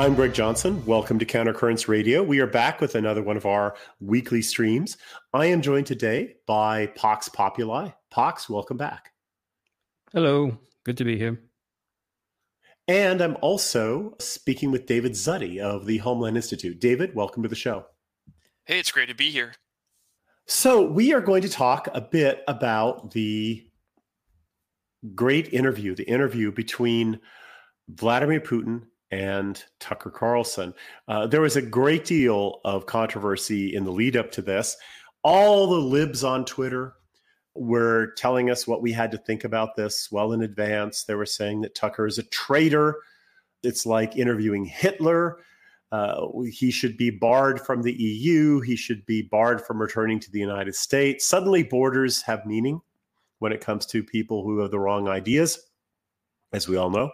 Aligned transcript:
I'm 0.00 0.14
Greg 0.14 0.32
Johnson. 0.32 0.82
Welcome 0.86 1.18
to 1.18 1.26
Countercurrents 1.26 1.86
Radio. 1.86 2.22
We 2.22 2.40
are 2.40 2.46
back 2.46 2.80
with 2.80 2.94
another 2.94 3.22
one 3.22 3.36
of 3.36 3.44
our 3.44 3.76
weekly 4.00 4.40
streams. 4.40 4.96
I 5.34 5.44
am 5.44 5.60
joined 5.60 5.86
today 5.86 6.36
by 6.46 6.86
Pox 6.96 7.28
Populi. 7.28 7.90
Pox, 8.10 8.48
welcome 8.48 8.78
back. 8.78 9.12
Hello. 10.14 10.56
Good 10.86 10.96
to 10.96 11.04
be 11.04 11.18
here. 11.18 11.42
And 12.88 13.20
I'm 13.20 13.36
also 13.42 14.14
speaking 14.18 14.70
with 14.70 14.86
David 14.86 15.12
Zsutty 15.12 15.58
of 15.58 15.84
the 15.84 15.98
Homeland 15.98 16.36
Institute. 16.36 16.80
David, 16.80 17.14
welcome 17.14 17.42
to 17.42 17.48
the 17.50 17.54
show. 17.54 17.84
Hey, 18.64 18.78
it's 18.78 18.90
great 18.90 19.10
to 19.10 19.14
be 19.14 19.30
here. 19.30 19.52
So, 20.46 20.80
we 20.82 21.12
are 21.12 21.20
going 21.20 21.42
to 21.42 21.50
talk 21.50 21.88
a 21.92 22.00
bit 22.00 22.42
about 22.48 23.10
the 23.10 23.68
great 25.14 25.52
interview, 25.52 25.94
the 25.94 26.08
interview 26.08 26.52
between 26.52 27.20
Vladimir 27.86 28.40
Putin 28.40 28.84
and 29.10 29.62
Tucker 29.80 30.10
Carlson. 30.10 30.72
Uh, 31.08 31.26
there 31.26 31.40
was 31.40 31.56
a 31.56 31.62
great 31.62 32.04
deal 32.04 32.60
of 32.64 32.86
controversy 32.86 33.74
in 33.74 33.84
the 33.84 33.90
lead 33.90 34.16
up 34.16 34.30
to 34.32 34.42
this. 34.42 34.76
All 35.22 35.66
the 35.66 35.76
libs 35.76 36.24
on 36.24 36.44
Twitter 36.44 36.94
were 37.54 38.12
telling 38.16 38.50
us 38.50 38.66
what 38.66 38.82
we 38.82 38.92
had 38.92 39.10
to 39.10 39.18
think 39.18 39.44
about 39.44 39.74
this 39.76 40.10
well 40.12 40.32
in 40.32 40.42
advance. 40.42 41.04
They 41.04 41.14
were 41.14 41.26
saying 41.26 41.62
that 41.62 41.74
Tucker 41.74 42.06
is 42.06 42.18
a 42.18 42.22
traitor. 42.24 42.96
It's 43.62 43.84
like 43.84 44.16
interviewing 44.16 44.64
Hitler. 44.64 45.38
Uh, 45.92 46.28
he 46.48 46.70
should 46.70 46.96
be 46.96 47.10
barred 47.10 47.60
from 47.60 47.82
the 47.82 47.92
EU. 47.92 48.60
He 48.60 48.76
should 48.76 49.04
be 49.06 49.22
barred 49.22 49.60
from 49.60 49.82
returning 49.82 50.20
to 50.20 50.30
the 50.30 50.38
United 50.38 50.76
States. 50.76 51.26
Suddenly, 51.26 51.64
borders 51.64 52.22
have 52.22 52.46
meaning 52.46 52.80
when 53.40 53.52
it 53.52 53.60
comes 53.60 53.86
to 53.86 54.04
people 54.04 54.44
who 54.44 54.60
have 54.60 54.70
the 54.70 54.78
wrong 54.78 55.08
ideas, 55.08 55.58
as 56.52 56.68
we 56.68 56.76
all 56.76 56.90
know 56.90 57.10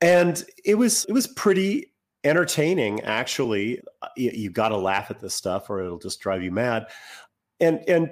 and 0.00 0.44
it 0.64 0.76
was 0.76 1.04
it 1.06 1.12
was 1.12 1.26
pretty 1.26 1.92
entertaining 2.24 3.00
actually 3.02 3.80
you, 4.16 4.30
you 4.34 4.50
got 4.50 4.68
to 4.68 4.76
laugh 4.76 5.10
at 5.10 5.20
this 5.20 5.34
stuff 5.34 5.70
or 5.70 5.80
it'll 5.80 5.98
just 5.98 6.20
drive 6.20 6.42
you 6.42 6.50
mad 6.50 6.86
and 7.60 7.80
and 7.88 8.10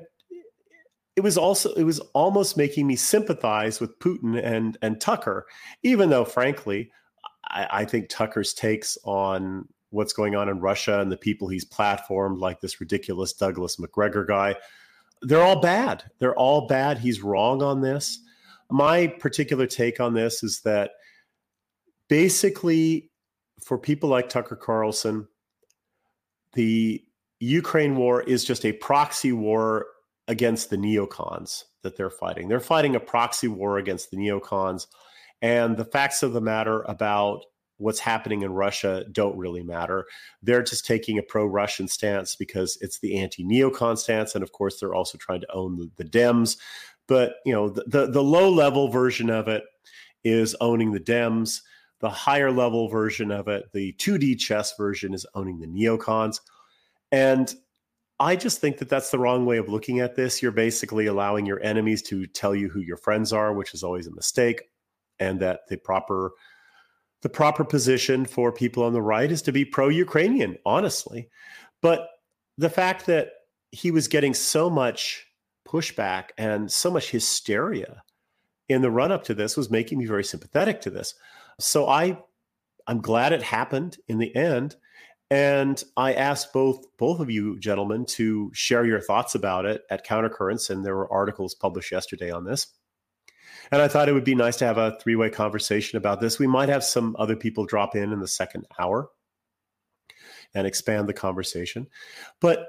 it 1.16 1.22
was 1.22 1.38
also 1.38 1.72
it 1.74 1.84
was 1.84 1.98
almost 2.14 2.56
making 2.56 2.86
me 2.86 2.94
sympathize 2.94 3.80
with 3.80 3.98
Putin 3.98 4.40
and 4.42 4.76
and 4.82 5.00
Tucker, 5.00 5.46
even 5.82 6.10
though 6.10 6.26
frankly, 6.26 6.90
I, 7.48 7.66
I, 7.70 7.84
think 7.86 8.08
Tucker's 8.08 8.52
takes 8.52 8.98
on 9.04 9.66
what's 9.90 10.12
going 10.12 10.36
on 10.36 10.50
in 10.50 10.60
Russia 10.60 11.00
and 11.00 11.10
the 11.10 11.16
people 11.16 11.48
he's 11.48 11.64
platformed, 11.64 12.38
like 12.38 12.60
this 12.60 12.80
ridiculous 12.80 13.32
Douglas 13.32 13.78
Macgregor 13.78 14.26
guy, 14.26 14.56
they're 15.22 15.42
all 15.42 15.60
bad. 15.60 16.04
They're 16.18 16.36
all 16.36 16.66
bad. 16.66 16.98
He's 16.98 17.22
wrong 17.22 17.62
on 17.62 17.80
this. 17.80 18.20
My 18.70 19.06
particular 19.06 19.66
take 19.66 20.00
on 20.00 20.12
this 20.12 20.42
is 20.42 20.60
that 20.62 20.90
basically, 22.08 23.10
for 23.64 23.78
people 23.78 24.08
like 24.08 24.28
Tucker 24.28 24.56
Carlson, 24.56 25.28
the 26.54 27.02
Ukraine 27.40 27.96
war 27.96 28.22
is 28.22 28.44
just 28.44 28.64
a 28.64 28.72
proxy 28.72 29.32
war 29.32 29.86
against 30.28 30.70
the 30.70 30.76
neocons 30.76 31.64
that 31.82 31.96
they're 31.96 32.10
fighting. 32.10 32.48
They're 32.48 32.60
fighting 32.60 32.96
a 32.96 33.00
proxy 33.00 33.48
war 33.48 33.78
against 33.78 34.10
the 34.10 34.16
neocons. 34.16 34.86
And 35.42 35.76
the 35.76 35.84
facts 35.84 36.22
of 36.22 36.32
the 36.32 36.40
matter 36.40 36.82
about 36.82 37.44
what's 37.78 38.00
happening 38.00 38.42
in 38.42 38.52
Russia 38.52 39.04
don't 39.12 39.36
really 39.36 39.62
matter. 39.62 40.06
They're 40.42 40.62
just 40.62 40.86
taking 40.86 41.18
a 41.18 41.22
pro 41.22 41.44
Russian 41.44 41.88
stance 41.88 42.34
because 42.34 42.78
it's 42.80 42.98
the 42.98 43.18
anti 43.18 43.44
neocon 43.44 43.98
stance. 43.98 44.34
And 44.34 44.42
of 44.42 44.52
course, 44.52 44.80
they're 44.80 44.94
also 44.94 45.18
trying 45.18 45.42
to 45.42 45.52
own 45.52 45.76
the, 45.76 45.90
the 45.96 46.04
Dems. 46.04 46.56
But, 47.06 47.34
you 47.44 47.52
know, 47.52 47.68
the, 47.68 47.84
the, 47.86 48.06
the 48.10 48.22
low 48.22 48.50
level 48.50 48.88
version 48.88 49.30
of 49.30 49.46
it 49.46 49.62
is 50.24 50.56
owning 50.60 50.92
the 50.92 51.00
Dems. 51.00 51.60
The 52.06 52.10
higher 52.10 52.52
level 52.52 52.86
version 52.86 53.32
of 53.32 53.48
it, 53.48 53.72
the 53.72 53.92
2D 53.94 54.38
chess 54.38 54.76
version, 54.76 55.12
is 55.12 55.26
owning 55.34 55.58
the 55.58 55.66
neocons. 55.66 56.38
And 57.10 57.52
I 58.20 58.36
just 58.36 58.60
think 58.60 58.78
that 58.78 58.88
that's 58.88 59.10
the 59.10 59.18
wrong 59.18 59.44
way 59.44 59.56
of 59.56 59.68
looking 59.68 59.98
at 59.98 60.14
this. 60.14 60.40
You're 60.40 60.52
basically 60.52 61.06
allowing 61.06 61.46
your 61.46 61.60
enemies 61.64 62.02
to 62.02 62.28
tell 62.28 62.54
you 62.54 62.68
who 62.68 62.78
your 62.78 62.96
friends 62.96 63.32
are, 63.32 63.52
which 63.52 63.74
is 63.74 63.82
always 63.82 64.06
a 64.06 64.14
mistake, 64.14 64.62
and 65.18 65.40
that 65.40 65.62
the 65.68 65.78
proper 65.78 66.30
the 67.22 67.28
proper 67.28 67.64
position 67.64 68.24
for 68.24 68.52
people 68.52 68.84
on 68.84 68.92
the 68.92 69.02
right 69.02 69.32
is 69.32 69.42
to 69.42 69.50
be 69.50 69.64
pro-Ukrainian, 69.64 70.58
honestly. 70.64 71.28
But 71.82 72.08
the 72.56 72.70
fact 72.70 73.06
that 73.06 73.30
he 73.72 73.90
was 73.90 74.06
getting 74.06 74.32
so 74.32 74.70
much 74.70 75.26
pushback 75.66 76.26
and 76.38 76.70
so 76.70 76.88
much 76.88 77.10
hysteria 77.10 78.04
in 78.68 78.82
the 78.82 78.92
run 78.92 79.10
up 79.10 79.24
to 79.24 79.34
this 79.34 79.56
was 79.56 79.72
making 79.72 79.98
me 79.98 80.06
very 80.06 80.22
sympathetic 80.22 80.82
to 80.82 80.90
this. 80.90 81.16
So 81.58 81.88
I 81.88 82.18
I'm 82.86 83.00
glad 83.00 83.32
it 83.32 83.42
happened 83.42 83.98
in 84.08 84.18
the 84.18 84.34
end. 84.34 84.76
And 85.28 85.82
I 85.96 86.14
asked 86.14 86.52
both 86.52 86.84
both 86.98 87.18
of 87.18 87.30
you 87.30 87.58
gentlemen 87.58 88.06
to 88.10 88.50
share 88.54 88.84
your 88.84 89.00
thoughts 89.00 89.34
about 89.34 89.66
it 89.66 89.82
at 89.90 90.06
Countercurrents, 90.06 90.70
and 90.70 90.84
there 90.84 90.94
were 90.94 91.12
articles 91.12 91.54
published 91.54 91.90
yesterday 91.90 92.30
on 92.30 92.44
this. 92.44 92.68
And 93.72 93.82
I 93.82 93.88
thought 93.88 94.08
it 94.08 94.12
would 94.12 94.24
be 94.24 94.36
nice 94.36 94.56
to 94.58 94.66
have 94.66 94.78
a 94.78 94.96
three 95.00 95.16
way 95.16 95.28
conversation 95.28 95.96
about 95.96 96.20
this. 96.20 96.38
We 96.38 96.46
might 96.46 96.68
have 96.68 96.84
some 96.84 97.16
other 97.18 97.34
people 97.34 97.66
drop 97.66 97.96
in 97.96 98.12
in 98.12 98.20
the 98.20 98.28
second 98.28 98.66
hour 98.78 99.10
and 100.54 100.64
expand 100.64 101.08
the 101.08 101.12
conversation. 101.12 101.88
But 102.40 102.68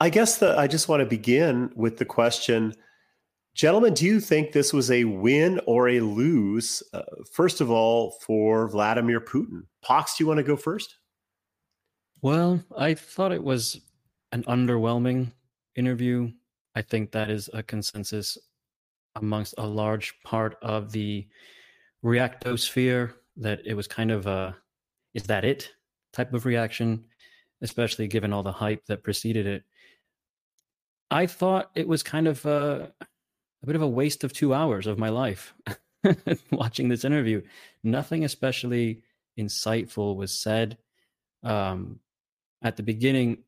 I 0.00 0.10
guess 0.10 0.38
that 0.38 0.58
I 0.58 0.66
just 0.66 0.88
want 0.88 1.00
to 1.00 1.06
begin 1.06 1.70
with 1.76 1.98
the 1.98 2.04
question 2.04 2.74
Gentlemen, 3.60 3.92
do 3.92 4.06
you 4.06 4.20
think 4.20 4.52
this 4.52 4.72
was 4.72 4.90
a 4.90 5.04
win 5.04 5.60
or 5.66 5.90
a 5.90 6.00
lose, 6.00 6.82
uh, 6.94 7.02
first 7.30 7.60
of 7.60 7.70
all, 7.70 8.12
for 8.12 8.66
Vladimir 8.70 9.20
Putin? 9.20 9.64
Pox, 9.82 10.16
do 10.16 10.24
you 10.24 10.28
want 10.28 10.38
to 10.38 10.42
go 10.42 10.56
first? 10.56 10.96
Well, 12.22 12.64
I 12.74 12.94
thought 12.94 13.32
it 13.32 13.44
was 13.44 13.78
an 14.32 14.44
underwhelming 14.44 15.32
interview. 15.76 16.30
I 16.74 16.80
think 16.80 17.12
that 17.12 17.28
is 17.28 17.50
a 17.52 17.62
consensus 17.62 18.38
amongst 19.16 19.52
a 19.58 19.66
large 19.66 20.14
part 20.24 20.56
of 20.62 20.90
the 20.90 21.28
reactosphere 22.02 23.12
that 23.36 23.60
it 23.66 23.74
was 23.74 23.86
kind 23.86 24.10
of 24.10 24.26
a 24.26 24.56
is 25.12 25.24
that 25.24 25.44
it 25.44 25.70
type 26.14 26.32
of 26.32 26.46
reaction, 26.46 27.04
especially 27.60 28.08
given 28.08 28.32
all 28.32 28.42
the 28.42 28.52
hype 28.52 28.86
that 28.86 29.04
preceded 29.04 29.46
it. 29.46 29.64
I 31.10 31.26
thought 31.26 31.70
it 31.74 31.86
was 31.86 32.02
kind 32.02 32.26
of 32.26 32.46
a 32.46 32.90
a 33.62 33.66
bit 33.66 33.76
of 33.76 33.82
a 33.82 33.88
waste 33.88 34.24
of 34.24 34.32
two 34.32 34.54
hours 34.54 34.86
of 34.86 34.98
my 34.98 35.08
life 35.08 35.54
watching 36.50 36.88
this 36.88 37.04
interview. 37.04 37.42
Nothing 37.82 38.24
especially 38.24 39.02
insightful 39.38 40.16
was 40.16 40.32
said. 40.32 40.78
Um, 41.42 42.00
at 42.62 42.76
the 42.76 42.82
beginning, 42.82 43.38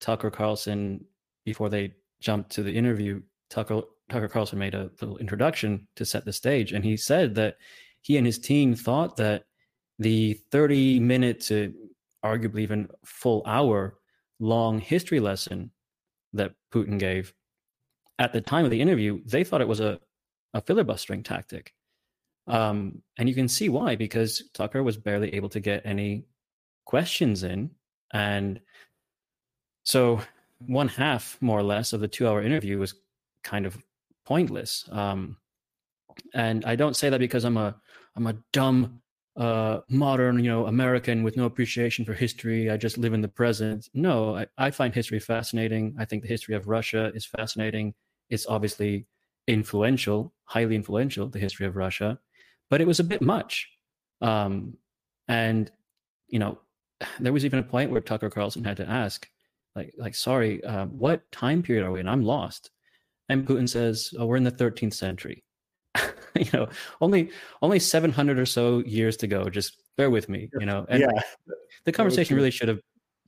Tucker 0.00 0.30
Carlson, 0.30 1.04
before 1.44 1.68
they 1.68 1.94
jumped 2.20 2.50
to 2.52 2.62
the 2.62 2.72
interview, 2.72 3.22
Tucker, 3.50 3.82
Tucker 4.08 4.28
Carlson 4.28 4.58
made 4.58 4.74
a 4.74 4.90
little 5.00 5.18
introduction 5.18 5.86
to 5.96 6.04
set 6.04 6.24
the 6.24 6.32
stage. 6.32 6.72
And 6.72 6.84
he 6.84 6.96
said 6.96 7.34
that 7.36 7.56
he 8.00 8.16
and 8.16 8.26
his 8.26 8.38
team 8.38 8.74
thought 8.74 9.16
that 9.16 9.44
the 9.98 10.34
30 10.50 11.00
minute 11.00 11.40
to 11.42 11.72
arguably 12.24 12.60
even 12.60 12.88
full 13.04 13.42
hour 13.46 13.98
long 14.40 14.78
history 14.78 15.20
lesson 15.20 15.70
that 16.32 16.54
Putin 16.72 16.98
gave 16.98 17.32
at 18.22 18.32
the 18.32 18.40
time 18.40 18.64
of 18.64 18.70
the 18.70 18.80
interview, 18.80 19.20
they 19.26 19.42
thought 19.42 19.60
it 19.60 19.66
was 19.68 19.80
a, 19.80 19.98
a 20.54 20.60
filibustering 20.60 21.24
tactic. 21.24 21.74
Um, 22.46 23.02
and 23.18 23.28
you 23.28 23.34
can 23.34 23.48
see 23.48 23.68
why, 23.68 23.96
because 23.96 24.44
Tucker 24.54 24.82
was 24.82 24.96
barely 24.96 25.34
able 25.34 25.48
to 25.48 25.60
get 25.60 25.84
any 25.84 26.26
questions 26.84 27.42
in. 27.42 27.70
And 28.12 28.60
so 29.84 30.20
one 30.66 30.86
half, 30.86 31.36
more 31.40 31.58
or 31.58 31.64
less, 31.64 31.92
of 31.92 32.00
the 32.00 32.06
two 32.06 32.28
hour 32.28 32.40
interview 32.42 32.78
was 32.78 32.94
kind 33.42 33.66
of 33.66 33.76
pointless. 34.24 34.88
Um, 34.92 35.36
and 36.32 36.64
I 36.64 36.76
don't 36.76 36.96
say 36.96 37.10
that 37.10 37.18
because 37.18 37.44
I'm 37.44 37.56
a 37.56 37.74
I'm 38.14 38.28
a 38.28 38.36
dumb 38.52 39.00
uh, 39.36 39.80
modern, 39.88 40.38
you 40.38 40.50
know, 40.50 40.66
American 40.66 41.24
with 41.24 41.36
no 41.36 41.46
appreciation 41.46 42.04
for 42.04 42.12
history. 42.12 42.70
I 42.70 42.76
just 42.76 42.98
live 42.98 43.14
in 43.14 43.22
the 43.22 43.28
present. 43.28 43.88
No, 43.94 44.36
I, 44.36 44.46
I 44.58 44.70
find 44.70 44.94
history 44.94 45.18
fascinating. 45.18 45.96
I 45.98 46.04
think 46.04 46.22
the 46.22 46.28
history 46.28 46.54
of 46.54 46.68
Russia 46.68 47.10
is 47.14 47.26
fascinating. 47.26 47.94
It's 48.32 48.46
obviously 48.46 49.06
influential, 49.46 50.32
highly 50.44 50.74
influential, 50.74 51.28
the 51.28 51.38
history 51.38 51.66
of 51.66 51.76
Russia, 51.76 52.18
but 52.70 52.80
it 52.80 52.86
was 52.86 52.98
a 52.98 53.04
bit 53.04 53.20
much. 53.20 53.68
Um, 54.22 54.78
and, 55.28 55.70
you 56.28 56.38
know, 56.38 56.58
there 57.20 57.32
was 57.32 57.44
even 57.44 57.58
a 57.58 57.62
point 57.62 57.90
where 57.90 58.00
Tucker 58.00 58.30
Carlson 58.30 58.64
had 58.64 58.78
to 58.78 58.88
ask, 58.88 59.28
like, 59.76 59.92
like, 59.98 60.14
sorry, 60.14 60.64
uh, 60.64 60.86
what 60.86 61.30
time 61.30 61.62
period 61.62 61.84
are 61.84 61.92
we 61.92 62.00
in? 62.00 62.08
I'm 62.08 62.22
lost. 62.22 62.70
And 63.28 63.46
Putin 63.46 63.68
says, 63.68 64.14
oh, 64.18 64.26
we're 64.26 64.36
in 64.36 64.44
the 64.44 64.50
13th 64.50 64.94
century. 64.94 65.44
you 66.34 66.48
know, 66.54 66.68
only 67.02 67.30
only 67.60 67.78
700 67.78 68.38
or 68.38 68.46
so 68.46 68.78
years 68.80 69.16
to 69.18 69.26
go. 69.26 69.50
Just 69.50 69.82
bear 69.98 70.08
with 70.08 70.28
me, 70.28 70.48
you 70.58 70.64
know. 70.64 70.86
And 70.88 71.02
yeah. 71.02 71.20
the 71.84 71.92
conversation 71.92 72.36
really 72.36 72.50
should 72.50 72.68
have 72.68 72.80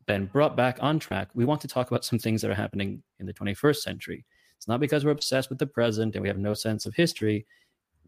been 0.07 0.27
brought 0.27 0.57
back 0.57 0.79
on 0.81 0.99
track. 0.99 1.29
We 1.35 1.45
want 1.45 1.61
to 1.63 1.69
talk 1.69 1.91
about 1.91 2.05
some 2.05 2.19
things 2.19 2.41
that 2.43 2.51
are 2.51 2.55
happening 2.55 3.03
in 3.21 3.27
the 3.27 3.35
21st 3.35 3.77
century. 3.77 4.25
It's 4.65 4.69
not 4.71 4.81
because 4.81 5.05
we're 5.05 5.11
obsessed 5.11 5.51
with 5.51 5.59
the 5.59 5.67
present 5.67 6.15
and 6.15 6.23
we 6.23 6.29
have 6.29 6.39
no 6.39 6.55
sense 6.55 6.87
of 6.87 6.95
history, 6.95 7.45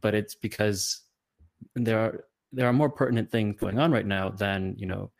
but 0.00 0.14
it's 0.14 0.34
because 0.34 1.02
there 1.74 1.98
are 1.98 2.24
there 2.50 2.66
are 2.66 2.72
more 2.72 2.88
pertinent 2.88 3.30
things 3.30 3.60
going 3.60 3.78
on 3.78 3.92
right 3.92 4.06
now 4.06 4.30
than 4.30 4.74
you 4.78 4.86
know 4.86 5.10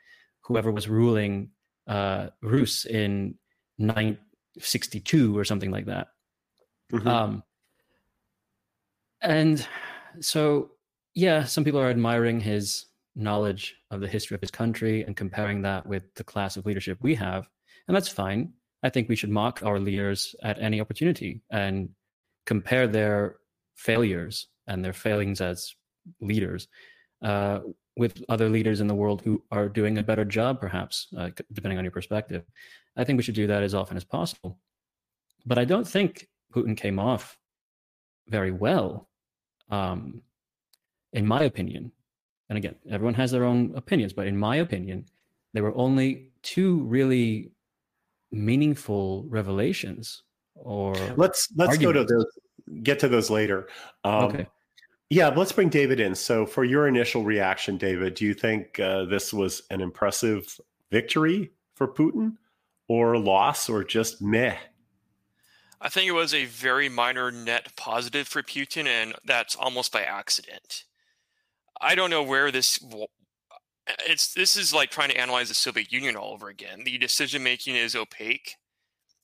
whoever 0.41 0.73
was 0.73 0.89
ruling 0.89 1.51
uh, 1.89 2.29
Rus 2.41 2.87
in 2.87 3.35
962 3.77 5.37
or 5.37 5.45
something 5.45 5.71
like 5.71 5.85
that. 5.85 6.09
Mm-hmm. 6.91 7.07
Um, 7.07 7.43
and 9.21 9.69
so, 10.21 10.71
yeah, 11.13 11.45
some 11.45 11.65
people 11.65 11.81
are 11.81 11.91
admiring 11.91 12.41
his 12.41 12.87
knowledge 13.15 13.77
of 13.91 14.01
the 14.01 14.09
history 14.09 14.37
of 14.37 14.41
his 14.41 14.51
country 14.51 15.03
and 15.03 15.15
comparing 15.15 15.61
that 15.63 15.87
with 15.87 16.03
the 16.15 16.25
class 16.25 16.57
of 16.57 16.65
leadership 16.65 16.97
we 17.03 17.15
have. 17.15 17.47
And 17.89 17.95
that's 17.95 18.09
fine. 18.09 18.55
I 18.87 18.89
think 18.89 19.09
we 19.09 19.17
should 19.17 19.31
mock 19.31 19.63
our 19.65 19.81
leaders 19.81 20.37
at 20.45 20.63
any 20.63 20.81
opportunity 20.81 21.43
and 21.51 21.89
compare 22.47 22.87
their 22.87 23.37
failures 23.75 24.47
and 24.69 24.85
their 24.85 24.93
failings 24.93 25.41
as 25.41 25.75
leaders 26.21 26.69
uh, 27.21 27.59
with 27.97 28.23
other 28.29 28.49
leaders 28.49 28.81
in 28.81 28.87
the 28.87 28.95
world 28.95 29.23
who 29.23 29.43
are 29.51 29.69
doing 29.69 29.99
a 29.99 30.05
better 30.05 30.25
job, 30.25 30.61
perhaps, 30.61 31.09
uh, 31.19 31.31
depending 31.53 31.79
on 31.79 31.85
your 31.85 31.91
perspective. 31.91 32.45
I 32.97 33.03
think 33.03 33.17
we 33.17 33.25
should 33.25 33.35
do 33.35 33.49
that 33.49 33.65
as 33.65 33.75
often 33.75 33.97
as 33.97 34.05
possible. 34.05 34.57
But 35.45 35.59
I 35.59 35.65
don't 35.65 35.89
think 35.89 36.29
Putin 36.55 36.77
came 36.77 37.01
off 37.01 37.37
very 38.29 38.53
well, 38.53 39.09
um, 39.69 40.23
in 41.13 41.27
my 41.27 41.43
opinion. 41.43 41.91
And 42.49 42.57
again, 42.57 42.77
everyone 42.89 43.15
has 43.15 43.33
their 43.33 43.45
own 43.45 43.73
opinions, 43.75 44.13
but 44.13 44.29
in 44.29 44.39
my 44.39 44.57
opinion, 44.57 45.07
there 45.55 45.65
were 45.65 45.77
only 45.77 46.31
two 46.43 46.85
really 46.85 47.51
meaningful 48.45 49.25
revelations 49.29 50.23
or 50.55 50.95
let's 51.17 51.49
let's 51.57 51.71
arguments. 51.71 51.83
go 51.83 51.93
to 51.93 52.05
those 52.05 52.83
get 52.83 52.99
to 53.01 53.09
those 53.09 53.31
later. 53.31 53.69
Um, 54.05 54.25
okay. 54.25 54.47
yeah 55.11 55.29
let's 55.29 55.53
bring 55.53 55.69
david 55.69 56.01
in. 56.01 56.15
So 56.15 56.47
for 56.47 56.65
your 56.65 56.89
initial 56.89 57.25
reaction 57.25 57.77
david 57.77 58.15
do 58.15 58.25
you 58.25 58.35
think 58.35 58.79
uh, 58.81 59.05
this 59.05 59.33
was 59.33 59.63
an 59.71 59.81
impressive 59.81 60.61
victory 60.91 61.53
for 61.75 61.89
putin 61.89 62.37
or 62.89 63.19
loss 63.19 63.69
or 63.69 63.85
just 63.85 64.23
meh? 64.23 64.57
I 65.81 65.89
think 65.89 66.09
it 66.09 66.13
was 66.13 66.33
a 66.33 66.47
very 66.47 66.89
minor 66.89 67.31
net 67.31 67.77
positive 67.77 68.27
for 68.27 68.43
putin 68.43 68.87
and 68.87 69.15
that's 69.25 69.55
almost 69.55 69.93
by 69.93 70.03
accident. 70.03 70.85
I 71.81 71.95
don't 71.95 72.11
know 72.11 72.23
where 72.23 72.51
this 72.51 72.83
it's 74.07 74.33
this 74.35 74.57
is 74.57 74.73
like 74.75 74.91
trying 74.91 75.11
to 75.11 75.17
analyze 75.17 75.49
the 75.49 75.55
Soviet 75.55 75.93
Union 75.93 76.17
all 76.17 76.33
over 76.33 76.49
again. 76.49 76.83
The 76.85 76.99
decision 76.99 77.43
making 77.43 77.77
is 77.77 77.95
opaque, 77.95 78.57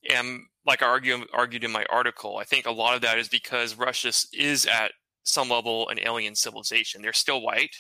and 0.09 0.43
like 0.67 0.83
I 0.83 0.87
argue, 0.87 1.25
argued 1.33 1.65
in 1.65 1.73
my 1.73 1.85
article, 1.91 2.39
I 2.39 2.45
think 2.45 2.67
a 2.67 2.73
lot 2.73 2.95
of 2.95 3.03
that 3.03 3.19
is 3.19 3.29
because 3.29 3.77
Russia 3.77 4.13
is 4.33 4.67
at 4.67 4.93
some 5.25 5.49
level 5.49 5.89
an 5.89 5.99
alien 6.01 6.35
civilization. 6.35 7.03
They're 7.03 7.13
still 7.13 7.43
white, 7.43 7.75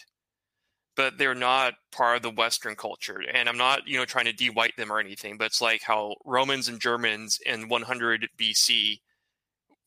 but 0.96 1.18
they're 1.18 1.34
not 1.34 1.74
part 1.92 2.16
of 2.16 2.22
the 2.22 2.30
Western 2.30 2.74
culture. 2.76 3.20
And 3.32 3.48
I'm 3.48 3.58
not, 3.58 3.86
you 3.86 3.98
know, 3.98 4.04
trying 4.04 4.26
to 4.26 4.32
de-white 4.32 4.76
them 4.76 4.92
or 4.92 5.00
anything, 5.00 5.36
but 5.38 5.46
it's 5.46 5.60
like 5.60 5.82
how 5.82 6.16
Romans 6.24 6.68
and 6.68 6.80
Germans 6.80 7.38
in 7.46 7.68
100 7.68 8.28
BC 8.38 8.98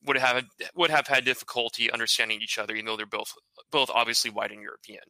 would 0.06 0.16
have 0.18 0.44
would 0.74 0.90
have 0.90 1.06
had 1.08 1.24
difficulty 1.24 1.90
understanding 1.90 2.40
each 2.40 2.58
other, 2.58 2.74
even 2.74 2.86
though 2.86 2.96
they're 2.96 3.06
both 3.06 3.32
both 3.70 3.90
obviously 3.90 4.30
white 4.30 4.52
and 4.52 4.62
European 4.62 5.02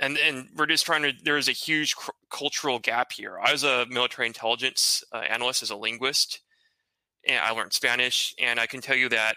and 0.00 0.18
and 0.18 0.48
we're 0.56 0.66
just 0.66 0.84
trying 0.84 1.02
to 1.02 1.12
there 1.22 1.36
is 1.36 1.48
a 1.48 1.52
huge 1.52 1.94
cr- 1.94 2.10
cultural 2.30 2.80
gap 2.80 3.12
here. 3.12 3.38
I 3.40 3.52
was 3.52 3.62
a 3.62 3.86
military 3.88 4.26
intelligence 4.26 5.04
uh, 5.12 5.18
analyst 5.18 5.62
as 5.62 5.70
a 5.70 5.76
linguist 5.76 6.40
and 7.28 7.38
i 7.44 7.50
learned 7.50 7.72
spanish 7.72 8.34
and 8.40 8.58
i 8.58 8.66
can 8.66 8.80
tell 8.80 8.96
you 8.96 9.08
that 9.08 9.36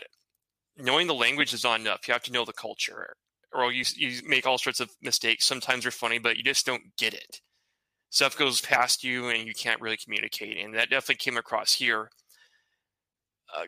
knowing 0.78 1.08
the 1.08 1.14
language 1.14 1.54
is 1.54 1.64
not 1.64 1.80
enough. 1.80 2.08
You 2.08 2.14
have 2.14 2.24
to 2.24 2.32
know 2.32 2.46
the 2.46 2.54
culture 2.54 3.16
or 3.54 3.72
you, 3.72 3.84
you 3.96 4.22
make 4.26 4.48
all 4.48 4.58
sorts 4.58 4.80
of 4.80 4.90
mistakes. 5.02 5.46
Sometimes 5.46 5.84
they're 5.84 5.92
funny 5.92 6.20
but 6.20 6.38
you 6.38 6.44
just 6.44 6.66
don't 6.66 6.96
get 6.98 7.14
it. 7.14 7.42
Stuff 8.10 8.38
goes 8.38 8.62
past 8.62 9.04
you 9.04 9.30
and 9.30 9.48
you 9.48 9.54
can't 9.54 9.82
really 9.82 9.98
communicate 9.98 10.58
and 10.58 10.74
that 10.76 10.90
definitely 10.90 11.16
came 11.16 11.38
across 11.38 11.74
here. 11.74 12.10
Uh, 13.56 13.66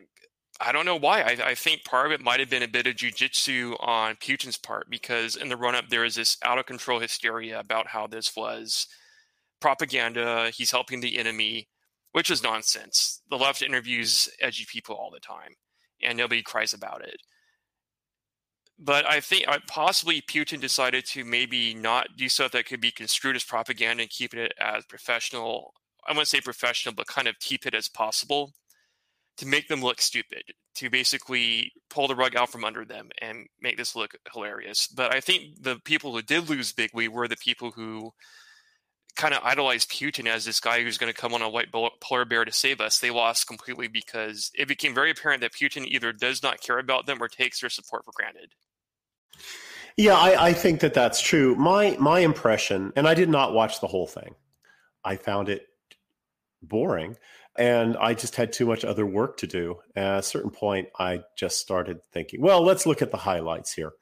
I 0.60 0.72
don't 0.72 0.86
know 0.86 0.96
why. 0.96 1.20
I, 1.20 1.50
I, 1.50 1.54
think 1.54 1.84
part 1.84 2.06
of 2.06 2.12
it 2.12 2.20
might 2.20 2.40
have 2.40 2.48
been 2.48 2.62
a 2.62 2.68
bit 2.68 2.86
of 2.86 2.94
jujitsu 2.94 3.76
on 3.80 4.16
Putin's 4.16 4.56
part 4.56 4.88
because 4.88 5.36
in 5.36 5.48
the 5.48 5.56
run 5.56 5.74
up, 5.74 5.88
there 5.88 6.04
is 6.04 6.14
this 6.14 6.38
out 6.44 6.58
of 6.58 6.66
control 6.66 7.00
hysteria 7.00 7.60
about 7.60 7.88
how 7.88 8.06
this 8.06 8.34
was 8.34 8.86
propaganda. 9.60 10.50
He's 10.54 10.70
helping 10.70 11.00
the 11.00 11.18
enemy, 11.18 11.68
which 12.12 12.30
is 12.30 12.42
nonsense. 12.42 13.20
The 13.28 13.36
left 13.36 13.60
interviews 13.60 14.28
edgy 14.40 14.66
people 14.70 14.96
all 14.96 15.10
the 15.10 15.20
time, 15.20 15.54
and 16.02 16.16
nobody 16.16 16.42
cries 16.42 16.72
about 16.72 17.02
it. 17.02 17.20
But 18.78 19.06
I 19.06 19.20
think 19.20 19.48
uh, 19.48 19.58
possibly 19.68 20.22
Putin 20.22 20.60
decided 20.60 21.06
to 21.06 21.24
maybe 21.24 21.74
not 21.74 22.08
do 22.16 22.28
stuff 22.28 22.52
that 22.52 22.66
could 22.66 22.80
be 22.80 22.90
construed 22.90 23.36
as 23.36 23.44
propaganda 23.44 24.02
and 24.02 24.10
keep 24.10 24.34
it 24.34 24.52
as 24.60 24.84
professional. 24.86 25.74
I 26.06 26.12
wouldn't 26.12 26.28
say 26.28 26.40
professional, 26.40 26.94
but 26.94 27.06
kind 27.06 27.28
of 27.28 27.38
keep 27.40 27.66
it 27.66 27.74
as 27.74 27.88
possible 27.88 28.52
to 29.38 29.46
make 29.46 29.68
them 29.68 29.82
look 29.82 30.00
stupid, 30.00 30.42
to 30.76 30.90
basically 30.90 31.72
pull 31.90 32.08
the 32.08 32.14
rug 32.14 32.36
out 32.36 32.50
from 32.50 32.64
under 32.64 32.84
them 32.84 33.10
and 33.20 33.46
make 33.60 33.76
this 33.76 33.94
look 33.94 34.16
hilarious. 34.32 34.86
But 34.86 35.14
I 35.14 35.20
think 35.20 35.62
the 35.62 35.78
people 35.84 36.12
who 36.12 36.22
did 36.22 36.48
lose 36.48 36.72
bigly 36.72 37.08
were 37.08 37.28
the 37.28 37.36
people 37.36 37.70
who 37.70 38.12
kind 39.16 39.34
of 39.34 39.42
idolized 39.42 39.90
Putin 39.90 40.26
as 40.26 40.44
this 40.44 40.60
guy 40.60 40.82
who's 40.82 40.98
going 40.98 41.12
to 41.12 41.18
come 41.18 41.32
on 41.34 41.42
a 41.42 41.48
white 41.48 41.72
polar 41.72 42.24
bear 42.24 42.44
to 42.44 42.52
save 42.52 42.80
us. 42.80 42.98
They 42.98 43.10
lost 43.10 43.46
completely 43.46 43.88
because 43.88 44.50
it 44.54 44.68
became 44.68 44.94
very 44.94 45.10
apparent 45.10 45.40
that 45.40 45.52
Putin 45.52 45.86
either 45.86 46.12
does 46.12 46.42
not 46.42 46.60
care 46.60 46.78
about 46.78 47.06
them 47.06 47.22
or 47.22 47.28
takes 47.28 47.60
their 47.60 47.70
support 47.70 48.04
for 48.04 48.12
granted. 48.14 48.52
Yeah, 49.96 50.14
I, 50.14 50.48
I 50.48 50.52
think 50.52 50.80
that 50.80 50.92
that's 50.92 51.22
true. 51.22 51.56
My 51.56 51.96
my 51.98 52.20
impression, 52.20 52.92
and 52.96 53.08
I 53.08 53.14
did 53.14 53.30
not 53.30 53.54
watch 53.54 53.80
the 53.80 53.86
whole 53.86 54.06
thing. 54.06 54.34
I 55.02 55.16
found 55.16 55.48
it 55.48 55.66
boring 56.62 57.16
and 57.58 57.96
I 57.96 58.14
just 58.14 58.36
had 58.36 58.52
too 58.52 58.66
much 58.66 58.84
other 58.84 59.06
work 59.06 59.36
to 59.38 59.46
do. 59.46 59.76
At 59.94 60.18
a 60.18 60.22
certain 60.22 60.50
point, 60.50 60.88
I 60.98 61.20
just 61.36 61.58
started 61.58 62.00
thinking, 62.12 62.40
well, 62.40 62.62
let's 62.62 62.86
look 62.86 63.02
at 63.02 63.10
the 63.10 63.16
highlights 63.16 63.72
here. 63.72 63.92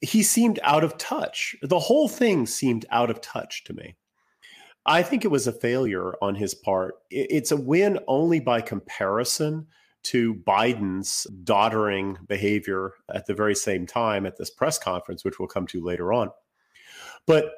He 0.00 0.22
seemed 0.22 0.60
out 0.62 0.84
of 0.84 0.98
touch. 0.98 1.56
The 1.62 1.78
whole 1.78 2.08
thing 2.08 2.46
seemed 2.46 2.86
out 2.90 3.10
of 3.10 3.20
touch 3.20 3.64
to 3.64 3.74
me. 3.74 3.96
I 4.84 5.02
think 5.02 5.24
it 5.24 5.30
was 5.30 5.46
a 5.46 5.52
failure 5.52 6.14
on 6.22 6.36
his 6.36 6.54
part. 6.54 6.94
It's 7.10 7.50
a 7.50 7.56
win 7.56 7.98
only 8.06 8.38
by 8.38 8.60
comparison 8.60 9.66
to 10.04 10.34
Biden's 10.34 11.26
doddering 11.42 12.18
behavior 12.28 12.92
at 13.12 13.26
the 13.26 13.34
very 13.34 13.56
same 13.56 13.86
time 13.86 14.24
at 14.24 14.36
this 14.36 14.50
press 14.50 14.78
conference, 14.78 15.24
which 15.24 15.40
we'll 15.40 15.48
come 15.48 15.66
to 15.66 15.82
later 15.82 16.12
on. 16.12 16.30
But 17.26 17.50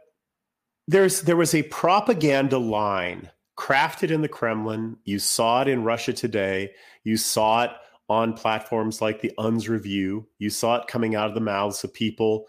there's 0.87 1.21
there 1.23 1.37
was 1.37 1.55
a 1.55 1.65
propaganda 1.65 2.57
line 2.57 3.31
crafted 3.59 4.11
in 4.11 4.23
the 4.23 4.29
Kremlin. 4.29 4.97
You 5.05 5.19
saw 5.19 5.63
it 5.63 5.69
in 5.69 5.83
Russia 5.83 6.13
today. 6.13 6.71
You 7.03 7.17
saw 7.17 7.65
it 7.65 7.71
on 8.09 8.33
platforms 8.33 9.03
like 9.03 9.21
the 9.21 9.33
Unz 9.39 9.69
Review. 9.69 10.27
You 10.39 10.49
saw 10.49 10.77
it 10.77 10.87
coming 10.87 11.15
out 11.15 11.29
of 11.29 11.35
the 11.35 11.41
mouths 11.41 11.83
of 11.85 11.93
people 11.93 12.47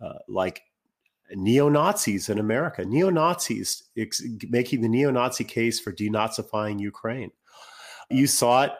uh, 0.00 0.18
like 0.28 0.62
neo 1.34 1.68
Nazis 1.68 2.28
in 2.28 2.38
America, 2.38 2.84
neo 2.84 3.10
Nazis 3.10 3.82
ex- 3.96 4.22
making 4.48 4.80
the 4.80 4.88
neo 4.88 5.10
Nazi 5.10 5.44
case 5.44 5.80
for 5.80 5.92
denazifying 5.92 6.80
Ukraine. 6.80 7.32
You 8.08 8.26
saw 8.26 8.62
it 8.64 8.72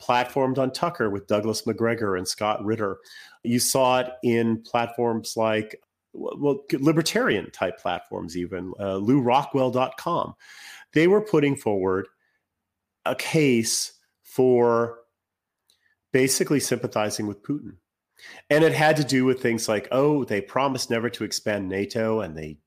platformed 0.00 0.58
on 0.58 0.72
Tucker 0.72 1.08
with 1.08 1.26
Douglas 1.26 1.66
Macgregor 1.66 2.16
and 2.16 2.26
Scott 2.26 2.64
Ritter. 2.64 2.98
You 3.42 3.58
saw 3.58 4.00
it 4.00 4.10
in 4.22 4.62
platforms 4.62 5.34
like 5.36 5.80
well, 6.12 6.64
libertarian 6.72 7.50
type 7.50 7.78
platforms, 7.78 8.36
even 8.36 8.72
uh, 8.78 8.94
LewRockwell.com 8.94 10.34
they 10.94 11.06
were 11.06 11.20
putting 11.20 11.56
forward 11.56 12.08
a 13.04 13.14
case 13.14 13.92
for 14.22 14.98
basically 16.12 16.60
sympathizing 16.60 17.26
with 17.26 17.42
Putin. 17.42 17.76
And 18.50 18.64
it 18.64 18.72
had 18.72 18.96
to 18.96 19.04
do 19.04 19.24
with 19.24 19.40
things 19.40 19.68
like, 19.68 19.88
oh, 19.92 20.24
they 20.24 20.40
promised 20.40 20.90
never 20.90 21.08
to 21.10 21.24
expand 21.24 21.68
NATO 21.68 22.20
and 22.20 22.36
they 22.36 22.58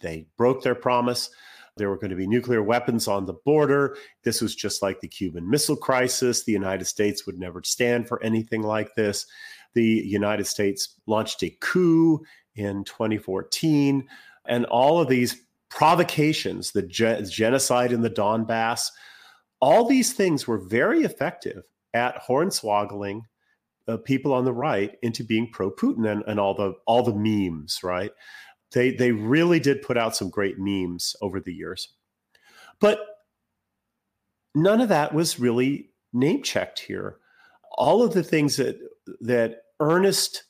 they 0.00 0.28
broke 0.36 0.62
their 0.62 0.76
promise. 0.76 1.30
There 1.76 1.88
were 1.88 1.96
going 1.96 2.10
to 2.10 2.16
be 2.16 2.26
nuclear 2.26 2.62
weapons 2.62 3.08
on 3.08 3.26
the 3.26 3.34
border. 3.44 3.96
This 4.24 4.40
was 4.40 4.54
just 4.54 4.82
like 4.82 5.00
the 5.00 5.08
Cuban 5.08 5.48
Missile 5.48 5.76
Crisis. 5.76 6.44
The 6.44 6.52
United 6.52 6.84
States 6.84 7.26
would 7.26 7.38
never 7.38 7.62
stand 7.64 8.06
for 8.06 8.22
anything 8.22 8.62
like 8.62 8.94
this. 8.94 9.26
The 9.74 9.84
United 9.84 10.46
States 10.46 11.00
launched 11.06 11.42
a 11.42 11.56
coup 11.60 12.20
in 12.54 12.84
2014. 12.84 14.08
And 14.46 14.64
all 14.66 15.00
of 15.00 15.08
these 15.08 15.40
provocations, 15.70 16.72
the 16.72 16.82
ge- 16.82 17.30
genocide 17.30 17.92
in 17.92 18.02
the 18.02 18.10
Donbass, 18.10 18.90
all 19.60 19.86
these 19.86 20.12
things 20.12 20.46
were 20.46 20.58
very 20.58 21.02
effective 21.02 21.64
at 21.94 22.22
hornswoggling 22.22 23.22
uh, 23.88 23.96
people 23.96 24.32
on 24.32 24.44
the 24.44 24.52
right 24.52 24.96
into 25.02 25.24
being 25.24 25.50
pro 25.50 25.70
Putin 25.70 26.10
and, 26.10 26.22
and 26.26 26.38
all 26.38 26.54
the 26.54 26.74
all 26.86 27.02
the 27.02 27.14
memes, 27.14 27.80
right? 27.82 28.12
They 28.72 28.92
they 28.92 29.12
really 29.12 29.58
did 29.58 29.82
put 29.82 29.96
out 29.96 30.14
some 30.14 30.30
great 30.30 30.56
memes 30.58 31.16
over 31.22 31.40
the 31.40 31.54
years, 31.54 31.88
but 32.80 33.00
none 34.54 34.80
of 34.80 34.90
that 34.90 35.14
was 35.14 35.40
really 35.40 35.90
name 36.12 36.42
checked 36.42 36.80
here. 36.80 37.16
All 37.72 38.02
of 38.02 38.12
the 38.12 38.22
things 38.22 38.56
that 38.56 38.78
that 39.20 39.62
earnest 39.80 40.44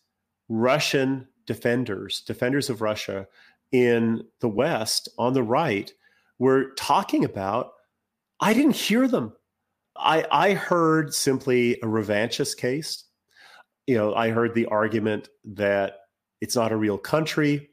Russian 0.49 1.29
defenders, 1.47 2.23
defenders 2.23 2.69
of 2.69 2.83
Russia 2.83 3.27
in 3.73 4.25
the 4.41 4.49
West 4.49 5.09
on 5.19 5.33
the 5.33 5.43
right 5.43 5.93
were 6.39 6.73
talking 6.77 7.25
about. 7.25 7.73
I 8.41 8.55
didn't 8.55 8.77
hear 8.77 9.09
them. 9.09 9.33
I, 9.97 10.25
I 10.31 10.55
heard 10.55 11.13
simply 11.13 11.75
a 11.83 11.87
revanchist 11.87 12.57
case. 12.57 13.05
You 13.87 13.97
know, 13.97 14.15
I 14.15 14.31
heard 14.31 14.55
the 14.55 14.67
argument 14.67 15.29
that 15.45 16.01
it's 16.41 16.55
not 16.55 16.73
a 16.73 16.77
real 16.77 16.99
country, 16.99 17.71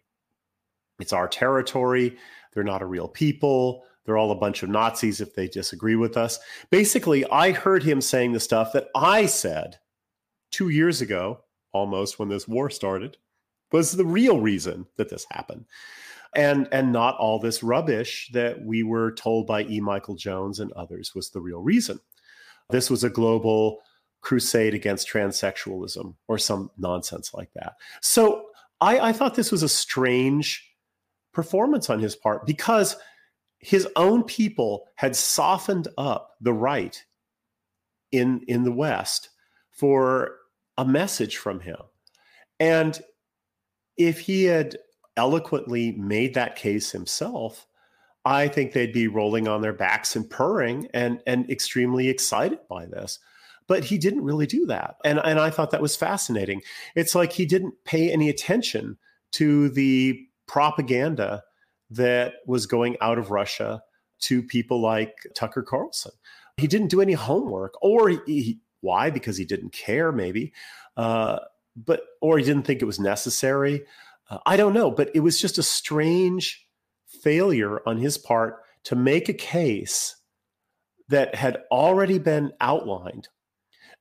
it's 1.00 1.14
our 1.14 1.28
territory, 1.28 2.18
they're 2.54 2.64
not 2.64 2.82
a 2.82 2.86
real 2.88 3.08
people, 3.08 3.84
they're 4.06 4.18
all 4.18 4.32
a 4.32 4.36
bunch 4.36 4.64
of 4.64 4.70
Nazis 4.70 5.22
if 5.22 5.36
they 5.36 5.48
disagree 5.48 5.96
with 5.96 6.18
us. 6.18 6.40
Basically, 6.70 7.26
I 7.30 7.52
heard 7.52 7.84
him 7.84 8.02
saying 8.02 8.32
the 8.32 8.40
stuff 8.40 8.74
that 8.74 8.88
I 8.96 9.26
said 9.26 9.78
two 10.52 10.70
years 10.70 11.02
ago, 11.02 11.42
almost 11.74 12.18
when 12.18 12.30
this 12.30 12.48
war 12.48 12.70
started, 12.70 13.18
was 13.76 13.92
the 13.92 14.06
real 14.06 14.40
reason 14.40 14.86
that 14.96 15.10
this 15.10 15.26
happened. 15.32 15.66
And, 16.34 16.68
and 16.72 16.92
not 16.92 17.18
all 17.18 17.40
this 17.40 17.64
rubbish 17.64 18.30
that 18.34 18.62
we 18.62 18.84
were 18.84 19.12
told 19.14 19.48
by 19.48 19.64
E. 19.64 19.80
Michael 19.80 20.16
Jones 20.16 20.60
and 20.60 20.72
others 20.74 21.14
was 21.16 21.30
the 21.30 21.40
real 21.40 21.62
reason. 21.62 22.00
This 22.70 22.90
was 22.90 23.04
a 23.04 23.10
global 23.10 23.80
crusade 24.22 24.74
against 24.74 25.08
transsexualism 25.08 26.16
or 26.28 26.38
some 26.38 26.72
nonsense 26.78 27.34
like 27.34 27.52
that. 27.54 27.74
So 28.02 28.48
I, 28.82 29.00
I 29.00 29.14
thought 29.14 29.36
this 29.36 29.52
was 29.52 29.64
a 29.64 29.70
strange 29.70 30.68
performance 31.34 31.90
on 31.90 32.00
his 32.00 32.16
part 32.16 32.46
because 32.46 32.96
his 33.60 33.88
own 33.96 34.24
people 34.24 34.88
had 34.96 35.16
softened 35.16 35.88
up 35.98 36.32
the 36.42 36.54
right 36.54 37.04
in 38.12 38.42
in 38.48 38.64
the 38.64 38.72
West 38.72 39.30
for 39.72 40.36
a 40.78 40.86
message 40.86 41.38
from 41.38 41.60
him. 41.60 41.78
And 42.60 43.00
if 43.98 44.20
he 44.20 44.46
had 44.46 44.78
eloquently 45.18 45.94
made 45.94 46.34
that 46.34 46.56
case 46.56 46.92
himself, 46.92 47.68
I 48.26 48.48
think 48.48 48.74
they'd 48.74 48.94
be 48.94 49.08
rolling 49.08 49.48
on 49.48 49.62
their 49.62 49.74
backs 49.74 50.16
and 50.16 50.30
purring 50.30 50.88
and 50.94 51.22
and 51.28 51.50
extremely 51.50 52.10
excited 52.10 52.60
by 52.68 52.86
this. 52.86 53.20
But 53.68 53.84
he 53.84 53.98
didn't 53.98 54.24
really 54.24 54.48
do 54.48 54.66
that. 54.68 54.96
And 55.06 55.20
and 55.20 55.40
I 55.40 55.50
thought 55.50 55.72
that 55.72 55.82
was 55.82 55.96
fascinating. 55.96 56.62
It's 56.96 57.16
like 57.16 57.32
he 57.32 57.46
didn't 57.46 57.76
pay 57.86 58.12
any 58.12 58.30
attention 58.30 58.98
to 59.34 59.70
the 59.70 60.20
propaganda 60.48 61.44
that 61.90 62.36
was 62.46 62.66
going 62.66 62.98
out 63.02 63.18
of 63.18 63.32
Russia 63.32 63.82
to 64.20 64.42
people 64.42 64.82
like 64.82 65.14
Tucker 65.36 65.62
Carlson. 65.64 66.12
He 66.58 66.68
didn't 66.68 66.88
do 66.88 67.02
any 67.02 67.14
homework, 67.14 67.74
or 67.82 68.10
he, 68.10 68.20
he, 68.26 68.60
why? 68.82 69.10
Because 69.10 69.38
he 69.38 69.46
didn't 69.46 69.74
care, 69.74 70.12
maybe, 70.12 70.54
uh, 70.96 71.40
but 71.76 72.02
or 72.22 72.38
he 72.38 72.44
didn't 72.44 72.66
think 72.66 72.82
it 72.82 72.86
was 72.86 73.00
necessary. 73.00 73.86
Uh, 74.30 74.40
I 74.46 74.58
don't 74.58 74.74
know, 74.74 74.92
but 74.92 75.12
it 75.14 75.20
was 75.20 75.40
just 75.40 75.58
a 75.58 75.64
strange 75.64 76.66
failure 77.08 77.82
on 77.88 77.98
his 77.98 78.18
part 78.18 78.62
to 78.86 78.96
make 78.96 79.30
a 79.30 79.34
case 79.34 80.16
that 81.10 81.36
had 81.36 81.64
already 81.72 82.18
been 82.18 82.52
outlined 82.62 83.28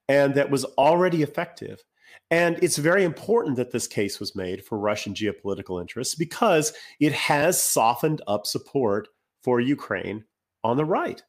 and 0.09 0.35
that 0.35 0.51
was 0.51 0.65
already 0.65 1.23
effective 1.23 1.83
and 2.31 2.59
it's 2.63 2.79
very 2.79 3.05
important 3.05 3.57
that 3.57 3.73
this 3.73 3.87
case 3.87 4.19
was 4.19 4.35
made 4.35 4.65
for 4.65 4.79
Russian 4.79 5.15
geopolitical 5.15 5.81
interests 5.81 6.15
because 6.15 6.73
it 7.01 7.13
has 7.13 7.63
softened 7.63 8.23
up 8.27 8.47
support 8.47 9.09
for 9.43 9.61
Ukraine 9.61 10.25
on 10.63 10.77
the 10.77 10.85
right. 10.85 11.23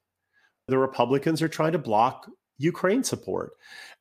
The 0.68 0.78
Republicans 0.78 1.42
are 1.42 1.48
trying 1.48 1.74
to 1.74 1.80
block 1.80 2.30
Ukraine 2.58 3.04
support. 3.04 3.52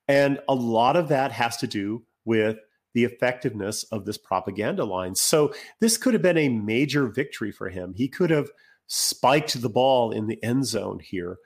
And 0.08 0.40
a 0.48 0.54
lot 0.54 0.96
of 0.96 1.08
that 1.08 1.32
has 1.32 1.56
to 1.58 1.66
do 1.66 2.04
with 2.24 2.58
the 2.94 3.04
effectiveness 3.04 3.82
of 3.84 4.04
this 4.04 4.18
propaganda 4.18 4.84
line. 4.84 5.14
So 5.14 5.52
this 5.80 5.96
could 5.96 6.14
have 6.14 6.22
been 6.22 6.38
a 6.38 6.48
major 6.48 7.08
victory 7.08 7.50
for 7.50 7.68
him. 7.68 7.92
He 7.94 8.08
could 8.08 8.30
have 8.30 8.50
spiked 8.86 9.60
the 9.60 9.68
ball 9.68 10.12
in 10.12 10.26
the 10.26 10.42
end 10.44 10.66
zone 10.66 11.00
here 11.00 11.38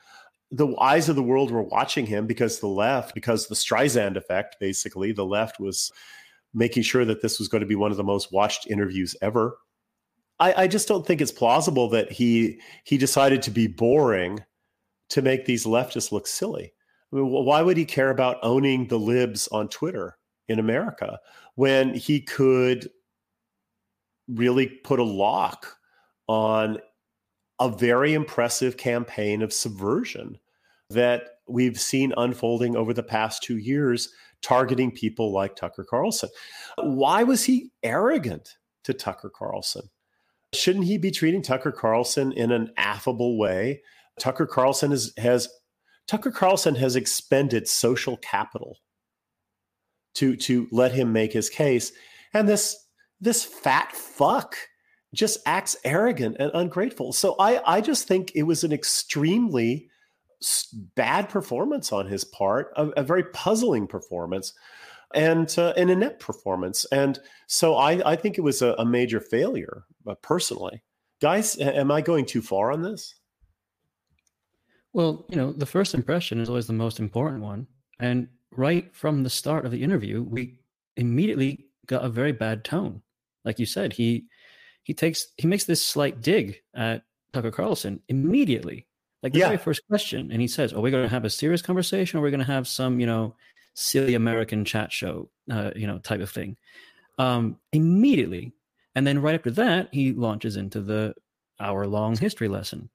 the 0.51 0.75
eyes 0.81 1.09
of 1.09 1.17
the 1.17 1.23
world 1.23 1.51
were 1.51 1.63
watching 1.63 2.07
him 2.07 2.27
because 2.27 2.61
the 2.61 2.69
left, 2.69 3.15
because 3.15 3.47
the 3.47 3.55
Streisand 3.55 4.17
effect, 4.17 4.57
basically, 4.61 5.13
the 5.13 5.25
left 5.25 5.61
was 5.61 5.93
making 6.55 6.83
sure 6.83 7.05
that 7.05 7.21
this 7.21 7.39
was 7.39 7.49
going 7.49 7.61
to 7.61 7.67
be 7.67 7.75
one 7.75 7.91
of 7.91 7.97
the 7.97 8.05
most 8.05 8.33
watched 8.33 8.67
interviews 8.67 9.15
ever. 9.21 9.59
I, 10.41 10.63
I 10.63 10.67
just 10.67 10.89
don't 10.89 11.07
think 11.07 11.21
it's 11.21 11.33
plausible 11.33 11.91
that 11.91 12.13
he 12.13 12.61
he 12.85 12.97
decided 12.97 13.43
to 13.43 13.51
be 13.51 13.67
boring 13.67 14.41
to 15.11 15.23
make 15.23 15.45
these 15.45 15.67
leftists 15.67 16.13
look 16.13 16.27
silly. 16.27 16.73
I 17.13 17.17
mean, 17.17 17.27
why 17.27 17.63
would 17.63 17.77
he 17.77 17.85
care 17.85 18.11
about 18.11 18.39
owning 18.43 18.87
the 18.87 18.99
libs 18.99 19.49
on 19.49 19.69
Twitter 19.69 20.18
in 20.49 20.59
America 20.59 21.19
when 21.55 21.95
he 21.95 22.21
could 22.21 22.89
really 24.29 24.67
put 24.67 24.99
a 24.99 25.05
lock 25.05 25.77
on 26.27 26.79
a 27.61 27.69
very 27.69 28.15
impressive 28.15 28.77
campaign 28.77 29.43
of 29.43 29.53
subversion 29.53 30.39
that 30.91 31.23
we've 31.49 31.81
seen 31.81 32.13
unfolding 32.17 32.77
over 32.77 32.93
the 32.93 33.03
past 33.03 33.43
two 33.43 33.59
years, 33.59 34.13
targeting 34.43 34.91
people 34.91 35.33
like 35.33 35.57
Tucker 35.57 35.85
Carlson. 35.85 36.29
Why 36.79 37.23
was 37.23 37.45
he 37.45 37.71
arrogant 37.83 38.57
to 38.85 38.95
Tucker 38.95 39.31
Carlson? 39.35 39.83
Shouldn't 40.55 40.87
he 40.87 40.97
be 40.97 41.11
treating 41.11 41.43
Tucker 41.43 41.73
Carlson 41.73 42.33
in 42.33 42.53
an 42.53 42.73
affable 42.77 43.39
way? 43.39 43.83
Tucker 44.19 44.47
Carlson 44.47 44.93
is, 44.93 45.13
has 45.19 45.49
Tucker 46.07 46.31
Carlson 46.31 46.75
has 46.75 46.97
expended 46.97 47.69
social 47.69 48.17
capital 48.19 48.79
to 50.19 50.37
to 50.37 50.69
let 50.71 50.93
him 50.93 51.13
make 51.13 51.33
his 51.33 51.49
case, 51.49 51.93
and 52.33 52.49
this 52.49 52.77
this 53.21 53.45
fat 53.45 53.93
fuck 53.93 54.57
just 55.15 55.39
acts 55.47 55.77
arrogant 55.85 56.37
and 56.39 56.51
ungrateful. 56.55 57.13
So 57.13 57.35
I, 57.39 57.77
I 57.79 57.81
just 57.81 58.07
think 58.07 58.33
it 58.35 58.43
was 58.43 58.63
an 58.63 58.73
extremely 58.73 59.89
bad 60.95 61.29
performance 61.29 61.93
on 61.93 62.07
his 62.07 62.25
part, 62.25 62.73
a, 62.77 62.89
a 62.89 63.03
very 63.03 63.25
puzzling 63.25 63.87
performance, 63.87 64.53
and 65.15 65.53
uh, 65.59 65.73
an 65.77 65.89
inept 65.89 66.21
performance. 66.21 66.85
And 66.93 67.19
so 67.47 67.77
I, 67.77 68.13
I 68.13 68.17
think 68.17 68.39
it 68.39 68.43
was 68.43 68.61
a, 68.61 68.75
a 68.79 68.85
major 68.85 69.21
failure, 69.21 69.85
uh, 70.07 70.15
personally. 70.23 70.83
Guys, 71.21 71.59
am 71.59 71.91
I 71.91 72.03
going 72.03 72.27
too 72.27 72.43
far 72.43 72.71
on 72.71 72.83
this? 72.83 73.15
Well, 74.93 75.27
you 75.29 75.37
know, 75.37 75.53
the 75.53 75.67
first 75.67 75.95
impression 75.95 76.41
is 76.41 76.49
always 76.49 76.67
the 76.67 76.73
most 76.73 77.01
important 77.01 77.43
one. 77.43 77.67
And 77.99 78.29
right 78.51 78.95
from 78.95 79.23
the 79.23 79.31
start 79.31 79.65
of 79.65 79.71
the 79.71 79.83
interview, 79.83 80.23
we 80.23 80.59
immediately 80.97 81.67
got 81.87 82.05
a 82.05 82.09
very 82.09 82.33
bad 82.33 82.65
tone. 82.65 83.03
Like 83.45 83.59
you 83.59 83.67
said, 83.67 83.93
he 83.93 84.25
he 84.83 84.95
takes 84.95 85.29
he 85.37 85.47
makes 85.47 85.65
this 85.65 85.85
slight 85.85 86.21
dig 86.21 86.61
at 86.75 87.03
Tucker 87.33 87.51
Carlson 87.51 88.01
immediately. 88.09 88.87
Like 89.23 89.33
the 89.33 89.41
yeah. 89.41 89.47
very 89.47 89.59
first 89.59 89.83
question, 89.89 90.31
and 90.31 90.41
he 90.41 90.49
says, 90.49 90.73
"Are 90.73 90.81
we 90.81 90.91
going 90.91 91.03
to 91.03 91.09
have 91.09 91.25
a 91.25 91.31
serious 91.31 91.63
conversation, 91.63 92.19
or 92.19 92.21
are 92.21 92.25
we 92.25 92.31
going 92.31 92.39
to 92.39 92.47
have 92.47 92.69
some, 92.69 93.01
you 93.01 93.07
know, 93.07 93.35
silly 93.75 94.15
American 94.15 94.65
chat 94.65 94.93
show, 94.93 95.29
uh, 95.51 95.73
you 95.75 95.87
know, 95.87 95.99
type 95.99 96.21
of 96.21 96.31
thing?" 96.31 96.57
Um, 97.19 97.59
immediately, 97.73 98.53
and 98.95 99.07
then 99.07 99.21
right 99.21 99.35
after 99.35 99.51
that, 99.53 99.89
he 99.93 100.13
launches 100.13 100.57
into 100.57 100.81
the 100.81 101.15
hour-long 101.59 102.17
history 102.17 102.47
lesson. 102.47 102.91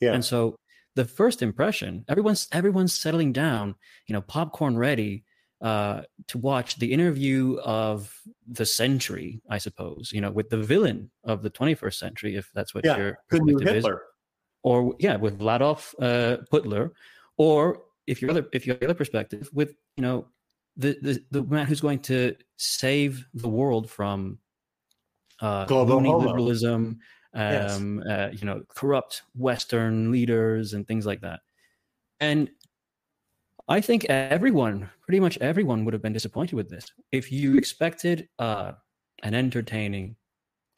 Yeah, 0.00 0.14
and 0.14 0.24
so 0.24 0.56
the 0.98 1.04
first 1.04 1.42
impression, 1.42 2.04
everyone's 2.08 2.48
everyone's 2.50 2.92
settling 2.92 3.32
down, 3.32 3.76
you 4.08 4.12
know, 4.12 4.20
popcorn 4.20 4.76
ready, 4.76 5.22
uh, 5.60 6.02
to 6.26 6.38
watch 6.38 6.76
the 6.80 6.92
interview 6.92 7.56
of 7.62 8.12
the 8.48 8.66
century, 8.66 9.40
I 9.48 9.58
suppose, 9.58 10.10
you 10.12 10.20
know, 10.20 10.32
with 10.32 10.50
the 10.50 10.56
villain 10.56 11.12
of 11.22 11.42
the 11.42 11.50
21st 11.50 11.94
century, 11.94 12.34
if 12.34 12.50
that's 12.52 12.74
what 12.74 12.84
yeah, 12.84 12.96
your 12.96 13.18
Hitler. 13.30 13.94
Is. 13.94 13.98
Or 14.64 14.96
yeah, 14.98 15.14
with 15.14 15.38
Vladolf 15.38 15.94
uh, 16.02 16.38
Putler, 16.50 16.92
or 17.36 17.82
if 18.08 18.20
your 18.20 18.32
other 18.32 18.48
if 18.52 18.66
your 18.66 18.76
other 18.82 18.94
perspective 18.94 19.48
with 19.52 19.76
you 19.96 20.02
know 20.02 20.26
the, 20.76 20.98
the 21.00 21.24
the 21.30 21.42
man 21.44 21.66
who's 21.66 21.80
going 21.80 22.00
to 22.00 22.34
save 22.56 23.24
the 23.34 23.48
world 23.48 23.88
from 23.88 24.38
uh, 25.40 25.64
liberalism, 25.68 26.98
um, 27.34 28.02
yes. 28.06 28.18
uh, 28.18 28.30
you 28.32 28.46
know, 28.46 28.62
corrupt 28.68 29.22
Western 29.34 30.10
leaders 30.10 30.72
and 30.72 30.86
things 30.86 31.06
like 31.06 31.20
that. 31.20 31.40
And 32.20 32.50
I 33.68 33.80
think 33.80 34.06
everyone, 34.06 34.88
pretty 35.02 35.20
much 35.20 35.36
everyone, 35.38 35.84
would 35.84 35.94
have 35.94 36.02
been 36.02 36.12
disappointed 36.12 36.56
with 36.56 36.70
this. 36.70 36.86
If 37.12 37.30
you 37.30 37.56
expected 37.56 38.28
uh, 38.38 38.72
an 39.22 39.34
entertaining 39.34 40.16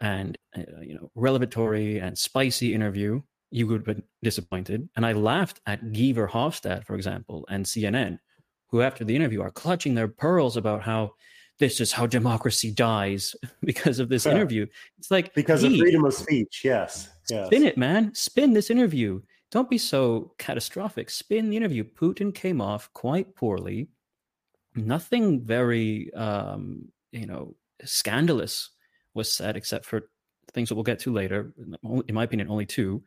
and 0.01 0.37
uh, 0.57 0.81
you 0.83 0.95
know 0.95 1.11
revelatory 1.15 1.99
and 1.99 2.19
spicy 2.19 2.75
interview, 2.75 3.23
you 3.51 3.67
would 3.67 3.87
have 3.87 3.97
been 3.97 4.03
disappointed. 4.23 4.89
And 4.97 5.07
I 5.07 5.13
laughed 5.13 5.61
at 5.67 5.93
Guy 5.93 6.13
Verhofstadt, 6.13 6.85
for 6.85 6.95
example, 6.95 7.47
and 7.49 7.65
CNN, 7.65 8.19
who 8.71 8.83
after 8.83 9.05
the 9.05 9.15
interview 9.15 9.43
are 9.43 9.51
clutching 9.51 9.95
their 9.95 10.09
pearls 10.09 10.57
about 10.57 10.83
how 10.83 11.13
this 11.61 11.81
is 11.81 11.93
how 11.93 12.07
democracy 12.07 12.73
dies 12.73 13.37
because 13.65 14.01
of 14.01 14.09
this 14.09 14.27
yeah. 14.27 14.33
interview. 14.33 14.67
It's 14.99 15.11
like 15.13 15.33
because 15.35 15.63
of 15.63 15.77
freedom 15.77 16.05
of 16.05 16.15
speech. 16.15 16.63
Yes. 16.65 17.09
yes. 17.29 17.47
Spin 17.47 17.63
it, 17.63 17.79
man. 17.79 18.13
Spin 18.15 18.53
this 18.53 18.71
interview 18.71 19.21
don't 19.51 19.71
be 19.71 19.79
so 19.79 20.33
catastrophic. 20.39 21.11
Spin 21.11 21.51
the 21.51 21.57
interview. 21.57 21.85
Putin 21.85 22.35
came 22.35 22.61
off 22.61 22.93
quite 22.93 23.35
poorly. 23.35 23.89
Nothing 24.77 25.41
very, 25.41 26.13
um, 26.15 26.89
you 27.11 27.27
know, 27.27 27.57
scandalous 27.85 28.71
was 29.15 29.33
said, 29.33 29.57
except 29.57 29.85
for 29.85 30.09
things 30.53 30.69
that 30.69 30.77
we'll 30.77 30.85
get 30.85 31.01
to 31.01 31.13
later. 31.13 31.53
In 31.83 32.15
my 32.15 32.25
opinion, 32.25 32.49
only 32.49 32.67
two. 32.67 33.03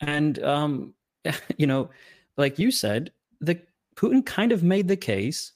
And 0.00 0.42
um, 0.42 0.94
you 1.56 1.68
know, 1.68 1.90
like 2.36 2.58
you 2.58 2.72
said, 2.72 3.12
the 3.40 3.60
Putin 3.94 4.26
kind 4.26 4.50
of 4.50 4.64
made 4.64 4.88
the 4.88 4.96
case. 4.96 5.52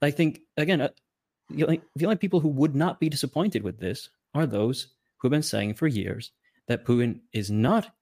I 0.00 0.10
think 0.10 0.40
again, 0.56 0.80
uh, 0.80 0.88
the 1.50 1.64
only, 1.64 1.80
the 1.96 2.06
only 2.06 2.16
people 2.16 2.40
who 2.40 2.48
would 2.48 2.74
not 2.74 3.00
be 3.00 3.08
disappointed 3.08 3.62
with 3.62 3.78
this 3.78 4.08
are 4.34 4.46
those 4.46 4.88
who 5.18 5.28
have 5.28 5.32
been 5.32 5.42
saying 5.42 5.74
for 5.74 5.86
years 5.86 6.32
that 6.68 6.84
Putin 6.84 7.20
is 7.32 7.50
not 7.50 7.94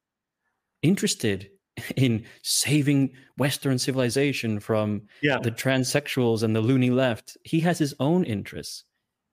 interested 0.83 1.50
in 1.97 2.25
saving 2.43 3.12
Western 3.37 3.78
civilization 3.78 4.61
from 4.61 5.02
yeah. 5.23 5.38
the 5.38 5.50
transsexuals 5.50 6.43
and 6.43 6.55
the 6.55 6.61
loony 6.61 6.90
left. 6.90 7.37
He 7.45 7.61
has 7.61 7.78
his 7.78 7.95
own 8.00 8.25
interests. 8.25 8.85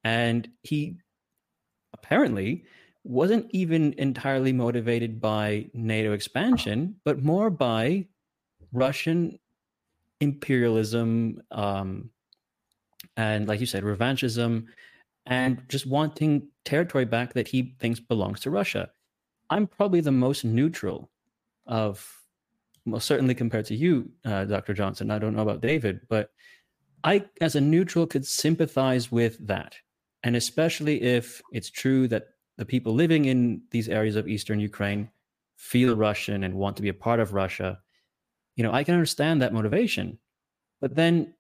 And 0.04 0.48
he 0.62 0.98
apparently 1.94 2.66
wasn't 3.04 3.48
even 3.52 3.94
entirely 3.98 4.54
motivated 4.54 5.20
by 5.20 5.68
NATO 5.74 6.12
expansion, 6.14 6.96
but 7.04 7.24
more 7.24 7.50
by 7.50 8.08
Russian 8.72 9.40
imperialism 10.20 11.42
um, 11.52 12.10
and, 13.18 13.48
like 13.48 13.60
you 13.60 13.66
said, 13.66 13.84
revanchism 13.84 14.66
and 15.26 15.64
just 15.70 15.88
wanting 15.88 16.48
territory 16.66 17.06
back 17.06 17.34
that 17.34 17.48
he 17.48 17.76
thinks 17.80 18.00
belongs 18.00 18.40
to 18.42 18.52
Russia. 18.52 18.90
I'm 19.50 19.68
probably 19.68 20.02
the 20.02 20.12
most 20.12 20.46
neutral 20.46 21.10
of, 21.66 22.08
well, 22.86 23.00
certainly 23.00 23.34
compared 23.34 23.66
to 23.66 23.76
you, 23.76 24.12
uh, 24.24 24.46
Dr. 24.46 24.74
Johnson. 24.74 25.12
I 25.12 25.20
don't 25.20 25.36
know 25.36 25.42
about 25.42 25.62
David, 25.62 26.02
but 26.10 26.30
I, 27.04 27.26
as 27.42 27.56
a 27.56 27.62
neutral, 27.62 28.08
could 28.08 28.26
sympathize 28.26 29.12
with 29.12 29.46
that. 29.48 29.76
And 30.24 30.36
especially 30.36 31.02
if 31.02 31.42
it's 31.52 31.70
true 31.70 32.08
that 32.08 32.30
the 32.58 32.66
people 32.66 32.94
living 32.94 33.26
in 33.26 33.62
these 33.72 33.90
areas 33.90 34.16
of 34.16 34.28
eastern 34.28 34.60
Ukraine 34.60 35.10
feel 35.58 35.96
Russian 35.96 36.44
and 36.44 36.54
want 36.54 36.76
to 36.78 36.82
be 36.82 36.90
a 36.90 36.94
part 36.94 37.20
of 37.20 37.34
Russia, 37.34 37.80
you 38.56 38.64
know, 38.64 38.72
I 38.72 38.84
can 38.84 38.96
understand 38.96 39.42
that 39.42 39.54
motivation. 39.54 40.18
But 40.82 40.96
then 40.96 41.34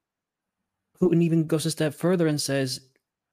Putin 1.02 1.22
even 1.22 1.46
goes 1.48 1.66
a 1.66 1.72
step 1.72 1.94
further 1.94 2.28
and 2.28 2.40
says, 2.40 2.82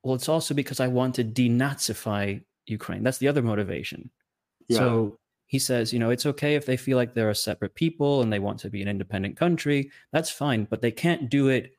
well, 0.02 0.14
it's 0.14 0.28
also 0.28 0.54
because 0.54 0.80
I 0.80 0.88
want 0.88 1.14
to 1.16 1.24
denazify 1.24 2.42
Ukraine. 2.66 3.02
That's 3.02 3.18
the 3.18 3.28
other 3.28 3.42
motivation. 3.42 4.10
Yeah. 4.68 4.78
So 4.78 5.18
he 5.46 5.58
says, 5.58 5.92
you 5.92 5.98
know, 5.98 6.10
it's 6.10 6.26
okay 6.26 6.54
if 6.54 6.66
they 6.66 6.76
feel 6.76 6.96
like 6.96 7.14
they're 7.14 7.30
a 7.30 7.34
separate 7.34 7.74
people 7.74 8.22
and 8.22 8.32
they 8.32 8.38
want 8.38 8.58
to 8.60 8.70
be 8.70 8.82
an 8.82 8.88
independent 8.88 9.36
country. 9.36 9.90
That's 10.12 10.30
fine, 10.30 10.64
but 10.64 10.80
they 10.80 10.90
can't 10.90 11.28
do 11.28 11.48
it 11.48 11.72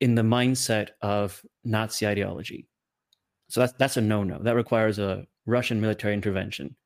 in 0.00 0.14
the 0.14 0.22
mindset 0.22 0.90
of 1.02 1.44
Nazi 1.64 2.06
ideology. 2.06 2.68
So 3.48 3.60
that's 3.60 3.72
that's 3.74 3.96
a 3.96 4.00
no-no. 4.00 4.38
That 4.38 4.54
requires 4.54 4.98
a 4.98 5.26
Russian 5.46 5.80
military 5.80 6.14
intervention. 6.14 6.76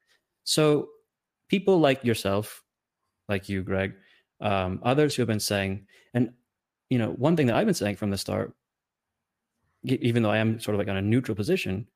So 0.44 0.88
people 1.49 1.78
like 1.78 2.04
yourself, 2.04 2.62
like 3.28 3.49
you, 3.49 3.62
Greg, 3.62 3.95
um, 4.41 4.80
others 4.82 5.15
who 5.15 5.23
have 5.23 5.28
been 5.28 5.41
saying, 5.41 5.86
and 6.15 6.32
you 6.93 6.99
know, 6.99 7.13
one 7.13 7.37
thing 7.37 7.47
that 7.47 7.57
I've 7.57 7.65
been 7.65 7.73
saying 7.73 7.97
from 7.97 8.11
the 8.11 8.19
start, 8.19 8.52
even 9.83 10.23
though 10.23 10.31
I 10.31 10.37
am 10.37 10.61
sort 10.61 10.75
of 10.75 10.78
like 10.78 10.89
on 10.89 10.99
a 10.99 11.00
neutral 11.00 11.35
position, 11.35 11.87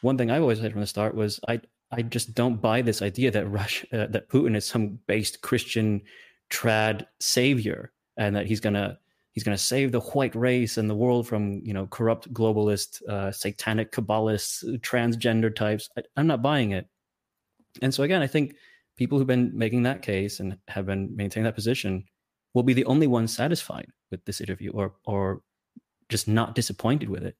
one 0.00 0.18
thing 0.18 0.32
I've 0.32 0.42
always 0.42 0.58
said 0.58 0.72
from 0.72 0.80
the 0.80 0.86
start 0.88 1.14
was 1.14 1.38
I 1.46 1.60
I 1.92 2.02
just 2.02 2.34
don't 2.34 2.60
buy 2.60 2.82
this 2.82 3.02
idea 3.02 3.30
that 3.30 3.46
Russia 3.46 3.86
uh, 3.92 4.06
that 4.08 4.28
Putin 4.28 4.56
is 4.56 4.66
some 4.66 4.98
based 5.06 5.42
Christian 5.42 6.02
trad 6.50 7.06
savior 7.20 7.92
and 8.16 8.34
that 8.34 8.46
he's 8.46 8.58
gonna 8.58 8.98
he's 9.30 9.44
to 9.44 9.56
save 9.56 9.92
the 9.92 10.00
white 10.00 10.34
race 10.34 10.76
and 10.76 10.90
the 10.90 10.96
world 10.96 11.28
from 11.28 11.62
you 11.64 11.72
know 11.72 11.86
corrupt 11.86 12.34
globalist 12.34 13.00
uh, 13.08 13.30
satanic 13.30 13.92
kabbalists 13.92 14.64
transgender 14.80 15.54
types. 15.54 15.88
I, 15.96 16.02
i'm 16.16 16.26
not 16.26 16.42
buying 16.42 16.72
it. 16.72 16.88
And 17.80 17.94
so 17.94 18.02
again 18.02 18.22
i 18.22 18.26
think 18.26 18.56
people 18.96 19.18
who've 19.18 19.34
been 19.34 19.52
making 19.54 19.84
that 19.84 20.02
case 20.02 20.40
and 20.40 20.58
have 20.66 20.84
been 20.84 21.14
maintaining 21.14 21.44
that 21.44 21.54
position 21.54 22.04
will 22.54 22.62
be 22.62 22.72
the 22.72 22.84
only 22.84 23.06
ones 23.06 23.34
satisfied 23.34 23.86
with 24.10 24.24
this 24.24 24.40
interview 24.40 24.70
or 24.72 24.94
or 25.04 25.42
just 26.08 26.28
not 26.28 26.54
disappointed 26.54 27.08
with 27.08 27.24
it 27.24 27.36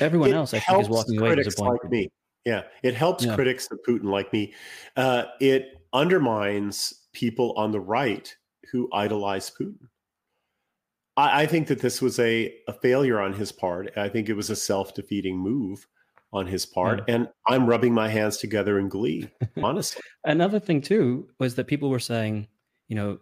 everyone 0.00 0.30
it 0.30 0.34
else 0.34 0.54
i 0.54 0.58
think 0.58 0.80
is 0.80 0.88
walking 0.88 1.20
away 1.20 1.34
disappointed 1.34 1.78
like 1.82 1.90
me 1.90 2.08
yeah 2.44 2.62
it 2.82 2.94
helps 2.94 3.24
yeah. 3.24 3.34
critics 3.34 3.68
of 3.70 3.78
putin 3.86 4.04
like 4.10 4.32
me 4.32 4.52
uh, 4.96 5.24
it 5.40 5.76
undermines 5.92 7.06
people 7.12 7.52
on 7.56 7.70
the 7.70 7.80
right 7.80 8.36
who 8.72 8.88
idolize 8.92 9.50
putin 9.50 9.88
I, 11.16 11.42
I 11.42 11.46
think 11.46 11.66
that 11.68 11.80
this 11.80 12.02
was 12.02 12.18
a, 12.18 12.54
a 12.68 12.72
failure 12.72 13.20
on 13.20 13.32
his 13.32 13.52
part. 13.52 13.90
I 13.96 14.08
think 14.08 14.28
it 14.28 14.34
was 14.34 14.50
a 14.50 14.56
self 14.56 14.94
defeating 14.94 15.38
move 15.38 15.86
on 16.32 16.46
his 16.46 16.66
part. 16.66 17.02
Yeah. 17.08 17.14
And 17.14 17.28
I'm 17.48 17.66
rubbing 17.66 17.94
my 17.94 18.08
hands 18.08 18.36
together 18.36 18.78
in 18.78 18.88
glee, 18.88 19.28
honestly. 19.62 20.02
Another 20.24 20.60
thing, 20.60 20.80
too, 20.80 21.28
was 21.38 21.54
that 21.54 21.66
people 21.66 21.90
were 21.90 21.98
saying, 21.98 22.48
you 22.88 22.96
know, 22.96 23.18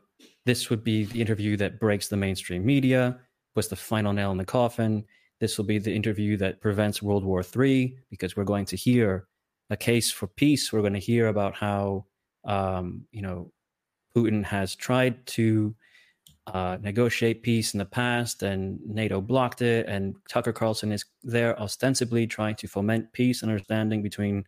this 0.46 0.70
would 0.70 0.84
be 0.84 1.04
the 1.04 1.20
interview 1.20 1.56
that 1.56 1.80
breaks 1.80 2.08
the 2.08 2.16
mainstream 2.16 2.64
media, 2.64 3.18
was 3.54 3.68
the 3.68 3.76
final 3.76 4.12
nail 4.12 4.30
in 4.30 4.38
the 4.38 4.44
coffin. 4.44 5.04
This 5.40 5.58
will 5.58 5.64
be 5.64 5.78
the 5.78 5.94
interview 5.94 6.36
that 6.38 6.60
prevents 6.60 7.02
World 7.02 7.24
War 7.24 7.42
III 7.42 7.96
because 8.10 8.36
we're 8.36 8.44
going 8.44 8.66
to 8.66 8.76
hear 8.76 9.26
a 9.70 9.76
case 9.76 10.10
for 10.10 10.26
peace. 10.26 10.72
We're 10.72 10.80
going 10.80 10.92
to 10.92 10.98
hear 10.98 11.28
about 11.28 11.54
how, 11.54 12.06
um, 12.44 13.04
you 13.10 13.22
know, 13.22 13.50
Putin 14.16 14.44
has 14.44 14.74
tried 14.74 15.26
to 15.26 15.74
uh, 16.46 16.76
negotiate 16.80 17.42
peace 17.42 17.72
in 17.72 17.78
the 17.78 17.84
past, 17.84 18.42
and 18.42 18.78
NATO 18.86 19.20
blocked 19.20 19.62
it. 19.62 19.86
And 19.88 20.14
Tucker 20.28 20.52
Carlson 20.52 20.92
is 20.92 21.04
there 21.22 21.58
ostensibly 21.58 22.26
trying 22.26 22.54
to 22.56 22.68
foment 22.68 23.12
peace 23.12 23.42
and 23.42 23.50
understanding 23.50 24.02
between 24.02 24.44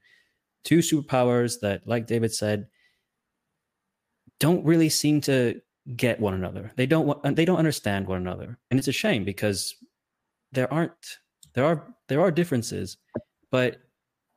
two 0.62 0.78
superpowers 0.78 1.58
that, 1.60 1.86
like 1.86 2.06
David 2.06 2.34
said, 2.34 2.66
don't 4.38 4.64
really 4.64 4.90
seem 4.90 5.20
to 5.22 5.60
get 5.94 6.18
one 6.20 6.34
another. 6.34 6.72
They 6.76 6.86
don't 6.86 7.22
they 7.36 7.44
don't 7.44 7.58
understand 7.58 8.06
one 8.06 8.18
another, 8.18 8.58
and 8.70 8.78
it's 8.78 8.88
a 8.88 8.92
shame 8.92 9.24
because 9.24 9.74
there 10.52 10.72
aren't 10.72 11.18
there 11.54 11.64
are 11.64 11.94
there 12.08 12.20
are 12.20 12.30
differences, 12.30 12.96
but 13.50 13.78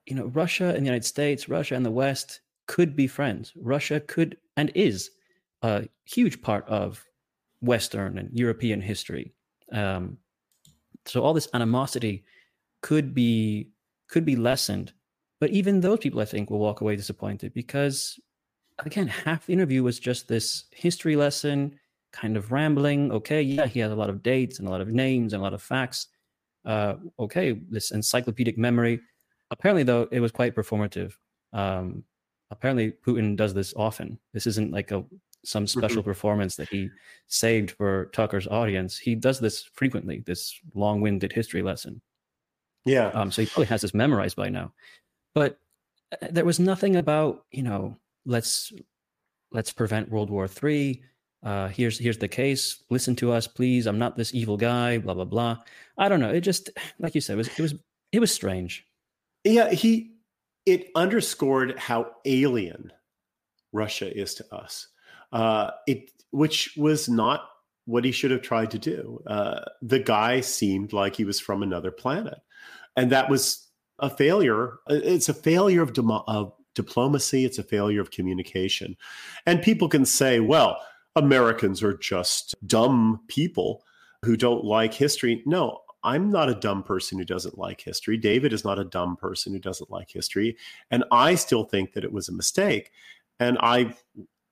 you 0.05 0.15
know 0.15 0.27
Russia 0.27 0.67
and 0.69 0.77
the 0.77 0.89
United 0.91 1.05
States, 1.05 1.49
Russia 1.49 1.75
and 1.75 1.85
the 1.85 1.91
West 1.91 2.41
could 2.67 2.95
be 2.95 3.07
friends. 3.07 3.53
Russia 3.55 3.99
could 3.99 4.37
and 4.57 4.71
is 4.75 5.11
a 5.61 5.87
huge 6.05 6.41
part 6.41 6.67
of 6.67 7.03
Western 7.61 8.17
and 8.17 8.29
European 8.37 8.81
history. 8.81 9.33
Um, 9.71 10.17
so 11.05 11.21
all 11.21 11.33
this 11.33 11.49
animosity 11.53 12.23
could 12.81 13.13
be 13.13 13.69
could 14.07 14.25
be 14.25 14.35
lessened, 14.35 14.93
but 15.39 15.51
even 15.51 15.81
those 15.81 15.99
people, 15.99 16.19
I 16.19 16.25
think, 16.25 16.49
will 16.49 16.59
walk 16.59 16.81
away 16.81 16.95
disappointed 16.95 17.53
because, 17.53 18.19
again, 18.85 19.07
half 19.07 19.45
the 19.45 19.53
interview 19.53 19.83
was 19.83 19.99
just 19.99 20.27
this 20.27 20.65
history 20.71 21.15
lesson, 21.15 21.79
kind 22.11 22.37
of 22.37 22.51
rambling. 22.51 23.11
Okay, 23.11 23.41
yeah, 23.41 23.67
he 23.67 23.79
has 23.79 23.91
a 23.91 23.95
lot 23.95 24.09
of 24.09 24.23
dates 24.23 24.59
and 24.59 24.67
a 24.67 24.71
lot 24.71 24.81
of 24.81 24.89
names 24.89 25.33
and 25.33 25.41
a 25.41 25.43
lot 25.43 25.53
of 25.53 25.61
facts. 25.61 26.07
Uh, 26.65 26.95
okay, 27.19 27.59
this 27.69 27.91
encyclopedic 27.91 28.57
memory. 28.57 28.99
Apparently, 29.51 29.83
though, 29.83 30.07
it 30.11 30.19
was 30.19 30.31
quite 30.31 30.55
performative. 30.55 31.13
Um, 31.53 32.03
apparently, 32.51 32.91
Putin 33.05 33.35
does 33.35 33.53
this 33.53 33.73
often. 33.75 34.19
This 34.33 34.47
isn't 34.47 34.71
like 34.71 34.91
a 34.91 35.03
some 35.45 35.65
special 35.65 36.01
mm-hmm. 36.01 36.09
performance 36.09 36.55
that 36.57 36.67
he 36.69 36.89
saved 37.27 37.71
for 37.71 38.07
Tucker's 38.13 38.47
audience. 38.47 38.97
He 38.97 39.15
does 39.15 39.39
this 39.39 39.63
frequently, 39.73 40.21
this 40.25 40.59
long-winded 40.75 41.31
history 41.31 41.61
lesson. 41.61 42.01
Yeah. 42.85 43.07
Um, 43.09 43.31
so 43.31 43.41
he 43.41 43.47
probably 43.47 43.67
has 43.67 43.81
this 43.81 43.93
memorized 43.93 44.35
by 44.35 44.49
now. 44.49 44.73
But 45.33 45.57
uh, 46.11 46.27
there 46.31 46.45
was 46.45 46.59
nothing 46.59 46.97
about, 46.97 47.45
you 47.51 47.63
know, 47.63 47.95
let's 48.29 48.71
let's 49.51 49.73
prevent 49.73 50.09
World 50.09 50.29
War 50.29 50.47
Three. 50.47 51.03
Uh, 51.43 51.69
here's 51.69 51.97
here's 51.97 52.17
the 52.17 52.27
case. 52.27 52.83
Listen 52.89 53.15
to 53.17 53.31
us, 53.31 53.47
please. 53.47 53.85
I'm 53.87 53.99
not 53.99 54.15
this 54.15 54.33
evil 54.33 54.57
guy. 54.57 54.97
Blah 54.97 55.13
blah 55.13 55.25
blah. 55.25 55.57
I 55.97 56.09
don't 56.09 56.19
know. 56.19 56.31
It 56.31 56.41
just, 56.41 56.69
like 56.99 57.15
you 57.15 57.21
said, 57.21 57.33
it 57.33 57.37
was 57.37 57.47
it 57.47 57.61
was 57.61 57.73
it 58.11 58.19
was 58.19 58.31
strange. 58.31 58.85
Yeah, 59.43 59.71
he 59.71 60.15
it 60.65 60.89
underscored 60.95 61.77
how 61.79 62.11
alien 62.25 62.91
Russia 63.73 64.15
is 64.15 64.35
to 64.35 64.55
us 64.55 64.87
uh, 65.31 65.71
it 65.87 66.11
which 66.31 66.73
was 66.77 67.09
not 67.09 67.49
what 67.85 68.05
he 68.05 68.11
should 68.11 68.31
have 68.31 68.41
tried 68.41 68.71
to 68.71 68.77
do. 68.77 69.21
Uh, 69.25 69.61
the 69.81 69.99
guy 69.99 70.41
seemed 70.41 70.93
like 70.93 71.15
he 71.15 71.25
was 71.25 71.39
from 71.39 71.63
another 71.63 71.91
planet, 71.91 72.39
and 72.95 73.11
that 73.11 73.29
was 73.29 73.67
a 73.99 74.09
failure. 74.09 74.79
Uh, 74.89 74.99
it's 75.03 75.29
a 75.29 75.33
failure 75.33 75.81
of, 75.81 75.97
of 76.27 76.53
diplomacy. 76.83 77.45
It's 77.45 77.59
a 77.59 77.63
failure 77.63 78.01
of 78.01 78.11
communication, 78.11 78.95
and 79.45 79.61
people 79.61 79.89
can 79.89 80.05
say, 80.05 80.39
"Well, 80.39 80.77
Americans 81.15 81.83
are 81.83 81.97
just 81.97 82.55
dumb 82.65 83.21
people 83.27 83.83
who 84.23 84.37
don't 84.37 84.63
like 84.63 84.93
history." 84.93 85.43
No, 85.45 85.81
I'm 86.03 86.31
not 86.31 86.49
a 86.49 86.55
dumb 86.55 86.83
person 86.83 87.17
who 87.17 87.25
doesn't 87.25 87.57
like 87.57 87.81
history. 87.81 88.17
David 88.17 88.53
is 88.53 88.63
not 88.63 88.79
a 88.79 88.85
dumb 88.85 89.17
person 89.17 89.53
who 89.53 89.59
doesn't 89.59 89.91
like 89.91 90.09
history. 90.09 90.57
And 90.91 91.03
I 91.11 91.35
still 91.35 91.65
think 91.65 91.93
that 91.93 92.03
it 92.03 92.13
was 92.13 92.29
a 92.29 92.33
mistake. 92.33 92.91
And 93.39 93.57
I've 93.59 94.01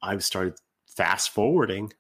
I've 0.01 0.23
started 0.23 0.55
fast 0.87 1.29
forwarding 1.29 1.93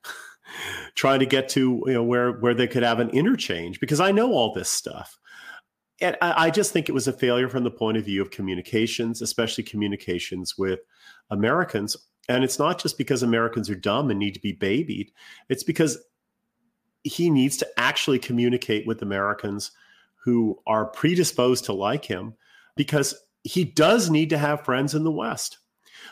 trying 0.95 1.19
to 1.19 1.25
get 1.25 1.49
to 1.49 1.83
you 1.85 1.93
know 1.93 2.03
where 2.03 2.33
where 2.33 2.53
they 2.53 2.67
could 2.67 2.83
have 2.83 2.99
an 2.99 3.09
interchange 3.11 3.79
because 3.79 3.99
I 3.99 4.11
know 4.11 4.33
all 4.33 4.53
this 4.53 4.69
stuff. 4.69 5.17
And 6.01 6.17
I, 6.21 6.45
I 6.45 6.49
just 6.49 6.71
think 6.71 6.89
it 6.89 6.93
was 6.93 7.07
a 7.07 7.13
failure 7.13 7.49
from 7.49 7.63
the 7.63 7.71
point 7.71 7.97
of 7.97 8.05
view 8.05 8.21
of 8.21 8.31
communications, 8.31 9.21
especially 9.21 9.63
communications 9.63 10.57
with 10.57 10.79
Americans. 11.29 11.97
And 12.29 12.43
it's 12.43 12.59
not 12.59 12.79
just 12.79 12.97
because 12.97 13.23
Americans 13.23 13.69
are 13.69 13.75
dumb 13.75 14.09
and 14.09 14.19
need 14.19 14.33
to 14.33 14.41
be 14.41 14.51
babied, 14.51 15.11
it's 15.49 15.63
because 15.63 15.97
he 17.03 17.29
needs 17.29 17.57
to 17.57 17.67
actually 17.77 18.19
communicate 18.19 18.85
with 18.85 19.01
Americans 19.01 19.71
who 20.23 20.59
are 20.67 20.85
predisposed 20.85 21.65
to 21.65 21.73
like 21.73 22.03
him 22.03 22.33
because 22.75 23.15
he 23.43 23.63
does 23.63 24.09
need 24.09 24.29
to 24.29 24.37
have 24.37 24.65
friends 24.65 24.93
in 24.93 25.03
the 25.03 25.11
West. 25.11 25.59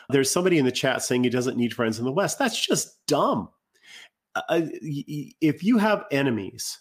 There's 0.08 0.30
somebody 0.30 0.58
in 0.58 0.64
the 0.64 0.72
chat 0.72 1.02
saying 1.02 1.22
he 1.22 1.30
doesn't 1.30 1.56
need 1.56 1.74
friends 1.74 1.98
in 1.98 2.04
the 2.04 2.12
West. 2.12 2.38
That's 2.38 2.58
just 2.58 3.06
dumb. 3.06 3.50
Uh, 4.34 4.42
uh 4.48 4.60
if 4.72 5.62
you 5.62 5.78
have 5.78 6.06
enemies, 6.10 6.78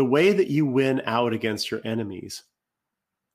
the 0.00 0.04
way 0.06 0.32
that 0.32 0.48
you 0.48 0.64
win 0.64 1.02
out 1.04 1.34
against 1.34 1.70
your 1.70 1.82
enemies 1.84 2.42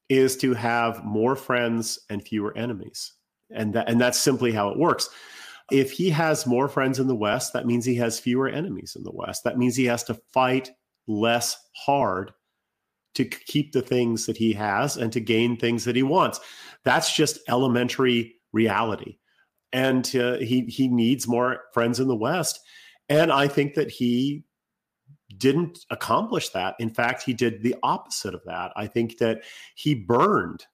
is 0.10 0.36
to 0.38 0.56
have 0.56 1.06
more 1.06 1.36
friends 1.36 2.00
and 2.10 2.24
fewer 2.24 2.58
enemies. 2.58 3.14
And 3.52 3.76
that 3.76 3.88
and 3.88 4.02
that's 4.02 4.20
simply 4.20 4.52
how 4.52 4.70
it 4.70 4.80
works. 4.80 5.08
If 5.72 5.92
he 5.92 6.10
has 6.10 6.48
more 6.48 6.68
friends 6.68 6.98
in 6.98 7.06
the 7.06 7.14
West, 7.14 7.54
that 7.54 7.68
means 7.68 7.86
he 7.86 7.94
has 7.98 8.20
fewer 8.20 8.50
enemies 8.50 8.96
in 8.96 9.04
the 9.04 9.14
West. 9.14 9.44
That 9.44 9.60
means 9.60 9.76
he 9.76 9.86
has 9.86 10.04
to 10.06 10.20
fight 10.34 10.72
less 11.06 11.56
hard 11.86 12.32
to 13.14 13.26
keep 13.26 13.72
the 13.72 13.84
things 13.84 14.26
that 14.26 14.36
he 14.36 14.52
has 14.54 14.98
and 14.98 15.14
to 15.14 15.20
gain 15.20 15.58
things 15.58 15.86
that 15.86 15.96
he 15.96 16.02
wants. 16.02 16.40
That's 16.84 17.16
just 17.16 17.38
elementary 17.48 18.38
reality. 18.54 19.20
And 19.72 20.04
uh, 20.16 20.38
he 20.38 20.62
he 20.62 20.88
needs 20.88 21.28
more 21.28 21.60
friends 21.76 22.00
in 22.00 22.08
the 22.08 22.16
West. 22.16 22.60
And 23.08 23.32
I 23.32 23.48
think 23.48 23.76
that 23.76 23.92
he 23.92 24.46
didn't 25.38 25.86
accomplish 25.90 26.50
that. 26.50 26.76
In 26.80 26.90
fact, 26.90 27.24
he 27.24 27.34
did 27.34 27.64
the 27.64 27.76
opposite 27.84 28.34
of 28.34 28.44
that. 28.46 28.72
I 28.76 28.88
think 28.88 29.18
that 29.18 29.44
he 29.76 29.96
burned 29.96 30.66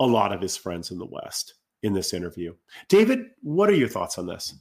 a 0.00 0.06
lot 0.06 0.32
of 0.32 0.40
his 0.40 0.56
friends 0.56 0.90
in 0.90 0.98
the 0.98 1.06
West 1.06 1.54
in 1.82 1.92
this 1.92 2.12
interview. 2.12 2.54
David, 2.88 3.20
what 3.42 3.68
are 3.68 3.74
your 3.74 3.88
thoughts 3.88 4.18
on 4.18 4.26
this? 4.26 4.54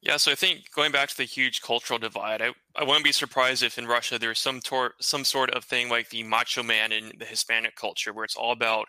Yeah, 0.00 0.18
so 0.18 0.32
I 0.32 0.34
think 0.34 0.70
going 0.74 0.92
back 0.92 1.08
to 1.08 1.16
the 1.16 1.24
huge 1.24 1.62
cultural 1.62 1.98
divide, 1.98 2.42
I, 2.42 2.50
I 2.76 2.84
wouldn't 2.84 3.04
be 3.04 3.12
surprised 3.12 3.62
if 3.62 3.78
in 3.78 3.86
Russia 3.86 4.18
there's 4.18 4.38
some 4.38 4.60
tor- 4.60 4.94
some 5.00 5.24
sort 5.24 5.50
of 5.50 5.64
thing 5.64 5.88
like 5.88 6.10
the 6.10 6.22
macho 6.22 6.62
man 6.62 6.92
in 6.92 7.12
the 7.18 7.24
Hispanic 7.24 7.74
culture, 7.74 8.12
where 8.12 8.24
it's 8.24 8.36
all 8.36 8.52
about 8.52 8.86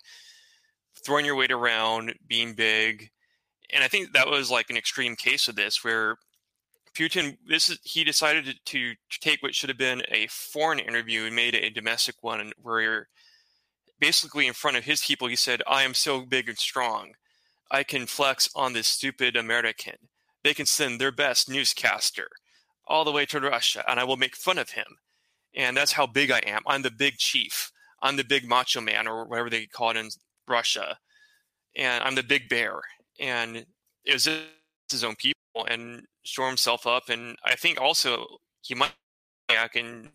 throwing 1.06 1.26
your 1.26 1.36
weight 1.36 1.52
around, 1.52 2.14
being 2.28 2.54
big, 2.54 3.12
and 3.72 3.82
I 3.82 3.88
think 3.88 4.12
that 4.12 4.28
was 4.28 4.52
like 4.52 4.70
an 4.70 4.78
extreme 4.78 5.16
case 5.16 5.48
of 5.48 5.56
this, 5.56 5.86
where 5.86 6.18
Putin 6.98 7.38
this 7.48 7.70
is 7.70 7.80
he 7.84 8.04
decided 8.04 8.46
to, 8.46 8.54
to 8.66 8.96
take 9.20 9.44
what 9.44 9.56
should 9.56 9.70
have 9.70 9.78
been 9.78 10.04
a 10.10 10.28
foreign 10.28 10.80
interview 10.80 11.26
and 11.26 11.36
made 11.36 11.56
a 11.56 11.70
domestic 11.70 12.16
one, 12.22 12.54
where 12.62 13.08
basically 14.00 14.48
in 14.48 14.54
front 14.54 14.78
of 14.78 14.86
his 14.86 15.02
people 15.02 15.28
he 15.28 15.36
said, 15.36 15.62
"I 15.68 15.84
am 15.84 15.94
so 15.94 16.22
big 16.22 16.50
and 16.50 16.58
strong, 16.58 17.14
I 17.70 17.84
can 17.84 18.06
flex 18.08 18.50
on 18.56 18.74
this 18.74 18.88
stupid 18.88 19.36
American." 19.36 19.98
they 20.46 20.54
can 20.54 20.68
send 20.68 21.02
their 21.02 21.12
best 21.12 21.50
newscaster 21.50 22.28
all 22.88 23.04
the 23.04 23.12
way 23.12 23.26
to 23.26 23.40
Russia 23.40 23.84
and 23.88 24.00
I 24.00 24.04
will 24.04 24.16
make 24.16 24.36
fun 24.36 24.60
of 24.60 24.70
him. 24.70 24.86
And 25.56 25.76
that's 25.76 25.94
how 25.94 26.06
big 26.06 26.30
I 26.30 26.38
am. 26.46 26.62
I'm 26.68 26.84
the 26.84 26.92
big 26.92 27.18
chief. 27.18 27.72
I'm 28.00 28.16
the 28.16 28.24
big 28.24 28.48
macho 28.48 28.80
man 28.80 29.08
or 29.08 29.26
whatever 29.26 29.50
they 29.50 29.66
call 29.66 29.90
it 29.90 29.98
in 29.98 30.10
Russia. 30.48 31.00
And 31.76 32.04
I'm 32.04 32.14
the 32.14 32.22
big 32.22 32.48
bear. 32.48 32.80
And 33.20 33.66
was 34.06 34.30
his 34.92 35.04
own 35.04 35.16
people 35.16 35.35
and 35.64 36.04
shore 36.24 36.48
himself 36.48 36.86
up. 36.86 37.10
And 37.10 37.38
I 37.46 37.56
think 37.56 37.80
also 37.80 38.26
he 38.62 38.76
might 38.76 38.92
and 39.76 40.10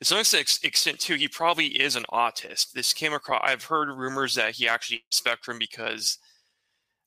to 0.00 0.04
some 0.04 0.18
extent 0.18 0.98
too, 0.98 1.14
he 1.14 1.28
probably 1.28 1.66
is 1.66 1.94
an 1.94 2.04
autist. 2.10 2.72
This 2.72 2.94
came 2.94 3.12
across. 3.12 3.42
I've 3.44 3.64
heard 3.64 3.90
rumors 3.90 4.34
that 4.34 4.54
he 4.54 4.66
actually 4.66 5.04
spectrum 5.10 5.58
because 5.58 6.18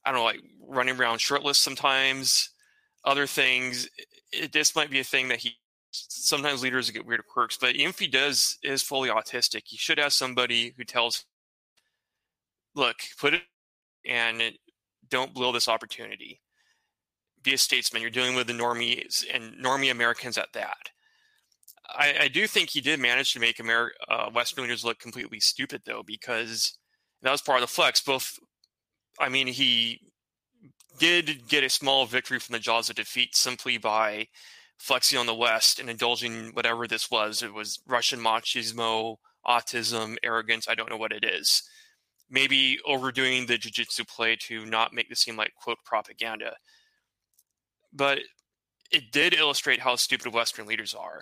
I 0.06 0.12
don't 0.12 0.19
know, 0.19 0.25
like 0.25 0.41
running 0.62 0.99
around 0.99 1.19
shirtless 1.19 1.58
sometimes, 1.58 2.49
other 3.03 3.25
things. 3.25 3.89
It, 4.32 4.51
this 4.51 4.75
might 4.75 4.91
be 4.91 4.99
a 4.99 5.03
thing 5.03 5.27
that 5.29 5.39
he 5.39 5.53
sometimes 5.91 6.62
leaders 6.62 6.89
get 6.91 7.06
weird 7.06 7.23
quirks, 7.27 7.58
but 7.58 7.75
if 7.75 7.99
he 7.99 8.08
does 8.08 8.58
is 8.63 8.84
fully 8.84 9.10
autistic, 9.10 9.62
he 9.65 9.77
should 9.77 9.97
have 9.97 10.13
somebody 10.13 10.73
who 10.77 10.84
tells, 10.84 11.25
look, 12.75 12.97
put 13.19 13.34
it 13.34 13.41
and 14.06 14.41
don't 15.10 15.34
blow 15.34 15.51
this 15.51 15.67
opportunity. 15.67 16.41
Be 17.43 17.53
a 17.53 17.58
statesman. 17.58 18.01
You're 18.01 18.12
dealing 18.12 18.36
with 18.36 18.47
the 18.47 18.53
normies 18.53 19.23
and 19.32 19.56
normie 19.56 19.91
Americans 19.91 20.38
at 20.38 20.53
that. 20.53 20.89
I, 21.89 22.15
I 22.21 22.27
do 22.27 22.47
think 22.47 22.69
he 22.69 22.82
did 22.82 22.99
manage 22.99 23.34
to 23.34 23.39
make 23.39 23.58
Ameri- 23.58 23.89
uh, 24.10 24.29
Western 24.32 24.63
leaders 24.63 24.86
look 24.86 24.99
completely 24.99 25.39
stupid, 25.39 25.82
though, 25.86 26.03
because 26.06 26.77
that 27.21 27.32
was 27.32 27.41
part 27.41 27.58
of 27.58 27.62
the 27.62 27.73
flex. 27.73 28.01
Both 28.01 28.39
I 29.19 29.29
mean, 29.29 29.47
he 29.47 29.99
did 30.99 31.47
get 31.47 31.63
a 31.63 31.69
small 31.69 32.06
victory 32.06 32.39
from 32.39 32.53
the 32.53 32.60
jaws 32.60 32.89
of 32.89 32.95
defeat 32.95 33.36
simply 33.36 33.77
by 33.77 34.27
flexing 34.77 35.17
on 35.17 35.25
the 35.25 35.36
West 35.36 35.79
and 35.79 35.89
indulging 35.89 36.51
whatever 36.53 36.88
this 36.88 37.10
was. 37.10 37.41
It 37.41 37.53
was 37.53 37.79
Russian 37.88 38.19
machismo, 38.19 39.17
autism, 39.45 40.17
arrogance. 40.23 40.67
I 40.67 40.75
don't 40.75 40.89
know 40.89 40.97
what 40.97 41.12
it 41.12 41.23
is. 41.23 41.63
Maybe 42.29 42.79
overdoing 42.86 43.45
the 43.45 43.58
jiu-jitsu 43.58 44.06
play 44.06 44.36
to 44.47 44.65
not 44.65 44.93
make 44.93 45.10
this 45.10 45.19
seem 45.19 45.36
like 45.36 45.53
quote 45.56 45.77
propaganda. 45.86 46.56
But 47.93 48.19
it 48.91 49.12
did 49.12 49.34
illustrate 49.34 49.79
how 49.79 49.95
stupid 49.95 50.34
Western 50.34 50.65
leaders 50.65 50.93
are. 50.93 51.21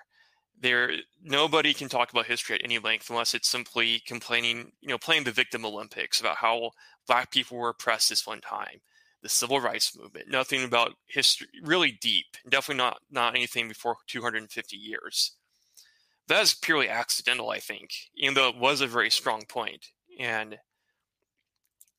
There, 0.60 0.92
nobody 1.24 1.74
can 1.74 1.90
talk 1.90 2.12
about 2.12 2.28
history 2.28 2.56
at 2.56 2.64
any 2.64 2.80
length 2.80 3.10
unless 3.10 3.34
it's 3.34 3.48
simply 3.50 4.02
complaining, 4.06 4.72
you 4.80 4.90
know, 4.90 4.98
playing 4.98 5.24
the 5.24 5.32
victim 5.32 5.66
Olympics 5.66 6.20
about 6.20 6.38
how 6.38 6.72
black 7.08 7.32
people 7.32 7.58
were 7.58 7.70
oppressed 7.70 8.10
this 8.10 8.28
one 8.28 8.42
time 8.42 8.82
the 9.22 9.30
civil 9.30 9.60
rights 9.60 9.98
movement 9.98 10.30
nothing 10.30 10.64
about 10.64 10.94
history 11.08 11.48
really 11.64 11.92
deep 12.02 12.26
definitely 12.50 12.84
not 12.84 13.00
not 13.12 13.36
anything 13.36 13.68
before 13.68 13.96
250 14.08 14.76
years 14.76 15.36
that 16.28 16.42
is 16.42 16.54
purely 16.54 16.90
accidental 16.90 17.50
i 17.50 17.60
think 17.60 17.92
even 18.16 18.34
though 18.34 18.50
it 18.50 18.58
was 18.58 18.82
a 18.82 18.88
very 18.88 19.12
strong 19.12 19.44
point. 19.48 19.88
and 20.20 20.58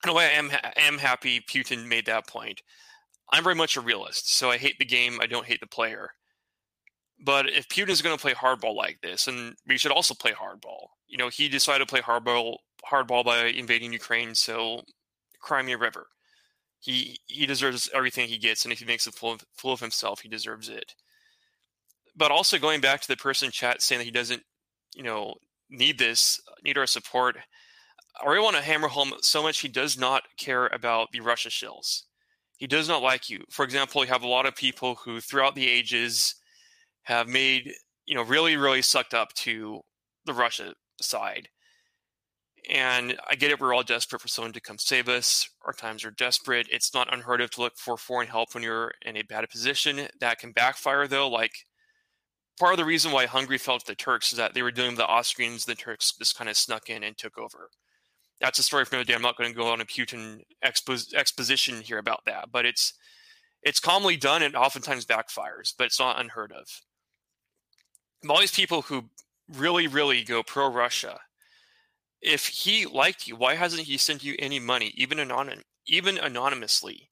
in 0.05 0.11
a 0.11 0.13
way 0.13 0.27
i 0.27 0.31
am, 0.31 0.51
I 0.51 0.73
am 0.77 0.99
happy 0.99 1.41
putin 1.41 1.87
made 1.87 2.07
that 2.07 2.27
point 2.27 2.63
i'm 3.33 3.43
very 3.43 3.55
much 3.55 3.77
a 3.77 3.81
realist 3.81 4.33
so 4.33 4.51
i 4.51 4.57
hate 4.57 4.79
the 4.79 4.85
game 4.85 5.19
i 5.21 5.27
don't 5.27 5.47
hate 5.47 5.61
the 5.61 5.67
player 5.67 6.11
but 7.25 7.49
if 7.49 7.69
Putin 7.69 7.91
is 7.91 8.03
going 8.03 8.17
to 8.17 8.21
play 8.21 8.33
hardball 8.35 8.75
like 8.75 9.01
this, 9.01 9.29
and 9.29 9.55
we 9.67 9.79
should 9.79 9.93
also 9.93 10.15
play 10.15 10.33
hardball, 10.33 10.89
you 11.09 11.17
know, 11.17 11.29
he 11.29 11.49
decided 11.49 11.87
to 11.87 11.91
play 11.91 12.01
hardball 12.01 12.57
hardball 12.91 13.25
by 13.25 13.47
invading 13.47 13.93
Ukraine, 13.93 14.35
so 14.35 14.83
Crimea 15.41 15.79
River. 15.79 16.07
He 16.81 17.19
he 17.27 17.47
deserves 17.47 17.89
everything 17.95 18.29
he 18.29 18.39
gets, 18.39 18.65
and 18.65 18.73
if 18.73 18.81
he 18.81 18.85
makes 18.85 19.07
a 19.07 19.13
fool 19.13 19.35
of, 19.35 19.45
fool 19.55 19.73
of 19.73 19.81
himself, 19.81 20.21
he 20.21 20.29
deserves 20.29 20.69
it. 20.69 20.95
But 22.17 22.33
also 22.33 22.59
going 22.59 22.81
back 22.81 23.01
to 23.03 23.09
the 23.09 23.17
person 23.17 23.47
in 23.47 23.53
chat 23.53 23.83
saying 23.83 24.01
that 24.01 24.05
he 24.05 24.11
doesn't, 24.11 24.43
you 24.95 25.05
know, 25.05 25.35
need 25.71 25.99
this, 25.99 26.41
need 26.65 26.77
our 26.77 26.87
support. 26.87 27.37
I 28.21 28.29
really 28.29 28.43
want 28.43 28.57
to 28.57 28.63
hammer 28.63 28.89
home 28.89 29.15
so 29.21 29.43
much 29.43 29.61
he 29.61 29.69
does 29.69 29.97
not 29.97 30.25
care 30.37 30.67
about 30.67 31.13
the 31.13 31.21
Russia 31.21 31.49
shills. 31.49 32.03
He 32.63 32.69
does 32.69 32.87
not 32.87 33.03
like 33.03 33.29
you. 33.29 33.43
For 33.51 33.65
example, 33.65 34.05
you 34.05 34.13
have 34.13 34.23
a 34.23 34.29
lot 34.29 34.47
of 34.47 34.55
people 34.55 34.95
who, 34.95 35.21
throughout 35.21 35.57
the 35.57 35.69
ages, 35.69 36.37
have 37.03 37.27
made 37.27 37.73
you 38.07 38.15
know 38.15 38.23
really 38.23 38.57
really 38.57 38.83
sucked 38.83 39.15
up 39.15 39.33
to 39.33 39.81
the 40.27 40.33
Russia 40.33 40.73
side. 41.01 41.49
And 42.71 43.19
I 43.29 43.35
get 43.35 43.51
it, 43.51 43.59
we're 43.59 43.75
all 43.75 43.83
desperate 43.83 44.23
for 44.23 44.29
someone 44.29 44.53
to 44.53 44.61
come 44.61 44.79
save 44.79 45.09
us. 45.09 45.49
Our 45.67 45.73
times 45.73 46.05
are 46.05 46.13
desperate. 46.13 46.69
It's 46.71 46.95
not 46.95 47.13
unheard 47.13 47.41
of 47.41 47.51
to 47.51 47.63
look 47.63 47.77
for 47.79 47.97
foreign 47.97 48.29
help 48.29 48.55
when 48.55 48.63
you're 48.63 48.93
in 49.05 49.17
a 49.17 49.23
bad 49.23 49.51
position. 49.51 50.07
That 50.21 50.39
can 50.39 50.53
backfire, 50.53 51.09
though. 51.09 51.29
Like, 51.29 51.67
part 52.61 52.75
of 52.75 52.79
the 52.79 52.85
reason 52.85 53.11
why 53.11 53.27
Hungary 53.27 53.59
fell 53.59 53.81
to 53.81 53.87
the 53.89 53.97
Turks 53.97 54.31
is 54.31 54.39
that 54.39 54.55
they 54.55 54.63
were 54.63 54.71
dealing 54.71 54.93
with 54.93 54.99
the 54.99 55.09
Austrians. 55.09 55.65
The 55.65 55.75
Turks 55.75 56.13
just 56.17 56.39
kind 56.39 56.49
of 56.49 56.57
snuck 56.57 56.89
in 56.89 57.03
and 57.03 57.19
took 57.19 57.37
over. 57.37 57.71
That's 58.43 58.59
a 58.59 58.63
story 58.63 58.85
for 58.85 58.97
another 58.97 59.07
day. 59.07 59.15
I'm 59.15 59.23
not 59.23 59.39
going 59.39 59.51
to 59.51 59.57
go 59.57 59.69
on 59.69 59.81
a 59.81 59.87
Putin 59.87 60.43
expo- 60.63 61.15
exposition 61.15 61.81
here 61.81 61.99
about 61.99 62.27
that, 62.27 62.53
but 62.53 62.67
it's 62.67 62.93
it's 63.63 63.81
calmly 63.81 64.17
done 64.19 64.43
and 64.43 64.55
oftentimes 64.55 65.07
backfires, 65.07 65.73
but 65.79 65.87
it's 65.87 66.01
not 66.01 66.21
unheard 66.21 66.53
of 66.53 66.67
all 68.29 68.41
these 68.41 68.55
people 68.55 68.83
who 68.83 69.05
really, 69.49 69.87
really 69.87 70.23
go 70.23 70.43
pro 70.43 70.69
Russia, 70.69 71.21
if 72.21 72.47
he 72.47 72.87
liked 72.87 73.27
you, 73.27 73.37
why 73.37 73.57
hasn't 73.57 73.83
he 73.83 73.97
sent 73.97 74.23
you 74.23 74.37
any 74.39 74.61
money, 74.61 74.93
even 74.95 75.19
anonym, 75.19 75.63
even 75.87 76.19
anonymously? 76.19 77.09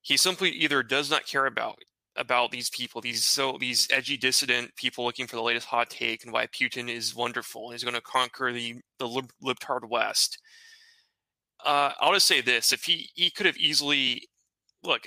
He 0.00 0.16
simply 0.16 0.50
either 0.50 0.82
does 0.82 1.10
not 1.10 1.26
care 1.26 1.44
about 1.44 1.78
about 2.20 2.52
these 2.52 2.70
people, 2.70 3.02
these 3.02 3.24
so 3.24 3.58
these 3.60 3.88
edgy 3.90 4.18
dissident 4.18 4.76
people 4.76 5.04
looking 5.04 5.26
for 5.26 5.36
the 5.36 5.42
latest 5.42 5.66
hot 5.68 5.90
take 5.90 6.24
and 6.24 6.32
why 6.32 6.46
Putin 6.48 6.88
is 6.90 7.16
wonderful 7.16 7.66
and 7.66 7.74
he's 7.74 7.84
going 7.84 7.94
to 7.96 8.02
conquer 8.02 8.52
the 8.52 8.76
the 9.00 9.08
lib- 9.08 9.32
libtard 9.44 9.88
West. 9.90 10.38
Uh, 11.64 11.92
I'll 12.00 12.14
just 12.14 12.26
say 12.26 12.40
this: 12.40 12.72
if 12.72 12.84
he 12.84 13.10
he 13.14 13.30
could 13.30 13.46
have 13.46 13.56
easily 13.58 14.28
look, 14.82 15.06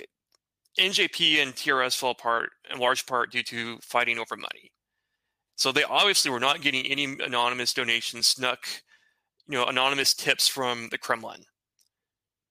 NJP 0.78 1.42
and 1.42 1.54
TRS 1.54 1.96
fell 1.98 2.10
apart 2.12 2.50
in 2.72 2.78
large 2.80 3.06
part 3.06 3.32
due 3.32 3.42
to 3.44 3.78
fighting 3.82 4.18
over 4.18 4.36
money 4.36 4.72
So 5.56 5.72
they 5.72 5.84
obviously 5.84 6.30
were 6.30 6.40
not 6.40 6.60
getting 6.62 6.86
any 6.86 7.04
anonymous 7.04 7.74
donations, 7.74 8.26
snuck, 8.28 8.66
you 9.48 9.58
know, 9.58 9.66
anonymous 9.66 10.14
tips 10.14 10.48
from 10.48 10.88
the 10.90 10.98
Kremlin. 10.98 11.44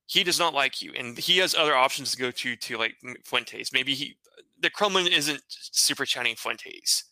He 0.06 0.24
does 0.24 0.40
not 0.40 0.54
like 0.54 0.82
you, 0.82 0.94
and 0.94 1.18
he 1.18 1.40
has 1.40 1.56
other 1.56 1.76
options 1.76 2.12
to 2.12 2.18
go 2.18 2.32
to 2.32 2.56
to 2.56 2.78
like 2.78 2.96
Fuentes. 3.26 3.74
Maybe 3.74 3.94
he, 3.96 4.18
the 4.64 4.70
Kremlin 4.70 5.08
isn't 5.08 5.44
super 5.48 6.06
chatting 6.06 6.36
Fuentes, 6.36 7.04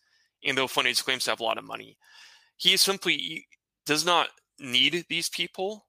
even 0.42 0.56
though 0.56 0.66
Fuentes 0.66 1.02
claims 1.02 1.24
to 1.24 1.30
have 1.30 1.40
a 1.40 1.44
lot 1.44 1.58
of 1.58 1.64
money. 1.64 1.96
He 2.56 2.76
simply 2.76 3.46
does 3.86 4.04
not 4.04 4.28
need 4.58 5.04
these 5.08 5.28
people. 5.28 5.86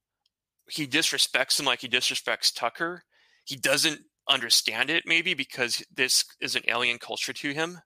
He 0.70 0.86
disrespects 0.86 1.58
them 1.58 1.66
like 1.66 1.80
he 1.82 1.88
disrespects 1.88 2.54
Tucker. 2.54 3.04
He 3.46 3.56
doesn't 3.56 4.02
understand 4.30 4.90
it 4.90 5.04
maybe 5.06 5.34
because 5.34 5.84
this 5.94 6.24
is 6.40 6.56
an 6.56 6.64
alien 6.68 6.98
culture 6.98 7.34
to 7.34 7.54
him. 7.54 7.80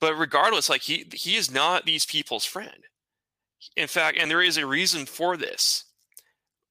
But 0.00 0.14
regardless, 0.14 0.68
like 0.68 0.82
he 0.82 1.06
he 1.14 1.36
is 1.36 1.52
not 1.52 1.84
these 1.84 2.04
people's 2.06 2.44
friend. 2.44 2.86
In 3.76 3.86
fact, 3.86 4.18
and 4.18 4.30
there 4.30 4.42
is 4.42 4.56
a 4.56 4.66
reason 4.66 5.06
for 5.06 5.36
this. 5.36 5.84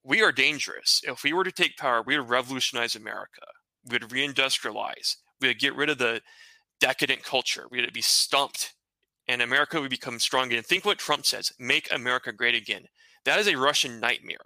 We 0.04 0.22
are 0.22 0.32
dangerous. 0.32 1.02
If 1.04 1.24
we 1.24 1.32
were 1.32 1.44
to 1.44 1.52
take 1.52 1.78
power, 1.78 2.02
we 2.02 2.18
would 2.18 2.30
revolutionize 2.30 2.96
America. 2.96 3.42
We 3.86 3.94
would 3.96 4.10
reindustrialize. 4.10 5.16
We 5.42 5.48
would 5.48 5.60
get 5.60 5.76
rid 5.76 5.90
of 5.90 5.98
the 5.98 6.22
decadent 6.80 7.24
culture. 7.24 7.66
We 7.70 7.82
would 7.82 7.94
be 7.94 8.02
stumped 8.02 8.74
and 9.28 9.42
America 9.42 9.80
would 9.80 9.90
become 9.90 10.20
strong 10.20 10.48
again. 10.48 10.64
Think 10.64 10.86
what 10.86 10.98
Trump 10.98 11.26
says 11.26 11.52
make 11.60 11.88
America 11.92 12.32
great 12.32 12.56
again. 12.56 12.86
That 13.26 13.40
is 13.40 13.48
a 13.48 13.56
Russian 13.56 14.00
nightmare. 14.00 14.38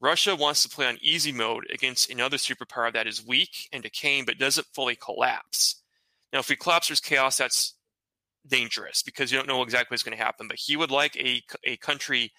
Russia 0.00 0.36
wants 0.36 0.62
to 0.62 0.68
play 0.68 0.86
on 0.86 0.98
easy 1.00 1.32
mode 1.32 1.66
against 1.72 2.10
another 2.10 2.36
superpower 2.36 2.92
that 2.92 3.06
is 3.06 3.24
weak 3.24 3.68
and 3.72 3.82
decaying 3.82 4.24
but 4.24 4.38
doesn't 4.38 4.66
fully 4.74 4.96
collapse. 4.96 5.82
Now, 6.32 6.40
if 6.40 6.48
we 6.48 6.56
collapse, 6.56 6.88
there's 6.88 7.00
chaos. 7.00 7.38
That's 7.38 7.74
dangerous 8.46 9.02
because 9.02 9.32
you 9.32 9.38
don't 9.38 9.48
know 9.48 9.62
exactly 9.62 9.94
what's 9.94 10.02
going 10.02 10.16
to 10.16 10.22
happen. 10.22 10.48
But 10.48 10.58
he 10.58 10.76
would 10.76 10.90
like 10.90 11.16
a, 11.16 11.42
a 11.64 11.76
country 11.78 12.32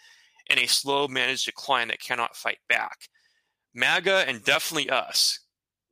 in 0.49 0.59
a 0.59 0.67
slow 0.67 1.07
managed 1.07 1.45
decline 1.45 1.87
that 1.87 1.99
cannot 1.99 2.35
fight 2.35 2.59
back. 2.69 3.09
MAGA 3.73 4.25
and 4.27 4.43
definitely 4.43 4.89
us 4.89 5.39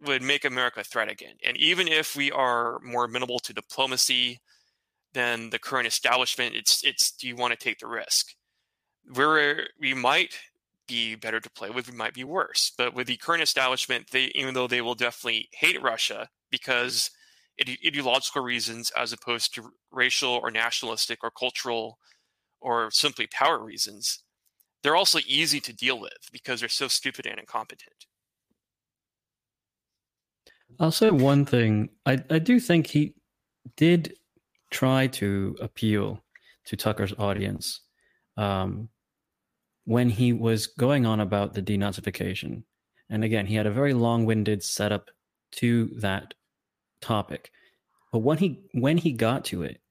would 0.06 0.22
make 0.22 0.46
America 0.46 0.82
a 0.82 0.84
threat 0.84 1.10
again. 1.10 1.36
And 1.44 1.58
even 1.58 1.88
if 1.88 2.16
we 2.16 2.32
are 2.32 2.80
more 2.84 3.06
amenable 3.06 3.40
to 3.40 3.54
diplomacy 3.54 4.42
than 5.14 5.50
the 5.50 5.60
current 5.60 5.88
establishment, 5.88 6.56
it's 6.56 6.84
it's 6.84 7.12
do 7.12 7.28
you 7.28 7.36
want 7.36 7.52
to 7.52 7.64
take 7.64 7.80
the 7.80 7.88
risk? 7.88 8.34
Where 9.14 9.68
we 9.80 9.94
might 9.94 10.38
be 10.88 11.16
better 11.16 11.40
to 11.40 11.50
play 11.50 11.70
with, 11.70 11.90
we 11.90 11.98
might 11.98 12.14
be 12.14 12.24
worse. 12.24 12.72
But 12.78 12.94
with 12.94 13.08
the 13.08 13.18
current 13.18 13.44
establishment, 13.44 14.12
they 14.12 14.32
even 14.36 14.54
though 14.54 14.68
they 14.68 14.82
will 14.82 14.96
definitely 14.96 15.50
hate 15.54 15.82
Russia 15.82 16.30
because 16.52 17.12
ideological 17.86 18.42
reasons 18.42 18.92
as 18.98 19.14
opposed 19.14 19.54
to 19.56 19.72
racial 19.92 20.40
or 20.42 20.52
nationalistic 20.52 21.20
or 21.24 21.32
cultural 21.32 22.00
or 22.62 22.90
simply 22.92 23.28
power 23.28 23.64
reasons, 23.64 24.24
they're 24.82 24.96
also 24.96 25.20
easy 25.28 25.60
to 25.62 25.74
deal 25.74 26.00
with 26.00 26.30
because 26.32 26.60
they're 26.60 26.70
so 26.70 26.88
stupid 26.88 27.26
and 27.26 27.40
incompetent. 27.40 28.08
I'll 30.80 30.92
say 30.92 31.10
one 31.10 31.46
thing. 31.46 31.90
I, 32.06 32.24
I 32.30 32.40
do 32.40 32.60
think 32.60 32.88
he 32.88 33.16
did 33.76 34.16
try 34.72 35.08
to 35.08 35.56
appeal 35.62 36.22
to 36.66 36.76
Tucker's 36.76 37.14
audience 37.18 37.82
um, 38.38 38.90
when 39.86 40.10
he 40.10 40.34
was 40.34 40.68
going 40.68 41.06
on 41.06 41.20
about 41.20 41.54
the 41.54 41.62
denazification. 41.62 42.64
And 43.10 43.24
again, 43.24 43.46
he 43.46 43.56
had 43.56 43.68
a 43.68 43.72
very 43.72 43.94
long-winded 43.94 44.64
setup 44.64 45.10
to 45.54 45.88
that 45.98 46.34
topic. 47.02 47.52
But 48.12 48.20
when 48.20 48.38
he 48.38 48.62
when 48.74 48.98
he 48.98 49.12
got 49.12 49.46
to 49.46 49.64
it, 49.64 49.82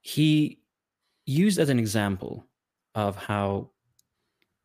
he 0.00 0.60
used 1.24 1.58
as 1.58 1.68
an 1.68 1.78
example 1.78 2.46
of 2.94 3.16
how 3.16 3.70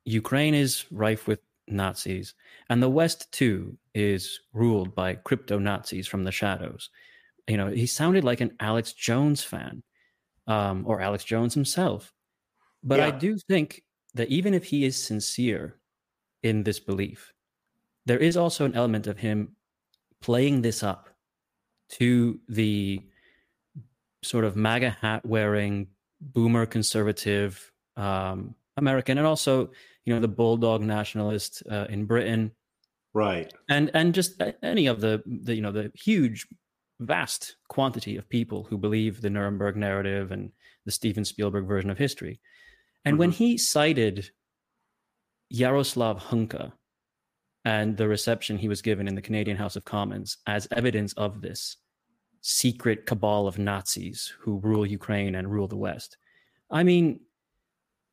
Ukraine 0.05 0.53
is 0.53 0.85
rife 0.91 1.27
with 1.27 1.39
Nazis, 1.71 2.33
and 2.69 2.81
the 2.81 2.89
West 2.89 3.31
too 3.31 3.77
is 3.93 4.39
ruled 4.53 4.95
by 4.95 5.15
crypto 5.15 5.59
Nazis 5.59 6.07
from 6.07 6.23
the 6.23 6.31
shadows 6.31 6.89
you 7.47 7.57
know, 7.57 7.67
he 7.67 7.85
sounded 7.85 8.23
like 8.23 8.41
an 8.41 8.55
Alex 8.59 8.93
Jones 8.93 9.43
fan 9.43 9.83
um, 10.47 10.83
or 10.87 11.01
Alex 11.01 11.23
Jones 11.23 11.53
himself. 11.53 12.13
But 12.83 12.99
yeah. 12.99 13.07
I 13.07 13.11
do 13.11 13.37
think 13.37 13.83
that 14.13 14.29
even 14.29 14.53
if 14.53 14.63
he 14.63 14.85
is 14.85 14.95
sincere 14.95 15.79
in 16.43 16.63
this 16.63 16.79
belief, 16.79 17.33
there 18.05 18.17
is 18.17 18.37
also 18.37 18.65
an 18.65 18.73
element 18.73 19.07
of 19.07 19.17
him 19.17 19.55
playing 20.21 20.61
this 20.61 20.81
up 20.83 21.09
to 21.89 22.39
the 22.47 23.01
sort 24.23 24.45
of 24.45 24.55
MAGA 24.55 24.91
hat 25.01 25.25
wearing, 25.25 25.87
boomer 26.21 26.65
conservative 26.65 27.71
um, 27.97 28.55
American, 28.77 29.17
and 29.17 29.27
also 29.27 29.71
you 30.05 30.13
know 30.13 30.19
the 30.19 30.27
bulldog 30.27 30.81
nationalist 30.81 31.63
uh, 31.69 31.85
in 31.89 32.05
Britain, 32.05 32.51
right? 33.13 33.53
And 33.69 33.91
and 33.93 34.13
just 34.13 34.41
any 34.63 34.87
of 34.87 35.01
the, 35.01 35.21
the 35.25 35.55
you 35.55 35.61
know 35.61 35.71
the 35.71 35.91
huge 35.95 36.47
vast 36.99 37.55
quantity 37.67 38.17
of 38.17 38.29
people 38.29 38.63
who 38.63 38.77
believe 38.77 39.21
the 39.21 39.29
Nuremberg 39.29 39.75
narrative 39.75 40.31
and 40.31 40.51
the 40.85 40.91
Steven 40.91 41.25
Spielberg 41.25 41.67
version 41.67 41.89
of 41.89 41.97
history. 41.97 42.39
And 43.05 43.13
mm-hmm. 43.13 43.19
when 43.19 43.31
he 43.31 43.57
cited 43.57 44.29
Yaroslav 45.49 46.25
Hunka 46.25 46.71
and 47.65 47.97
the 47.97 48.07
reception 48.07 48.57
he 48.57 48.67
was 48.67 48.81
given 48.81 49.07
in 49.07 49.15
the 49.15 49.21
Canadian 49.21 49.57
House 49.57 49.75
of 49.75 49.85
Commons 49.85 50.37
as 50.47 50.67
evidence 50.71 51.13
of 51.13 51.41
this 51.41 51.77
secret 52.41 53.05
cabal 53.05 53.47
of 53.47 53.59
Nazis 53.59 54.33
who 54.39 54.59
rule 54.59 54.85
Ukraine 54.85 55.35
and 55.35 55.51
rule 55.51 55.67
the 55.67 55.75
West, 55.75 56.17
I 56.69 56.83
mean, 56.83 57.19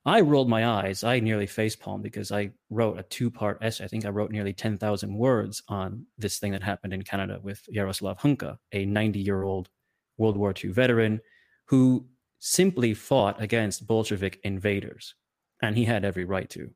I 0.08 0.20
rolled 0.22 0.48
my 0.48 0.66
eyes. 0.66 1.04
I 1.04 1.20
nearly 1.20 1.46
facepalmed 1.46 2.02
because 2.02 2.32
I 2.32 2.50
wrote 2.70 2.98
a 2.98 3.02
two 3.02 3.30
part 3.30 3.58
essay. 3.60 3.84
I 3.84 3.88
think 3.88 4.06
I 4.06 4.08
wrote 4.08 4.30
nearly 4.30 4.54
10,000 4.54 5.14
words 5.14 5.62
on 5.68 6.06
this 6.16 6.38
thing 6.38 6.52
that 6.52 6.62
happened 6.62 6.94
in 6.94 7.02
Canada 7.02 7.38
with 7.42 7.62
Yaroslav 7.68 8.18
Hunka, 8.18 8.56
a 8.72 8.86
90 8.86 9.18
year 9.20 9.42
old 9.42 9.68
World 10.16 10.38
War 10.38 10.54
II 10.64 10.70
veteran 10.70 11.20
who 11.66 12.06
simply 12.38 12.94
fought 12.94 13.42
against 13.42 13.86
Bolshevik 13.86 14.40
invaders. 14.44 15.14
And 15.60 15.76
he 15.76 15.84
had 15.84 16.06
every 16.06 16.24
right 16.24 16.48
to. 16.50 16.70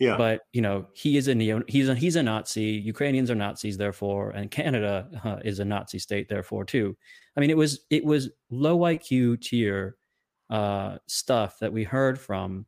Yeah. 0.00 0.16
But, 0.16 0.40
you 0.52 0.60
know, 0.60 0.86
he 0.92 1.16
is 1.16 1.28
a 1.28 1.34
neo, 1.34 1.62
he's 1.68 1.88
a, 1.88 1.94
he's 1.94 2.16
a 2.16 2.22
Nazi. 2.22 2.62
Ukrainians 2.64 3.30
are 3.30 3.36
Nazis, 3.36 3.78
therefore, 3.78 4.30
and 4.30 4.50
Canada 4.50 5.08
uh, 5.24 5.36
is 5.44 5.60
a 5.60 5.64
Nazi 5.64 5.98
state, 5.98 6.28
therefore, 6.28 6.64
too. 6.64 6.96
I 7.36 7.40
mean, 7.40 7.50
it 7.50 7.56
was, 7.56 7.80
it 7.90 8.04
was 8.04 8.30
low 8.50 8.78
IQ 8.78 9.40
tier 9.40 9.96
uh, 10.50 10.98
stuff 11.06 11.58
that 11.58 11.72
we 11.72 11.84
heard 11.84 12.18
from 12.18 12.66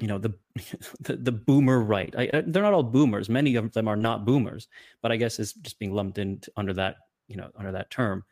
you 0.00 0.06
know 0.06 0.18
the 0.18 0.34
the, 1.00 1.16
the 1.16 1.32
boomer 1.32 1.80
right. 1.80 2.14
I, 2.16 2.28
I, 2.32 2.42
they're 2.46 2.62
not 2.62 2.72
all 2.72 2.82
boomers. 2.82 3.28
Many 3.28 3.56
of 3.56 3.72
them 3.72 3.88
are 3.88 3.96
not 3.96 4.24
boomers 4.24 4.68
but 5.02 5.12
i 5.12 5.16
guess 5.16 5.38
it's 5.38 5.52
just 5.52 5.78
being 5.78 5.94
lumped 5.94 6.18
in 6.18 6.40
under 6.56 6.72
that 6.74 6.96
you 7.28 7.36
know 7.36 7.50
under 7.56 7.72
that 7.72 7.90
term. 7.90 8.24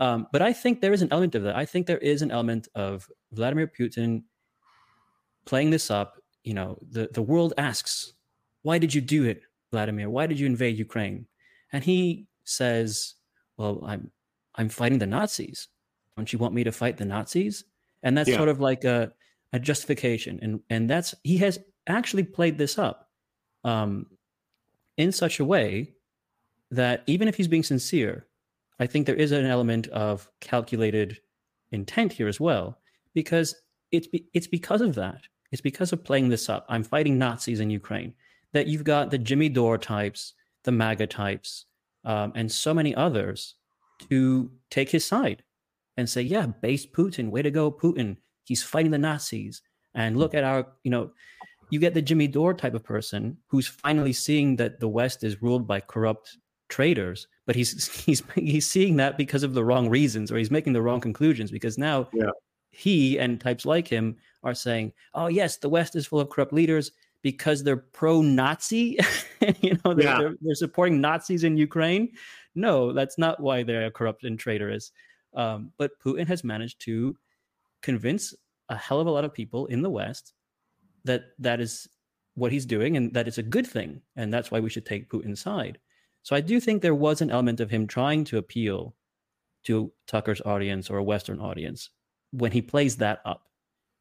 Um, 0.00 0.26
but 0.32 0.42
i 0.42 0.52
think 0.52 0.80
there 0.80 0.92
is 0.92 1.02
an 1.02 1.08
element 1.12 1.34
of 1.34 1.42
that. 1.44 1.56
I 1.56 1.64
think 1.64 1.86
there 1.86 1.98
is 1.98 2.22
an 2.22 2.30
element 2.30 2.68
of 2.74 3.08
vladimir 3.32 3.66
putin 3.66 4.24
playing 5.44 5.70
this 5.70 5.90
up. 5.90 6.20
You 6.42 6.54
know 6.54 6.78
the, 6.90 7.08
the 7.12 7.22
world 7.22 7.54
asks 7.58 8.14
why 8.62 8.78
did 8.78 8.94
you 8.94 9.00
do 9.00 9.24
it 9.24 9.42
vladimir? 9.70 10.08
Why 10.08 10.26
did 10.26 10.38
you 10.38 10.46
invade 10.46 10.78
ukraine? 10.78 11.26
And 11.72 11.82
he 11.82 12.26
says 12.44 13.14
well 13.56 13.82
i'm 13.86 14.10
i'm 14.56 14.68
fighting 14.68 14.98
the 14.98 15.06
nazis. 15.06 15.68
Don't 16.16 16.32
you 16.32 16.38
want 16.38 16.54
me 16.54 16.64
to 16.64 16.72
fight 16.72 16.96
the 16.96 17.04
nazis 17.04 17.64
and 18.04 18.16
that's 18.16 18.28
yeah. 18.28 18.36
sort 18.36 18.48
of 18.48 18.60
like 18.60 18.84
a, 18.84 19.12
a 19.52 19.58
justification. 19.58 20.38
And 20.40 20.60
and 20.70 20.88
that's 20.88 21.14
he 21.24 21.38
has 21.38 21.58
actually 21.88 22.22
played 22.22 22.58
this 22.58 22.78
up 22.78 23.08
um, 23.64 24.06
in 24.96 25.10
such 25.10 25.40
a 25.40 25.44
way 25.44 25.94
that 26.70 27.02
even 27.06 27.26
if 27.28 27.36
he's 27.36 27.46
being 27.46 27.62
sincere 27.62 28.26
i 28.80 28.86
think 28.86 29.06
there 29.06 29.14
is 29.14 29.32
an 29.32 29.44
element 29.44 29.86
of 29.88 30.28
calculated 30.40 31.20
intent 31.70 32.10
here 32.12 32.26
as 32.26 32.40
well 32.40 32.78
because 33.12 33.54
it's 33.92 34.06
be, 34.06 34.26
it's 34.34 34.46
because 34.46 34.80
of 34.80 34.94
that. 34.96 35.22
It's 35.52 35.62
because 35.62 35.92
of 35.92 36.02
playing 36.04 36.28
this 36.28 36.48
up. 36.48 36.66
I'm 36.68 36.82
fighting 36.82 37.16
nazis 37.16 37.60
in 37.60 37.70
ukraine. 37.70 38.14
That 38.52 38.66
you've 38.66 38.84
got 38.84 39.10
the 39.10 39.18
jimmy 39.18 39.48
dore 39.48 39.78
types 39.78 40.34
the 40.64 40.72
maga 40.72 41.06
types 41.06 41.66
um, 42.04 42.32
and 42.34 42.50
so 42.50 42.74
many 42.74 42.94
others 42.94 43.54
to 44.08 44.50
take 44.70 44.90
his 44.90 45.04
side 45.04 45.42
and 45.96 46.08
say, 46.08 46.22
yeah, 46.22 46.46
base 46.46 46.86
Putin, 46.86 47.30
way 47.30 47.42
to 47.42 47.50
go, 47.50 47.70
Putin. 47.70 48.16
He's 48.44 48.62
fighting 48.62 48.90
the 48.90 48.98
Nazis. 48.98 49.62
And 49.94 50.16
look 50.16 50.34
at 50.34 50.44
our, 50.44 50.66
you 50.82 50.90
know, 50.90 51.10
you 51.70 51.78
get 51.78 51.94
the 51.94 52.02
Jimmy 52.02 52.28
Dore 52.28 52.54
type 52.54 52.74
of 52.74 52.84
person 52.84 53.36
who's 53.46 53.66
finally 53.66 54.12
seeing 54.12 54.56
that 54.56 54.80
the 54.80 54.88
West 54.88 55.24
is 55.24 55.42
ruled 55.42 55.66
by 55.66 55.80
corrupt 55.80 56.36
traitors, 56.68 57.26
but 57.46 57.56
he's 57.56 57.94
he's 58.04 58.22
he's 58.34 58.70
seeing 58.70 58.96
that 58.96 59.16
because 59.16 59.42
of 59.42 59.54
the 59.54 59.64
wrong 59.64 59.88
reasons, 59.88 60.30
or 60.30 60.36
he's 60.36 60.50
making 60.50 60.72
the 60.72 60.82
wrong 60.82 61.00
conclusions 61.00 61.50
because 61.50 61.78
now 61.78 62.08
yeah. 62.12 62.30
he 62.70 63.18
and 63.18 63.40
types 63.40 63.64
like 63.64 63.88
him 63.88 64.16
are 64.42 64.54
saying, 64.54 64.92
"Oh 65.14 65.28
yes, 65.28 65.56
the 65.56 65.68
West 65.68 65.96
is 65.96 66.06
full 66.06 66.20
of 66.20 66.30
corrupt 66.30 66.52
leaders." 66.52 66.92
Because 67.22 67.64
they're 67.64 67.78
pro-Nazi, 67.78 68.98
you 69.62 69.78
know, 69.82 69.94
they're, 69.94 70.04
yeah. 70.04 70.18
they're, 70.18 70.34
they're 70.42 70.54
supporting 70.54 71.00
Nazis 71.00 71.42
in 71.42 71.56
Ukraine. 71.56 72.10
No, 72.54 72.92
that's 72.92 73.16
not 73.16 73.40
why 73.40 73.62
they're 73.62 73.90
corrupt 73.90 74.24
and 74.24 74.38
traitorous. 74.38 74.92
Um, 75.34 75.72
but 75.78 75.98
Putin 76.00 76.26
has 76.26 76.44
managed 76.44 76.80
to 76.82 77.16
convince 77.82 78.34
a 78.68 78.76
hell 78.76 79.00
of 79.00 79.06
a 79.06 79.10
lot 79.10 79.24
of 79.24 79.34
people 79.34 79.66
in 79.66 79.82
the 79.82 79.90
West 79.90 80.32
that 81.04 81.24
that 81.38 81.60
is 81.60 81.88
what 82.34 82.52
he's 82.52 82.66
doing 82.66 82.96
and 82.96 83.12
that 83.14 83.28
it's 83.28 83.38
a 83.38 83.42
good 83.42 83.66
thing. 83.66 84.00
And 84.16 84.32
that's 84.32 84.50
why 84.50 84.60
we 84.60 84.70
should 84.70 84.86
take 84.86 85.10
Putin's 85.10 85.40
side. 85.40 85.78
So 86.22 86.34
I 86.34 86.40
do 86.40 86.58
think 86.58 86.80
there 86.80 86.94
was 86.94 87.20
an 87.20 87.30
element 87.30 87.60
of 87.60 87.70
him 87.70 87.86
trying 87.86 88.24
to 88.24 88.38
appeal 88.38 88.94
to 89.64 89.92
Tucker's 90.06 90.40
audience 90.42 90.90
or 90.90 90.98
a 90.98 91.04
Western 91.04 91.38
audience 91.40 91.90
when 92.32 92.52
he 92.52 92.62
plays 92.62 92.96
that 92.96 93.20
up. 93.24 93.48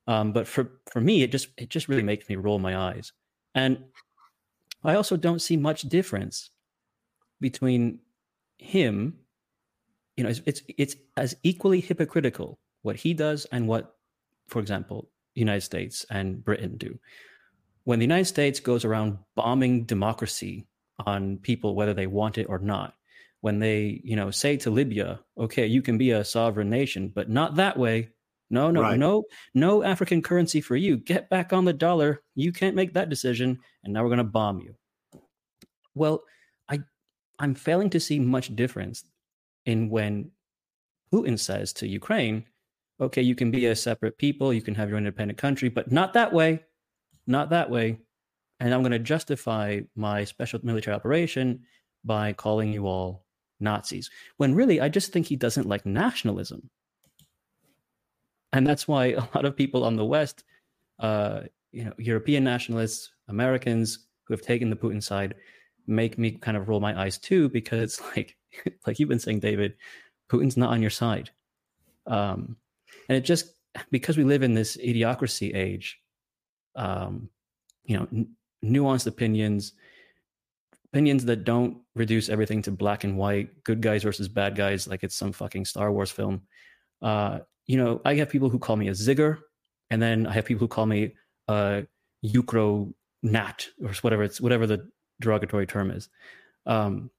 Um, 0.07 0.33
but 0.33 0.47
for, 0.47 0.79
for 0.91 1.01
me, 1.01 1.23
it 1.23 1.31
just 1.31 1.49
it 1.57 1.69
just 1.69 1.87
really 1.87 2.03
makes 2.03 2.27
me 2.27 2.35
roll 2.35 2.59
my 2.59 2.77
eyes. 2.77 3.13
And 3.55 3.83
I 4.83 4.95
also 4.95 5.15
don't 5.15 5.41
see 5.41 5.55
much 5.55 5.83
difference 5.83 6.49
between 7.39 7.99
him. 8.57 9.19
You 10.15 10.23
know, 10.23 10.29
it's 10.29 10.41
it's, 10.45 10.61
it's 10.77 10.95
as 11.17 11.35
equally 11.43 11.79
hypocritical 11.79 12.59
what 12.83 12.95
he 12.97 13.13
does 13.13 13.45
and 13.51 13.67
what, 13.67 13.95
for 14.47 14.59
example, 14.59 15.09
United 15.33 15.61
States 15.61 16.05
and 16.09 16.43
Britain 16.43 16.77
do. 16.77 16.99
When 17.85 17.99
the 17.99 18.05
United 18.05 18.25
States 18.25 18.59
goes 18.59 18.85
around 18.85 19.17
bombing 19.35 19.85
democracy 19.85 20.67
on 21.05 21.37
people 21.37 21.75
whether 21.75 21.93
they 21.93 22.07
want 22.07 22.37
it 22.37 22.47
or 22.47 22.59
not, 22.59 22.93
when 23.41 23.59
they, 23.59 23.99
you 24.05 24.15
know, 24.15 24.31
say 24.31 24.55
to 24.55 24.69
Libya, 24.69 25.19
okay, 25.37 25.65
you 25.65 25.81
can 25.81 25.97
be 25.97 26.11
a 26.11 26.23
sovereign 26.23 26.69
nation, 26.69 27.11
but 27.13 27.29
not 27.29 27.55
that 27.55 27.77
way. 27.77 28.09
No, 28.49 28.71
no, 28.71 28.81
right. 28.81 28.97
no, 28.97 29.23
no 29.53 29.83
African 29.83 30.21
currency 30.21 30.61
for 30.61 30.77
you. 30.77 30.95
Get 30.95 31.29
back 31.29 31.51
on 31.51 31.65
the 31.65 31.73
dollar. 31.73 32.21
You 32.35 32.53
can't 32.53 32.75
make 32.75 32.93
that 32.93 33.09
decision. 33.09 33.59
And 33.83 33.93
now 33.93 34.03
we're 34.03 34.09
going 34.09 34.19
to 34.19 34.23
bomb 34.23 34.61
you. 34.61 34.75
Well, 35.93 36.23
I, 36.69 36.79
I'm 37.39 37.55
failing 37.55 37.89
to 37.89 37.99
see 37.99 38.19
much 38.19 38.55
difference 38.55 39.03
in 39.65 39.89
when 39.89 40.31
Putin 41.13 41.39
says 41.39 41.73
to 41.73 41.87
Ukraine, 41.87 42.45
okay, 42.99 43.21
you 43.21 43.35
can 43.35 43.51
be 43.51 43.65
a 43.65 43.75
separate 43.75 44.17
people, 44.17 44.53
you 44.53 44.61
can 44.61 44.75
have 44.75 44.89
your 44.89 44.97
independent 44.97 45.37
country, 45.37 45.69
but 45.69 45.91
not 45.91 46.13
that 46.13 46.33
way, 46.33 46.63
not 47.27 47.49
that 47.49 47.69
way. 47.69 47.99
And 48.59 48.73
I'm 48.73 48.81
going 48.81 48.91
to 48.91 48.99
justify 48.99 49.81
my 49.95 50.23
special 50.23 50.59
military 50.63 50.95
operation 50.95 51.63
by 52.03 52.33
calling 52.33 52.71
you 52.71 52.87
all 52.87 53.25
Nazis. 53.59 54.09
When 54.37 54.55
really, 54.55 54.79
I 54.79 54.89
just 54.89 55.11
think 55.11 55.27
he 55.27 55.35
doesn't 55.35 55.67
like 55.67 55.85
nationalism. 55.85 56.69
And 58.51 58.65
that's 58.67 58.87
why 58.87 59.05
a 59.13 59.27
lot 59.35 59.45
of 59.45 59.55
people 59.55 59.83
on 59.83 59.95
the 59.95 60.05
West, 60.05 60.43
uh, 60.99 61.41
you 61.71 61.85
know, 61.85 61.93
European 61.97 62.43
nationalists, 62.43 63.11
Americans 63.27 63.99
who 64.25 64.33
have 64.33 64.41
taken 64.41 64.69
the 64.69 64.75
Putin 64.75 65.01
side, 65.01 65.35
make 65.87 66.17
me 66.17 66.31
kind 66.31 66.55
of 66.55 66.69
roll 66.69 66.79
my 66.79 66.99
eyes 66.99 67.17
too, 67.17 67.49
because 67.49 67.99
it's 67.99 68.01
like, 68.15 68.35
like 68.87 68.99
you've 68.99 69.09
been 69.09 69.19
saying, 69.19 69.39
David, 69.39 69.75
Putin's 70.29 70.57
not 70.57 70.71
on 70.71 70.81
your 70.81 70.91
side. 70.91 71.29
Um, 72.07 72.57
and 73.09 73.17
it 73.17 73.21
just 73.21 73.53
because 73.91 74.17
we 74.17 74.23
live 74.23 74.43
in 74.43 74.53
this 74.53 74.77
idiocracy 74.77 75.55
age 75.55 75.99
um, 76.75 77.29
you 77.85 77.97
know 77.97 78.07
n- 78.11 78.29
nuanced 78.63 79.07
opinions 79.07 79.73
opinions 80.85 81.25
that 81.25 81.43
don't 81.43 81.77
reduce 81.95 82.29
everything 82.29 82.61
to 82.61 82.71
black 82.71 83.03
and 83.03 83.17
white 83.17 83.63
good 83.63 83.81
guys 83.81 84.03
versus 84.03 84.27
bad 84.27 84.55
guys 84.55 84.87
like 84.87 85.03
it's 85.03 85.15
some 85.15 85.31
fucking 85.31 85.65
star 85.65 85.91
wars 85.91 86.11
film 86.11 86.41
uh, 87.01 87.39
you 87.65 87.77
know 87.77 88.01
i 88.05 88.13
have 88.15 88.29
people 88.29 88.49
who 88.49 88.59
call 88.59 88.75
me 88.75 88.87
a 88.87 88.91
zigger 88.91 89.39
and 89.89 90.01
then 90.01 90.25
i 90.27 90.31
have 90.31 90.45
people 90.45 90.59
who 90.59 90.67
call 90.67 90.85
me 90.85 91.13
a 91.49 91.83
ukro 92.23 92.93
nat 93.21 93.67
or 93.83 93.91
whatever 94.01 94.23
it's 94.23 94.39
whatever 94.39 94.67
the 94.67 94.87
derogatory 95.19 95.65
term 95.65 95.91
is 95.91 96.09
um, 96.65 97.09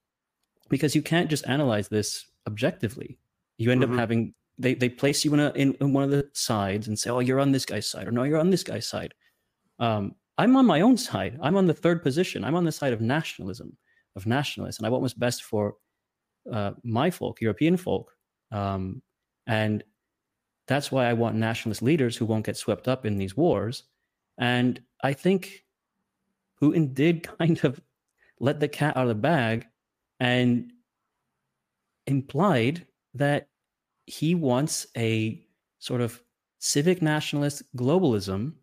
because 0.74 0.94
you 0.96 1.02
can't 1.02 1.30
just 1.30 1.46
analyze 1.46 1.86
this 1.88 2.26
objectively 2.48 3.16
you 3.58 3.70
end 3.70 3.82
mm-hmm. 3.82 3.92
up 3.92 3.98
having 3.98 4.34
they 4.58 4.74
they 4.74 4.88
place 4.88 5.24
you 5.24 5.34
in 5.34 5.40
a 5.40 5.50
in, 5.52 5.74
in, 5.80 5.92
one 5.92 6.04
of 6.04 6.10
the 6.10 6.28
sides 6.32 6.88
and 6.88 6.98
say, 6.98 7.10
"Oh, 7.10 7.20
you're 7.20 7.40
on 7.40 7.52
this 7.52 7.66
guy's 7.66 7.88
side," 7.88 8.06
or 8.06 8.12
"No, 8.12 8.24
you're 8.24 8.38
on 8.38 8.50
this 8.50 8.62
guy's 8.62 8.86
side." 8.86 9.14
Um, 9.78 10.14
I'm 10.38 10.56
on 10.56 10.66
my 10.66 10.80
own 10.80 10.96
side. 10.96 11.38
I'm 11.42 11.56
on 11.56 11.66
the 11.66 11.74
third 11.74 12.02
position. 12.02 12.44
I'm 12.44 12.54
on 12.54 12.64
the 12.64 12.72
side 12.72 12.92
of 12.92 13.00
nationalism, 13.00 13.76
of 14.16 14.26
nationalists, 14.26 14.78
and 14.78 14.86
I 14.86 14.90
want 14.90 15.02
what's 15.02 15.14
best 15.14 15.42
for 15.42 15.76
uh, 16.52 16.72
my 16.82 17.10
folk, 17.10 17.40
European 17.40 17.76
folk, 17.76 18.12
um, 18.52 19.02
and 19.46 19.82
that's 20.66 20.90
why 20.90 21.06
I 21.06 21.12
want 21.12 21.36
nationalist 21.36 21.82
leaders 21.82 22.16
who 22.16 22.24
won't 22.24 22.46
get 22.46 22.56
swept 22.56 22.88
up 22.88 23.04
in 23.04 23.18
these 23.18 23.36
wars. 23.36 23.84
And 24.38 24.80
I 25.02 25.12
think 25.12 25.64
Putin 26.60 26.94
did 26.94 27.22
kind 27.38 27.62
of 27.64 27.80
let 28.40 28.60
the 28.60 28.68
cat 28.68 28.96
out 28.96 29.02
of 29.02 29.08
the 29.08 29.14
bag 29.14 29.66
and 30.24 30.72
implied 32.06 32.86
that 33.12 33.48
he 34.06 34.34
wants 34.34 34.86
a 34.96 35.42
sort 35.78 36.00
of 36.00 36.22
civic 36.58 37.02
nationalist 37.02 37.62
globalism, 37.76 38.54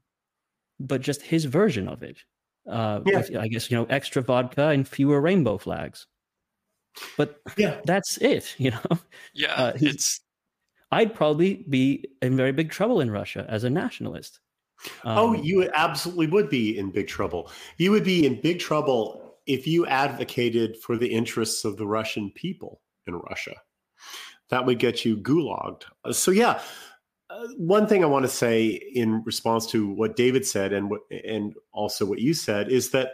but 0.80 1.02
just 1.02 1.22
his 1.22 1.46
version 1.46 1.88
of 1.88 2.02
it. 2.02 2.18
Uh, 2.68 3.02
yeah. 3.06 3.18
with, 3.18 3.36
I 3.36 3.48
guess 3.48 3.70
you 3.72 3.78
know 3.78 3.86
extra 3.90 4.22
vodka 4.22 4.68
and 4.70 4.88
fewer 4.88 5.22
rainbow 5.22 5.58
flags. 5.58 6.08
But 7.16 7.40
yeah, 7.58 7.80
that's 7.86 8.18
it. 8.18 8.56
You 8.60 8.72
know. 8.72 9.00
Yeah, 9.34 9.54
uh, 9.54 9.74
it's. 9.76 10.20
I'd 10.92 11.14
probably 11.14 11.64
be 11.70 12.06
in 12.22 12.36
very 12.36 12.52
big 12.52 12.70
trouble 12.70 13.00
in 13.02 13.12
Russia 13.12 13.46
as 13.48 13.64
a 13.64 13.70
nationalist. 13.70 14.40
Oh, 15.06 15.10
um, 15.10 15.18
oh, 15.18 15.34
you 15.42 15.70
absolutely 15.74 16.28
would 16.28 16.50
be 16.50 16.78
in 16.78 16.92
big 16.92 17.08
trouble. 17.08 17.50
You 17.78 17.92
would 17.92 18.04
be 18.04 18.26
in 18.26 18.42
big 18.42 18.60
trouble 18.60 19.21
if 19.48 19.68
you 19.68 19.86
advocated 19.86 20.78
for 20.78 20.98
the 20.98 21.08
interests 21.08 21.66
of 21.66 21.78
the 21.78 21.88
Russian 21.88 22.32
people 22.32 22.82
in 23.08 23.16
Russia 23.16 23.56
that 24.52 24.66
would 24.66 24.78
get 24.78 25.04
you 25.04 25.18
gulagged. 25.18 25.86
Uh, 26.06 26.14
so 26.14 26.30
yeah, 26.30 26.62
uh, 27.30 27.48
one 27.58 27.88
thing 27.88 28.04
I 28.04 28.08
want 28.08 28.24
to 28.24 28.30
say 28.30 28.68
in 28.68 29.24
response 29.24 29.66
to 29.68 29.90
what 29.90 30.16
David 30.16 30.46
said 30.46 30.74
and 30.74 30.90
what 30.90 31.02
and 31.26 31.56
also 31.72 32.06
what 32.06 32.20
you 32.20 32.34
said 32.34 32.70
is 32.70 32.92
that 32.92 33.14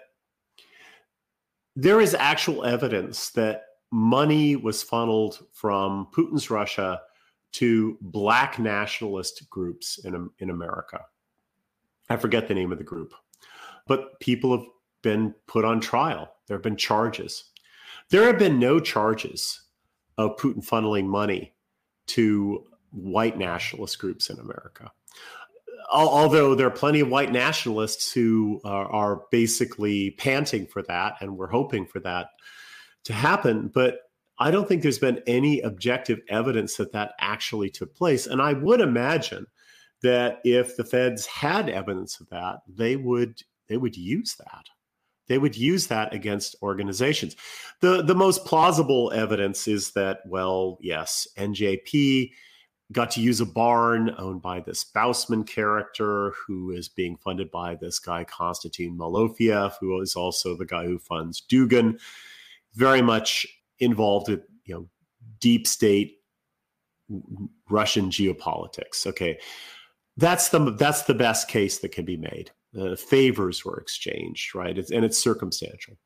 there 1.76 2.02
is 2.02 2.16
actual 2.16 2.66
evidence 2.66 3.30
that 3.30 3.66
money 3.92 4.56
was 4.56 4.84
funneled 4.84 5.46
from 5.54 6.08
Putin's 6.12 6.50
Russia 6.50 7.00
to 7.54 7.98
black 8.02 8.60
nationalist 8.60 9.48
groups 9.50 10.00
in 10.04 10.30
in 10.40 10.50
America. 10.50 11.00
I 12.10 12.18
forget 12.18 12.48
the 12.48 12.56
name 12.56 12.72
of 12.72 12.80
the 12.80 12.84
group, 12.84 13.14
but 13.86 14.20
people 14.20 14.58
have 14.58 14.68
been 15.08 15.34
put 15.48 15.64
on 15.64 15.80
trial. 15.80 16.30
There 16.48 16.58
have 16.58 16.64
been 16.64 16.76
charges. 16.76 17.46
There 18.10 18.26
have 18.26 18.38
been 18.38 18.60
no 18.60 18.82
charges 18.82 19.62
of 20.18 20.36
Putin 20.36 20.68
funneling 20.68 21.06
money 21.06 21.54
to 22.08 22.66
white 22.92 23.38
nationalist 23.38 24.00
groups 24.00 24.30
in 24.30 24.38
America. 24.38 24.92
Although 25.94 26.56
there 26.56 26.68
are 26.68 26.72
plenty 26.72 27.00
of 27.00 27.08
white 27.08 27.32
nationalists 27.32 28.12
who 28.12 28.60
are, 28.66 28.92
are 28.92 29.22
basically 29.32 30.12
panting 30.12 30.68
for 30.68 30.82
that, 30.84 31.14
and 31.22 31.38
we're 31.38 31.48
hoping 31.48 31.86
for 31.86 32.02
that 32.02 32.32
to 33.06 33.14
happen. 33.14 33.72
But 33.74 34.00
I 34.40 34.52
don't 34.52 34.68
think 34.68 34.82
there's 34.82 35.00
been 35.00 35.24
any 35.26 35.62
objective 35.62 36.20
evidence 36.28 36.76
that 36.76 36.92
that 36.92 37.14
actually 37.22 37.70
took 37.70 37.96
place. 37.96 38.28
And 38.28 38.42
I 38.42 38.52
would 38.52 38.82
imagine 38.82 39.48
that 40.04 40.42
if 40.44 40.76
the 40.76 40.84
feds 40.84 41.26
had 41.26 41.70
evidence 41.70 42.20
of 42.20 42.28
that, 42.30 42.60
they 42.68 42.98
would 42.98 43.42
they 43.70 43.78
would 43.78 43.96
use 43.96 44.36
that 44.36 44.70
they 45.28 45.38
would 45.38 45.56
use 45.56 45.88
that 45.88 46.14
against 46.14 46.56
organizations. 46.62 47.36
The 47.82 48.02
the 48.02 48.16
most 48.16 48.46
plausible 48.46 49.12
evidence 49.14 49.68
is 49.68 49.92
that 49.92 50.20
well, 50.26 50.78
yes, 50.82 51.28
NJP 51.38 52.32
got 52.94 53.12
to 53.12 53.22
use 53.22 53.42
a 53.42 53.46
barn 53.46 54.16
owned 54.18 54.42
by 54.42 54.62
this 54.62 54.86
Bausman 54.96 55.46
character 55.46 56.34
who 56.46 56.72
is 56.72 56.88
being 56.88 57.18
funded 57.18 57.52
by 57.52 57.76
this 57.76 58.00
guy 58.00 58.24
Konstantin 58.24 58.98
Malofeev, 58.98 59.74
who 59.82 60.00
is 60.02 60.16
also 60.16 60.56
the 60.56 60.66
guy 60.66 60.86
who 60.86 60.98
funds 60.98 61.44
Dugin. 61.50 62.00
Very 62.76 63.02
much 63.02 63.46
involved 63.80 64.30
with 64.30 64.42
you 64.66 64.76
know 64.76 64.90
deep 65.40 65.68
state 65.68 66.20
Russian 67.70 68.10
geopolitics. 68.10 69.06
Okay, 69.06 69.40
that's 70.16 70.50
the 70.50 70.72
that's 70.72 71.04
the 71.04 71.14
best 71.14 71.48
case 71.50 71.80
that 71.80 71.92
can 71.92 72.06
be 72.06 72.18
made 72.18 72.52
uh, 72.78 72.96
favors 72.96 73.66
were 73.66 73.80
exchanged, 73.80 74.56
right? 74.56 74.78
It's, 74.78 74.92
and 74.92 75.04
it's 75.04 75.18
circumstantial. 75.18 75.98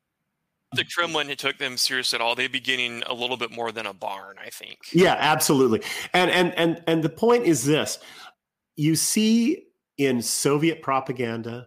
The 0.74 0.84
Kremlin 0.84 1.28
took 1.36 1.58
them 1.58 1.76
serious 1.76 2.14
at 2.14 2.22
all. 2.22 2.34
They'd 2.34 2.50
be 2.50 2.60
getting 2.60 3.02
a 3.02 3.12
little 3.12 3.36
bit 3.36 3.50
more 3.50 3.72
than 3.72 3.86
a 3.86 3.92
barn, 3.92 4.36
I 4.42 4.48
think. 4.48 4.78
Yeah, 4.92 5.16
absolutely. 5.18 5.82
And 6.14 6.30
and 6.30 6.54
and 6.54 6.82
and 6.86 7.02
the 7.02 7.10
point 7.10 7.44
is 7.44 7.66
this: 7.66 7.98
you 8.74 8.96
see 8.96 9.66
in 9.98 10.22
Soviet 10.22 10.80
propaganda, 10.80 11.66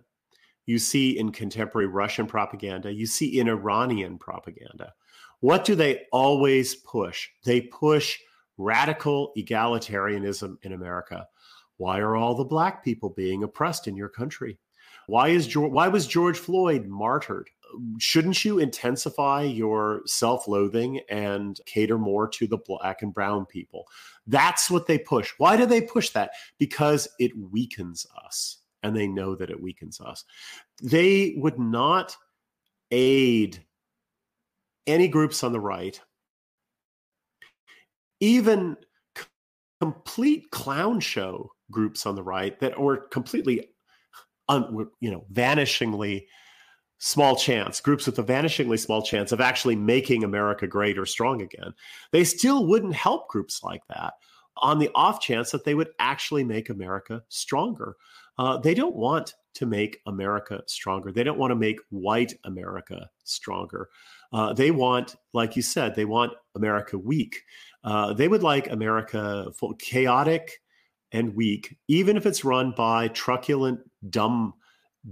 you 0.66 0.80
see 0.80 1.20
in 1.20 1.32
contemporary 1.32 1.86
Russian 1.88 2.26
propaganda, 2.26 2.92
you 2.92 3.06
see 3.06 3.40
in 3.40 3.48
Iranian 3.48 4.18
propaganda. 4.18 4.94
What 5.40 5.66
do 5.66 5.76
they 5.76 6.06
always 6.12 6.74
push? 6.74 7.30
They 7.44 7.62
push 7.62 8.18
radical 8.58 9.34
egalitarianism 9.38 10.58
in 10.64 10.74
America. 10.74 11.28
Why 11.78 12.00
are 12.00 12.16
all 12.16 12.34
the 12.34 12.46
black 12.46 12.84
people 12.84 13.10
being 13.10 13.44
oppressed 13.44 13.88
in 13.88 13.96
your 13.96 14.10
country? 14.10 14.58
Why 15.08 15.30
is 15.30 15.48
George, 15.48 15.72
why 15.72 15.88
was 15.88 16.08
George 16.08 16.38
Floyd 16.38 16.88
martyred? 16.88 17.50
shouldn't 17.98 18.44
you 18.44 18.60
intensify 18.60 19.44
your 19.44 20.02
self-loathing 20.06 21.02
and 21.10 21.60
cater 21.66 21.98
more 21.98 22.28
to 22.30 22.48
the 22.48 22.58
black 22.58 23.02
and 23.02 23.14
brown 23.14 23.46
people? 23.46 23.86
That's 24.28 24.70
what 24.70 24.88
they 24.88 24.98
push. 24.98 25.34
Why 25.38 25.58
do 25.58 25.66
they 25.66 25.82
push 25.82 26.10
that? 26.12 26.32
Because 26.58 27.08
it 27.20 27.32
weakens 27.52 28.06
us, 28.26 28.58
and 28.84 28.96
they 28.96 29.08
know 29.08 29.36
that 29.36 29.50
it 29.50 29.62
weakens 29.62 30.00
us. 30.02 30.24
They 30.82 31.36
would 31.38 31.60
not 31.60 32.16
aid 32.92 33.64
any 34.88 35.08
groups 35.08 35.44
on 35.44 35.52
the 35.52 35.60
right, 35.60 36.00
even 38.20 38.78
complete 39.82 40.50
clown 40.52 41.00
show 41.00 41.52
groups 41.72 42.06
on 42.06 42.16
the 42.16 42.24
right 42.24 42.60
that 42.60 42.80
were 42.80 42.98
completely, 42.98 43.70
un, 44.50 44.88
you 45.00 45.12
know, 45.12 45.26
vanishingly 45.32 46.26
small 46.98 47.36
chance, 47.36 47.82
groups 47.82 48.06
with 48.06 48.18
a 48.20 48.24
vanishingly 48.24 48.80
small 48.80 49.02
chance 49.02 49.32
of 49.32 49.42
actually 49.42 49.76
making 49.76 50.24
America 50.24 50.66
great 50.68 50.98
or 50.98 51.06
strong 51.06 51.42
again, 51.42 51.74
they 52.12 52.24
still 52.24 52.66
wouldn't 52.66 52.96
help 52.96 53.28
groups 53.28 53.64
like 53.64 53.82
that 53.90 54.14
on 54.58 54.80
the 54.80 54.90
off 54.96 55.20
chance 55.20 55.52
that 55.52 55.66
they 55.66 55.76
would 55.76 55.90
actually 56.00 56.44
make 56.44 56.70
America 56.70 57.22
stronger. 57.30 57.96
Uh, 58.38 58.58
they 58.58 58.74
don't 58.74 58.96
want 58.96 59.34
to 59.54 59.66
make 59.66 60.00
America 60.06 60.62
stronger. 60.68 61.12
They 61.12 61.24
don't 61.24 61.38
want 61.38 61.52
to 61.52 61.56
make 61.56 61.80
white 61.90 62.34
America 62.44 63.10
stronger. 63.24 63.90
Uh, 64.34 64.54
they 64.54 64.72
want, 64.72 65.16
like 65.34 65.56
you 65.56 65.62
said, 65.62 65.96
they 65.96 66.06
want 66.06 66.34
America 66.56 66.98
weak. 66.98 67.44
Uh, 67.84 68.14
they 68.14 68.28
would 68.28 68.44
like 68.44 68.70
America 68.70 69.48
chaotic 69.80 70.60
and 71.12 71.36
weak, 71.36 71.78
even 71.88 72.18
if 72.18 72.26
it's 72.26 72.44
run 72.44 72.74
by 72.76 73.08
truculent, 73.10 73.80
dumb, 74.10 74.54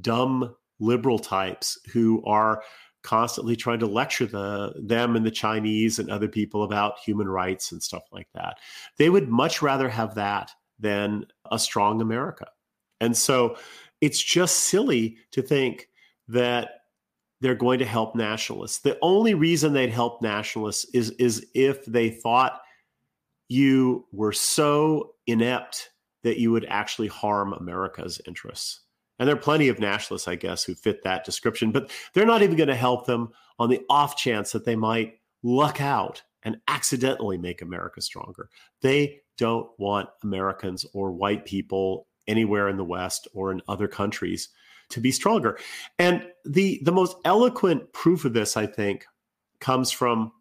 dumb 0.01 0.55
liberal 0.79 1.19
types 1.19 1.79
who 1.91 2.23
are 2.25 2.63
constantly 3.03 3.55
trying 3.55 3.79
to 3.79 3.85
lecture 3.85 4.25
the 4.25 4.73
them 4.81 5.15
and 5.15 5.25
the 5.25 5.31
Chinese 5.31 5.99
and 5.99 6.09
other 6.09 6.27
people 6.27 6.63
about 6.63 6.99
human 6.99 7.27
rights 7.27 7.71
and 7.71 7.83
stuff 7.83 8.03
like 8.11 8.27
that. 8.33 8.57
They 8.97 9.09
would 9.09 9.29
much 9.29 9.61
rather 9.61 9.89
have 9.89 10.15
that 10.15 10.51
than 10.79 11.25
a 11.51 11.59
strong 11.59 12.01
America. 12.01 12.47
And 13.01 13.15
so 13.15 13.57
it's 14.01 14.21
just 14.21 14.55
silly 14.57 15.17
to 15.31 15.41
think 15.41 15.87
that 16.29 16.69
they're 17.41 17.55
going 17.55 17.79
to 17.79 17.85
help 17.85 18.15
nationalists. 18.15 18.79
The 18.79 18.97
only 19.01 19.33
reason 19.33 19.73
they'd 19.73 19.89
help 19.89 20.21
nationalists 20.21 20.85
is 20.93 21.11
is 21.11 21.45
if 21.53 21.85
they 21.85 22.09
thought 22.09 22.61
you 23.53 24.05
were 24.11 24.33
so 24.33 25.13
inept 25.27 25.91
that 26.23 26.39
you 26.39 26.51
would 26.51 26.65
actually 26.65 27.07
harm 27.07 27.53
America's 27.53 28.19
interests. 28.25 28.81
And 29.19 29.27
there 29.27 29.35
are 29.35 29.39
plenty 29.39 29.67
of 29.67 29.79
nationalists, 29.79 30.27
I 30.27 30.35
guess, 30.35 30.63
who 30.63 30.73
fit 30.73 31.03
that 31.03 31.23
description, 31.23 31.71
but 31.71 31.91
they're 32.13 32.25
not 32.25 32.41
even 32.41 32.57
going 32.57 32.69
to 32.69 32.75
help 32.75 33.05
them 33.05 33.29
on 33.59 33.69
the 33.69 33.81
off 33.91 34.17
chance 34.17 34.51
that 34.51 34.65
they 34.65 34.75
might 34.75 35.19
luck 35.43 35.81
out 35.81 36.23
and 36.41 36.57
accidentally 36.67 37.37
make 37.37 37.61
America 37.61 38.01
stronger. 38.01 38.49
They 38.81 39.21
don't 39.37 39.69
want 39.77 40.09
Americans 40.23 40.83
or 40.93 41.11
white 41.11 41.45
people 41.45 42.07
anywhere 42.27 42.69
in 42.69 42.77
the 42.77 42.83
West 42.83 43.27
or 43.35 43.51
in 43.51 43.61
other 43.67 43.87
countries 43.87 44.49
to 44.89 44.99
be 44.99 45.11
stronger. 45.11 45.59
And 45.99 46.25
the 46.43 46.81
the 46.83 46.91
most 46.91 47.17
eloquent 47.23 47.93
proof 47.93 48.25
of 48.25 48.33
this, 48.33 48.57
I 48.57 48.65
think, 48.65 49.05
comes 49.59 49.91
from 49.91 50.31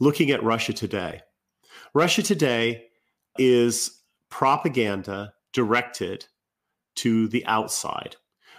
looking 0.00 0.30
at 0.30 0.42
Russia 0.42 0.72
today. 0.72 1.20
Russia 1.96 2.22
today 2.22 2.88
is 3.38 4.02
propaganda 4.30 5.32
directed 5.54 6.26
to 6.94 7.26
the 7.28 7.42
outside. 7.46 8.16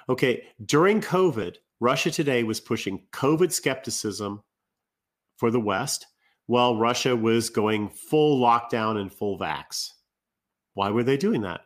Okay, 0.09 0.41
during 0.65 1.01
COVID, 1.01 1.57
Russia 1.79 2.09
today 2.09 2.41
was 2.41 2.59
pushing 2.59 3.03
COVID 3.13 3.51
skepticism 3.51 4.41
for 5.35 5.51
the 5.51 5.59
West 5.59 6.07
while 6.47 6.77
Russia 6.77 7.15
was 7.15 7.51
going 7.51 7.89
full 7.89 8.41
lockdown 8.41 8.99
and 8.99 9.13
full 9.13 9.37
vax. 9.37 9.91
Why 10.73 10.89
were 10.89 11.03
they 11.03 11.15
doing 11.15 11.41
that? 11.41 11.61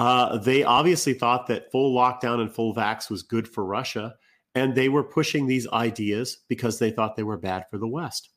Uh, 0.00 0.38
they 0.38 0.64
obviously 0.64 1.14
thought 1.14 1.46
that 1.46 1.70
full 1.70 1.94
lockdown 1.96 2.40
and 2.40 2.52
full 2.52 2.74
vax 2.74 3.08
was 3.08 3.22
good 3.22 3.46
for 3.46 3.64
Russia, 3.64 4.16
and 4.56 4.74
they 4.74 4.88
were 4.88 5.04
pushing 5.04 5.46
these 5.46 5.68
ideas 5.68 6.38
because 6.48 6.80
they 6.80 6.90
thought 6.90 7.14
they 7.14 7.22
were 7.22 7.38
bad 7.38 7.64
for 7.70 7.78
the 7.78 7.86
West. 7.86 8.30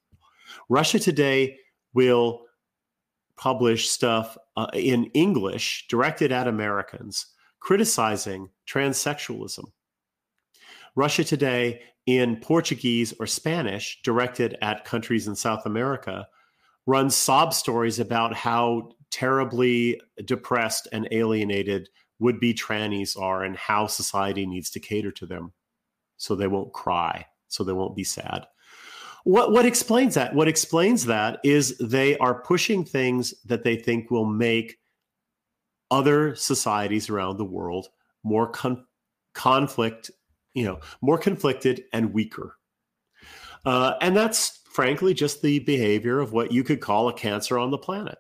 Russia 0.70 1.00
today 1.00 1.58
will 1.96 2.46
publish 3.40 3.90
stuff 3.90 4.38
uh, 4.58 4.68
in 4.74 5.06
English 5.14 5.88
directed 5.90 6.32
at 6.32 6.48
Americans 6.48 7.28
criticizing 7.62 8.50
transsexualism. 8.70 9.66
Russia 10.96 11.24
Today 11.24 11.82
in 12.06 12.38
Portuguese 12.38 13.14
or 13.20 13.28
Spanish, 13.28 14.02
directed 14.04 14.58
at 14.62 14.84
countries 14.84 15.28
in 15.28 15.36
South 15.36 15.66
America, 15.66 16.28
runs 16.86 17.16
sob 17.16 17.54
stories 17.54 18.00
about 18.00 18.34
how 18.34 18.92
terribly 19.12 20.00
depressed 20.26 20.88
and 20.92 21.08
alienated 21.12 21.88
would 22.20 22.40
be 22.40 22.54
trannies 22.54 23.18
are 23.20 23.44
and 23.44 23.56
how 23.56 23.88
society 23.88 24.46
needs 24.46 24.70
to 24.72 24.80
cater 24.80 25.12
to 25.12 25.26
them 25.26 25.54
so 26.18 26.36
they 26.36 26.48
won't 26.48 26.74
cry, 26.74 27.26
so 27.48 27.64
they 27.64 27.74
won't 27.74 27.96
be 27.96 28.04
sad. 28.04 28.46
What, 29.24 29.52
what 29.52 29.66
explains 29.66 30.16
that? 30.16 30.34
What 30.34 30.48
explains 30.48 31.06
that 31.06 31.40
is 31.44 31.78
they 31.78 32.18
are 32.18 32.42
pushing 32.42 32.86
things 32.86 33.34
that 33.46 33.64
they 33.64 33.76
think 33.76 34.10
will 34.10 34.26
make 34.26 34.78
other 35.92 36.36
societies 36.36 37.10
around 37.10 37.38
the 37.38 37.46
world 37.46 37.90
more 38.24 38.50
con- 38.50 38.86
conflict, 39.34 40.12
you 40.54 40.64
know, 40.64 40.80
more 41.02 41.18
conflicted 41.18 41.84
and 41.94 42.14
weaker. 42.14 42.56
Uh, 43.66 43.94
and 44.02 44.16
that's 44.16 44.60
frankly 44.72 45.14
just 45.14 45.42
the 45.42 45.60
behavior 45.60 46.20
of 46.20 46.32
what 46.32 46.52
you 46.52 46.64
could 46.64 46.80
call 46.80 47.10
a 47.10 47.14
cancer 47.14 47.58
on 47.58 47.72
the 47.72 47.78
planet. 47.78 48.18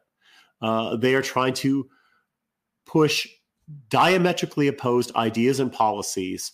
Uh, 0.62 0.96
they 0.98 1.16
are 1.16 1.22
trying 1.22 1.54
to 1.54 1.88
push 2.86 3.28
diametrically 3.90 4.68
opposed 4.68 5.16
ideas 5.16 5.60
and 5.60 5.72
policies 5.72 6.52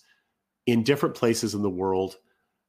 in 0.66 0.84
different 0.84 1.16
places 1.16 1.56
in 1.56 1.62
the 1.62 1.70
world 1.70 2.18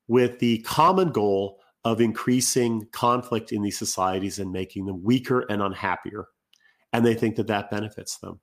with 0.08 0.38
the 0.38 0.58
common 0.58 1.10
goal 1.10 1.58
of 1.86 2.00
increasing 2.00 2.84
conflict 2.90 3.52
in 3.52 3.62
these 3.62 3.78
societies 3.78 4.40
and 4.40 4.50
making 4.50 4.86
them 4.86 5.04
weaker 5.04 5.46
and 5.48 5.62
unhappier 5.62 6.26
and 6.92 7.04
they 7.04 7.14
think 7.14 7.36
that 7.36 7.46
that 7.46 7.70
benefits 7.70 8.18
them. 8.18 8.40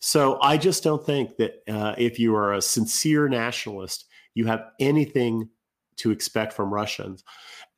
So 0.00 0.38
I 0.42 0.58
just 0.58 0.82
don't 0.82 1.04
think 1.04 1.36
that 1.38 1.62
uh, 1.66 1.94
if 1.96 2.18
you 2.18 2.34
are 2.36 2.52
a 2.52 2.60
sincere 2.60 3.28
nationalist, 3.28 4.04
you 4.34 4.46
have 4.46 4.64
anything 4.78 5.48
to 5.96 6.10
expect 6.10 6.52
from 6.52 6.74
Russians. 6.74 7.24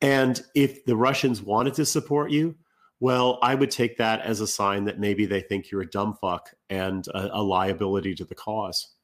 And 0.01 0.41
if 0.55 0.83
the 0.85 0.97
Russians 0.97 1.41
wanted 1.41 1.75
to 1.75 1.85
support 1.85 2.31
you, 2.31 2.55
well, 2.99 3.39
I 3.41 3.55
would 3.55 3.71
take 3.71 3.97
that 3.97 4.21
as 4.21 4.41
a 4.41 4.47
sign 4.47 4.85
that 4.85 4.99
maybe 4.99 5.25
they 5.25 5.39
think 5.39 5.71
you're 5.71 5.81
a 5.81 5.89
dumb 5.89 6.17
fuck 6.19 6.49
and 6.69 7.07
a, 7.07 7.37
a 7.37 7.41
liability 7.41 8.15
to 8.15 8.25
the 8.25 8.35
cause. 8.35 8.95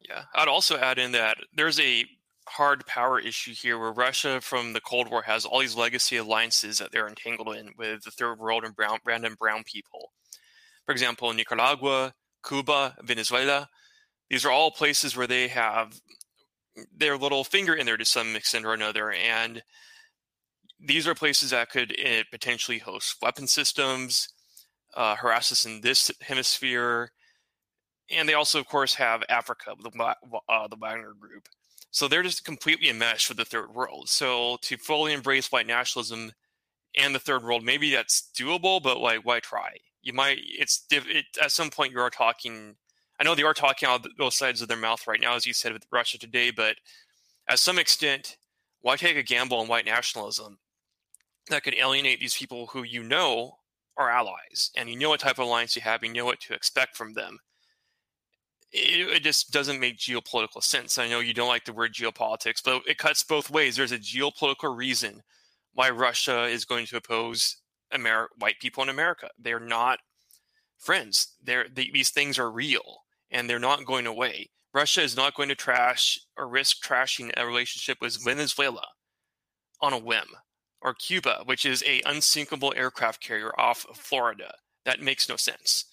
Yeah, 0.00 0.24
I'd 0.34 0.48
also 0.48 0.76
add 0.76 0.98
in 0.98 1.12
that 1.12 1.38
there's 1.54 1.78
a 1.78 2.04
hard 2.48 2.86
power 2.86 3.18
issue 3.18 3.52
here 3.54 3.78
where 3.78 3.92
Russia 3.92 4.40
from 4.40 4.72
the 4.72 4.80
Cold 4.80 5.10
War 5.10 5.22
has 5.22 5.44
all 5.44 5.60
these 5.60 5.76
legacy 5.76 6.16
alliances 6.16 6.78
that 6.78 6.90
they're 6.92 7.08
entangled 7.08 7.56
in 7.56 7.72
with 7.76 8.02
the 8.02 8.10
third 8.10 8.38
world 8.38 8.64
and 8.64 8.74
brown 8.74 8.98
random 9.04 9.36
brown 9.38 9.62
people. 9.64 10.12
For 10.86 10.92
example, 10.92 11.32
Nicaragua, 11.32 12.14
Cuba, 12.46 12.96
Venezuela, 13.02 13.68
these 14.28 14.44
are 14.44 14.50
all 14.50 14.70
places 14.70 15.16
where 15.16 15.26
they 15.26 15.48
have 15.48 16.00
their 16.96 17.16
little 17.16 17.44
finger 17.44 17.74
in 17.74 17.86
there 17.86 17.96
to 17.96 18.04
some 18.04 18.36
extent 18.36 18.64
or 18.64 18.74
another. 18.74 19.12
And 19.12 19.62
these 20.78 21.06
are 21.06 21.14
places 21.14 21.50
that 21.50 21.70
could 21.70 21.92
uh, 22.00 22.22
potentially 22.30 22.78
host 22.78 23.16
weapon 23.20 23.46
systems, 23.46 24.28
uh, 24.94 25.16
harass 25.16 25.52
us 25.52 25.66
in 25.66 25.80
this 25.80 26.10
hemisphere. 26.20 27.12
And 28.10 28.28
they 28.28 28.34
also, 28.34 28.58
of 28.58 28.66
course, 28.66 28.94
have 28.94 29.22
Africa, 29.28 29.74
the, 29.78 29.90
uh, 30.48 30.68
the 30.68 30.76
Wagner 30.76 31.12
Group. 31.18 31.48
So 31.90 32.06
they're 32.06 32.22
just 32.22 32.44
completely 32.44 32.88
enmeshed 32.88 33.28
with 33.28 33.38
the 33.38 33.44
third 33.44 33.74
world. 33.74 34.08
So 34.08 34.58
to 34.62 34.76
fully 34.76 35.12
embrace 35.12 35.50
white 35.50 35.66
nationalism 35.66 36.32
and 36.96 37.14
the 37.14 37.18
third 37.18 37.42
world, 37.42 37.64
maybe 37.64 37.90
that's 37.90 38.30
doable, 38.36 38.82
but 38.82 38.98
like, 39.00 39.24
why 39.24 39.40
try? 39.40 39.76
You 40.02 40.12
might, 40.12 40.38
it's 40.40 40.84
it, 40.90 41.26
at 41.42 41.52
some 41.52 41.70
point 41.70 41.92
you 41.92 42.00
are 42.00 42.10
talking. 42.10 42.76
I 43.18 43.24
know 43.24 43.34
they 43.34 43.42
are 43.42 43.52
talking 43.52 43.88
out 43.88 44.06
both 44.16 44.34
sides 44.34 44.62
of 44.62 44.68
their 44.68 44.76
mouth 44.76 45.06
right 45.06 45.20
now, 45.20 45.34
as 45.34 45.44
you 45.46 45.52
said 45.52 45.72
with 45.72 45.86
Russia 45.92 46.18
today, 46.18 46.50
but 46.50 46.76
at 47.48 47.58
some 47.58 47.78
extent, 47.78 48.38
why 48.80 48.96
take 48.96 49.16
a 49.16 49.22
gamble 49.22 49.58
on 49.58 49.68
white 49.68 49.84
nationalism 49.84 50.58
that 51.50 51.62
could 51.62 51.74
alienate 51.74 52.20
these 52.20 52.36
people 52.36 52.66
who 52.68 52.82
you 52.82 53.02
know 53.02 53.56
are 53.98 54.08
allies 54.10 54.70
and 54.76 54.88
you 54.88 54.96
know 54.96 55.10
what 55.10 55.20
type 55.20 55.38
of 55.38 55.46
alliance 55.46 55.76
you 55.76 55.82
have, 55.82 56.02
you 56.02 56.12
know 56.12 56.24
what 56.24 56.40
to 56.40 56.54
expect 56.54 56.96
from 56.96 57.12
them 57.12 57.38
it, 58.72 59.16
it, 59.16 59.22
just 59.22 59.50
doesn't 59.52 59.80
make 59.80 59.98
geopolitical 59.98 60.62
sense. 60.62 60.98
I 60.98 61.08
know 61.08 61.20
you 61.20 61.34
don't 61.34 61.48
like 61.48 61.64
the 61.64 61.72
word 61.72 61.94
geopolitics, 61.94 62.62
but 62.64 62.82
it 62.86 62.98
cuts 62.98 63.22
both 63.22 63.50
ways. 63.50 63.76
There's 63.76 63.92
a 63.92 63.98
geopolitical 63.98 64.76
reason 64.76 65.22
why 65.74 65.90
Russia 65.90 66.44
is 66.44 66.64
going 66.64 66.86
to 66.86 66.96
oppose 66.96 67.56
white 68.38 68.60
people 68.60 68.82
in 68.82 68.88
America. 68.88 69.28
They're 69.38 69.60
not 69.60 69.98
friends. 70.78 71.34
They're, 71.42 71.66
they, 71.72 71.90
these 71.92 72.10
things 72.10 72.38
are 72.38 72.50
real 72.50 73.02
and 73.30 73.48
they're 73.48 73.58
not 73.58 73.84
going 73.84 74.06
away. 74.06 74.50
Russia 74.72 75.02
is 75.02 75.16
not 75.16 75.34
going 75.34 75.48
to 75.48 75.54
trash 75.54 76.18
or 76.36 76.48
risk 76.48 76.82
trashing 76.84 77.32
a 77.36 77.46
relationship 77.46 77.98
with 78.00 78.22
Venezuela 78.22 78.86
on 79.80 79.92
a 79.92 79.98
whim, 79.98 80.26
or 80.80 80.94
Cuba, 80.94 81.42
which 81.44 81.66
is 81.66 81.82
a 81.86 82.02
unsinkable 82.06 82.72
aircraft 82.76 83.22
carrier 83.22 83.52
off 83.58 83.84
of 83.88 83.96
Florida. 83.96 84.54
That 84.84 85.00
makes 85.00 85.28
no 85.28 85.36
sense. 85.36 85.86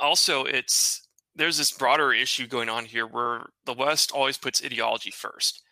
Also, 0.00 0.44
it's 0.44 1.06
there's 1.34 1.58
this 1.58 1.72
broader 1.72 2.12
issue 2.12 2.46
going 2.46 2.68
on 2.68 2.84
here 2.84 3.06
where 3.06 3.46
the 3.66 3.74
West 3.74 4.12
always 4.12 4.38
puts 4.38 4.64
ideology 4.64 5.10
first. 5.10 5.62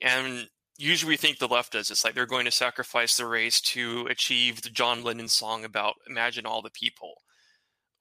And 0.00 0.48
usually 0.78 1.10
we 1.10 1.16
think 1.16 1.38
the 1.38 1.48
left 1.48 1.72
does 1.72 1.88
this, 1.88 2.04
like 2.04 2.14
they're 2.14 2.26
going 2.26 2.44
to 2.44 2.50
sacrifice 2.50 3.16
the 3.16 3.26
race 3.26 3.60
to 3.60 4.06
achieve 4.08 4.62
the 4.62 4.70
John 4.70 5.02
Lennon 5.02 5.28
song 5.28 5.64
about 5.64 5.94
imagine 6.08 6.46
all 6.46 6.62
the 6.62 6.70
people. 6.70 7.14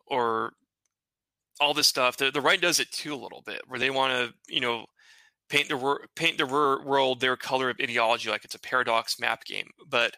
Or 0.06 0.54
all 1.60 1.74
this 1.74 1.88
stuff. 1.88 2.18
The, 2.18 2.32
the 2.32 2.42
right 2.42 2.62
does 2.62 2.80
it 2.80 2.92
too 2.92 3.14
a 3.14 3.18
little 3.18 3.44
bit, 3.46 3.62
where 3.68 3.80
they 3.80 3.90
want 3.90 4.14
to, 4.14 4.34
you 4.54 4.62
know, 4.62 4.86
paint 5.50 5.70
the 5.70 5.98
paint 6.16 6.38
the 6.38 6.46
wor- 6.46 6.84
world 6.86 7.20
their 7.20 7.36
color 7.36 7.70
of 7.70 7.78
ideology, 7.82 8.30
like 8.30 8.46
it's 8.46 8.56
a 8.56 8.60
paradox 8.60 9.20
map 9.20 9.46
game. 9.46 9.70
But 9.88 10.16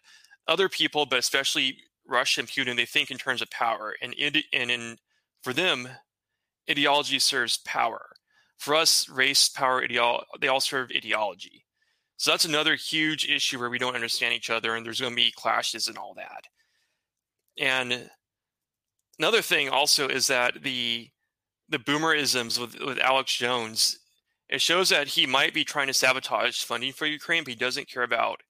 other 0.47 0.69
people, 0.69 1.05
but 1.05 1.19
especially 1.19 1.77
Russia 2.07 2.41
and 2.41 2.49
Putin, 2.49 2.75
they 2.75 2.85
think 2.85 3.11
in 3.11 3.17
terms 3.17 3.41
of 3.41 3.49
power, 3.49 3.95
and 4.01 4.13
it, 4.17 4.45
and 4.53 4.69
in 4.71 4.97
for 5.41 5.53
them, 5.53 5.87
ideology 6.69 7.19
serves 7.19 7.57
power. 7.57 8.07
For 8.57 8.75
us, 8.75 9.09
race, 9.09 9.49
power, 9.49 9.83
ideology, 9.83 10.25
they 10.39 10.47
all 10.47 10.61
serve 10.61 10.91
ideology. 10.95 11.65
So 12.17 12.29
that's 12.29 12.45
another 12.45 12.75
huge 12.75 13.27
issue 13.27 13.59
where 13.59 13.71
we 13.71 13.79
don't 13.79 13.95
understand 13.95 14.35
each 14.35 14.51
other, 14.51 14.75
and 14.75 14.85
there's 14.85 15.01
going 15.01 15.13
to 15.13 15.15
be 15.15 15.31
clashes 15.31 15.87
and 15.87 15.97
all 15.97 16.13
that. 16.13 16.43
And 17.59 18.11
another 19.17 19.41
thing 19.41 19.69
also 19.69 20.07
is 20.07 20.27
that 20.27 20.61
the 20.61 21.09
the 21.69 21.79
boomerisms 21.79 22.59
with, 22.59 22.79
with 22.81 22.99
Alex 22.99 23.35
Jones, 23.35 23.97
it 24.49 24.61
shows 24.61 24.89
that 24.89 25.07
he 25.07 25.25
might 25.25 25.53
be 25.53 25.63
trying 25.63 25.87
to 25.87 25.93
sabotage 25.93 26.63
funding 26.63 26.91
for 26.91 27.05
Ukraine, 27.05 27.43
but 27.43 27.53
he 27.53 27.55
doesn't 27.55 27.89
care 27.89 28.03
about. 28.03 28.41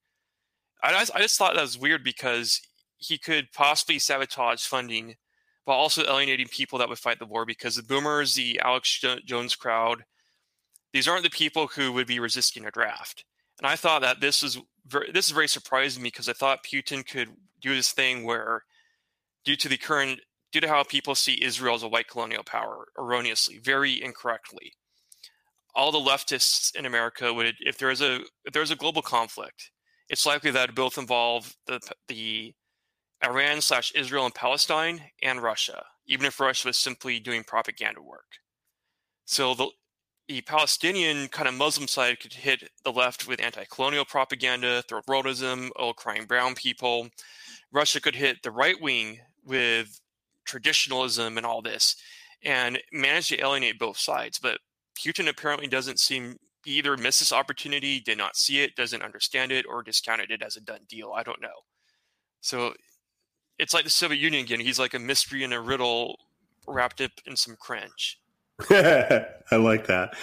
I, 0.84 1.06
I 1.14 1.22
just 1.22 1.38
thought 1.38 1.54
that 1.54 1.62
was 1.62 1.78
weird 1.78 2.04
because 2.04 2.60
he 2.98 3.18
could 3.20 3.52
possibly 3.54 4.00
sabotage 4.00 4.66
funding 4.66 5.16
while 5.66 5.78
also 5.78 6.04
alienating 6.04 6.48
people 6.48 6.80
that 6.80 6.90
would 6.90 7.00
fight 7.00 7.20
the 7.20 7.26
war 7.26 7.46
because 7.46 7.76
the 7.76 7.84
boomers, 7.84 8.36
the 8.36 8.60
Alex 8.60 9.04
Jones 9.26 9.56
crowd, 9.56 10.04
these 10.94 11.08
aren't 11.08 11.24
the 11.24 11.30
people 11.30 11.68
who 11.68 11.92
would 11.94 12.08
be 12.08 12.20
resisting 12.20 12.66
a 12.66 12.72
draft. 12.72 13.24
And 13.60 13.68
I 13.68 13.76
thought 13.76 14.02
that 14.02 14.22
this 14.22 14.44
is 14.44 14.58
very, 14.88 15.12
this 15.12 15.28
is 15.28 15.32
very 15.32 15.48
surprising 15.48 16.02
me 16.02 16.08
because 16.08 16.28
I 16.28 16.34
thought 16.34 16.66
Putin 16.66 17.08
could 17.08 17.30
do 17.62 17.76
this 17.76 17.92
thing 17.92 18.24
where, 18.24 18.64
due 19.46 19.56
to 19.56 19.70
the 19.70 19.78
current 19.78 20.20
due 20.52 20.62
to 20.62 20.68
how 20.68 20.84
people 20.84 21.16
see 21.16 21.42
Israel 21.42 21.76
as 21.76 21.84
a 21.84 21.88
white 21.88 22.10
colonial 22.10 22.44
power 22.44 22.88
erroneously, 22.98 23.58
very 23.60 24.02
incorrectly. 24.02 24.74
All 25.74 25.92
the 25.92 26.00
leftists 26.00 26.76
in 26.76 26.86
America 26.86 27.34
would, 27.34 27.56
if 27.62 27.78
there 27.78 27.90
is 27.90 28.02
a 28.02 28.22
if 28.44 28.52
there 28.54 28.62
is 28.62 28.72
a 28.72 28.76
global 28.76 29.02
conflict, 29.02 29.72
it's 30.10 30.26
likely 30.26 30.52
that 30.52 30.70
it 30.70 30.76
both 30.76 30.98
involve 30.98 31.56
the 31.68 31.80
the 32.08 32.54
Iran 33.24 33.62
slash 33.62 33.92
Israel 33.96 34.26
and 34.26 34.36
Palestine 34.36 35.02
and 35.22 35.42
Russia, 35.42 35.86
even 36.06 36.26
if 36.26 36.40
Russia 36.40 36.70
was 36.70 36.78
simply 36.78 37.20
doing 37.20 37.44
propaganda 37.44 38.02
work. 38.02 38.38
So 39.26 39.54
the 39.54 39.70
the 40.28 40.42
Palestinian 40.42 41.28
kind 41.28 41.50
of 41.50 41.56
Muslim 41.56 41.90
side 41.90 42.22
could 42.22 42.34
hit 42.34 42.70
the 42.86 42.92
left 42.92 43.28
with 43.28 43.42
anti-colonial 43.42 44.06
propaganda, 44.06 44.82
third 44.88 45.04
worldism, 45.06 45.72
old 45.76 45.98
crying 45.98 46.26
brown 46.26 46.56
people. 46.56 47.10
Russia 47.74 48.00
could 48.00 48.16
hit 48.16 48.42
the 48.42 48.52
right 48.52 48.80
wing 48.80 49.20
with 49.44 50.00
traditionalism 50.46 51.36
and 51.36 51.46
all 51.46 51.62
this 51.62 51.98
and 52.44 52.80
managed 52.94 53.30
to 53.30 53.42
alienate 53.42 53.78
both 53.78 53.98
sides. 53.98 54.40
But 54.40 54.60
Putin 54.98 55.28
apparently 55.28 55.68
doesn't 55.68 56.00
seem 56.00 56.38
either 56.66 56.96
miss 56.96 57.20
this 57.20 57.34
opportunity, 57.34 58.00
did 58.00 58.18
not 58.18 58.38
see 58.38 58.62
it, 58.62 58.76
doesn't 58.76 59.04
understand 59.04 59.52
it, 59.52 59.66
or 59.68 59.84
discounted 59.84 60.32
it 60.32 60.44
as 60.44 60.56
a 60.56 60.62
done 60.62 60.86
deal. 60.88 61.12
I 61.14 61.24
don't 61.24 61.42
know. 61.42 61.66
So 62.42 62.74
it's 63.62 63.76
like 63.76 63.84
the 63.84 63.92
Soviet 63.92 64.20
Union 64.20 64.44
again. 64.44 64.60
He's 64.60 64.80
like 64.80 64.96
a 64.96 65.00
mystery 65.00 65.44
and 65.44 65.54
a 65.54 65.62
riddle 65.62 66.18
wrapped 66.68 67.00
up 67.00 67.12
in 67.28 67.36
some 67.36 67.56
cringe. 67.56 68.20
I 68.72 69.56
like 69.56 69.86
that. 69.86 70.16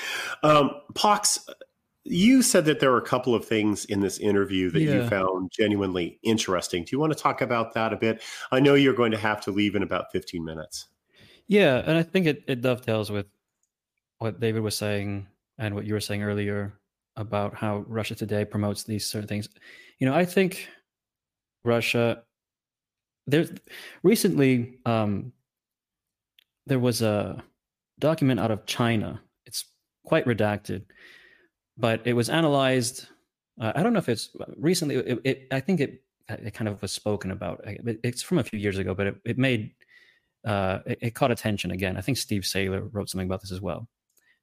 Um, 0.42 0.72
Pox, 0.94 1.46
you 2.02 2.42
said 2.42 2.64
that 2.64 2.80
there 2.80 2.90
were 2.90 2.98
a 2.98 3.06
couple 3.06 3.36
of 3.36 3.44
things 3.44 3.84
in 3.84 4.00
this 4.00 4.18
interview 4.18 4.70
that 4.70 4.80
yeah. 4.80 4.94
you 4.94 5.08
found 5.08 5.52
genuinely 5.56 6.18
interesting. 6.24 6.82
Do 6.82 6.88
you 6.90 6.98
want 6.98 7.12
to 7.12 7.18
talk 7.18 7.40
about 7.40 7.74
that 7.74 7.92
a 7.92 7.96
bit? 7.96 8.22
I 8.50 8.58
know 8.58 8.74
you're 8.74 8.92
going 8.92 9.12
to 9.12 9.18
have 9.18 9.40
to 9.42 9.52
leave 9.52 9.76
in 9.76 9.84
about 9.84 10.10
15 10.10 10.44
minutes. 10.44 10.88
Yeah, 11.46 11.76
and 11.86 11.96
I 11.96 12.02
think 12.02 12.26
it, 12.26 12.42
it 12.48 12.60
dovetails 12.60 13.10
with 13.10 13.26
what 14.18 14.40
David 14.40 14.62
was 14.62 14.76
saying 14.76 15.28
and 15.58 15.76
what 15.76 15.86
you 15.86 15.94
were 15.94 16.00
saying 16.00 16.24
earlier 16.24 16.74
about 17.16 17.54
how 17.54 17.84
Russia 17.86 18.16
today 18.16 18.44
promotes 18.44 18.82
these 18.82 19.06
certain 19.06 19.28
things. 19.28 19.48
You 20.00 20.08
know, 20.08 20.14
I 20.14 20.24
think 20.24 20.68
Russia 21.64 22.24
there's 23.28 23.52
recently 24.02 24.78
um, 24.86 25.32
there 26.66 26.78
was 26.78 27.02
a 27.02 27.42
document 27.98 28.40
out 28.40 28.50
of 28.50 28.66
China. 28.66 29.20
It's 29.46 29.64
quite 30.04 30.24
redacted 30.24 30.84
but 31.78 32.02
it 32.04 32.12
was 32.12 32.28
analyzed. 32.28 33.06
Uh, 33.60 33.72
I 33.74 33.82
don't 33.82 33.92
know 33.92 34.00
if 34.00 34.08
it's 34.08 34.30
recently. 34.56 34.96
It, 34.96 35.20
it, 35.24 35.46
I 35.50 35.60
think 35.60 35.80
it 35.80 36.02
it 36.28 36.52
kind 36.52 36.68
of 36.68 36.82
was 36.82 36.92
spoken 36.92 37.30
about. 37.30 37.60
It's 37.64 38.22
from 38.22 38.38
a 38.38 38.44
few 38.44 38.58
years 38.58 38.78
ago, 38.78 38.94
but 38.94 39.06
it, 39.06 39.16
it 39.24 39.38
made 39.38 39.72
uh, 40.44 40.80
it, 40.84 40.98
it, 41.00 41.14
caught 41.14 41.30
attention 41.30 41.70
again. 41.70 41.96
I 41.96 42.00
think 42.00 42.18
Steve 42.18 42.44
Sailer 42.44 42.82
wrote 42.82 43.08
something 43.08 43.28
about 43.28 43.40
this 43.40 43.52
as 43.52 43.60
well. 43.60 43.88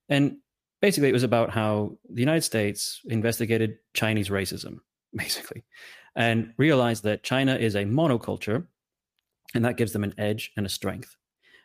And 0.09 0.37
basically, 0.81 1.09
it 1.09 1.13
was 1.13 1.23
about 1.23 1.51
how 1.51 1.97
the 2.09 2.21
United 2.21 2.41
States 2.41 3.01
investigated 3.05 3.77
Chinese 3.93 4.29
racism, 4.29 4.79
basically, 5.13 5.63
and 6.15 6.53
realized 6.57 7.03
that 7.03 7.23
China 7.23 7.55
is 7.55 7.75
a 7.75 7.83
monoculture, 7.83 8.65
and 9.55 9.65
that 9.65 9.77
gives 9.77 9.93
them 9.93 10.03
an 10.03 10.13
edge 10.17 10.51
and 10.57 10.65
a 10.65 10.69
strength. 10.69 11.15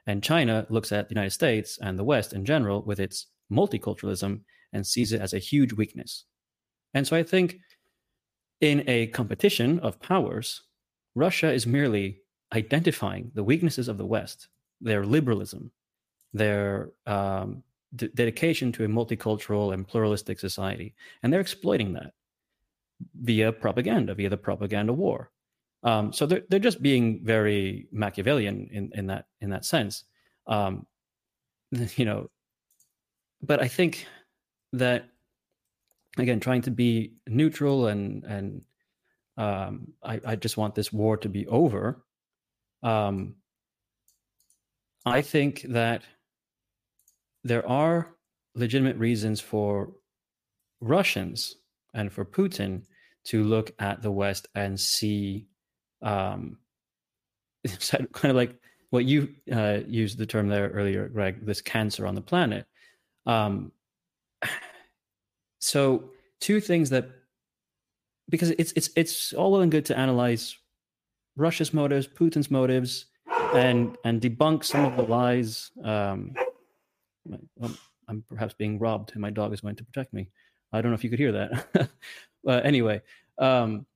And 0.06 0.22
China 0.22 0.66
looks 0.70 0.92
at 0.92 1.08
the 1.08 1.14
United 1.14 1.30
States 1.30 1.78
and 1.82 1.98
the 1.98 2.04
West 2.04 2.32
in 2.32 2.44
general 2.44 2.82
with 2.82 3.00
its 3.00 3.26
multiculturalism 3.52 4.40
and 4.72 4.86
sees 4.86 5.12
it 5.12 5.20
as 5.20 5.34
a 5.34 5.38
huge 5.38 5.72
weakness. 5.72 6.24
And 6.94 7.06
so 7.06 7.16
I 7.16 7.22
think 7.22 7.58
in 8.60 8.84
a 8.86 9.08
competition 9.08 9.78
of 9.80 10.00
powers, 10.00 10.62
Russia 11.14 11.52
is 11.52 11.66
merely 11.66 12.20
identifying 12.52 13.30
the 13.34 13.44
weaknesses 13.44 13.88
of 13.88 13.98
the 13.98 14.06
West, 14.06 14.48
their 14.80 15.04
liberalism, 15.04 15.70
their 16.32 16.90
um, 17.06 17.62
d- 17.96 18.10
dedication 18.14 18.72
to 18.72 18.84
a 18.84 18.88
multicultural 18.88 19.74
and 19.74 19.86
pluralistic 19.86 20.38
society, 20.38 20.94
and 21.22 21.32
they're 21.32 21.40
exploiting 21.40 21.92
that 21.94 22.12
via 23.20 23.52
propaganda, 23.52 24.14
via 24.14 24.28
the 24.28 24.36
propaganda 24.36 24.92
war. 24.92 25.30
Um, 25.82 26.12
so 26.12 26.26
they're 26.26 26.42
they're 26.48 26.58
just 26.58 26.82
being 26.82 27.24
very 27.24 27.88
Machiavellian 27.92 28.68
in, 28.72 28.90
in 28.94 29.06
that 29.06 29.26
in 29.40 29.50
that 29.50 29.64
sense, 29.64 30.04
um, 30.46 30.86
you 31.96 32.04
know. 32.04 32.30
But 33.42 33.62
I 33.62 33.68
think 33.68 34.06
that 34.72 35.08
again 36.18 36.40
trying 36.40 36.62
to 36.62 36.70
be 36.70 37.14
neutral 37.26 37.86
and 37.86 38.24
and 38.24 38.62
um, 39.36 39.92
I, 40.02 40.20
I 40.26 40.36
just 40.36 40.58
want 40.58 40.74
this 40.74 40.92
war 40.92 41.16
to 41.16 41.28
be 41.28 41.46
over. 41.46 42.02
Um, 42.82 43.36
I 45.06 45.22
think 45.22 45.62
that 45.68 46.02
there 47.42 47.66
are 47.66 48.16
legitimate 48.54 48.96
reasons 48.96 49.40
for 49.40 49.92
Russians 50.80 51.56
and 51.94 52.12
for 52.12 52.24
Putin 52.24 52.82
to 53.24 53.44
look 53.44 53.72
at 53.78 54.02
the 54.02 54.10
West 54.10 54.48
and 54.54 54.78
see, 54.78 55.46
um, 56.02 56.58
kind 58.12 58.30
of 58.30 58.36
like 58.36 58.56
what 58.90 59.04
you 59.04 59.34
uh, 59.52 59.80
used 59.86 60.18
the 60.18 60.26
term 60.26 60.48
there 60.48 60.68
earlier, 60.70 61.08
Greg, 61.08 61.44
this 61.46 61.60
cancer 61.60 62.06
on 62.06 62.14
the 62.14 62.20
planet. 62.20 62.66
Um, 63.26 63.72
so 65.60 66.10
two 66.40 66.60
things 66.60 66.90
that 66.90 67.08
because 68.28 68.50
it's 68.50 68.72
it's 68.76 68.90
it's 68.96 69.32
all 69.32 69.52
well 69.52 69.60
and 69.60 69.70
good 69.70 69.84
to 69.86 69.98
analyze 69.98 70.56
Russia's 71.36 71.74
motives, 71.74 72.06
Putin's 72.06 72.50
motives, 72.50 73.06
and 73.54 73.96
and 74.04 74.20
debunk 74.20 74.64
some 74.64 74.84
of 74.84 74.96
the 74.96 75.02
lies. 75.02 75.70
Um, 75.84 76.34
I'm 78.08 78.24
perhaps 78.28 78.54
being 78.54 78.78
robbed, 78.78 79.12
and 79.12 79.20
my 79.20 79.30
dog 79.30 79.52
is 79.52 79.60
going 79.60 79.76
to 79.76 79.84
protect 79.84 80.12
me. 80.12 80.28
I 80.72 80.80
don't 80.80 80.90
know 80.90 80.96
if 80.96 81.04
you 81.04 81.10
could 81.10 81.18
hear 81.18 81.32
that. 81.32 81.90
but 82.44 82.66
anyway, 82.66 83.02
um, 83.38 83.86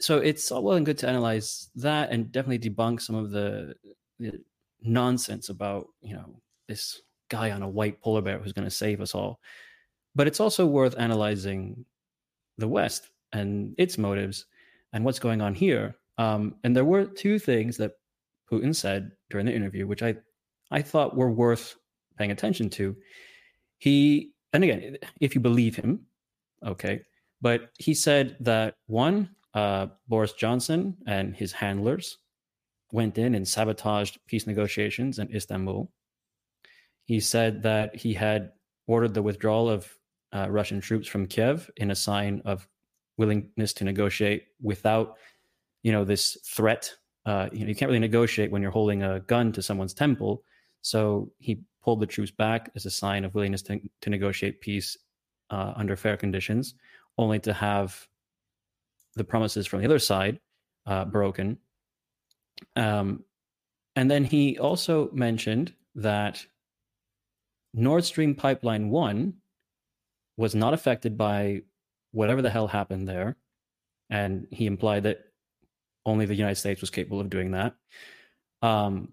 so 0.00 0.18
it's 0.18 0.50
all 0.52 0.62
well 0.62 0.76
and 0.76 0.86
good 0.86 0.98
to 0.98 1.08
analyze 1.08 1.70
that 1.76 2.10
and 2.10 2.30
definitely 2.30 2.70
debunk 2.70 3.00
some 3.00 3.16
of 3.16 3.30
the, 3.30 3.74
the 4.18 4.40
nonsense 4.82 5.48
about 5.48 5.88
you 6.00 6.14
know 6.14 6.40
this 6.68 7.00
guy 7.28 7.50
on 7.50 7.62
a 7.62 7.68
white 7.68 8.00
polar 8.00 8.22
bear 8.22 8.38
who's 8.38 8.52
going 8.52 8.66
to 8.66 8.70
save 8.70 9.00
us 9.00 9.14
all. 9.14 9.40
But 10.14 10.26
it's 10.26 10.40
also 10.40 10.66
worth 10.66 10.94
analyzing 10.98 11.84
the 12.58 12.68
West 12.68 13.10
and 13.32 13.74
its 13.78 13.98
motives 13.98 14.46
and 14.92 15.04
what's 15.04 15.18
going 15.18 15.40
on 15.40 15.54
here. 15.54 15.96
Um, 16.18 16.54
and 16.64 16.74
there 16.74 16.84
were 16.84 17.04
two 17.04 17.38
things 17.38 17.76
that 17.76 17.92
Putin 18.50 18.74
said 18.74 19.12
during 19.30 19.46
the 19.46 19.54
interview, 19.54 19.86
which 19.86 20.02
I, 20.02 20.14
I 20.70 20.82
thought 20.82 21.16
were 21.16 21.30
worth 21.30 21.76
paying 22.16 22.30
attention 22.30 22.70
to. 22.70 22.96
He, 23.78 24.32
and 24.52 24.64
again, 24.64 24.96
if 25.20 25.34
you 25.34 25.40
believe 25.40 25.76
him, 25.76 26.06
okay, 26.64 27.02
but 27.42 27.70
he 27.78 27.92
said 27.92 28.36
that 28.40 28.76
one, 28.86 29.28
uh, 29.56 29.86
Boris 30.06 30.34
Johnson 30.34 30.96
and 31.06 31.34
his 31.34 31.50
handlers 31.50 32.18
went 32.92 33.16
in 33.16 33.34
and 33.34 33.48
sabotaged 33.48 34.18
peace 34.26 34.46
negotiations 34.46 35.18
in 35.18 35.34
Istanbul. 35.34 35.90
He 37.06 37.20
said 37.20 37.62
that 37.62 37.96
he 37.96 38.12
had 38.12 38.52
ordered 38.86 39.14
the 39.14 39.22
withdrawal 39.22 39.70
of 39.70 39.90
uh, 40.34 40.48
Russian 40.50 40.80
troops 40.80 41.08
from 41.08 41.26
Kiev 41.26 41.70
in 41.78 41.90
a 41.90 41.94
sign 41.94 42.42
of 42.44 42.68
willingness 43.16 43.72
to 43.74 43.84
negotiate 43.84 44.48
without, 44.60 45.16
you 45.82 45.90
know, 45.90 46.04
this 46.04 46.36
threat. 46.44 46.92
Uh, 47.24 47.48
you 47.50 47.60
know, 47.60 47.68
you 47.68 47.74
can't 47.74 47.88
really 47.88 47.98
negotiate 47.98 48.50
when 48.50 48.60
you're 48.60 48.70
holding 48.70 49.02
a 49.02 49.20
gun 49.20 49.52
to 49.52 49.62
someone's 49.62 49.94
temple. 49.94 50.42
So 50.82 51.32
he 51.38 51.62
pulled 51.82 52.00
the 52.00 52.06
troops 52.06 52.30
back 52.30 52.70
as 52.76 52.84
a 52.84 52.90
sign 52.90 53.24
of 53.24 53.34
willingness 53.34 53.62
to, 53.62 53.80
to 54.02 54.10
negotiate 54.10 54.60
peace 54.60 54.98
uh, 55.48 55.72
under 55.76 55.96
fair 55.96 56.18
conditions, 56.18 56.74
only 57.16 57.38
to 57.40 57.54
have 57.54 58.06
the 59.16 59.24
promises 59.24 59.66
from 59.66 59.80
the 59.80 59.86
other 59.86 59.98
side 59.98 60.38
uh, 60.86 61.04
broken. 61.04 61.58
Um, 62.76 63.24
and 63.94 64.10
then 64.10 64.24
he 64.24 64.58
also 64.58 65.10
mentioned 65.12 65.72
that 65.94 66.44
Nord 67.74 68.04
Stream 68.04 68.34
Pipeline 68.34 68.90
1 68.90 69.34
was 70.36 70.54
not 70.54 70.74
affected 70.74 71.16
by 71.16 71.62
whatever 72.12 72.42
the 72.42 72.50
hell 72.50 72.68
happened 72.68 73.08
there. 73.08 73.36
And 74.10 74.46
he 74.50 74.66
implied 74.66 75.04
that 75.04 75.24
only 76.04 76.26
the 76.26 76.34
United 76.34 76.56
States 76.56 76.80
was 76.80 76.90
capable 76.90 77.20
of 77.20 77.30
doing 77.30 77.52
that. 77.52 77.74
Um, 78.62 79.12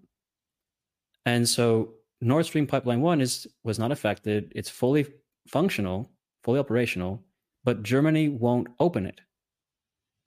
and 1.26 1.48
so 1.48 1.94
Nord 2.20 2.46
Stream 2.46 2.66
Pipeline 2.66 3.00
1 3.00 3.20
is 3.20 3.46
was 3.64 3.78
not 3.78 3.92
affected. 3.92 4.52
It's 4.54 4.70
fully 4.70 5.06
functional, 5.48 6.10
fully 6.42 6.58
operational, 6.58 7.22
but 7.64 7.82
Germany 7.82 8.28
won't 8.28 8.68
open 8.78 9.06
it. 9.06 9.20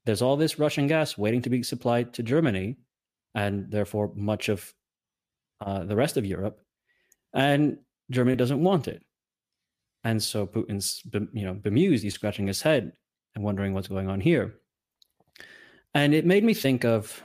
There's 0.08 0.22
all 0.22 0.38
this 0.38 0.58
Russian 0.58 0.88
gas 0.88 1.18
waiting 1.18 1.42
to 1.42 1.50
be 1.50 1.64
supplied 1.64 2.14
to 2.14 2.24
Germany 2.24 2.78
and 3.36 3.70
therefore 3.70 4.14
much 4.16 4.48
of 4.48 4.74
uh, 5.60 5.84
the 5.84 5.98
rest 5.98 6.16
of 6.16 6.26
Europe. 6.26 6.62
And 7.34 7.80
Germany 8.10 8.38
doesn't 8.38 8.64
want 8.64 8.88
it. 8.88 9.04
And 10.06 10.24
so 10.24 10.48
Putin's, 10.48 11.02
you 11.34 11.44
know, 11.46 11.56
bemused, 11.56 12.04
he's 12.04 12.14
scratching 12.14 12.48
his 12.48 12.62
head 12.62 12.94
and 13.36 13.44
wondering 13.44 13.74
what's 13.74 13.90
going 13.90 14.08
on 14.08 14.22
here. 14.22 14.56
And 15.94 16.14
it 16.14 16.26
made 16.26 16.46
me 16.46 16.54
think 16.54 16.86
of 16.86 17.22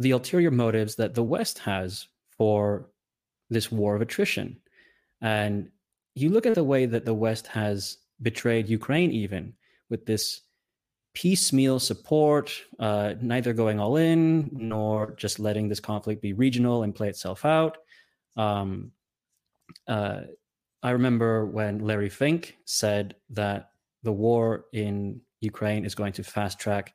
the 0.00 0.10
ulterior 0.10 0.50
motives 0.50 0.96
that 0.96 1.14
the 1.14 1.22
West 1.22 1.60
has 1.60 2.08
for 2.36 2.90
this 3.48 3.70
war 3.70 3.94
of 3.94 4.02
attrition. 4.02 4.56
And 5.20 5.70
you 6.16 6.30
look 6.30 6.46
at 6.46 6.56
the 6.56 6.64
way 6.64 6.86
that 6.86 7.04
the 7.04 7.14
West 7.14 7.46
has 7.46 7.96
betrayed 8.20 8.68
Ukraine, 8.68 9.12
even 9.12 9.54
with 9.88 10.04
this 10.04 10.40
piecemeal 11.14 11.80
support, 11.80 12.52
uh, 12.78 13.14
neither 13.20 13.52
going 13.52 13.80
all 13.80 13.96
in 13.96 14.48
nor 14.52 15.12
just 15.12 15.38
letting 15.38 15.68
this 15.68 15.80
conflict 15.80 16.22
be 16.22 16.32
regional 16.32 16.82
and 16.82 16.94
play 16.94 17.08
itself 17.08 17.44
out. 17.44 17.78
Um, 18.36 18.92
uh, 19.88 20.22
I 20.82 20.90
remember 20.90 21.46
when 21.46 21.80
Larry 21.80 22.08
Fink 22.08 22.56
said 22.64 23.16
that 23.30 23.70
the 24.02 24.12
war 24.12 24.66
in 24.72 25.20
Ukraine 25.40 25.84
is 25.84 25.94
going 25.94 26.12
to 26.14 26.24
fast 26.24 26.58
track 26.58 26.94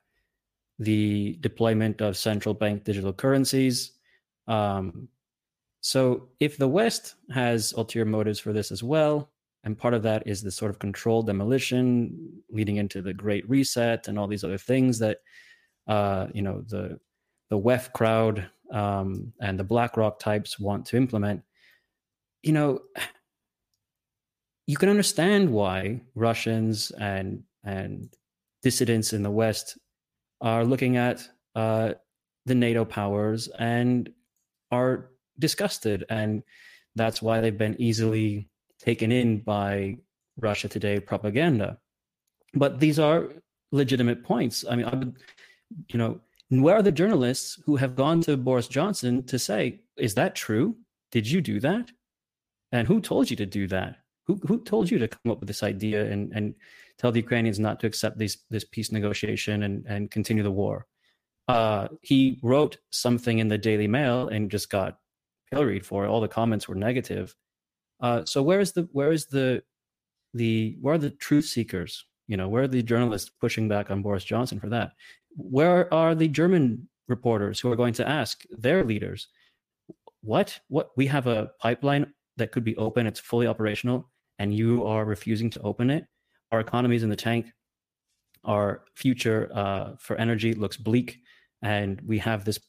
the 0.78 1.36
deployment 1.40 2.00
of 2.00 2.16
central 2.16 2.54
bank 2.54 2.84
digital 2.84 3.12
currencies. 3.12 3.92
Um, 4.48 5.08
so, 5.80 6.30
if 6.40 6.56
the 6.56 6.68
West 6.68 7.14
has 7.30 7.72
ulterior 7.72 8.06
motives 8.06 8.40
for 8.40 8.52
this 8.52 8.72
as 8.72 8.82
well, 8.82 9.30
and 9.66 9.76
part 9.76 9.94
of 9.94 10.04
that 10.04 10.22
is 10.28 10.42
the 10.42 10.50
sort 10.52 10.70
of 10.70 10.78
controlled 10.78 11.26
demolition 11.26 12.40
leading 12.48 12.76
into 12.76 13.02
the 13.02 13.12
Great 13.12 13.46
Reset 13.50 14.06
and 14.06 14.16
all 14.16 14.28
these 14.28 14.44
other 14.44 14.58
things 14.58 15.00
that, 15.00 15.18
uh, 15.88 16.28
you 16.32 16.40
know, 16.40 16.62
the 16.68 17.00
the 17.50 17.58
WEF 17.58 17.92
crowd 17.92 18.48
um, 18.72 19.32
and 19.40 19.58
the 19.58 19.64
BlackRock 19.64 20.20
types 20.20 20.56
want 20.58 20.86
to 20.86 20.96
implement, 20.96 21.42
you 22.44 22.52
know, 22.52 22.78
you 24.68 24.76
can 24.76 24.88
understand 24.88 25.50
why 25.50 26.00
Russians 26.14 26.92
and 26.92 27.42
and 27.64 28.08
dissidents 28.62 29.12
in 29.12 29.24
the 29.24 29.32
West 29.32 29.78
are 30.40 30.64
looking 30.64 30.96
at 30.96 31.28
uh, 31.56 31.94
the 32.44 32.54
NATO 32.54 32.84
powers 32.84 33.48
and 33.58 34.10
are 34.70 35.10
disgusted, 35.40 36.04
and 36.08 36.44
that's 36.94 37.20
why 37.20 37.40
they've 37.40 37.58
been 37.58 37.74
easily 37.80 38.48
taken 38.78 39.12
in 39.12 39.38
by 39.38 39.96
Russia 40.38 40.68
Today 40.68 41.00
propaganda. 41.00 41.78
But 42.54 42.80
these 42.80 42.98
are 42.98 43.28
legitimate 43.72 44.22
points. 44.22 44.64
I 44.68 44.76
mean, 44.76 44.86
I 44.86 44.94
would, 44.94 45.16
you 45.88 45.98
know, 45.98 46.20
where 46.48 46.76
are 46.76 46.82
the 46.82 46.92
journalists 46.92 47.60
who 47.64 47.76
have 47.76 47.96
gone 47.96 48.20
to 48.22 48.36
Boris 48.36 48.68
Johnson 48.68 49.24
to 49.24 49.38
say, 49.38 49.80
"Is 49.96 50.14
that 50.14 50.34
true? 50.34 50.76
Did 51.10 51.28
you 51.28 51.40
do 51.40 51.60
that? 51.60 51.90
And 52.72 52.86
who 52.86 53.00
told 53.00 53.30
you 53.30 53.36
to 53.36 53.46
do 53.46 53.66
that?" 53.68 53.96
Who 54.26 54.36
who 54.46 54.62
told 54.62 54.90
you 54.90 54.98
to 54.98 55.08
come 55.08 55.32
up 55.32 55.40
with 55.40 55.48
this 55.48 55.62
idea 55.62 56.10
and 56.10 56.32
and 56.34 56.54
tell 56.98 57.12
the 57.12 57.20
Ukrainians 57.20 57.58
not 57.58 57.80
to 57.80 57.86
accept 57.86 58.18
these 58.18 58.38
this 58.50 58.64
peace 58.64 58.92
negotiation 58.92 59.62
and 59.64 59.84
and 59.86 60.10
continue 60.10 60.42
the 60.42 60.50
war? 60.50 60.86
Uh, 61.48 61.88
he 62.02 62.38
wrote 62.42 62.78
something 62.90 63.38
in 63.38 63.48
the 63.48 63.58
Daily 63.58 63.86
Mail 63.86 64.28
and 64.28 64.50
just 64.50 64.68
got 64.68 64.98
pilloried 65.50 65.86
for 65.86 66.04
it. 66.04 66.08
All 66.08 66.20
the 66.20 66.28
comments 66.28 66.68
were 66.68 66.74
negative. 66.74 67.34
Uh, 68.00 68.24
so 68.24 68.42
where 68.42 68.60
is 68.60 68.72
the 68.72 68.88
where 68.92 69.12
is 69.12 69.26
the 69.26 69.62
the 70.34 70.76
where 70.80 70.94
are 70.94 70.98
the 70.98 71.10
truth 71.10 71.46
seekers? 71.46 72.04
You 72.28 72.36
know, 72.36 72.48
where 72.48 72.64
are 72.64 72.68
the 72.68 72.82
journalists 72.82 73.30
pushing 73.40 73.68
back 73.68 73.90
on 73.90 74.02
Boris 74.02 74.24
Johnson 74.24 74.58
for 74.60 74.68
that? 74.70 74.92
Where 75.36 75.92
are 75.92 76.14
the 76.14 76.28
German 76.28 76.88
reporters 77.08 77.60
who 77.60 77.70
are 77.70 77.76
going 77.76 77.94
to 77.94 78.08
ask 78.08 78.44
their 78.50 78.84
leaders, 78.84 79.28
what 80.22 80.58
what 80.68 80.90
we 80.96 81.06
have 81.06 81.26
a 81.26 81.50
pipeline 81.60 82.12
that 82.36 82.52
could 82.52 82.64
be 82.64 82.76
open, 82.76 83.06
it's 83.06 83.20
fully 83.20 83.46
operational 83.46 84.10
and 84.38 84.54
you 84.54 84.84
are 84.84 85.04
refusing 85.04 85.48
to 85.50 85.60
open 85.60 85.88
it, 85.88 86.04
our 86.52 86.60
economy 86.60 86.96
is 86.96 87.02
in 87.02 87.10
the 87.10 87.16
tank. 87.16 87.46
Our 88.44 88.84
future 88.94 89.50
uh, 89.52 89.96
for 89.98 90.16
energy 90.16 90.54
looks 90.54 90.76
bleak, 90.76 91.20
and 91.62 92.00
we 92.02 92.18
have 92.18 92.44
this 92.44 92.60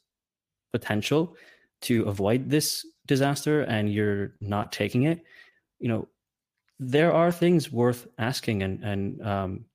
potential 0.71 1.35
to 1.81 2.03
avoid 2.03 2.49
this 2.49 2.85
disaster, 3.07 3.61
and 3.61 3.91
you're 3.91 4.33
not 4.41 4.71
taking 4.71 5.03
it. 5.03 5.23
You 5.79 5.89
know, 5.89 6.07
there 6.79 7.13
are 7.13 7.31
things 7.31 7.71
worth 7.71 8.07
asking 8.17 8.63
and 8.63 8.83
and 8.83 9.21
um, 9.25 9.65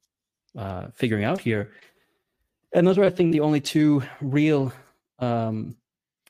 uh, 0.57 0.87
figuring 0.95 1.24
out 1.24 1.41
here, 1.41 1.72
and 2.72 2.87
those 2.87 2.99
were, 2.99 3.05
I 3.05 3.11
think, 3.11 3.33
the 3.33 3.41
only 3.41 3.61
two 3.61 4.03
real 4.20 4.72
um, 5.18 5.76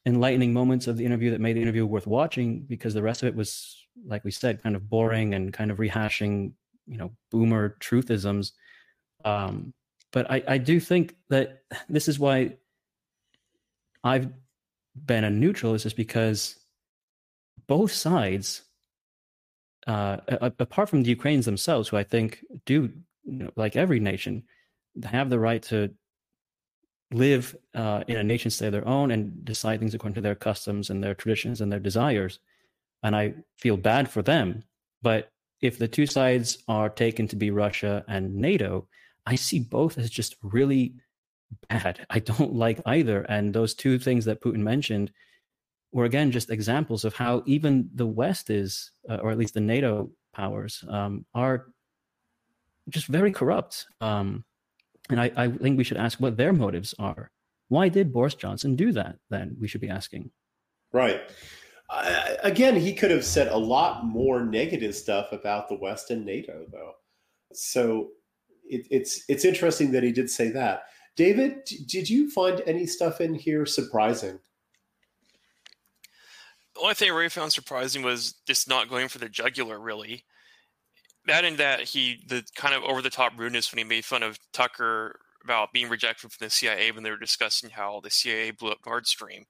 enlightening 0.06 0.52
moments 0.52 0.86
of 0.86 0.96
the 0.96 1.04
interview 1.04 1.30
that 1.30 1.40
made 1.40 1.56
the 1.56 1.62
interview 1.62 1.86
worth 1.86 2.06
watching. 2.06 2.60
Because 2.60 2.94
the 2.94 3.02
rest 3.02 3.22
of 3.22 3.28
it 3.28 3.34
was 3.34 3.82
like 4.06 4.24
we 4.24 4.30
said, 4.30 4.62
kind 4.62 4.76
of 4.76 4.88
boring 4.88 5.34
and 5.34 5.52
kind 5.52 5.70
of 5.70 5.78
rehashing, 5.78 6.52
you 6.86 6.96
know, 6.96 7.12
boomer 7.30 7.76
truthisms. 7.80 8.52
Um, 9.24 9.72
but 10.12 10.30
I, 10.30 10.42
I 10.46 10.58
do 10.58 10.80
think 10.80 11.16
that 11.30 11.62
this 11.88 12.08
is 12.08 12.18
why 12.18 12.56
I've 14.04 14.28
been 15.06 15.24
a 15.24 15.30
neutral 15.30 15.74
is 15.74 15.84
just 15.84 15.96
because 15.96 16.56
both 17.66 17.92
sides, 17.92 18.62
uh, 19.86 20.18
apart 20.58 20.88
from 20.88 21.02
the 21.02 21.10
Ukrainians 21.10 21.46
themselves, 21.46 21.88
who 21.88 21.96
I 21.96 22.04
think 22.04 22.44
do, 22.66 22.92
you 23.24 23.32
know, 23.32 23.50
like 23.56 23.76
every 23.76 24.00
nation, 24.00 24.44
have 25.04 25.30
the 25.30 25.38
right 25.38 25.62
to 25.64 25.94
live 27.12 27.56
uh, 27.74 28.04
in 28.08 28.16
a 28.16 28.24
nation 28.24 28.50
state 28.50 28.66
of 28.66 28.72
their 28.72 28.88
own 28.88 29.10
and 29.10 29.44
decide 29.44 29.80
things 29.80 29.94
according 29.94 30.14
to 30.14 30.20
their 30.20 30.34
customs 30.34 30.90
and 30.90 31.02
their 31.02 31.14
traditions 31.14 31.60
and 31.60 31.70
their 31.70 31.80
desires 31.80 32.38
and 33.02 33.16
I 33.16 33.34
feel 33.58 33.76
bad 33.76 34.08
for 34.08 34.22
them. 34.22 34.62
But 35.02 35.30
if 35.60 35.78
the 35.78 35.88
two 35.88 36.06
sides 36.06 36.58
are 36.68 36.88
taken 36.88 37.28
to 37.28 37.36
be 37.36 37.50
Russia 37.50 38.04
and 38.08 38.36
NATO, 38.36 38.88
I 39.26 39.34
see 39.34 39.60
both 39.60 39.98
as 39.98 40.10
just 40.10 40.36
really 40.42 40.94
bad. 41.68 42.06
I 42.10 42.18
don't 42.20 42.54
like 42.54 42.80
either. 42.86 43.22
And 43.22 43.52
those 43.52 43.74
two 43.74 43.98
things 43.98 44.24
that 44.24 44.40
Putin 44.40 44.58
mentioned 44.60 45.12
were 45.92 46.04
again 46.04 46.30
just 46.30 46.50
examples 46.50 47.04
of 47.04 47.14
how 47.14 47.42
even 47.46 47.90
the 47.94 48.06
West 48.06 48.50
is, 48.50 48.90
uh, 49.08 49.16
or 49.16 49.30
at 49.30 49.38
least 49.38 49.54
the 49.54 49.60
NATO 49.60 50.10
powers, 50.32 50.84
um, 50.88 51.26
are 51.34 51.66
just 52.88 53.06
very 53.06 53.32
corrupt. 53.32 53.86
Um, 54.00 54.44
and 55.10 55.20
I, 55.20 55.30
I 55.36 55.48
think 55.48 55.76
we 55.76 55.84
should 55.84 55.96
ask 55.96 56.20
what 56.20 56.36
their 56.36 56.52
motives 56.52 56.94
are. 56.98 57.30
Why 57.68 57.88
did 57.88 58.12
Boris 58.12 58.34
Johnson 58.34 58.76
do 58.76 58.92
that? 58.92 59.16
Then 59.30 59.56
we 59.60 59.68
should 59.68 59.80
be 59.80 59.88
asking. 59.88 60.30
Right 60.92 61.20
again, 62.42 62.76
he 62.76 62.94
could 62.94 63.10
have 63.10 63.24
said 63.24 63.48
a 63.48 63.56
lot 63.56 64.04
more 64.04 64.44
negative 64.44 64.94
stuff 64.94 65.32
about 65.32 65.68
the 65.68 65.74
West 65.74 66.10
and 66.10 66.24
NATO, 66.24 66.64
though. 66.70 66.92
So 67.52 68.10
it, 68.64 68.86
it's 68.90 69.24
it's 69.28 69.44
interesting 69.44 69.92
that 69.92 70.02
he 70.02 70.12
did 70.12 70.30
say 70.30 70.50
that. 70.50 70.84
David, 71.16 71.64
did 71.86 72.08
you 72.08 72.30
find 72.30 72.62
any 72.66 72.86
stuff 72.86 73.20
in 73.20 73.34
here 73.34 73.66
surprising? 73.66 74.38
Only 76.80 76.94
thing 76.94 77.10
I 77.10 77.14
really 77.14 77.28
found 77.28 77.52
surprising 77.52 78.02
was 78.02 78.34
just 78.46 78.68
not 78.68 78.88
going 78.88 79.08
for 79.08 79.18
the 79.18 79.28
jugular, 79.28 79.78
really. 79.78 80.24
That 81.26 81.44
and 81.44 81.58
that 81.58 81.80
he, 81.80 82.24
the 82.26 82.42
kind 82.56 82.74
of 82.74 82.82
over 82.82 83.02
the 83.02 83.10
top 83.10 83.32
rudeness 83.36 83.70
when 83.70 83.78
he 83.78 83.84
made 83.84 84.04
fun 84.04 84.22
of 84.22 84.38
Tucker 84.52 85.20
about 85.44 85.72
being 85.72 85.88
rejected 85.88 86.32
from 86.32 86.44
the 86.44 86.50
CIA 86.50 86.90
when 86.90 87.02
they 87.02 87.10
were 87.10 87.16
discussing 87.16 87.70
how 87.70 88.00
the 88.00 88.10
CIA 88.10 88.50
blew 88.50 88.70
up 88.70 88.78
Nord 88.86 89.06
Stream. 89.06 89.44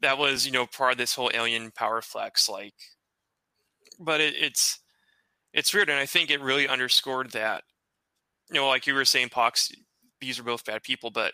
That 0.00 0.18
was, 0.18 0.46
you 0.46 0.52
know, 0.52 0.66
part 0.66 0.92
of 0.92 0.98
this 0.98 1.14
whole 1.14 1.30
alien 1.34 1.70
power 1.72 2.00
flex. 2.00 2.48
Like, 2.48 2.74
but 3.98 4.20
it, 4.20 4.34
it's 4.38 4.78
it's 5.52 5.74
weird, 5.74 5.88
and 5.88 5.98
I 5.98 6.06
think 6.06 6.30
it 6.30 6.40
really 6.40 6.68
underscored 6.68 7.32
that. 7.32 7.64
You 8.50 8.56
know, 8.56 8.68
like 8.68 8.86
you 8.86 8.94
were 8.94 9.04
saying, 9.04 9.30
Pox, 9.30 9.72
these 10.20 10.38
are 10.38 10.44
both 10.44 10.64
bad 10.64 10.82
people, 10.82 11.10
but 11.10 11.32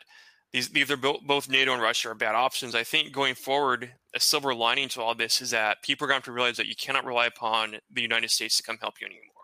these 0.55 0.73
either 0.73 0.97
both 0.97 1.49
NATO 1.49 1.73
and 1.73 1.83
Russia 1.83 2.11
are 2.11 2.15
bad 2.15 2.37
options. 2.37 2.77
I 2.77 2.85
think 2.85 3.11
going 3.11 3.35
forward, 3.35 3.93
a 4.15 4.21
silver 4.21 4.55
lining 4.55 4.89
to 4.91 5.03
all 5.03 5.13
this 5.13 5.43
is 5.43 5.51
that 5.51 5.83
people 5.83 6.05
are 6.05 6.09
going 6.09 6.23
to 6.23 6.33
realize 6.33 6.59
that 6.59 6.69
you 6.69 6.77
cannot 6.77 7.05
rely 7.05 7.27
upon 7.27 7.79
the 7.93 8.01
United 8.01 8.31
States 8.31 8.57
to 8.59 8.63
come 8.63 8.79
help 8.81 9.01
you 9.01 9.09
anymore 9.09 9.35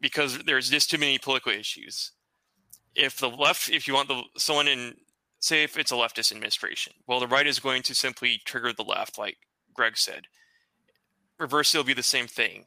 because 0.00 0.38
there's 0.38 0.70
just 0.70 0.88
too 0.88 0.96
many 0.96 1.18
political 1.18 1.52
issues. 1.52 2.12
If 2.94 3.18
the 3.18 3.28
left, 3.28 3.68
if 3.68 3.86
you 3.86 3.92
want 3.92 4.08
the 4.08 4.22
someone 4.38 4.68
in, 4.68 4.94
say, 5.38 5.64
if 5.64 5.76
it's 5.76 5.92
a 5.92 5.96
leftist 5.96 6.32
administration, 6.32 6.94
well, 7.06 7.20
the 7.20 7.28
right 7.28 7.46
is 7.46 7.60
going 7.60 7.82
to 7.82 7.94
simply 7.94 8.40
trigger 8.46 8.72
the 8.72 8.82
left, 8.82 9.18
like 9.18 9.36
Greg 9.74 9.98
said. 9.98 10.22
Reverse, 11.38 11.74
it'll 11.74 11.84
be 11.84 11.92
the 11.92 12.02
same 12.02 12.26
thing, 12.26 12.64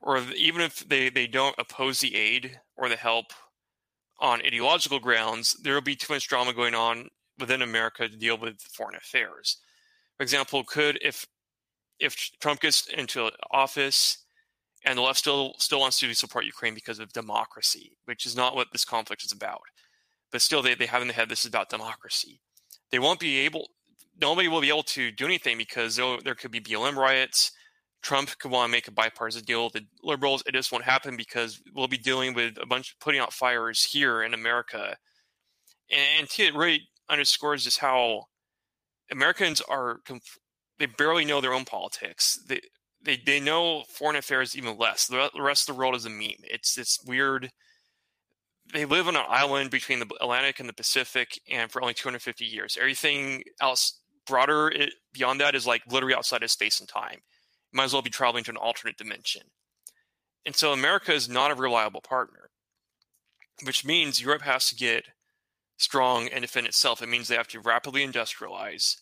or 0.00 0.18
even 0.36 0.60
if 0.60 0.88
they 0.88 1.08
they 1.10 1.26
don't 1.26 1.56
oppose 1.58 1.98
the 1.98 2.14
aid 2.14 2.60
or 2.76 2.88
the 2.88 2.94
help 2.94 3.32
on 4.20 4.44
ideological 4.44 4.98
grounds, 4.98 5.56
there 5.62 5.74
will 5.74 5.80
be 5.80 5.96
too 5.96 6.12
much 6.12 6.28
drama 6.28 6.52
going 6.52 6.74
on 6.74 7.08
within 7.38 7.62
America 7.62 8.08
to 8.08 8.16
deal 8.16 8.36
with 8.36 8.60
foreign 8.60 8.96
affairs. 8.96 9.58
For 10.16 10.22
example, 10.22 10.64
could 10.64 10.98
if 11.02 11.26
if 12.00 12.14
Trump 12.40 12.60
gets 12.60 12.86
into 12.86 13.30
office 13.50 14.18
and 14.84 14.98
the 14.98 15.02
left 15.02 15.18
still 15.18 15.54
still 15.58 15.80
wants 15.80 15.98
to 16.00 16.12
support 16.14 16.44
Ukraine 16.44 16.74
because 16.74 16.98
of 16.98 17.12
democracy, 17.12 17.96
which 18.06 18.26
is 18.26 18.36
not 18.36 18.54
what 18.54 18.68
this 18.72 18.84
conflict 18.84 19.24
is 19.24 19.32
about. 19.32 19.62
But 20.30 20.42
still 20.42 20.62
they, 20.62 20.74
they 20.74 20.86
have 20.86 21.02
in 21.02 21.08
the 21.08 21.14
head 21.14 21.28
this 21.28 21.40
is 21.40 21.46
about 21.46 21.70
democracy. 21.70 22.40
They 22.90 22.98
won't 22.98 23.20
be 23.20 23.38
able 23.38 23.68
nobody 24.20 24.48
will 24.48 24.60
be 24.60 24.68
able 24.68 24.82
to 24.82 25.10
do 25.12 25.24
anything 25.24 25.58
because 25.58 25.96
there 25.96 26.34
could 26.34 26.50
be 26.50 26.60
BLM 26.60 26.96
riots, 26.96 27.52
Trump 28.02 28.36
could 28.38 28.50
want 28.50 28.68
to 28.68 28.72
make 28.72 28.88
a 28.88 28.92
bipartisan 28.92 29.44
deal 29.44 29.64
with 29.64 29.72
the 29.74 29.86
liberals. 30.02 30.42
It 30.46 30.52
just 30.52 30.70
won't 30.70 30.84
happen 30.84 31.16
because 31.16 31.60
we'll 31.74 31.88
be 31.88 31.98
dealing 31.98 32.34
with 32.34 32.56
a 32.60 32.66
bunch 32.66 32.92
of 32.92 33.00
putting 33.00 33.20
out 33.20 33.32
fires 33.32 33.82
here 33.82 34.22
in 34.22 34.34
America. 34.34 34.96
And 35.90 36.28
it 36.38 36.54
really 36.54 36.88
underscores 37.08 37.64
just 37.64 37.78
how 37.78 38.24
Americans 39.10 39.60
are, 39.62 40.00
they 40.78 40.86
barely 40.86 41.24
know 41.24 41.40
their 41.40 41.54
own 41.54 41.64
politics. 41.64 42.38
They, 42.46 42.60
they, 43.02 43.20
they 43.24 43.40
know 43.40 43.84
foreign 43.88 44.16
affairs 44.16 44.56
even 44.56 44.76
less. 44.78 45.06
The 45.06 45.30
rest 45.38 45.68
of 45.68 45.74
the 45.74 45.78
world 45.78 45.94
is 45.94 46.04
a 46.04 46.10
meme. 46.10 46.44
It's 46.44 46.74
this 46.74 46.98
weird. 47.04 47.50
They 48.72 48.84
live 48.84 49.08
on 49.08 49.16
an 49.16 49.24
island 49.28 49.70
between 49.70 49.98
the 49.98 50.10
Atlantic 50.20 50.60
and 50.60 50.68
the 50.68 50.74
Pacific, 50.74 51.40
and 51.50 51.70
for 51.70 51.80
only 51.80 51.94
250 51.94 52.44
years. 52.44 52.76
Everything 52.78 53.42
else 53.62 54.00
broader 54.26 54.68
it, 54.68 54.92
beyond 55.14 55.40
that 55.40 55.54
is 55.54 55.66
like 55.66 55.82
literally 55.90 56.14
outside 56.14 56.42
of 56.42 56.50
space 56.50 56.80
and 56.80 56.88
time 56.88 57.20
might 57.72 57.84
as 57.84 57.92
well 57.92 58.02
be 58.02 58.10
traveling 58.10 58.44
to 58.44 58.50
an 58.50 58.56
alternate 58.56 58.96
dimension. 58.96 59.42
And 60.46 60.56
so 60.56 60.72
America 60.72 61.12
is 61.12 61.28
not 61.28 61.50
a 61.50 61.54
reliable 61.54 62.00
partner, 62.00 62.50
which 63.64 63.84
means 63.84 64.20
Europe 64.20 64.42
has 64.42 64.68
to 64.68 64.74
get 64.74 65.04
strong 65.76 66.28
and 66.28 66.42
defend 66.42 66.66
itself. 66.66 67.02
It 67.02 67.08
means 67.08 67.28
they 67.28 67.36
have 67.36 67.48
to 67.48 67.60
rapidly 67.60 68.06
industrialize, 68.06 68.96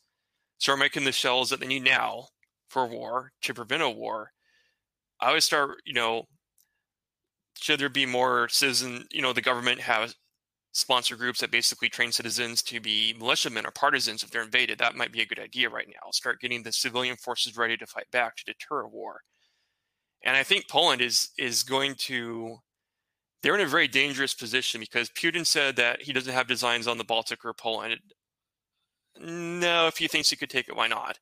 start 0.59 0.79
making 0.79 1.05
the 1.05 1.13
shells 1.13 1.51
that 1.51 1.61
they 1.61 1.67
need 1.67 1.85
now 1.85 2.29
for 2.69 2.87
war 2.87 3.33
to 3.43 3.55
prevent 3.55 3.83
a 3.83 3.91
war. 3.91 4.33
I 5.21 5.33
would 5.33 5.43
start, 5.43 5.77
you 5.85 5.95
know, 5.95 6.25
should 7.59 7.81
there 7.81 7.89
be 7.89 8.07
more 8.07 8.49
citizen, 8.49 9.07
you 9.11 9.23
know, 9.23 9.33
the 9.33 9.41
government 9.41 9.81
have 9.81 10.15
sponsor 10.77 11.17
groups 11.17 11.41
that 11.41 11.51
basically 11.51 11.89
train 11.89 12.13
citizens 12.13 12.63
to 12.63 12.79
be 12.81 13.15
militiamen 13.19 13.65
or 13.65 13.71
partisans 13.71 14.23
if 14.23 14.31
they're 14.31 14.43
invaded. 14.43 14.79
That 14.79 14.95
might 14.95 15.11
be 15.11 15.23
a 15.23 15.27
good 15.27 15.39
idea 15.39 15.71
right 15.71 15.89
now. 15.89 16.11
Start 16.11 16.39
getting 16.39 16.63
the 16.63 16.71
civilian 16.71 17.17
forces 17.17 17.57
ready 17.57 17.79
to 17.79 17.87
fight 17.87 18.11
back 18.13 18.37
to 18.37 18.45
deter 18.45 18.81
a 18.81 18.89
war. 18.89 19.23
And 20.23 20.37
I 20.37 20.43
think 20.43 20.69
Poland 20.69 21.01
is 21.01 21.31
is 21.39 21.63
going 21.63 21.95
to 22.01 22.59
they're 23.43 23.55
in 23.55 23.63
a 23.63 23.67
very 23.67 23.89
dangerous 23.89 24.35
position 24.35 24.81
because 24.81 25.09
Putin 25.11 25.47
said 25.47 25.77
that 25.77 26.03
he 26.03 26.13
doesn't 26.13 26.35
have 26.35 26.47
designs 26.47 26.87
on 26.87 26.99
the 26.99 27.05
Baltic 27.05 27.43
or 27.45 27.55
Poland. 27.55 27.99
No, 29.19 29.87
if 29.87 29.97
he 29.97 30.09
thinks 30.09 30.29
he 30.29 30.37
could 30.37 30.51
take 30.51 30.69
it, 30.69 30.77
why 30.77 30.89
not? 30.89 31.19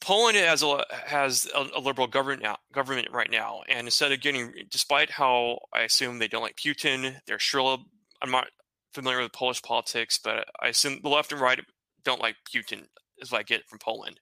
Poland 0.00 0.36
has 0.36 0.62
a 0.62 0.84
has 1.06 1.48
a, 1.54 1.80
liberal 1.80 2.06
government 2.06 2.42
now, 2.42 2.56
government 2.72 3.08
right 3.12 3.30
now, 3.30 3.62
and 3.68 3.86
instead 3.86 4.12
of 4.12 4.20
getting, 4.20 4.52
despite 4.70 5.10
how 5.10 5.58
I 5.72 5.82
assume 5.82 6.18
they 6.18 6.28
don't 6.28 6.42
like 6.42 6.56
Putin, 6.56 7.16
they're 7.26 7.38
sure. 7.38 7.78
I'm 8.22 8.30
not 8.30 8.48
familiar 8.92 9.20
with 9.20 9.32
Polish 9.32 9.62
politics, 9.62 10.18
but 10.22 10.46
I 10.60 10.68
assume 10.68 11.00
the 11.02 11.08
left 11.08 11.32
and 11.32 11.40
right 11.40 11.60
don't 12.04 12.20
like 12.20 12.36
Putin, 12.52 12.84
is 13.18 13.32
what 13.32 13.40
I 13.40 13.42
get 13.42 13.68
from 13.68 13.78
Poland. 13.78 14.20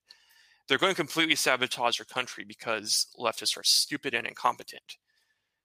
They're 0.69 0.79
going 0.79 0.93
to 0.93 0.97
completely 0.97 1.37
sabotage 1.37 1.99
their 1.99 2.07
country 2.07 2.45
because 2.45 3.07
leftists 3.19 3.57
are 3.57 3.63
stupid 3.63 4.15
and 4.15 4.27
incompetent. 4.27 4.97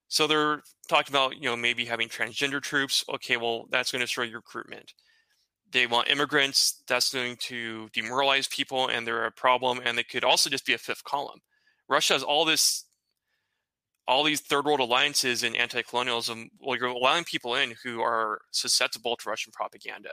So 0.07 0.28
they're 0.28 0.62
talking 0.88 1.14
about, 1.14 1.38
you 1.38 1.43
know, 1.43 1.55
maybe 1.55 1.86
having 1.86 2.09
transgender 2.09 2.62
troops. 2.62 3.03
Okay, 3.16 3.38
well, 3.38 3.66
that's 3.72 3.91
going 3.91 4.01
to 4.01 4.05
destroy 4.05 4.26
your 4.26 4.39
recruitment 4.39 4.93
they 5.72 5.88
want 5.88 6.09
immigrants. 6.09 6.84
That's 6.88 7.13
going 7.13 7.38
to 7.47 7.89
demoralize 7.93 8.47
people, 8.47 8.88
and 8.88 9.05
they're 9.05 9.26
a 9.26 9.32
problem. 9.32 9.80
And 9.84 9.97
they 9.97 10.03
could 10.03 10.24
also 10.24 10.49
just 10.49 10.65
be 10.65 10.74
a 10.74 10.78
fifth 10.78 11.03
column. 11.03 11.41
Russia 11.88 12.13
has 12.13 12.24
all 12.24 12.45
this, 12.45 12.86
all 14.07 14.24
these 14.24 14.41
third 14.41 14.65
world 14.65 14.80
alliances 14.80 15.43
and 15.43 15.55
anti-colonialism. 15.55 16.49
Well, 16.59 16.78
you're 16.78 16.88
allowing 16.88 17.24
people 17.24 17.55
in 17.55 17.76
who 17.84 18.01
are 18.01 18.41
susceptible 18.51 19.15
to 19.17 19.30
Russian 19.30 19.51
propaganda 19.51 20.11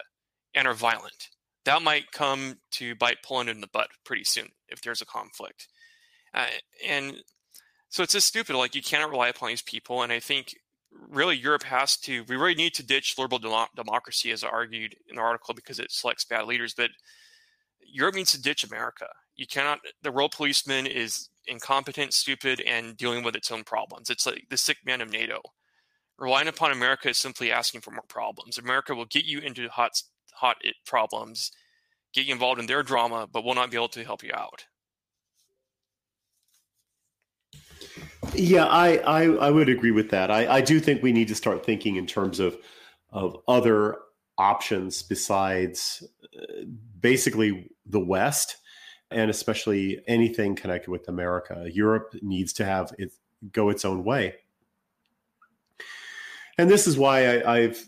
and 0.55 0.67
are 0.67 0.75
violent. 0.75 1.29
That 1.65 1.83
might 1.83 2.13
come 2.13 2.59
to 2.73 2.95
bite 2.95 3.19
Poland 3.25 3.51
in 3.51 3.61
the 3.61 3.69
butt 3.69 3.89
pretty 4.05 4.25
soon 4.25 4.49
if 4.69 4.81
there's 4.81 5.03
a 5.03 5.07
conflict. 5.07 5.69
Uh, 6.33 6.47
and 6.87 7.17
so 7.89 8.03
it's 8.03 8.13
just 8.13 8.27
stupid. 8.27 8.57
Like 8.57 8.75
you 8.75 8.83
cannot 8.83 9.11
rely 9.11 9.29
upon 9.29 9.51
these 9.51 9.63
people. 9.63 10.03
And 10.03 10.13
I 10.13 10.21
think 10.21 10.55
really 11.09 11.37
Europe 11.37 11.63
has 11.65 11.97
to, 11.99 12.25
we 12.29 12.37
really 12.37 12.55
need 12.55 12.75
to 12.75 12.87
ditch 12.87 13.17
liberal 13.19 13.41
democracy, 13.75 14.31
as 14.31 14.45
I 14.45 14.49
argued 14.49 14.97
in 15.09 15.17
the 15.17 15.23
article, 15.23 15.55
because 15.55 15.79
it 15.79 15.91
selects 15.91 16.25
bad 16.25 16.47
leaders. 16.47 16.75
But 16.75 16.91
Europe 17.81 18.15
needs 18.15 18.33
to 18.33 18.43
ditch 18.43 18.65
America. 18.65 19.07
You 19.37 19.47
cannot, 19.47 19.81
the 20.03 20.13
world 20.13 20.33
policeman 20.33 20.87
is 20.87 21.29
incompetent, 21.47 22.13
stupid, 22.13 22.61
and 22.61 22.97
dealing 22.97 23.23
with 23.23 23.37
its 23.37 23.51
own 23.51 23.65
problems. 23.65 24.11
It's 24.11 24.27
like 24.27 24.45
the 24.51 24.57
sick 24.57 24.79
man 24.85 25.01
of 25.01 25.11
NATO. 25.11 25.41
Relying 26.19 26.49
upon 26.49 26.73
America 26.73 27.09
is 27.09 27.19
simply 27.19 27.53
asking 27.53 27.81
for 27.81 27.93
more 27.93 28.03
problems. 28.09 28.59
America 28.59 28.95
will 28.95 29.07
get 29.07 29.25
you 29.25 29.39
into 29.39 29.69
hot, 29.69 30.03
hot 30.35 30.57
eh, 30.65 30.73
problems, 30.85 31.53
get 32.13 32.27
you 32.27 32.33
involved 32.33 32.61
in 32.61 32.67
their 32.67 32.83
drama, 32.83 33.29
but 33.31 33.45
will 33.45 33.55
not 33.55 33.71
be 33.71 33.77
able 33.77 33.89
to 33.89 34.05
help 34.05 34.23
you 34.23 34.33
out. 34.35 34.65
Yeah, 38.39 38.67
I, 38.67 38.99
I, 38.99 39.23
I 39.25 39.51
would 39.51 39.69
agree 39.69 39.91
with 39.91 40.11
that. 40.11 40.31
I, 40.31 40.47
I 40.47 40.61
do 40.61 40.79
think 40.79 41.03
we 41.03 41.11
need 41.11 41.27
to 41.27 41.35
start 41.35 41.67
thinking 41.67 41.97
in 41.97 42.07
terms 42.07 42.39
of 42.39 42.57
of 43.11 43.37
other 43.49 43.97
options 44.37 45.03
besides 45.03 46.07
uh, 46.41 46.65
basically 47.01 47.69
the 47.85 47.99
West, 47.99 48.59
and 49.11 49.29
especially 49.29 50.01
anything 50.07 50.55
connected 50.55 50.91
with 50.91 51.09
America. 51.09 51.67
Europe 51.73 52.15
needs 52.23 52.53
to 52.55 52.65
have 52.65 52.95
it 52.97 53.11
go 53.51 53.71
its 53.71 53.85
own 53.85 54.05
way, 54.05 54.37
and 56.59 56.71
this 56.71 56.87
is 56.87 56.97
why 56.97 57.39
I, 57.39 57.57
I've 57.57 57.85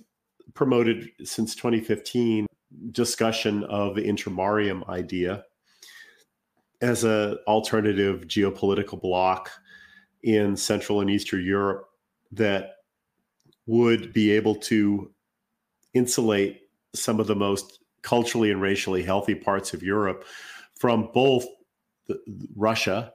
promoted 0.54 1.10
since 1.22 1.54
2015 1.54 2.46
discussion 2.90 3.62
of 3.64 3.94
the 3.94 4.02
intermarium 4.02 4.88
idea 4.88 5.44
as 6.80 7.04
an 7.04 7.38
alternative 7.46 8.22
geopolitical 8.26 9.00
bloc 9.00 9.50
in 10.22 10.56
Central 10.56 11.00
and 11.00 11.10
Eastern 11.10 11.44
Europe 11.44 11.86
that 12.32 12.76
would 13.66 14.12
be 14.12 14.30
able 14.30 14.54
to 14.54 15.10
insulate 15.94 16.62
some 16.94 17.20
of 17.20 17.26
the 17.26 17.36
most 17.36 17.80
culturally 18.02 18.50
and 18.50 18.60
racially 18.60 19.02
healthy 19.02 19.34
parts 19.34 19.74
of 19.74 19.82
Europe 19.82 20.24
from 20.78 21.10
both 21.12 21.44
the, 22.06 22.18
Russia 22.56 23.12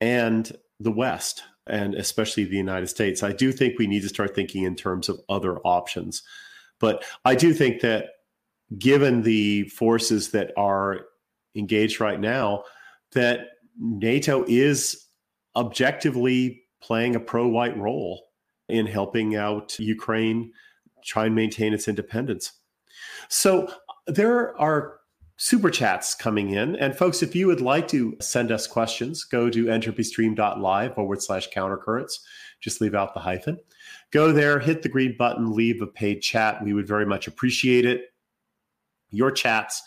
and 0.00 0.52
the 0.80 0.90
West, 0.90 1.42
and 1.66 1.94
especially 1.94 2.44
the 2.44 2.56
United 2.56 2.86
States. 2.86 3.22
I 3.22 3.32
do 3.32 3.52
think 3.52 3.78
we 3.78 3.86
need 3.86 4.02
to 4.02 4.08
start 4.08 4.34
thinking 4.34 4.64
in 4.64 4.76
terms 4.76 5.08
of 5.08 5.20
other 5.28 5.58
options. 5.58 6.22
But 6.78 7.04
I 7.24 7.34
do 7.34 7.52
think 7.52 7.80
that 7.80 8.06
given 8.78 9.22
the 9.22 9.64
forces 9.64 10.30
that 10.30 10.52
are 10.56 11.00
engaged 11.54 12.00
right 12.00 12.20
now, 12.20 12.64
that 13.12 13.48
NATO 13.78 14.44
is 14.46 15.07
objectively 15.58 16.62
playing 16.80 17.16
a 17.16 17.20
pro 17.20 17.48
white 17.48 17.76
role 17.76 18.28
in 18.68 18.86
helping 18.86 19.34
out 19.34 19.78
Ukraine 19.78 20.52
try 21.04 21.26
and 21.26 21.34
maintain 21.34 21.74
its 21.74 21.88
independence. 21.88 22.52
So 23.28 23.72
there 24.06 24.58
are 24.60 25.00
super 25.36 25.70
chats 25.70 26.14
coming 26.14 26.50
in. 26.50 26.76
And 26.76 26.96
folks, 26.96 27.22
if 27.22 27.34
you 27.34 27.46
would 27.46 27.60
like 27.60 27.88
to 27.88 28.16
send 28.20 28.52
us 28.52 28.66
questions, 28.66 29.24
go 29.24 29.50
to 29.50 29.66
entropystream.live 29.66 30.94
forward 30.94 31.22
slash 31.22 31.48
countercurrents. 31.50 32.14
Just 32.60 32.80
leave 32.80 32.94
out 32.94 33.14
the 33.14 33.20
hyphen. 33.20 33.58
Go 34.10 34.32
there, 34.32 34.58
hit 34.58 34.82
the 34.82 34.88
green 34.88 35.16
button, 35.16 35.52
leave 35.52 35.82
a 35.82 35.86
paid 35.86 36.20
chat. 36.20 36.62
We 36.62 36.72
would 36.72 36.88
very 36.88 37.06
much 37.06 37.26
appreciate 37.26 37.84
it. 37.84 38.12
Your 39.10 39.30
chats 39.30 39.82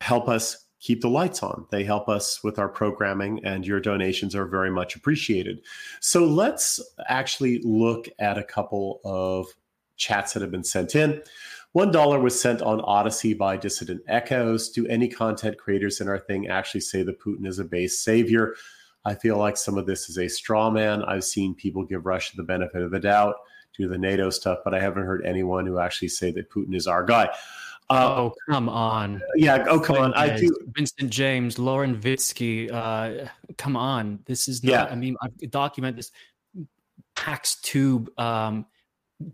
help 0.00 0.28
us 0.28 0.66
keep 0.80 1.02
the 1.02 1.08
lights 1.08 1.42
on. 1.42 1.66
They 1.70 1.84
help 1.84 2.08
us 2.08 2.42
with 2.42 2.58
our 2.58 2.68
programming, 2.68 3.44
and 3.44 3.66
your 3.66 3.80
donations 3.80 4.34
are 4.34 4.46
very 4.46 4.70
much 4.70 4.96
appreciated. 4.96 5.60
So 6.00 6.24
let's 6.24 6.80
actually 7.08 7.60
look 7.62 8.08
at 8.18 8.38
a 8.38 8.42
couple 8.42 9.00
of 9.04 9.46
chats 9.96 10.32
that 10.32 10.42
have 10.42 10.50
been 10.50 10.64
sent 10.64 10.96
in. 10.96 11.22
One 11.72 11.92
dollar 11.92 12.18
was 12.18 12.40
sent 12.40 12.62
on 12.62 12.80
Odysee 12.80 13.34
by 13.34 13.56
Dissident 13.56 14.00
Echoes. 14.08 14.70
Do 14.70 14.86
any 14.88 15.06
content 15.06 15.58
creators 15.58 16.00
in 16.00 16.08
our 16.08 16.18
thing 16.18 16.48
actually 16.48 16.80
say 16.80 17.02
that 17.04 17.20
Putin 17.20 17.46
is 17.46 17.58
a 17.60 17.64
base 17.64 18.00
savior? 18.00 18.56
I 19.04 19.14
feel 19.14 19.38
like 19.38 19.56
some 19.56 19.78
of 19.78 19.86
this 19.86 20.08
is 20.08 20.18
a 20.18 20.28
straw 20.28 20.70
man. 20.70 21.04
I've 21.04 21.24
seen 21.24 21.54
people 21.54 21.84
give 21.84 22.06
Russia 22.06 22.36
the 22.36 22.42
benefit 22.42 22.82
of 22.82 22.90
the 22.90 23.00
doubt 23.00 23.36
do 23.80 23.88
the 23.88 23.98
NATO 23.98 24.30
stuff, 24.30 24.58
but 24.64 24.74
I 24.74 24.80
haven't 24.80 25.04
heard 25.04 25.24
anyone 25.24 25.66
who 25.66 25.78
actually 25.78 26.08
say 26.08 26.30
that 26.32 26.50
Putin 26.50 26.74
is 26.74 26.86
our 26.86 27.04
guy. 27.04 27.28
Uh, 27.90 28.14
oh 28.16 28.34
come 28.48 28.68
on! 28.68 29.20
Yeah, 29.34 29.64
oh 29.68 29.80
come 29.80 29.96
on! 29.96 30.14
I 30.14 30.36
do. 30.36 30.56
Vincent 30.76 31.10
James, 31.10 31.58
Lauren 31.58 32.00
Witzke. 32.00 32.70
Uh, 32.72 33.28
come 33.58 33.76
on! 33.76 34.20
This 34.26 34.46
is 34.46 34.62
not. 34.62 34.70
Yeah. 34.70 34.84
I 34.84 34.94
mean, 34.94 35.16
I 35.20 35.28
document 35.46 35.96
this. 35.96 36.12
Pax 37.16 37.60
Tube, 37.62 38.08
um, 38.16 38.64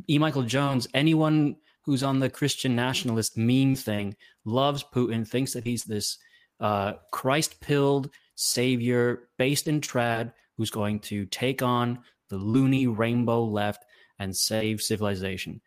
E. 0.08 0.18
Michael 0.18 0.42
Jones. 0.42 0.88
Anyone 0.94 1.56
who's 1.82 2.02
on 2.02 2.18
the 2.18 2.30
Christian 2.30 2.74
nationalist 2.74 3.36
meme 3.36 3.74
thing 3.74 4.16
loves 4.46 4.82
Putin. 4.82 5.28
Thinks 5.28 5.52
that 5.52 5.64
he's 5.64 5.84
this 5.84 6.16
uh, 6.58 6.94
Christ-pilled 7.12 8.08
savior 8.36 9.28
based 9.36 9.68
in 9.68 9.82
trad 9.82 10.32
who's 10.56 10.70
going 10.70 11.00
to 11.00 11.26
take 11.26 11.60
on 11.60 11.98
the 12.30 12.36
loony 12.38 12.86
rainbow 12.86 13.44
left 13.44 13.84
and 14.18 14.34
save 14.34 14.80
civilization. 14.80 15.60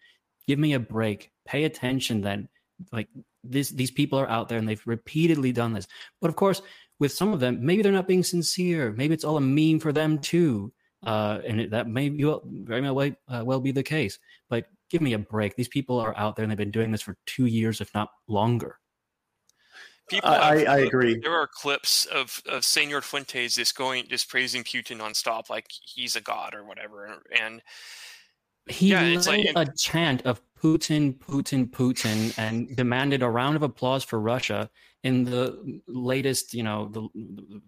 Give 0.47 0.57
me 0.57 0.73
a 0.73 0.79
break. 0.79 1.31
Pay 1.45 1.65
attention 1.65 2.21
then 2.21 2.49
like 2.91 3.07
this 3.43 3.69
these 3.69 3.91
people 3.91 4.19
are 4.19 4.29
out 4.29 4.49
there 4.49 4.57
and 4.57 4.67
they've 4.67 4.85
repeatedly 4.85 5.51
done 5.51 5.73
this. 5.73 5.87
But 6.21 6.29
of 6.29 6.35
course 6.35 6.61
with 6.99 7.11
some 7.11 7.33
of 7.33 7.39
them 7.39 7.65
maybe 7.65 7.81
they're 7.81 7.91
not 7.91 8.07
being 8.07 8.23
sincere. 8.23 8.91
Maybe 8.91 9.13
it's 9.13 9.23
all 9.23 9.37
a 9.37 9.41
meme 9.41 9.79
for 9.79 9.91
them 9.91 10.19
too. 10.19 10.71
Uh, 11.01 11.39
and 11.47 11.61
it, 11.61 11.71
that 11.71 11.87
may 11.87 12.09
be, 12.09 12.23
very 12.23 12.81
well, 12.81 13.11
uh, 13.29 13.41
well 13.45 13.61
be 13.61 13.71
the 13.71 13.83
case. 13.83 14.19
But 14.49 14.65
give 14.89 15.01
me 15.01 15.13
a 15.13 15.19
break. 15.19 15.55
These 15.55 15.69
people 15.69 15.97
are 15.99 16.17
out 16.17 16.35
there 16.35 16.43
and 16.43 16.51
they've 16.51 16.57
been 16.57 16.71
doing 16.71 16.91
this 16.91 17.01
for 17.01 17.15
two 17.25 17.45
years 17.45 17.79
if 17.81 17.93
not 17.93 18.09
longer. 18.27 18.77
People 20.09 20.29
I, 20.29 20.63
I, 20.63 20.77
agree. 20.79 21.19
There 21.19 21.35
are 21.35 21.47
clips 21.47 22.05
of, 22.07 22.41
of 22.49 22.65
Senor 22.65 23.01
Fuentes 23.01 23.55
just 23.55 23.77
going, 23.77 24.07
just 24.07 24.27
praising 24.27 24.63
Putin 24.63 24.97
nonstop, 24.97 25.51
like 25.51 25.67
he's 25.69 26.15
a 26.15 26.21
god 26.21 26.55
or 26.55 26.63
whatever. 26.63 27.21
And 27.39 27.61
he 28.67 28.89
yeah, 28.89 29.01
led 29.01 29.27
like, 29.27 29.69
a 29.69 29.71
chant 29.77 30.23
of 30.25 30.41
Putin, 30.61 31.17
Putin, 31.17 31.69
Putin, 31.69 32.37
and 32.37 32.75
demanded 32.75 33.23
a 33.23 33.29
round 33.29 33.55
of 33.55 33.63
applause 33.63 34.03
for 34.03 34.19
Russia 34.19 34.69
in 35.03 35.23
the 35.23 35.81
latest, 35.87 36.53
you 36.53 36.63
know, 36.63 36.89
the 36.89 37.07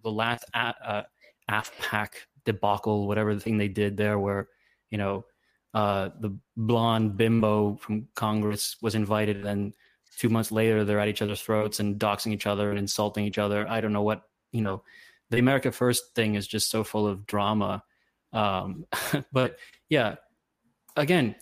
the 0.04 0.12
last 0.12 0.44
uh, 0.54 1.04
AFPAC 1.50 2.10
debacle, 2.44 3.08
whatever 3.08 3.34
the 3.34 3.40
thing 3.40 3.58
they 3.58 3.68
did 3.68 3.96
there, 3.96 4.20
where 4.20 4.50
you 4.90 4.98
know 4.98 5.26
uh, 5.74 6.10
the 6.20 6.38
blonde 6.58 7.16
bimbo 7.16 7.76
from 7.78 8.08
Congress 8.16 8.76
was 8.82 8.96
invited, 8.96 9.46
and 9.46 9.74
two 10.18 10.30
months 10.30 10.52
later 10.52 10.84
they're 10.84 11.00
at 11.00 11.08
each 11.08 11.22
other's 11.22 11.42
throats 11.42 11.80
and 11.80 12.00
doxing 12.00 12.34
each 12.34 12.48
other 12.48 12.70
and 12.70 12.80
insulting 12.80 13.26
each 13.26 13.38
other. 13.38 13.68
I 13.70 13.80
don't 13.80 13.94
know 13.94 14.04
what 14.04 14.24
you 14.52 14.62
know. 14.62 14.84
The 15.30 15.40
America 15.40 15.72
First 15.72 16.14
thing 16.14 16.36
is 16.36 16.46
just 16.46 16.70
so 16.70 16.84
full 16.84 17.08
of 17.08 17.26
drama, 17.26 17.84
um, 18.34 18.86
but 19.32 19.58
yeah 19.88 20.16
again, 20.96 21.36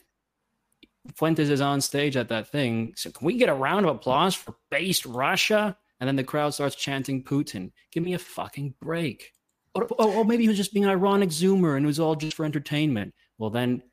Fuentes 1.16 1.50
is 1.50 1.62
on 1.62 1.82
stage 1.82 2.18
at 2.18 2.30
that 2.30 2.48
thing. 2.48 2.94
So 2.96 3.12
can 3.12 3.26
we 3.26 3.38
get 3.38 3.50
a 3.50 3.54
round 3.54 3.86
of 3.86 3.96
applause 3.96 4.36
for 4.36 4.56
based 4.70 5.06
Russia? 5.06 5.78
And 6.00 6.08
then 6.08 6.16
the 6.16 6.24
crowd 6.24 6.54
starts 6.54 6.76
chanting 6.76 7.24
Putin. 7.24 7.72
Give 7.92 8.04
me 8.04 8.14
a 8.14 8.20
fucking 8.20 8.76
break. 8.82 9.34
Or, 9.76 9.84
or, 9.98 10.08
or 10.08 10.26
maybe 10.26 10.44
he 10.44 10.48
was 10.48 10.58
just 10.58 10.74
being 10.74 10.86
an 10.86 10.92
ironic 10.92 11.30
zoomer 11.30 11.76
and 11.76 11.86
it 11.86 11.88
was 11.88 12.00
all 12.00 12.16
just 12.16 12.36
for 12.36 12.46
entertainment. 12.46 13.14
Well, 13.38 13.50
then 13.50 13.84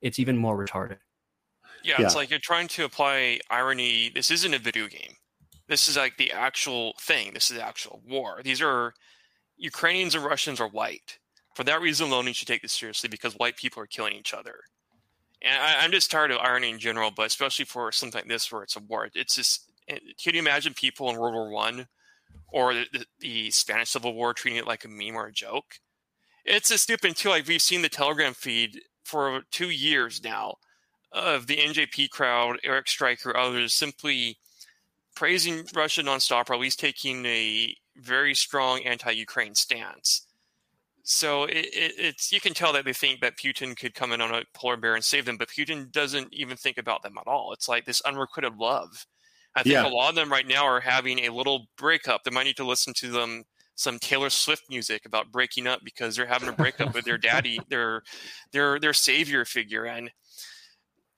it's 0.00 0.18
even 0.18 0.36
more 0.36 0.56
retarded. 0.56 0.98
Yeah, 1.82 1.96
yeah, 1.98 2.06
it's 2.06 2.14
like 2.14 2.30
you're 2.30 2.38
trying 2.38 2.68
to 2.68 2.84
apply 2.84 3.40
irony. 3.50 4.10
This 4.14 4.30
isn't 4.30 4.54
a 4.54 4.58
video 4.58 4.86
game. 4.88 5.16
This 5.68 5.88
is 5.88 5.96
like 5.96 6.16
the 6.16 6.32
actual 6.32 6.94
thing. 7.00 7.34
This 7.34 7.50
is 7.50 7.56
the 7.56 7.66
actual 7.66 8.02
war. 8.06 8.40
These 8.42 8.62
are 8.62 8.94
Ukrainians 9.56 10.14
and 10.14 10.24
Russians 10.24 10.60
are 10.60 10.68
white. 10.68 11.18
For 11.54 11.64
that 11.64 11.80
reason 11.80 12.08
alone, 12.08 12.26
you 12.26 12.34
should 12.34 12.48
take 12.48 12.62
this 12.62 12.72
seriously 12.72 13.08
because 13.08 13.34
white 13.34 13.56
people 13.56 13.82
are 13.82 13.86
killing 13.86 14.14
each 14.14 14.34
other. 14.34 14.56
And 15.44 15.62
I, 15.62 15.84
am 15.84 15.92
just 15.92 16.10
tired 16.10 16.30
of 16.30 16.38
irony 16.38 16.70
in 16.70 16.78
general, 16.78 17.10
but 17.10 17.26
especially 17.26 17.66
for 17.66 17.92
something 17.92 18.20
like 18.20 18.28
this 18.28 18.50
where 18.50 18.62
it's 18.62 18.76
a 18.76 18.80
war. 18.80 19.08
It's 19.14 19.36
just 19.36 19.70
eh, 19.88 19.98
can 20.22 20.34
you 20.34 20.40
imagine 20.40 20.72
people 20.72 21.10
in 21.10 21.18
World 21.18 21.34
War 21.34 21.50
One 21.50 21.86
or 22.48 22.72
the, 22.72 22.86
the, 22.92 23.06
the, 23.20 23.50
Spanish 23.50 23.90
Civil 23.90 24.14
War 24.14 24.32
treating 24.32 24.58
it 24.58 24.66
like 24.66 24.84
a 24.84 24.88
meme 24.88 25.16
or 25.16 25.26
a 25.26 25.32
joke? 25.32 25.80
It's 26.46 26.70
a 26.70 26.78
stupid 26.78 27.16
too. 27.16 27.28
Like 27.28 27.46
we've 27.46 27.60
seen 27.60 27.82
the 27.82 27.88
Telegram 27.90 28.32
feed 28.32 28.80
for 29.04 29.42
two 29.50 29.70
years 29.70 30.24
now 30.24 30.56
of 31.12 31.46
the 31.46 31.58
NJP 31.58 32.10
crowd, 32.10 32.58
Eric 32.64 32.88
Striker, 32.88 33.36
others 33.36 33.74
simply 33.74 34.38
praising 35.14 35.64
Russia 35.74 36.02
nonstop, 36.02 36.50
or 36.50 36.54
at 36.54 36.60
least 36.60 36.80
taking 36.80 37.24
a 37.26 37.76
very 37.96 38.34
strong 38.34 38.80
anti-Ukraine 38.84 39.54
stance. 39.54 40.23
So 41.06 41.44
it, 41.44 41.66
it, 41.66 41.92
it's 41.98 42.32
you 42.32 42.40
can 42.40 42.54
tell 42.54 42.72
that 42.72 42.86
they 42.86 42.94
think 42.94 43.20
that 43.20 43.36
Putin 43.36 43.76
could 43.76 43.94
come 43.94 44.10
in 44.12 44.22
on 44.22 44.34
a 44.34 44.42
polar 44.54 44.78
bear 44.78 44.94
and 44.94 45.04
save 45.04 45.26
them, 45.26 45.36
but 45.36 45.48
Putin 45.48 45.92
doesn't 45.92 46.32
even 46.32 46.56
think 46.56 46.78
about 46.78 47.02
them 47.02 47.16
at 47.18 47.26
all. 47.26 47.52
It's 47.52 47.68
like 47.68 47.84
this 47.84 48.00
unrequited 48.00 48.56
love. 48.56 49.06
I 49.54 49.62
think 49.62 49.74
yeah. 49.74 49.86
a 49.86 49.88
lot 49.88 50.08
of 50.08 50.14
them 50.14 50.32
right 50.32 50.46
now 50.46 50.64
are 50.64 50.80
having 50.80 51.20
a 51.20 51.28
little 51.28 51.66
breakup. 51.76 52.24
They 52.24 52.30
might 52.30 52.44
need 52.44 52.56
to 52.56 52.66
listen 52.66 52.94
to 52.94 53.10
them 53.10 53.44
some 53.74 53.98
Taylor 53.98 54.30
Swift 54.30 54.64
music 54.70 55.04
about 55.04 55.30
breaking 55.30 55.66
up 55.66 55.80
because 55.84 56.16
they're 56.16 56.26
having 56.26 56.48
a 56.48 56.52
breakup 56.52 56.94
with 56.94 57.04
their 57.04 57.18
daddy, 57.18 57.60
their 57.68 58.02
their 58.52 58.80
their 58.80 58.94
savior 58.94 59.44
figure. 59.44 59.84
And 59.84 60.10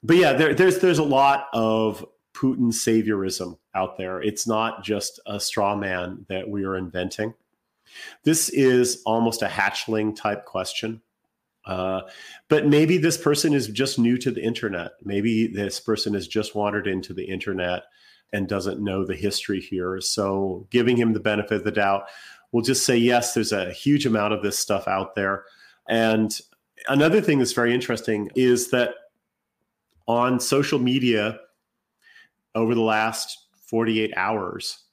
but 0.02 0.16
yeah, 0.16 0.32
there, 0.32 0.52
there's 0.52 0.80
there's 0.80 0.98
a 0.98 1.04
lot 1.04 1.46
of 1.52 2.04
Putin 2.34 2.72
saviorism 2.72 3.56
out 3.74 3.96
there. 3.98 4.20
It's 4.20 4.48
not 4.48 4.82
just 4.82 5.20
a 5.26 5.38
straw 5.38 5.76
man 5.76 6.26
that 6.28 6.48
we 6.48 6.64
are 6.64 6.76
inventing. 6.76 7.34
This 8.24 8.48
is 8.48 9.02
almost 9.06 9.42
a 9.42 9.46
hatchling 9.46 10.14
type 10.14 10.44
question. 10.44 11.02
Uh, 11.66 12.02
but 12.48 12.66
maybe 12.66 12.96
this 12.96 13.16
person 13.18 13.52
is 13.52 13.66
just 13.68 13.98
new 13.98 14.16
to 14.18 14.30
the 14.30 14.42
internet. 14.42 14.92
Maybe 15.02 15.48
this 15.48 15.80
person 15.80 16.14
has 16.14 16.28
just 16.28 16.54
wandered 16.54 16.86
into 16.86 17.12
the 17.12 17.24
internet 17.24 17.84
and 18.32 18.48
doesn't 18.48 18.82
know 18.82 19.04
the 19.04 19.16
history 19.16 19.60
here. 19.60 20.00
So, 20.00 20.66
giving 20.70 20.96
him 20.96 21.12
the 21.12 21.20
benefit 21.20 21.58
of 21.58 21.64
the 21.64 21.72
doubt, 21.72 22.04
we'll 22.52 22.62
just 22.62 22.86
say, 22.86 22.96
yes, 22.96 23.34
there's 23.34 23.52
a 23.52 23.72
huge 23.72 24.06
amount 24.06 24.32
of 24.32 24.42
this 24.42 24.58
stuff 24.58 24.86
out 24.86 25.14
there. 25.14 25.44
And 25.88 26.36
another 26.88 27.20
thing 27.20 27.38
that's 27.38 27.52
very 27.52 27.74
interesting 27.74 28.30
is 28.34 28.70
that 28.70 28.94
on 30.06 30.38
social 30.38 30.78
media 30.78 31.40
over 32.54 32.74
the 32.74 32.80
last 32.80 33.46
48 33.68 34.12
hours, 34.16 34.85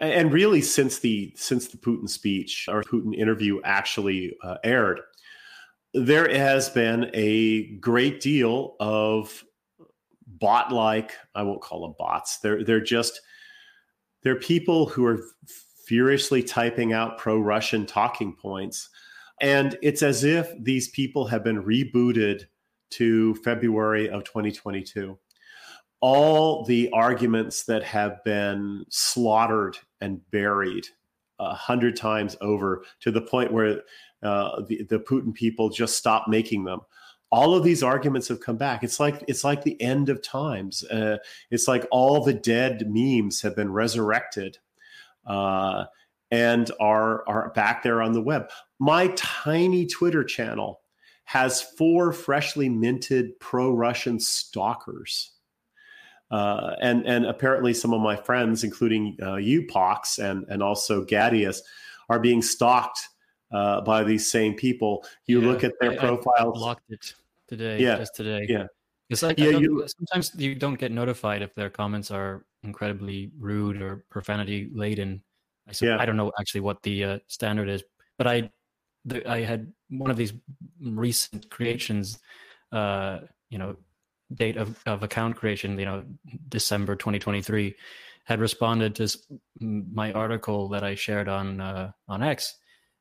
and 0.00 0.32
really 0.32 0.62
since 0.62 0.98
the 0.98 1.32
since 1.36 1.68
the 1.68 1.76
Putin 1.76 2.08
speech 2.08 2.66
or 2.68 2.82
Putin 2.82 3.14
interview 3.14 3.60
actually 3.64 4.36
uh, 4.42 4.56
aired, 4.64 5.00
there 5.94 6.28
has 6.28 6.68
been 6.68 7.10
a 7.14 7.76
great 7.76 8.20
deal 8.20 8.76
of 8.80 9.44
bot 10.26 10.72
like 10.72 11.12
I 11.34 11.42
won't 11.42 11.62
call 11.62 11.82
them 11.82 11.94
bots. 11.98 12.38
They're 12.38 12.64
they're 12.64 12.80
just 12.80 13.20
they're 14.22 14.36
people 14.36 14.86
who 14.86 15.04
are 15.04 15.18
furiously 15.86 16.42
typing 16.42 16.92
out 16.92 17.18
pro 17.18 17.38
Russian 17.38 17.84
talking 17.84 18.36
points, 18.36 18.88
and 19.40 19.76
it's 19.82 20.02
as 20.02 20.22
if 20.22 20.52
these 20.60 20.88
people 20.90 21.26
have 21.26 21.42
been 21.42 21.62
rebooted 21.62 22.44
to 22.90 23.34
February 23.36 24.08
of 24.08 24.24
2022 24.24 25.18
all 26.00 26.64
the 26.64 26.88
arguments 26.92 27.64
that 27.64 27.82
have 27.82 28.22
been 28.24 28.84
slaughtered 28.88 29.76
and 30.00 30.20
buried 30.30 30.86
a 31.38 31.54
hundred 31.54 31.96
times 31.96 32.36
over 32.40 32.84
to 33.00 33.10
the 33.10 33.20
point 33.20 33.52
where 33.52 33.82
uh, 34.22 34.62
the, 34.66 34.82
the 34.84 34.98
Putin 34.98 35.32
people 35.32 35.70
just 35.70 35.96
stop 35.96 36.26
making 36.28 36.64
them. 36.64 36.80
All 37.30 37.54
of 37.54 37.62
these 37.62 37.82
arguments 37.82 38.28
have 38.28 38.40
come 38.40 38.56
back. 38.56 38.82
It's 38.82 38.98
like 38.98 39.22
it's 39.28 39.44
like 39.44 39.62
the 39.62 39.80
end 39.80 40.08
of 40.08 40.22
times. 40.22 40.82
Uh, 40.84 41.18
it's 41.50 41.68
like 41.68 41.86
all 41.90 42.24
the 42.24 42.32
dead 42.32 42.84
memes 42.88 43.42
have 43.42 43.54
been 43.54 43.70
resurrected 43.70 44.58
uh, 45.26 45.84
and 46.30 46.70
are 46.80 47.28
are 47.28 47.50
back 47.50 47.82
there 47.82 48.00
on 48.00 48.12
the 48.12 48.22
web. 48.22 48.50
My 48.78 49.08
tiny 49.08 49.86
Twitter 49.86 50.24
channel 50.24 50.80
has 51.24 51.60
four 51.60 52.12
freshly 52.12 52.70
minted 52.70 53.38
pro-Russian 53.38 54.18
stalkers 54.18 55.32
Uh, 56.30 56.74
and 56.80 57.06
and 57.06 57.24
apparently 57.24 57.72
some 57.72 57.94
of 57.94 58.00
my 58.00 58.14
friends, 58.14 58.64
including 58.64 59.16
uh, 59.22 59.36
you, 59.36 59.66
Pox, 59.66 60.18
and 60.18 60.44
and 60.48 60.62
also 60.62 61.04
Gadius, 61.04 61.60
are 62.08 62.18
being 62.18 62.42
stalked 62.42 63.08
uh, 63.50 63.80
by 63.80 64.04
these 64.04 64.30
same 64.30 64.54
people. 64.54 65.04
You 65.26 65.40
yeah, 65.40 65.48
look 65.48 65.64
at 65.64 65.72
their 65.80 65.92
I, 65.92 65.96
profiles. 65.96 66.56
I 66.56 66.58
blocked 66.58 66.90
it 66.90 67.14
today. 67.46 67.80
Yeah, 67.80 67.96
just 67.96 68.14
today. 68.14 68.46
Yeah, 68.48 68.66
it's 69.08 69.22
like 69.22 69.38
yeah, 69.38 69.50
you, 69.50 69.86
sometimes 69.86 70.32
you 70.36 70.54
don't 70.54 70.78
get 70.78 70.92
notified 70.92 71.42
if 71.42 71.54
their 71.54 71.70
comments 71.70 72.10
are 72.10 72.44
incredibly 72.62 73.30
rude 73.38 73.80
or 73.80 74.04
profanity 74.10 74.68
laden. 74.72 75.22
I, 75.66 75.72
yeah. 75.80 75.96
I 75.98 76.04
don't 76.04 76.16
know 76.16 76.32
actually 76.38 76.60
what 76.60 76.82
the 76.82 77.04
uh, 77.04 77.18
standard 77.26 77.68
is, 77.68 77.84
but 78.18 78.26
I 78.26 78.50
the, 79.06 79.28
I 79.30 79.42
had 79.42 79.72
one 79.88 80.10
of 80.10 80.16
these 80.16 80.34
recent 80.80 81.48
creations. 81.50 82.18
Uh, 82.70 83.20
you 83.48 83.56
know, 83.56 83.76
date 84.34 84.56
of, 84.56 84.80
of 84.86 85.02
account 85.02 85.36
creation, 85.36 85.78
you 85.78 85.84
know, 85.84 86.04
December 86.48 86.96
2023, 86.96 87.74
had 88.24 88.40
responded 88.40 88.94
to 88.94 89.08
my 89.58 90.12
article 90.12 90.68
that 90.68 90.84
I 90.84 90.94
shared 90.94 91.28
on 91.28 91.60
uh, 91.60 91.92
on 92.08 92.22
X, 92.22 92.56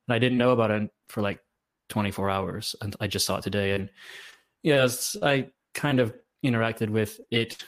and 0.07 0.15
I 0.15 0.19
didn't 0.19 0.37
know 0.37 0.51
about 0.51 0.71
it 0.71 0.89
for 1.09 1.21
like 1.21 1.39
24 1.89 2.29
hours, 2.29 2.75
and 2.81 2.95
I 3.01 3.07
just 3.07 3.25
saw 3.25 3.37
it 3.37 3.43
today. 3.43 3.71
And 3.71 3.89
yes, 4.63 5.17
I 5.21 5.49
kind 5.73 5.99
of 5.99 6.13
interacted 6.45 6.89
with 6.89 7.19
it 7.29 7.61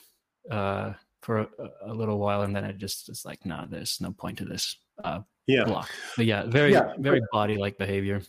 uh, 0.49 0.93
for 1.21 1.39
a, 1.39 1.47
a, 1.87 1.93
little 1.93 2.17
while, 2.17 2.43
and 2.43 2.55
then 2.55 2.63
I 2.63 2.71
just 2.71 3.09
it's 3.09 3.25
like, 3.25 3.45
nah, 3.45 3.65
there's 3.65 3.99
no 3.99 4.11
point 4.11 4.37
to 4.37 4.45
this. 4.45 4.77
Uh, 5.03 5.19
yeah, 5.47 5.65
block. 5.65 5.89
But 6.15 6.27
yeah, 6.27 6.45
very 6.45 6.71
yeah. 6.71 6.93
very 6.97 7.21
body 7.31 7.57
like 7.57 7.77
behavior. 7.77 8.21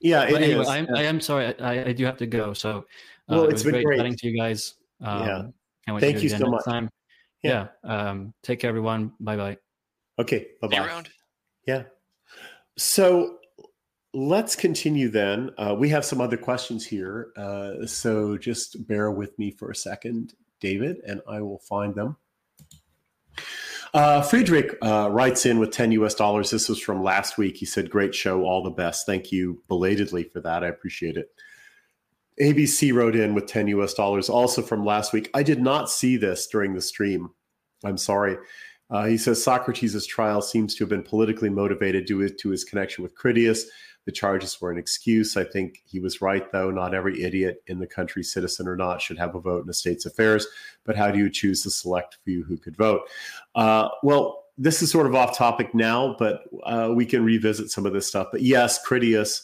Yeah, 0.00 0.24
it 0.24 0.34
anyway, 0.34 0.62
is. 0.62 0.68
I'm, 0.68 0.86
I 0.96 1.02
am 1.02 1.20
sorry, 1.20 1.58
I, 1.60 1.84
I 1.84 1.92
do 1.92 2.04
have 2.04 2.18
to 2.18 2.26
go. 2.26 2.52
So 2.52 2.86
well, 3.28 3.42
uh, 3.42 3.48
it's 3.48 3.62
it 3.62 3.64
been 3.64 3.72
great, 3.72 3.84
great 3.84 3.96
chatting 3.98 4.16
to 4.16 4.28
you 4.28 4.38
guys. 4.38 4.74
Um, 5.00 5.20
yeah. 5.26 5.42
Can't 5.86 5.94
wait 5.94 6.00
Thank 6.00 6.22
you 6.22 6.28
so 6.28 6.46
much. 6.46 6.64
Time. 6.64 6.88
Yeah. 7.42 7.68
yeah. 7.84 8.10
Um, 8.10 8.34
take 8.42 8.60
care, 8.60 8.68
everyone. 8.68 9.12
Bye 9.20 9.36
bye. 9.36 9.58
Okay. 10.18 10.48
Bye 10.60 10.68
bye. 10.68 11.02
Yeah. 11.66 11.84
So 12.76 13.38
let's 14.12 14.56
continue 14.56 15.08
then. 15.08 15.50
Uh, 15.58 15.74
we 15.78 15.88
have 15.90 16.04
some 16.04 16.20
other 16.20 16.36
questions 16.36 16.86
here. 16.86 17.28
Uh, 17.36 17.86
so 17.86 18.38
just 18.38 18.86
bear 18.86 19.10
with 19.10 19.38
me 19.38 19.50
for 19.50 19.70
a 19.70 19.74
second, 19.74 20.34
David, 20.60 20.98
and 21.06 21.20
I 21.28 21.40
will 21.40 21.58
find 21.58 21.94
them. 21.94 22.16
Uh, 23.92 24.22
Friedrich 24.22 24.76
uh, 24.82 25.08
writes 25.10 25.46
in 25.46 25.58
with 25.58 25.70
10 25.70 25.92
US 25.92 26.14
dollars. 26.14 26.50
This 26.50 26.68
was 26.68 26.80
from 26.80 27.02
last 27.02 27.38
week. 27.38 27.56
He 27.56 27.66
said, 27.66 27.90
Great 27.90 28.14
show, 28.14 28.42
all 28.42 28.62
the 28.62 28.70
best. 28.70 29.06
Thank 29.06 29.30
you 29.30 29.62
belatedly 29.68 30.24
for 30.24 30.40
that. 30.40 30.64
I 30.64 30.68
appreciate 30.68 31.16
it. 31.16 31.28
ABC 32.40 32.92
wrote 32.92 33.14
in 33.16 33.34
with 33.34 33.46
10 33.46 33.68
US 33.68 33.94
dollars 33.94 34.28
also 34.28 34.62
from 34.62 34.84
last 34.84 35.12
week. 35.12 35.30
I 35.34 35.42
did 35.42 35.60
not 35.60 35.90
see 35.90 36.16
this 36.16 36.46
during 36.46 36.74
the 36.74 36.80
stream. 36.80 37.30
I'm 37.84 37.98
sorry. 37.98 38.36
Uh, 38.90 39.06
he 39.06 39.16
says 39.16 39.42
Socrates' 39.42 40.06
trial 40.06 40.42
seems 40.42 40.74
to 40.74 40.84
have 40.84 40.88
been 40.88 41.02
politically 41.02 41.48
motivated 41.48 42.06
due 42.06 42.28
to 42.28 42.48
his 42.50 42.64
connection 42.64 43.02
with 43.02 43.14
Critias. 43.14 43.66
The 44.04 44.12
charges 44.12 44.60
were 44.60 44.70
an 44.70 44.76
excuse. 44.76 45.36
I 45.36 45.44
think 45.44 45.82
he 45.86 45.98
was 45.98 46.20
right, 46.20 46.50
though. 46.52 46.70
Not 46.70 46.94
every 46.94 47.22
idiot 47.22 47.62
in 47.68 47.78
the 47.78 47.86
country, 47.86 48.22
citizen 48.22 48.68
or 48.68 48.76
not, 48.76 49.00
should 49.00 49.18
have 49.18 49.34
a 49.34 49.40
vote 49.40 49.64
in 49.64 49.70
a 49.70 49.74
state's 49.74 50.04
affairs. 50.04 50.46
But 50.84 50.96
how 50.96 51.10
do 51.10 51.18
you 51.18 51.30
choose 51.30 51.62
the 51.62 51.70
select 51.70 52.18
few 52.24 52.44
who 52.44 52.58
could 52.58 52.76
vote? 52.76 53.08
Uh, 53.54 53.88
well, 54.02 54.44
this 54.58 54.82
is 54.82 54.90
sort 54.90 55.06
of 55.06 55.14
off 55.14 55.36
topic 55.36 55.74
now, 55.74 56.16
but 56.18 56.42
uh, 56.64 56.92
we 56.94 57.06
can 57.06 57.24
revisit 57.24 57.70
some 57.70 57.86
of 57.86 57.94
this 57.94 58.06
stuff. 58.06 58.28
But 58.30 58.42
yes, 58.42 58.84
Critias 58.84 59.42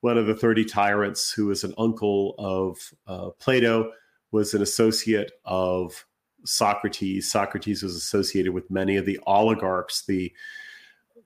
one 0.00 0.18
of 0.18 0.26
the 0.26 0.34
30 0.34 0.64
tyrants 0.64 1.32
who 1.32 1.46
was 1.46 1.64
an 1.64 1.74
uncle 1.78 2.34
of 2.38 2.78
uh, 3.06 3.30
Plato, 3.38 3.90
was 4.30 4.54
an 4.54 4.62
associate 4.62 5.32
of 5.44 6.04
Socrates. 6.44 7.30
Socrates 7.30 7.82
was 7.82 7.96
associated 7.96 8.52
with 8.52 8.70
many 8.70 8.96
of 8.96 9.06
the 9.06 9.18
oligarchs, 9.26 10.04
the 10.06 10.32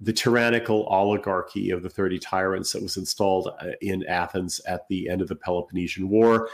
the 0.01 0.12
tyrannical 0.12 0.85
oligarchy 0.87 1.70
of 1.70 1.83
the 1.83 1.89
30 1.89 2.18
tyrants 2.18 2.73
that 2.73 2.83
was 2.83 2.97
installed 2.97 3.49
uh, 3.61 3.68
in 3.81 4.05
Athens 4.07 4.61
at 4.66 4.89
the 4.89 5.09
end 5.09 5.23
of 5.23 5.29
the 5.29 5.37
Peloponnesian 5.37 6.09
War. 6.09 6.49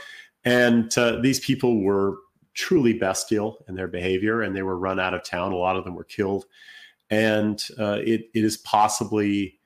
And 0.44 0.96
uh, 0.98 1.20
these 1.22 1.40
people 1.40 1.82
were 1.82 2.18
truly 2.52 2.92
bestial 2.92 3.64
in 3.66 3.74
their 3.74 3.88
behavior 3.88 4.42
and 4.42 4.54
they 4.54 4.62
were 4.62 4.76
run 4.76 5.00
out 5.00 5.14
of 5.14 5.24
town. 5.24 5.52
A 5.52 5.56
lot 5.56 5.76
of 5.76 5.84
them 5.84 5.94
were 5.94 6.04
killed. 6.04 6.44
And 7.08 7.62
uh, 7.78 8.00
it, 8.04 8.28
it 8.34 8.44
is 8.44 8.58
possibly 8.58 9.57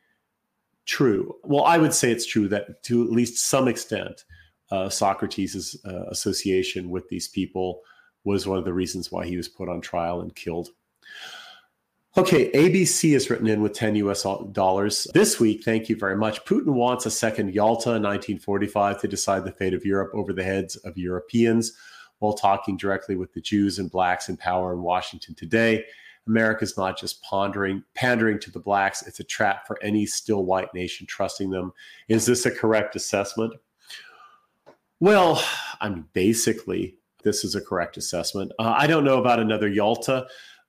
true. 0.86 1.34
Well, 1.44 1.64
I 1.64 1.78
would 1.78 1.94
say 1.94 2.10
it's 2.10 2.26
true 2.26 2.48
that 2.48 2.82
to 2.84 3.04
at 3.04 3.10
least 3.10 3.38
some 3.38 3.68
extent, 3.68 4.24
uh, 4.70 4.88
Socrates' 4.88 5.76
uh, 5.84 6.06
association 6.08 6.90
with 6.90 7.08
these 7.08 7.28
people 7.28 7.82
was 8.24 8.46
one 8.46 8.58
of 8.58 8.64
the 8.64 8.72
reasons 8.72 9.10
why 9.10 9.26
he 9.26 9.36
was 9.36 9.48
put 9.48 9.68
on 9.68 9.80
trial 9.80 10.20
and 10.20 10.34
killed. 10.34 10.70
Okay, 12.16 12.50
ABC 12.52 13.14
is 13.14 13.30
written 13.30 13.46
in 13.46 13.62
with 13.62 13.72
10 13.72 13.96
US 13.96 14.26
dollars. 14.52 15.06
This 15.14 15.40
week, 15.40 15.64
thank 15.64 15.88
you 15.88 15.96
very 15.96 16.16
much. 16.16 16.44
Putin 16.44 16.74
wants 16.74 17.06
a 17.06 17.10
second 17.10 17.54
Yalta 17.54 17.90
in 17.90 18.02
1945 18.02 19.00
to 19.00 19.08
decide 19.08 19.44
the 19.44 19.52
fate 19.52 19.72
of 19.72 19.86
Europe 19.86 20.10
over 20.14 20.34
the 20.34 20.44
heads 20.44 20.76
of 20.76 20.98
Europeans 20.98 21.72
while 22.18 22.34
talking 22.34 22.76
directly 22.76 23.16
with 23.16 23.32
the 23.32 23.40
Jews 23.40 23.78
and 23.78 23.90
blacks 23.90 24.28
in 24.28 24.36
power 24.36 24.74
in 24.74 24.82
Washington 24.82 25.34
today. 25.34 25.86
America's 26.26 26.76
not 26.76 26.98
just 26.98 27.22
pondering, 27.22 27.82
pandering 27.94 28.38
to 28.40 28.50
the 28.50 28.60
blacks. 28.60 29.06
It's 29.06 29.20
a 29.20 29.24
trap 29.24 29.66
for 29.66 29.82
any 29.82 30.06
still 30.06 30.44
white 30.44 30.72
nation 30.72 31.06
trusting 31.06 31.50
them. 31.50 31.72
Is 32.08 32.26
this 32.26 32.46
a 32.46 32.50
correct 32.50 32.94
assessment? 32.96 33.54
Well, 35.00 35.42
I 35.80 35.88
mean, 35.88 36.04
basically, 36.12 36.96
this 37.24 37.44
is 37.44 37.54
a 37.54 37.60
correct 37.60 37.96
assessment. 37.96 38.52
Uh, 38.58 38.74
I 38.76 38.86
don't 38.86 39.04
know 39.04 39.18
about 39.18 39.40
another 39.40 39.68
Yalta. 39.68 40.26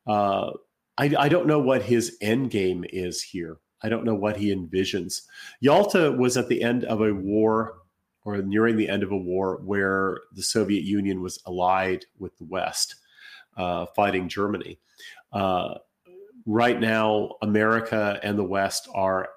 Uh, 0.08 0.52
I, 0.98 1.14
I 1.18 1.30
don't 1.30 1.48
know 1.48 1.60
what 1.60 1.84
his 1.84 2.18
end 2.22 2.50
game 2.50 2.84
is 2.90 3.22
here. 3.22 3.58
I 3.84 3.90
don't 3.90 4.06
know 4.06 4.16
what 4.16 4.38
he 4.38 4.54
envisions. 4.54 5.24
Yalta 5.60 6.12
was 6.12 6.38
at 6.38 6.48
the 6.48 6.64
end 6.64 6.86
of 6.86 7.02
a 7.02 7.14
war 7.14 7.80
or 8.26 8.38
nearing 8.38 8.78
the 8.78 8.90
end 8.90 9.04
of 9.04 9.12
a 9.12 9.18
war 9.18 9.60
where 9.66 10.22
the 10.34 10.44
Soviet 10.44 10.84
Union 10.84 11.22
was 11.22 11.42
allied 11.46 12.06
with 12.18 12.38
the 12.38 12.46
West, 12.46 12.96
uh, 13.58 13.86
fighting 13.88 14.30
Germany. 14.30 14.80
Uh, 15.34 15.76
right 16.46 16.80
now, 16.80 17.32
America 17.42 18.20
and 18.24 18.38
the 18.38 18.44
West 18.44 18.88
are 18.94 19.30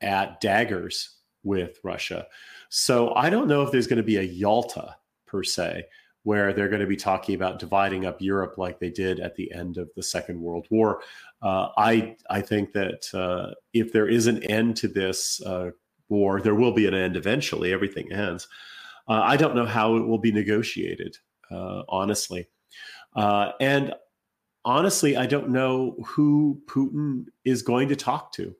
at 0.00 0.40
daggers 0.40 1.16
with 1.42 1.78
Russia. 1.82 2.26
So 2.68 3.14
I 3.14 3.30
don't 3.30 3.48
know 3.48 3.62
if 3.62 3.70
there's 3.70 3.86
going 3.86 3.98
to 3.98 4.02
be 4.02 4.16
a 4.16 4.22
Yalta 4.22 4.96
per 5.26 5.42
se, 5.42 5.84
where 6.22 6.52
they're 6.52 6.68
going 6.68 6.80
to 6.80 6.86
be 6.86 6.96
talking 6.96 7.34
about 7.34 7.58
dividing 7.58 8.06
up 8.06 8.20
Europe 8.20 8.56
like 8.56 8.78
they 8.78 8.90
did 8.90 9.20
at 9.20 9.36
the 9.36 9.52
end 9.52 9.76
of 9.76 9.90
the 9.94 10.02
Second 10.02 10.40
World 10.40 10.66
War. 10.70 11.02
Uh, 11.42 11.68
I 11.76 12.16
I 12.30 12.40
think 12.40 12.72
that 12.72 13.06
uh, 13.14 13.54
if 13.72 13.92
there 13.92 14.08
is 14.08 14.26
an 14.26 14.42
end 14.44 14.76
to 14.78 14.88
this 14.88 15.42
uh, 15.42 15.70
war, 16.08 16.40
there 16.40 16.54
will 16.54 16.72
be 16.72 16.86
an 16.86 16.94
end 16.94 17.16
eventually. 17.16 17.72
Everything 17.72 18.10
ends. 18.12 18.48
Uh, 19.06 19.20
I 19.22 19.36
don't 19.36 19.54
know 19.54 19.66
how 19.66 19.96
it 19.96 20.06
will 20.06 20.18
be 20.18 20.32
negotiated, 20.32 21.18
uh, 21.50 21.82
honestly. 21.88 22.48
Uh, 23.14 23.52
and 23.60 23.94
honestly, 24.64 25.16
I 25.16 25.26
don't 25.26 25.50
know 25.50 25.96
who 26.04 26.60
Putin 26.66 27.26
is 27.44 27.62
going 27.62 27.88
to 27.88 27.96
talk 27.96 28.32
to. 28.32 28.54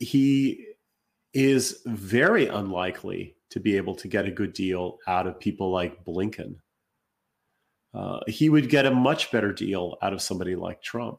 He 0.00 0.66
is 1.32 1.82
very 1.86 2.46
unlikely 2.46 3.36
to 3.50 3.60
be 3.60 3.76
able 3.76 3.94
to 3.94 4.08
get 4.08 4.26
a 4.26 4.30
good 4.30 4.52
deal 4.52 4.98
out 5.06 5.26
of 5.26 5.40
people 5.40 5.70
like 5.70 6.04
Blinken. 6.04 6.56
Uh, 7.94 8.20
he 8.26 8.48
would 8.48 8.68
get 8.68 8.86
a 8.86 8.90
much 8.90 9.30
better 9.30 9.52
deal 9.52 9.96
out 10.02 10.12
of 10.12 10.20
somebody 10.20 10.54
like 10.54 10.82
Trump, 10.82 11.18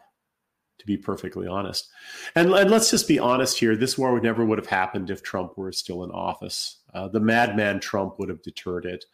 to 0.78 0.86
be 0.86 0.98
perfectly 0.98 1.48
honest. 1.48 1.90
And, 2.36 2.54
and 2.54 2.70
let's 2.70 2.92
just 2.92 3.08
be 3.08 3.18
honest 3.18 3.58
here: 3.58 3.76
this 3.76 3.98
war 3.98 4.14
would 4.14 4.24
never 4.24 4.46
would 4.46 4.60
have 4.60 4.68
happened 4.68 5.10
if 5.10 5.24
Trump 5.24 5.58
were 5.58 5.72
still 5.72 6.04
in 6.04 6.12
office. 6.12 6.82
Uh, 6.94 7.08
the 7.08 7.20
madman 7.20 7.80
Trump 7.80 8.20
would 8.20 8.30
have 8.30 8.44
deterred 8.44 8.86
it, 8.86 9.06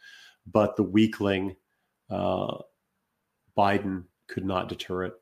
but 0.46 0.76
the 0.76 0.82
weakling 0.82 1.56
uh, 2.10 2.58
Biden 3.56 4.04
could 4.28 4.44
not 4.44 4.68
deter 4.68 5.04
it. 5.04 5.14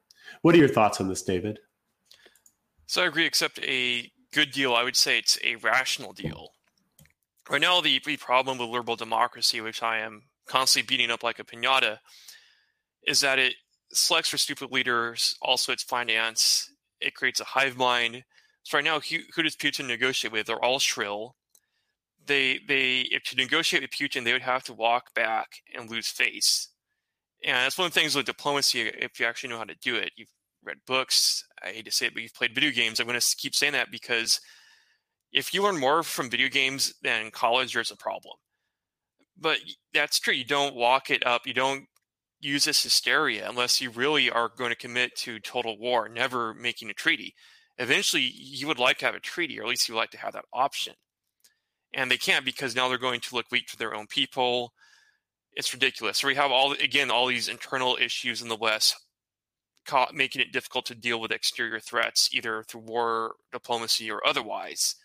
What 0.43 0.55
are 0.55 0.59
your 0.59 0.69
thoughts 0.69 1.01
on 1.01 1.09
this, 1.09 1.23
David? 1.23 1.59
So 2.87 3.03
I 3.03 3.07
agree, 3.07 3.27
except 3.27 3.59
a 3.61 4.11
good 4.33 4.51
deal. 4.51 4.75
I 4.75 4.85
would 4.85 4.97
say 4.97 5.19
it's 5.19 5.39
a 5.45 5.57
rational 5.57 6.13
deal. 6.13 6.51
Right 7.49 7.61
now, 7.61 7.81
the, 7.81 8.01
the 8.05 8.17
problem 8.17 8.59
with 8.59 8.69
liberal 8.69 8.97
democracy, 8.97 9.61
which 9.61 9.83
I 9.83 9.99
am 9.99 10.23
constantly 10.47 10.87
beating 10.87 11.11
up 11.11 11.23
like 11.23 11.39
a 11.39 11.45
pinata, 11.45 11.99
is 13.07 13.21
that 13.21 13.39
it 13.39 13.55
selects 13.93 14.31
for 14.31 14.39
stupid 14.39 14.73
leaders, 14.73 15.37
also 15.43 15.73
its 15.73 15.83
finance, 15.83 16.71
it 17.01 17.15
creates 17.15 17.41
a 17.41 17.45
hive 17.45 17.77
mind. 17.77 18.25
So 18.63 18.79
right 18.79 18.85
now, 18.85 19.01
who, 19.01 19.19
who 19.35 19.43
does 19.43 19.57
Putin 19.57 19.87
negotiate 19.87 20.33
with? 20.33 20.47
They're 20.47 20.65
all 20.65 20.79
shrill. 20.79 21.37
They 22.27 22.61
they 22.67 23.01
if 23.11 23.25
to 23.25 23.37
negotiate 23.37 23.83
with 23.83 23.91
Putin, 23.91 24.25
they 24.25 24.33
would 24.33 24.41
have 24.41 24.65
to 24.65 24.73
walk 24.73 25.13
back 25.15 25.61
and 25.75 25.91
lose 25.91 26.09
face. 26.09 26.69
And 27.45 27.57
that's 27.57 27.77
one 27.77 27.87
of 27.87 27.93
the 27.93 28.01
things 28.01 28.17
with 28.17 28.27
diplomacy, 28.27 28.81
if 28.83 29.21
you 29.21 29.27
actually 29.27 29.51
know 29.51 29.59
how 29.59 29.65
to 29.65 29.77
do 29.77 29.97
it. 29.97 30.13
You've 30.17 30.31
read 30.65 30.79
books. 30.87 31.45
I 31.63 31.69
hate 31.69 31.85
to 31.85 31.91
say 31.91 32.07
it, 32.07 32.15
but 32.15 32.23
you've 32.23 32.35
played 32.35 32.55
video 32.55 32.71
games. 32.71 32.99
I'm 32.99 33.07
going 33.07 33.21
to 33.21 33.37
keep 33.37 33.55
saying 33.55 33.75
that 33.75 33.91
because 33.91 34.41
if 35.33 35.53
you 35.53 35.63
learn 35.63 35.79
more 35.79 36.03
from 36.03 36.31
video 36.31 36.49
games 36.49 36.95
than 37.03 37.31
college, 37.31 37.75
there's 37.75 37.91
a 37.91 37.97
problem. 37.97 38.35
But 39.39 39.59
that's 39.93 40.19
true. 40.19 40.33
You 40.33 40.45
don't 40.45 40.75
walk 40.75 41.11
it 41.11 41.27
up. 41.27 41.47
You 41.47 41.53
don't 41.53 41.85
use 42.41 42.65
this 42.65 42.83
hysteria 42.83 43.49
unless 43.49 43.81
you 43.81 43.91
really 43.91 44.31
are 44.31 44.51
going 44.57 44.71
to 44.71 44.77
commit 44.77 45.17
to 45.17 45.41
total 45.41 45.79
war, 45.79 46.09
never 46.09 46.55
making 46.55 46.89
a 46.91 46.95
treaty. 46.95 47.35
Eventually, 47.79 48.23
you 48.23 48.67
would 48.69 48.79
like 48.79 48.99
to 48.99 49.07
have 49.07 49.15
a 49.15 49.21
treaty, 49.21 49.59
or 49.59 49.65
at 49.65 49.69
least 49.69 49.89
you 49.89 49.95
would 49.95 50.01
like 50.01 50.11
to 50.11 50.19
have 50.19 50.35
that 50.35 50.45
option. 50.53 50.95
And 51.93 52.11
they 52.11 52.17
can't 52.17 52.45
because 52.45 52.77
now 52.77 52.89
they're 52.89 52.99
going 52.99 53.21
to 53.21 53.35
look 53.35 53.47
weak 53.51 53.67
to 53.69 53.77
their 53.77 53.95
own 53.95 54.07
people. 54.07 54.73
It's 55.57 55.73
ridiculous. 55.73 56.19
So 56.19 56.27
we 56.27 56.35
have 56.35 56.51
all 56.51 56.73
again 56.73 57.11
all 57.11 57.27
these 57.27 57.49
internal 57.49 57.97
issues 58.01 58.43
in 58.43 58.49
the 58.49 58.57
West, 58.57 58.97
making 60.13 60.43
it 60.43 60.53
difficult 60.53 60.87
to 60.87 60.95
deal 60.95 61.21
with 61.21 61.31
exterior 61.31 61.81
threats, 61.81 62.29
either 62.33 62.65
through 62.65 62.83
war, 62.83 63.35
diplomacy, 63.53 64.11
or 64.11 64.27
otherwise. 64.27 64.97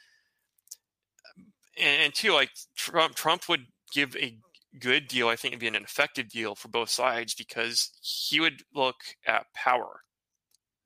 And, 1.78 2.04
and 2.04 2.14
two, 2.14 2.34
like 2.34 2.50
Trump, 2.76 3.16
Trump 3.16 3.48
would 3.48 3.68
give 3.94 4.16
a 4.16 4.38
good 4.78 5.08
deal, 5.08 5.28
I 5.28 5.36
think 5.36 5.54
it'd 5.54 5.62
be 5.62 5.68
an 5.68 5.76
effective 5.76 6.30
deal 6.30 6.56
for 6.56 6.68
both 6.68 6.90
sides 6.90 7.34
because 7.34 7.92
he 8.02 8.40
would 8.40 8.64
look 8.74 8.98
at 9.26 9.54
power, 9.54 10.02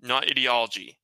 not 0.02 0.30
ideology. 0.30 1.00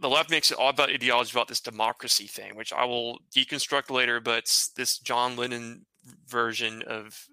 The 0.00 0.08
left 0.08 0.30
makes 0.30 0.50
it 0.50 0.58
all 0.58 0.70
about 0.70 0.90
ideology, 0.90 1.32
about 1.32 1.48
this 1.48 1.60
democracy 1.60 2.26
thing, 2.26 2.56
which 2.56 2.72
I 2.72 2.84
will 2.84 3.18
deconstruct 3.34 3.90
later, 3.90 4.20
but 4.20 4.44
this 4.76 4.98
John 4.98 5.36
Lennon 5.36 5.86
version 6.26 6.82
of 6.82 7.26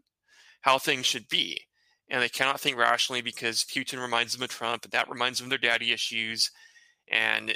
how 0.61 0.77
things 0.77 1.05
should 1.05 1.27
be. 1.27 1.61
And 2.09 2.21
they 2.21 2.29
cannot 2.29 2.59
think 2.59 2.77
rationally 2.77 3.21
because 3.21 3.63
Putin 3.63 4.01
reminds 4.01 4.33
them 4.33 4.43
of 4.43 4.49
Trump, 4.49 4.83
and 4.83 4.91
that 4.91 5.09
reminds 5.09 5.39
them 5.39 5.45
of 5.45 5.49
their 5.51 5.71
daddy 5.71 5.91
issues. 5.91 6.51
And 7.09 7.55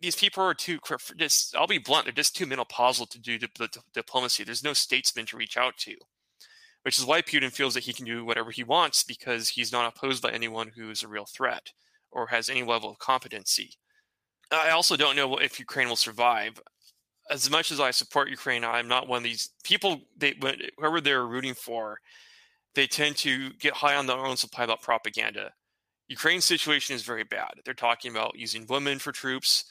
these 0.00 0.16
people 0.16 0.42
are 0.42 0.54
too 0.54 0.78
just 1.16 1.54
i'll 1.56 1.66
be 1.66 1.78
blunt 1.78 2.04
they're 2.04 2.12
just 2.12 2.36
too 2.36 2.46
menopausal 2.46 3.08
to 3.08 3.18
do 3.18 3.38
the 3.38 3.68
diplomacy 3.94 4.44
there's 4.44 4.64
no 4.64 4.72
statesman 4.72 5.26
to 5.26 5.36
reach 5.36 5.56
out 5.56 5.76
to 5.76 5.94
which 6.82 6.98
is 6.98 7.04
why 7.04 7.22
putin 7.22 7.50
feels 7.50 7.74
that 7.74 7.84
he 7.84 7.92
can 7.92 8.04
do 8.04 8.24
whatever 8.24 8.50
he 8.50 8.64
wants 8.64 9.02
because 9.02 9.48
he's 9.48 9.72
not 9.72 9.86
opposed 9.86 10.22
by 10.22 10.30
anyone 10.30 10.70
who 10.76 10.90
is 10.90 11.02
a 11.02 11.08
real 11.08 11.26
threat 11.26 11.72
or 12.10 12.26
has 12.28 12.48
any 12.48 12.62
level 12.62 12.90
of 12.90 12.98
competency 12.98 13.70
i 14.52 14.70
also 14.70 14.96
don't 14.96 15.16
know 15.16 15.36
if 15.36 15.58
ukraine 15.58 15.88
will 15.88 15.96
survive 15.96 16.60
as 17.30 17.50
much 17.50 17.70
as 17.70 17.80
i 17.80 17.90
support 17.90 18.28
ukraine 18.28 18.64
i'm 18.64 18.88
not 18.88 19.08
one 19.08 19.18
of 19.18 19.24
these 19.24 19.50
people 19.64 20.00
they 20.16 20.34
whoever 20.78 21.00
they're 21.00 21.26
rooting 21.26 21.54
for 21.54 21.98
they 22.74 22.86
tend 22.86 23.16
to 23.16 23.50
get 23.54 23.72
high 23.72 23.96
on 23.96 24.06
their 24.06 24.16
own 24.16 24.36
supply 24.36 24.64
about 24.64 24.82
propaganda 24.82 25.50
Ukraine's 26.08 26.44
situation 26.44 26.94
is 26.94 27.02
very 27.02 27.24
bad. 27.24 27.50
They're 27.64 27.74
talking 27.74 28.10
about 28.10 28.38
using 28.38 28.66
women 28.68 28.98
for 28.98 29.12
troops. 29.12 29.64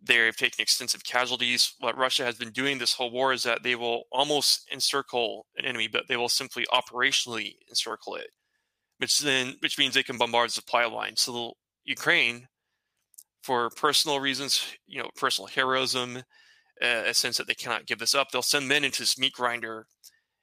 They've 0.00 0.36
taken 0.36 0.62
extensive 0.62 1.02
casualties. 1.04 1.74
What 1.80 1.96
Russia 1.96 2.24
has 2.24 2.36
been 2.36 2.52
doing 2.52 2.78
this 2.78 2.92
whole 2.92 3.10
war 3.10 3.32
is 3.32 3.42
that 3.42 3.62
they 3.62 3.74
will 3.74 4.04
almost 4.12 4.68
encircle 4.72 5.46
an 5.56 5.64
enemy, 5.64 5.88
but 5.88 6.04
they 6.08 6.16
will 6.16 6.28
simply 6.28 6.64
operationally 6.72 7.56
encircle 7.68 8.14
it, 8.14 8.28
which 8.98 9.18
then 9.18 9.56
which 9.60 9.78
means 9.78 9.94
they 9.94 10.02
can 10.02 10.18
bombard 10.18 10.50
the 10.50 10.52
supply 10.52 10.84
line. 10.84 11.16
So 11.16 11.54
Ukraine, 11.84 12.46
for 13.46 13.70
personal 13.70 14.18
reasons, 14.18 14.66
you 14.88 15.00
know, 15.00 15.08
personal 15.14 15.46
heroism, 15.46 16.16
uh, 16.82 17.02
a 17.06 17.14
sense 17.14 17.36
that 17.38 17.46
they 17.46 17.54
cannot 17.54 17.86
give 17.86 18.00
this 18.00 18.14
up, 18.14 18.30
they'll 18.30 18.42
send 18.42 18.66
men 18.66 18.82
into 18.82 19.02
this 19.02 19.16
meat 19.16 19.32
grinder 19.32 19.86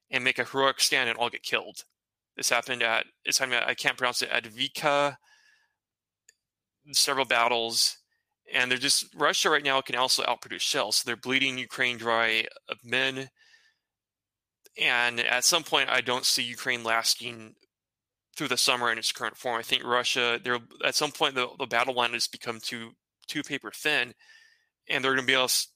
and 0.09 0.23
make 0.23 0.39
a 0.39 0.45
heroic 0.45 0.79
stand 0.79 1.09
and 1.09 1.19
all 1.19 1.29
get 1.29 1.43
killed. 1.43 1.83
This 2.37 2.49
happened 2.49 2.81
at 2.81 3.05
time 3.33 3.51
I 3.51 3.73
can't 3.73 3.97
pronounce 3.97 4.21
it 4.21 4.29
Avdiivka. 4.29 5.17
Several 6.93 7.25
battles 7.25 7.97
and 8.53 8.71
they're 8.71 8.77
just 8.77 9.13
Russia 9.15 9.49
right 9.49 9.63
now 9.63 9.81
can 9.81 9.95
also 9.95 10.23
outproduce 10.23 10.61
shells. 10.61 10.97
So 10.97 11.03
they're 11.05 11.15
bleeding 11.17 11.57
Ukraine 11.57 11.97
dry 11.97 12.45
of 12.69 12.77
men. 12.83 13.29
And 14.81 15.19
at 15.19 15.43
some 15.43 15.63
point, 15.63 15.89
I 15.89 16.01
don't 16.01 16.25
see 16.25 16.43
Ukraine 16.43 16.83
lasting 16.83 17.55
through 18.36 18.47
the 18.47 18.57
summer 18.57 18.91
in 18.91 18.97
its 18.97 19.11
current 19.11 19.38
form. 19.38 19.59
I 19.59 19.63
think 19.63 19.84
Russia, 19.84 20.39
there 20.43 20.57
at 20.84 20.95
some 20.95 21.11
point 21.11 21.36
the, 21.36 21.47
the 21.59 21.67
battle 21.67 21.93
line 21.93 22.13
has 22.13 22.27
become 22.27 22.59
too 22.59 22.91
too 23.27 23.43
paper 23.43 23.71
thin, 23.73 24.13
and 24.89 25.03
they're 25.03 25.13
going 25.13 25.21
to 25.21 25.27
be 25.27 25.34
able 25.34 25.47
to 25.47 25.67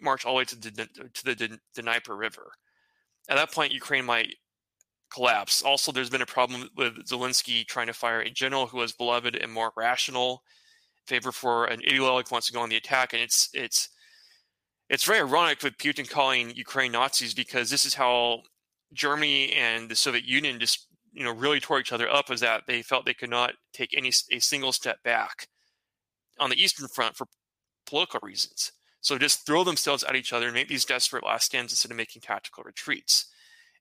march 0.00 0.24
all 0.24 0.34
the 0.34 0.38
way 0.38 0.44
to 0.44 0.56
the 0.56 0.70
to 1.14 1.24
the 1.24 1.58
Dnieper 1.74 2.16
River. 2.16 2.52
At 3.28 3.36
that 3.36 3.52
point, 3.52 3.72
Ukraine 3.72 4.04
might 4.04 4.34
collapse. 5.12 5.62
Also, 5.62 5.92
there's 5.92 6.10
been 6.10 6.22
a 6.22 6.26
problem 6.26 6.68
with 6.76 7.06
Zelensky 7.06 7.66
trying 7.66 7.88
to 7.88 7.92
fire 7.92 8.20
a 8.20 8.30
general 8.30 8.66
who 8.66 8.78
was 8.78 8.92
beloved 8.92 9.36
and 9.36 9.52
more 9.52 9.72
rational 9.76 10.42
favor 11.06 11.32
for 11.32 11.66
an 11.66 11.80
ideologue 11.80 12.28
who 12.28 12.34
wants 12.34 12.46
to 12.46 12.52
go 12.52 12.60
on 12.60 12.68
the 12.68 12.76
attack, 12.76 13.12
and 13.12 13.22
it's 13.22 13.50
it's 13.52 13.88
it's 14.88 15.04
very 15.04 15.20
ironic 15.20 15.62
with 15.62 15.78
Putin 15.78 16.08
calling 16.08 16.50
Ukraine 16.56 16.92
Nazis 16.92 17.34
because 17.34 17.70
this 17.70 17.84
is 17.84 17.94
how 17.94 18.42
Germany 18.92 19.52
and 19.52 19.88
the 19.88 19.96
Soviet 19.96 20.24
Union 20.24 20.58
just 20.58 20.86
you 21.12 21.24
know 21.24 21.34
really 21.34 21.60
tore 21.60 21.80
each 21.80 21.92
other 21.92 22.08
up 22.08 22.30
is 22.30 22.40
that 22.40 22.62
they 22.66 22.82
felt 22.82 23.04
they 23.04 23.14
could 23.14 23.30
not 23.30 23.54
take 23.72 23.96
any 23.96 24.12
a 24.30 24.38
single 24.38 24.72
step 24.72 25.02
back 25.02 25.48
on 26.38 26.50
the 26.50 26.62
Eastern 26.62 26.88
Front 26.88 27.16
for 27.16 27.26
political 27.86 28.20
reasons. 28.22 28.72
So 29.00 29.18
just 29.18 29.46
throw 29.46 29.64
themselves 29.64 30.04
at 30.04 30.16
each 30.16 30.32
other 30.32 30.46
and 30.46 30.54
make 30.54 30.68
these 30.68 30.84
desperate 30.84 31.24
last 31.24 31.46
stands 31.46 31.72
instead 31.72 31.90
of 31.90 31.96
making 31.96 32.22
tactical 32.22 32.64
retreats. 32.64 33.26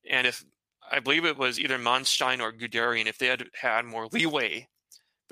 And 0.10 0.26
if 0.26 0.44
I 0.92 1.00
believe 1.00 1.26
it 1.26 1.38
was 1.38 1.60
either 1.60 1.78
Manstein 1.78 2.40
or 2.40 2.52
Guderian, 2.52 3.06
if 3.06 3.18
they 3.18 3.28
had 3.28 3.44
had 3.62 3.86
more 3.86 4.08
leeway 4.12 4.68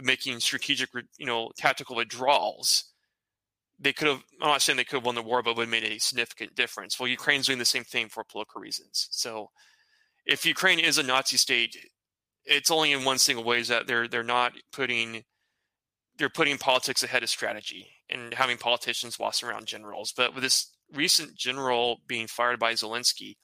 making 0.02 0.40
strategic, 0.40 0.90
you 1.18 1.26
know, 1.26 1.52
tactical 1.58 1.96
withdrawals, 1.96 2.86
they 3.80 3.94
could 3.94 4.08
have. 4.08 4.24
I'm 4.42 4.50
not 4.50 4.62
saying 4.62 4.78
they 4.78 4.84
could 4.84 4.98
have 4.98 5.06
won 5.06 5.16
the 5.16 5.22
war, 5.22 5.42
but 5.42 5.56
would 5.56 5.64
have 5.64 5.70
made 5.70 5.84
a 5.84 6.00
significant 6.00 6.56
difference. 6.56 7.00
Well, 7.00 7.08
Ukraine's 7.08 7.48
doing 7.48 7.60
the 7.60 7.66
same 7.66 7.84
thing 7.84 8.10
for 8.10 8.24
political 8.24 8.62
reasons. 8.62 9.08
So, 9.12 9.50
if 10.28 10.46
Ukraine 10.46 10.80
is 10.80 10.98
a 10.98 11.04
Nazi 11.04 11.38
state, 11.38 11.76
it's 12.46 12.70
only 12.70 12.92
in 12.92 13.06
one 13.06 13.18
single 13.18 13.44
way: 13.44 13.60
is 13.60 13.70
that 13.70 13.88
they're 13.88 14.08
they're 14.08 14.24
not 14.24 14.54
putting 14.72 15.24
they're 16.18 16.30
putting 16.30 16.58
politics 16.58 17.04
ahead 17.04 17.24
of 17.24 17.30
strategy 17.30 17.88
and 18.10 18.34
having 18.34 18.58
politicians 18.58 19.18
boss 19.18 19.44
around 19.44 19.66
generals. 19.66 20.14
But 20.16 20.34
with 20.34 20.44
this 20.44 20.72
recent 20.94 21.36
general 21.36 22.02
being 22.08 22.28
fired 22.28 22.60
by 22.60 22.74
Zelensky, 22.74 23.36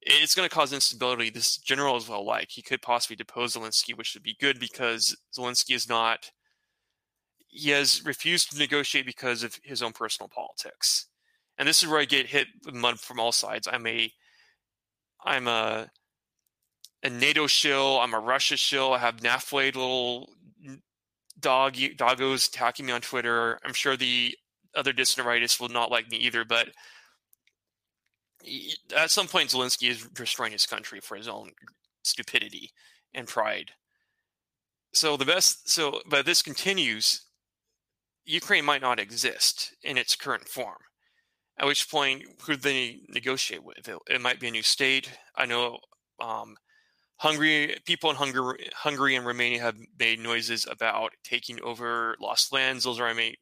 it's 0.00 0.34
going 0.34 0.48
to 0.48 0.54
cause 0.54 0.72
instability. 0.72 1.30
This 1.30 1.56
general 1.58 1.96
is 1.96 2.08
well 2.08 2.24
like 2.24 2.50
he 2.50 2.62
could 2.62 2.82
possibly 2.82 3.16
depose 3.16 3.56
Zelensky, 3.56 3.96
which 3.96 4.14
would 4.14 4.22
be 4.22 4.36
good 4.40 4.58
because 4.58 5.16
Zelensky 5.36 5.74
is 5.74 5.88
not. 5.88 6.30
He 7.48 7.70
has 7.70 8.04
refused 8.04 8.50
to 8.50 8.58
negotiate 8.58 9.06
because 9.06 9.42
of 9.42 9.58
his 9.62 9.82
own 9.82 9.92
personal 9.92 10.28
politics, 10.28 11.06
and 11.58 11.68
this 11.68 11.82
is 11.82 11.88
where 11.88 12.00
I 12.00 12.04
get 12.04 12.26
hit 12.26 12.48
with 12.64 12.74
mud 12.74 13.00
from 13.00 13.18
all 13.18 13.32
sides. 13.32 13.68
I'm 13.70 13.86
a, 13.86 14.12
I'm 15.26 15.48
a, 15.48 15.90
a 17.02 17.10
NATO 17.10 17.46
shill. 17.46 17.98
I'm 18.00 18.14
a 18.14 18.20
Russia 18.20 18.56
shill. 18.56 18.92
I 18.92 18.98
have 18.98 19.16
NAFLA 19.16 19.74
little 19.74 20.30
dog 21.38 21.74
doggos 21.74 22.48
attacking 22.48 22.86
me 22.86 22.92
on 22.92 23.00
Twitter. 23.00 23.58
I'm 23.64 23.74
sure 23.74 23.96
the 23.96 24.36
other 24.74 24.92
dissident 24.92 25.28
rightists 25.28 25.60
will 25.60 25.68
not 25.68 25.90
like 25.90 26.08
me 26.08 26.18
either, 26.18 26.44
but 26.44 26.68
at 28.96 29.10
some 29.10 29.26
point 29.26 29.50
Zelensky 29.50 29.90
is 29.90 30.06
destroying 30.14 30.52
his 30.52 30.66
country 30.66 31.00
for 31.00 31.16
his 31.16 31.28
own 31.28 31.50
stupidity 32.04 32.70
and 33.14 33.26
pride. 33.26 33.72
So 34.92 35.16
the 35.16 35.24
best 35.24 35.68
so 35.68 36.00
but 36.06 36.24
this 36.24 36.42
continues 36.42 37.22
Ukraine 38.24 38.64
might 38.64 38.82
not 38.82 39.00
exist 39.00 39.74
in 39.82 39.98
its 39.98 40.16
current 40.16 40.48
form. 40.48 40.78
At 41.58 41.66
which 41.66 41.90
point, 41.90 42.24
who 42.42 42.56
they 42.56 43.00
negotiate 43.08 43.64
with? 43.64 43.88
It, 43.88 43.98
it 44.08 44.20
might 44.20 44.40
be 44.40 44.48
a 44.48 44.50
new 44.50 44.62
state. 44.62 45.10
I 45.36 45.46
know 45.46 45.78
um, 46.20 46.56
Hungary 47.16 47.78
people 47.86 48.10
in 48.10 48.16
Hungary, 48.16 48.68
Hungary 48.74 49.16
and 49.16 49.26
Romania 49.26 49.60
have 49.62 49.76
made 49.98 50.18
noises 50.18 50.66
about 50.70 51.12
taking 51.24 51.60
over 51.62 52.16
lost 52.20 52.52
lands. 52.52 52.84
Those 52.84 53.00
are 53.00 53.08
a 53.08 53.36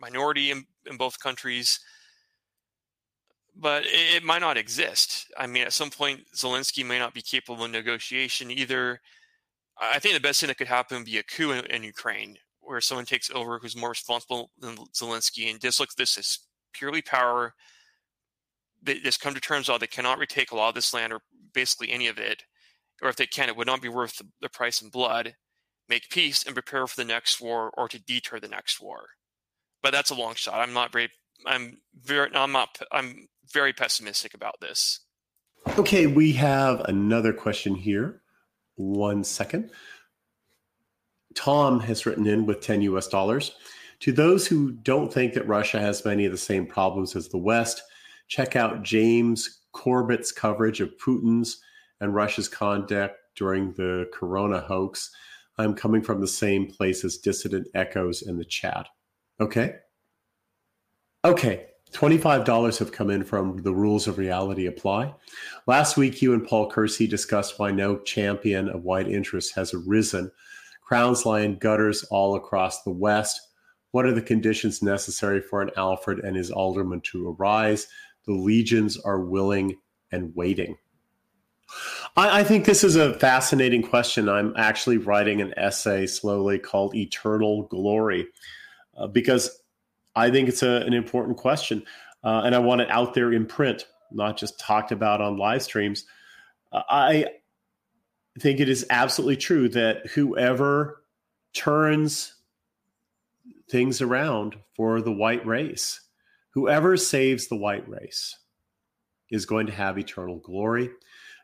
minority 0.00 0.52
in, 0.52 0.66
in 0.86 0.96
both 0.96 1.18
countries 1.18 1.80
but 3.58 3.82
it, 3.86 4.22
might 4.22 4.40
not 4.40 4.56
exist. 4.56 5.26
I 5.36 5.46
mean, 5.46 5.64
at 5.64 5.72
some 5.72 5.90
point, 5.90 6.20
Zelensky 6.34 6.86
may 6.86 6.98
not 6.98 7.12
be 7.12 7.22
capable 7.22 7.64
of 7.64 7.70
negotiation 7.70 8.50
either. 8.50 9.00
I 9.80 9.98
think 9.98 10.14
the 10.14 10.20
best 10.20 10.40
thing 10.40 10.48
that 10.48 10.58
could 10.58 10.68
happen 10.68 10.98
would 10.98 11.06
be 11.06 11.18
a 11.18 11.24
coup 11.24 11.50
in, 11.50 11.64
in 11.66 11.82
Ukraine, 11.82 12.36
where 12.60 12.80
someone 12.80 13.04
takes 13.04 13.30
over 13.30 13.58
who's 13.58 13.76
more 13.76 13.90
responsible 13.90 14.52
than 14.58 14.76
Zelensky 14.94 15.50
and 15.50 15.60
just 15.60 15.80
looks 15.80 15.96
this 15.96 16.16
as 16.16 16.38
purely 16.72 17.02
power. 17.02 17.54
They 18.82 18.98
just 19.00 19.20
come 19.20 19.34
to 19.34 19.40
terms 19.40 19.68
with 19.68 19.80
they 19.80 19.86
cannot 19.86 20.18
retake 20.18 20.52
a 20.52 20.56
lot 20.56 20.70
of 20.70 20.74
this 20.74 20.94
land 20.94 21.12
or 21.12 21.20
basically 21.52 21.90
any 21.90 22.06
of 22.06 22.18
it, 22.18 22.44
or 23.02 23.08
if 23.08 23.16
they 23.16 23.26
can, 23.26 23.48
it 23.48 23.56
would 23.56 23.66
not 23.66 23.82
be 23.82 23.88
worth 23.88 24.16
the, 24.16 24.26
the 24.40 24.48
price 24.48 24.82
in 24.82 24.90
blood. 24.90 25.34
Make 25.88 26.10
peace 26.10 26.44
and 26.44 26.54
prepare 26.54 26.86
for 26.86 26.96
the 26.96 27.04
next 27.04 27.40
war 27.40 27.70
or 27.76 27.88
to 27.88 27.98
deter 27.98 28.38
the 28.38 28.48
next 28.48 28.80
war. 28.80 29.06
But 29.82 29.92
that's 29.92 30.10
a 30.10 30.14
long 30.14 30.34
shot. 30.34 30.60
I'm 30.60 30.74
not 30.74 30.92
very 30.92 31.10
I'm 31.46 31.78
very 32.02 32.34
I'm 32.34 32.52
not 32.52 32.78
I'm 32.92 33.28
very 33.52 33.72
pessimistic 33.72 34.34
about 34.34 34.60
this. 34.60 35.00
Okay, 35.78 36.06
we 36.06 36.32
have 36.32 36.80
another 36.82 37.32
question 37.32 37.74
here. 37.74 38.22
One 38.76 39.24
second. 39.24 39.70
Tom 41.34 41.80
has 41.80 42.06
written 42.06 42.26
in 42.26 42.46
with 42.46 42.60
10 42.60 42.82
US 42.82 43.08
dollars. 43.08 43.54
To 44.00 44.12
those 44.12 44.46
who 44.46 44.72
don't 44.72 45.12
think 45.12 45.34
that 45.34 45.48
Russia 45.48 45.80
has 45.80 46.04
many 46.04 46.24
of 46.24 46.32
the 46.32 46.38
same 46.38 46.66
problems 46.66 47.16
as 47.16 47.28
the 47.28 47.38
West, 47.38 47.82
check 48.28 48.56
out 48.56 48.82
James 48.82 49.60
Corbett's 49.72 50.32
coverage 50.32 50.80
of 50.80 50.96
Putin's 50.98 51.60
and 52.00 52.14
Russia's 52.14 52.48
conduct 52.48 53.16
during 53.36 53.72
the 53.72 54.08
corona 54.12 54.60
hoax, 54.60 55.10
I'm 55.58 55.74
coming 55.74 56.02
from 56.02 56.20
the 56.20 56.28
same 56.28 56.66
place 56.66 57.04
as 57.04 57.18
dissident 57.18 57.66
echoes 57.74 58.22
in 58.22 58.38
the 58.38 58.44
chat. 58.44 58.86
Okay? 59.40 59.76
Okay, 61.24 61.66
$25 61.92 62.78
have 62.78 62.92
come 62.92 63.10
in 63.10 63.24
from 63.24 63.56
the 63.62 63.74
rules 63.74 64.06
of 64.06 64.18
reality 64.18 64.66
apply. 64.66 65.12
Last 65.66 65.96
week, 65.96 66.22
you 66.22 66.32
and 66.32 66.46
Paul 66.46 66.70
Kersey 66.70 67.06
discussed 67.06 67.58
why 67.58 67.72
no 67.72 67.98
champion 67.98 68.68
of 68.68 68.84
white 68.84 69.08
interest 69.08 69.54
has 69.54 69.74
arisen. 69.74 70.30
Crowns 70.82 71.26
in 71.26 71.58
gutters 71.58 72.04
all 72.04 72.36
across 72.36 72.82
the 72.82 72.90
West. 72.90 73.47
What 73.90 74.04
are 74.04 74.12
the 74.12 74.22
conditions 74.22 74.82
necessary 74.82 75.40
for 75.40 75.62
an 75.62 75.70
Alfred 75.76 76.20
and 76.20 76.36
his 76.36 76.50
aldermen 76.50 77.00
to 77.12 77.30
arise? 77.30 77.88
The 78.26 78.32
legions 78.32 78.98
are 78.98 79.20
willing 79.20 79.76
and 80.12 80.34
waiting. 80.34 80.76
I, 82.16 82.40
I, 82.40 82.44
think 82.44 82.64
this 82.64 82.82
is 82.82 82.96
a 82.96 83.14
fascinating 83.18 83.82
question. 83.82 84.28
I'm 84.28 84.54
actually 84.56 84.98
writing 84.98 85.40
an 85.40 85.52
essay 85.58 86.06
slowly 86.06 86.58
called 86.58 86.94
Eternal 86.94 87.64
Glory 87.64 88.26
uh, 88.96 89.06
because 89.06 89.60
I 90.16 90.30
think 90.30 90.48
it's 90.48 90.62
a, 90.62 90.82
an 90.86 90.94
important 90.94 91.36
question. 91.36 91.84
Uh, 92.24 92.42
and 92.44 92.54
I 92.54 92.58
want 92.58 92.80
it 92.80 92.90
out 92.90 93.14
there 93.14 93.32
in 93.32 93.46
print, 93.46 93.86
not 94.10 94.36
just 94.36 94.58
talked 94.58 94.92
about 94.92 95.20
on 95.20 95.36
live 95.36 95.62
streams. 95.62 96.04
Uh, 96.72 96.82
I 96.88 97.26
think 98.38 98.60
it 98.60 98.68
is 98.68 98.86
absolutely 98.90 99.36
true 99.36 99.68
that 99.70 100.06
whoever 100.08 101.02
turns 101.52 102.34
things 103.70 104.00
around 104.00 104.56
for 104.74 105.00
the 105.00 105.12
white 105.12 105.44
race, 105.46 106.00
whoever 106.50 106.96
saves 106.96 107.48
the 107.48 107.56
white 107.56 107.88
race, 107.88 108.36
is 109.30 109.46
going 109.46 109.66
to 109.66 109.72
have 109.72 109.98
eternal 109.98 110.38
glory 110.38 110.90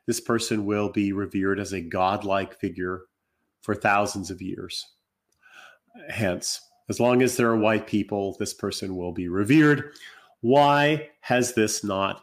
this 0.07 0.21
person 0.21 0.67
will 0.67 0.91
be 0.91 1.13
revered 1.13 1.59
as 1.59 1.73
a 1.73 1.81
godlike 1.81 2.59
figure 2.59 3.03
for 3.63 3.75
thousands 3.75 4.31
of 4.31 4.43
years. 4.43 4.87
Hence, 6.11 6.61
as 6.89 7.01
long 7.01 7.23
as 7.23 7.37
there 7.37 7.49
are 7.49 7.57
white 7.57 7.87
people, 7.87 8.37
this 8.39 8.53
person 8.53 8.97
will 8.97 9.13
be 9.13 9.29
revered. 9.29 9.93
Why 10.41 11.11
has 11.21 11.55
this 11.55 11.83
not 11.83 12.23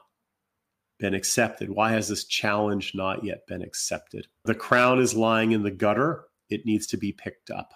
been 1.00 1.16
accepted? 1.16 1.70
Why 1.72 1.92
has 1.94 2.08
this 2.08 2.26
challenge 2.26 2.94
not 2.94 3.24
yet 3.24 3.48
been 3.48 3.64
accepted? 3.64 4.28
The 4.46 4.54
crown 4.54 5.00
is 5.00 5.16
lying 5.16 5.54
in 5.54 5.64
the 5.64 5.72
gutter, 5.72 6.26
it 6.50 6.66
needs 6.66 6.86
to 6.88 6.98
be 6.98 7.14
picked 7.14 7.50
up. 7.50 7.74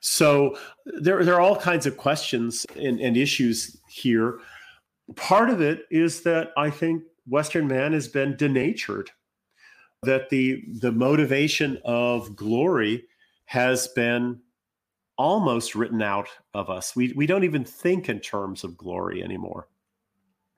So 0.00 0.56
there, 0.84 1.24
there 1.24 1.34
are 1.34 1.40
all 1.40 1.56
kinds 1.56 1.86
of 1.86 1.96
questions 1.96 2.66
and, 2.76 3.00
and 3.00 3.16
issues 3.16 3.76
here. 3.88 4.40
Part 5.16 5.50
of 5.50 5.60
it 5.60 5.84
is 5.90 6.22
that 6.22 6.52
I 6.56 6.70
think 6.70 7.02
Western 7.26 7.66
man 7.66 7.92
has 7.92 8.08
been 8.08 8.36
denatured. 8.36 9.10
That 10.04 10.30
the 10.30 10.64
the 10.80 10.90
motivation 10.90 11.78
of 11.84 12.34
glory 12.34 13.04
has 13.44 13.86
been 13.88 14.40
almost 15.16 15.76
written 15.76 16.02
out 16.02 16.28
of 16.54 16.68
us. 16.68 16.96
We 16.96 17.12
we 17.14 17.26
don't 17.26 17.44
even 17.44 17.64
think 17.64 18.08
in 18.08 18.18
terms 18.18 18.64
of 18.64 18.76
glory 18.76 19.22
anymore. 19.22 19.68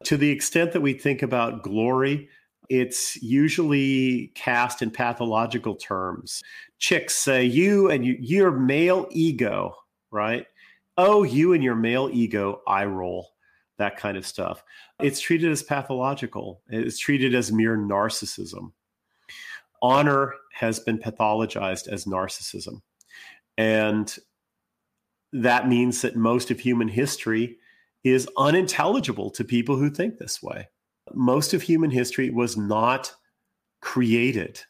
To 0.04 0.16
the 0.16 0.30
extent 0.30 0.72
that 0.72 0.80
we 0.80 0.94
think 0.94 1.22
about 1.22 1.62
glory, 1.62 2.30
it's 2.68 3.20
usually 3.22 4.32
cast 4.34 4.82
in 4.82 4.90
pathological 4.90 5.74
terms. 5.74 6.42
Chicks 6.78 7.14
say 7.14 7.44
you 7.44 7.90
and 7.90 8.04
you, 8.04 8.16
your 8.20 8.50
male 8.50 9.06
ego, 9.10 9.74
right? 10.10 10.46
Oh, 10.96 11.22
you 11.22 11.52
and 11.52 11.62
your 11.62 11.74
male 11.74 12.08
ego, 12.12 12.60
I 12.66 12.84
roll 12.84 13.30
that 13.78 13.96
kind 13.96 14.16
of 14.16 14.26
stuff. 14.26 14.62
It's 15.00 15.20
treated 15.20 15.50
as 15.50 15.62
pathological, 15.62 16.62
it's 16.68 16.98
treated 16.98 17.34
as 17.34 17.52
mere 17.52 17.76
narcissism. 17.76 18.72
Honor 19.82 20.34
has 20.52 20.78
been 20.78 20.98
pathologized 20.98 21.88
as 21.88 22.04
narcissism. 22.04 22.80
And 23.58 24.16
that 25.32 25.68
means 25.68 26.02
that 26.02 26.16
most 26.16 26.50
of 26.50 26.60
human 26.60 26.88
history 26.88 27.58
is 28.04 28.28
unintelligible 28.36 29.30
to 29.30 29.44
people 29.44 29.76
who 29.76 29.90
think 29.90 30.18
this 30.18 30.42
way. 30.42 30.68
Most 31.12 31.52
of 31.54 31.62
human 31.62 31.90
history 31.90 32.30
was 32.30 32.56
not 32.56 33.14
created 33.80 34.60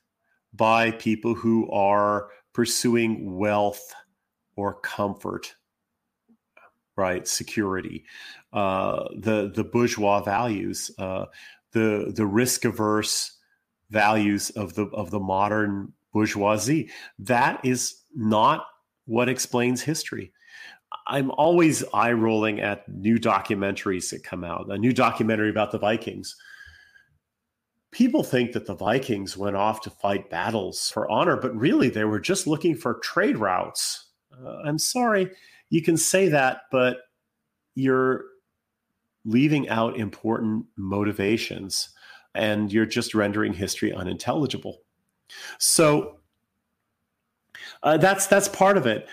by 0.52 0.90
people 0.93 1.35
who 1.35 1.70
are 1.70 2.31
pursuing 2.52 3.36
wealth 3.36 3.94
or 4.56 4.74
comfort 4.81 5.55
right? 6.97 7.27
Security, 7.27 8.05
uh, 8.52 9.05
the 9.16 9.51
the 9.55 9.65
bourgeois 9.65 10.23
values, 10.23 10.90
uh, 10.98 11.27
the 11.73 12.12
the 12.15 12.27
risk 12.27 12.65
averse 12.65 13.36
values 13.90 14.51
of 14.51 14.74
the 14.74 14.86
of 14.86 15.11
the 15.11 15.20
modern 15.20 15.93
bourgeoisie. 16.12 16.90
That 17.19 17.65
is 17.65 18.02
not 18.15 18.66
what 19.06 19.28
explains 19.28 19.82
history. 19.82 20.32
I'm 21.06 21.31
always 21.32 21.85
eye 21.93 22.12
rolling 22.12 22.60
at 22.60 22.89
new 22.89 23.18
documentaries 23.18 24.10
that 24.10 24.24
come 24.24 24.43
out. 24.44 24.70
A 24.70 24.78
new 24.78 24.93
documentary 24.93 25.51
about 25.51 25.70
the 25.70 25.78
Vikings. 25.78 26.35
People 27.90 28.22
think 28.22 28.52
that 28.52 28.66
the 28.66 28.74
Vikings 28.74 29.36
went 29.36 29.56
off 29.56 29.81
to 29.82 29.90
fight 29.90 30.31
battles 30.31 30.90
for 30.90 31.09
honor, 31.10 31.36
but 31.36 31.55
really 31.55 31.89
they 31.89 32.05
were 32.05 32.18
just 32.18 32.47
looking 32.47 32.74
for 32.74 32.94
trade 32.94 33.39
routes. 33.39 34.06
Uh, 34.32 34.56
I'm 34.64 34.78
sorry, 34.78 35.31
you 35.70 35.82
can 35.82 35.97
say 35.97 36.28
that, 36.28 36.62
but 36.72 36.98
you're 37.74 38.24
leaving 39.24 39.68
out 39.68 39.98
important 39.98 40.66
motivations 40.76 41.90
and 42.35 42.72
you're 42.72 42.86
just 42.86 43.14
rendering 43.14 43.52
history 43.52 43.93
unintelligible. 43.93 44.82
So 45.59 46.18
uh, 47.82 47.97
that's 47.97 48.26
that's 48.26 48.48
part 48.48 48.76
of 48.76 48.86
it. 48.86 49.06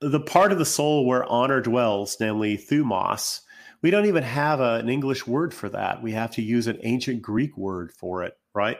The 0.00 0.20
part 0.20 0.52
of 0.52 0.58
the 0.58 0.64
soul 0.64 1.06
where 1.06 1.24
honor 1.26 1.60
dwells, 1.60 2.16
namely 2.20 2.58
thumos, 2.58 3.40
we 3.82 3.90
don't 3.90 4.06
even 4.06 4.22
have 4.22 4.60
a, 4.60 4.74
an 4.74 4.88
English 4.88 5.26
word 5.26 5.52
for 5.52 5.68
that. 5.68 6.02
We 6.02 6.12
have 6.12 6.30
to 6.32 6.42
use 6.42 6.66
an 6.66 6.78
ancient 6.82 7.22
Greek 7.22 7.56
word 7.56 7.92
for 7.92 8.22
it, 8.22 8.36
right? 8.54 8.78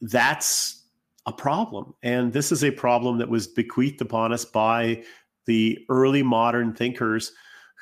That's 0.00 0.84
a 1.26 1.32
problem. 1.32 1.94
And 2.02 2.32
this 2.32 2.52
is 2.52 2.64
a 2.64 2.70
problem 2.70 3.18
that 3.18 3.28
was 3.28 3.46
bequeathed 3.46 4.02
upon 4.02 4.32
us 4.32 4.44
by 4.44 5.04
the 5.46 5.78
early 5.88 6.22
modern 6.22 6.74
thinkers 6.74 7.32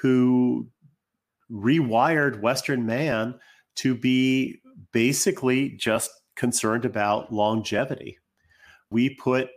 who 0.00 0.68
rewired 1.50 2.40
Western 2.40 2.86
man 2.86 3.38
to 3.76 3.94
be 3.94 4.60
basically 4.92 5.70
just 5.70 6.10
concerned 6.36 6.84
about 6.84 7.32
longevity. 7.32 8.18
We 8.90 9.14
put 9.14 9.48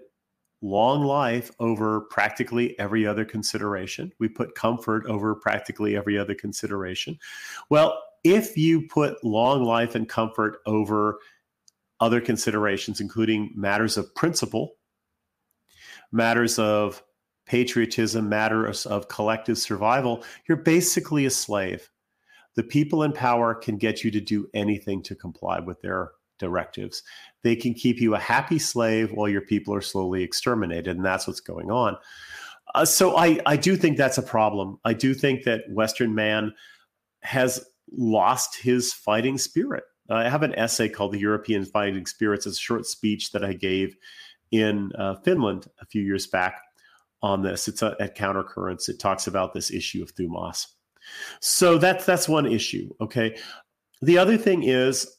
long 0.65 1.03
life 1.03 1.51
over 1.59 2.01
practically 2.01 2.77
every 2.79 3.05
other 3.05 3.23
consideration. 3.23 4.11
We 4.19 4.27
put 4.27 4.55
comfort 4.55 5.05
over 5.05 5.35
practically 5.35 5.95
every 5.95 6.17
other 6.17 6.33
consideration. 6.33 7.19
Well, 7.69 8.01
if 8.23 8.57
you 8.57 8.87
put 8.87 9.23
long 9.23 9.63
life 9.63 9.93
and 9.93 10.09
comfort 10.09 10.57
over 10.65 11.19
other 11.99 12.19
considerations, 12.19 12.99
including 12.99 13.51
matters 13.55 13.95
of 13.95 14.13
principle, 14.15 14.73
matters 16.11 16.57
of 16.57 17.03
patriotism, 17.45 18.27
matters 18.27 18.87
of 18.87 19.07
collective 19.07 19.59
survival, 19.59 20.23
you're 20.49 20.57
basically 20.57 21.25
a 21.25 21.29
slave. 21.29 21.91
The 22.55 22.63
people 22.63 23.03
in 23.03 23.11
power 23.11 23.53
can 23.53 23.77
get 23.77 24.03
you 24.03 24.09
to 24.11 24.21
do 24.21 24.47
anything 24.53 25.03
to 25.03 25.15
comply 25.15 25.59
with 25.59 25.81
their 25.81 26.11
directives. 26.39 27.03
They 27.43 27.55
can 27.55 27.73
keep 27.73 27.99
you 27.99 28.15
a 28.15 28.19
happy 28.19 28.59
slave 28.59 29.11
while 29.11 29.29
your 29.29 29.41
people 29.41 29.73
are 29.73 29.81
slowly 29.81 30.23
exterminated, 30.23 30.95
and 30.95 31.05
that's 31.05 31.27
what's 31.27 31.39
going 31.39 31.71
on. 31.71 31.97
Uh, 32.73 32.85
so 32.85 33.17
I, 33.17 33.39
I 33.45 33.57
do 33.57 33.75
think 33.75 33.97
that's 33.97 34.17
a 34.17 34.23
problem. 34.23 34.79
I 34.83 34.93
do 34.93 35.13
think 35.13 35.43
that 35.43 35.61
Western 35.69 36.15
man 36.15 36.53
has 37.21 37.65
lost 37.91 38.57
his 38.57 38.93
fighting 38.93 39.37
spirit. 39.37 39.83
I 40.09 40.29
have 40.29 40.43
an 40.43 40.55
essay 40.55 40.89
called 40.89 41.13
"The 41.13 41.19
European 41.19 41.65
Fighting 41.65 42.05
Spirits." 42.05 42.45
It's 42.45 42.57
a 42.57 42.61
short 42.61 42.85
speech 42.85 43.31
that 43.31 43.43
I 43.43 43.53
gave 43.53 43.95
in 44.51 44.91
uh, 44.97 45.15
Finland 45.23 45.67
a 45.81 45.85
few 45.85 46.03
years 46.03 46.27
back, 46.27 46.61
on 47.25 47.41
this. 47.41 47.67
It's 47.67 47.81
a, 47.81 47.95
at 47.99 48.15
Countercurrents. 48.15 48.87
It 48.87 48.99
talks 48.99 49.25
about 49.25 49.53
this 49.53 49.71
issue 49.71 50.03
of 50.03 50.13
thumos. 50.15 50.67
So 51.41 51.77
that's 51.77 52.05
that's 52.05 52.29
one 52.29 52.45
issue. 52.45 52.89
Okay. 53.01 53.37
The 54.01 54.17
other 54.17 54.37
thing 54.37 54.63
is 54.63 55.17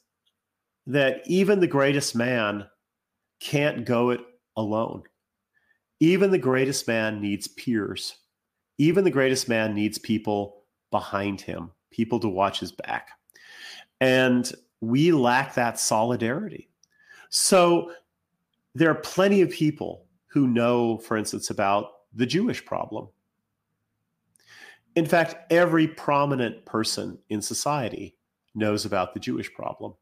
that 0.87 1.23
even 1.27 1.61
the 1.61 1.67
greatest 1.67 2.15
man 2.15 2.67
can't 3.41 3.85
go 3.85 4.11
it 4.11 4.21
alone. 4.57 5.03
Even 6.01 6.31
the 6.31 6.39
greatest 6.39 6.87
man 6.87 7.21
needs 7.21 7.49
peers. 7.49 8.17
Even 8.79 9.05
the 9.05 9.11
greatest 9.11 9.49
man 9.49 9.75
needs 9.75 9.99
people 9.99 10.63
behind 10.91 11.41
him, 11.41 11.71
people 11.91 12.21
to 12.21 12.29
watch 12.29 12.61
his 12.61 12.73
back. 12.73 13.09
And 14.01 14.51
we 14.81 15.13
lack 15.13 15.55
that 15.55 15.81
solidarity. 15.81 16.69
So 17.31 17.93
there 18.75 18.91
are 18.91 18.97
plenty 18.97 19.41
of 19.41 19.51
people 19.51 20.07
who 20.27 20.47
know, 20.47 20.99
for 20.99 21.17
instance, 21.17 21.51
about 21.51 21.93
the 22.13 22.27
Jewish 22.27 22.65
problem. 22.65 23.09
In 24.95 25.07
fact, 25.07 25.51
every 25.51 25.89
prominent 25.89 26.65
person 26.65 27.19
in 27.29 27.43
society 27.43 28.17
knows 28.55 28.85
about 28.85 29.15
the 29.15 29.21
Jewish 29.21 29.53
problem. 29.53 29.95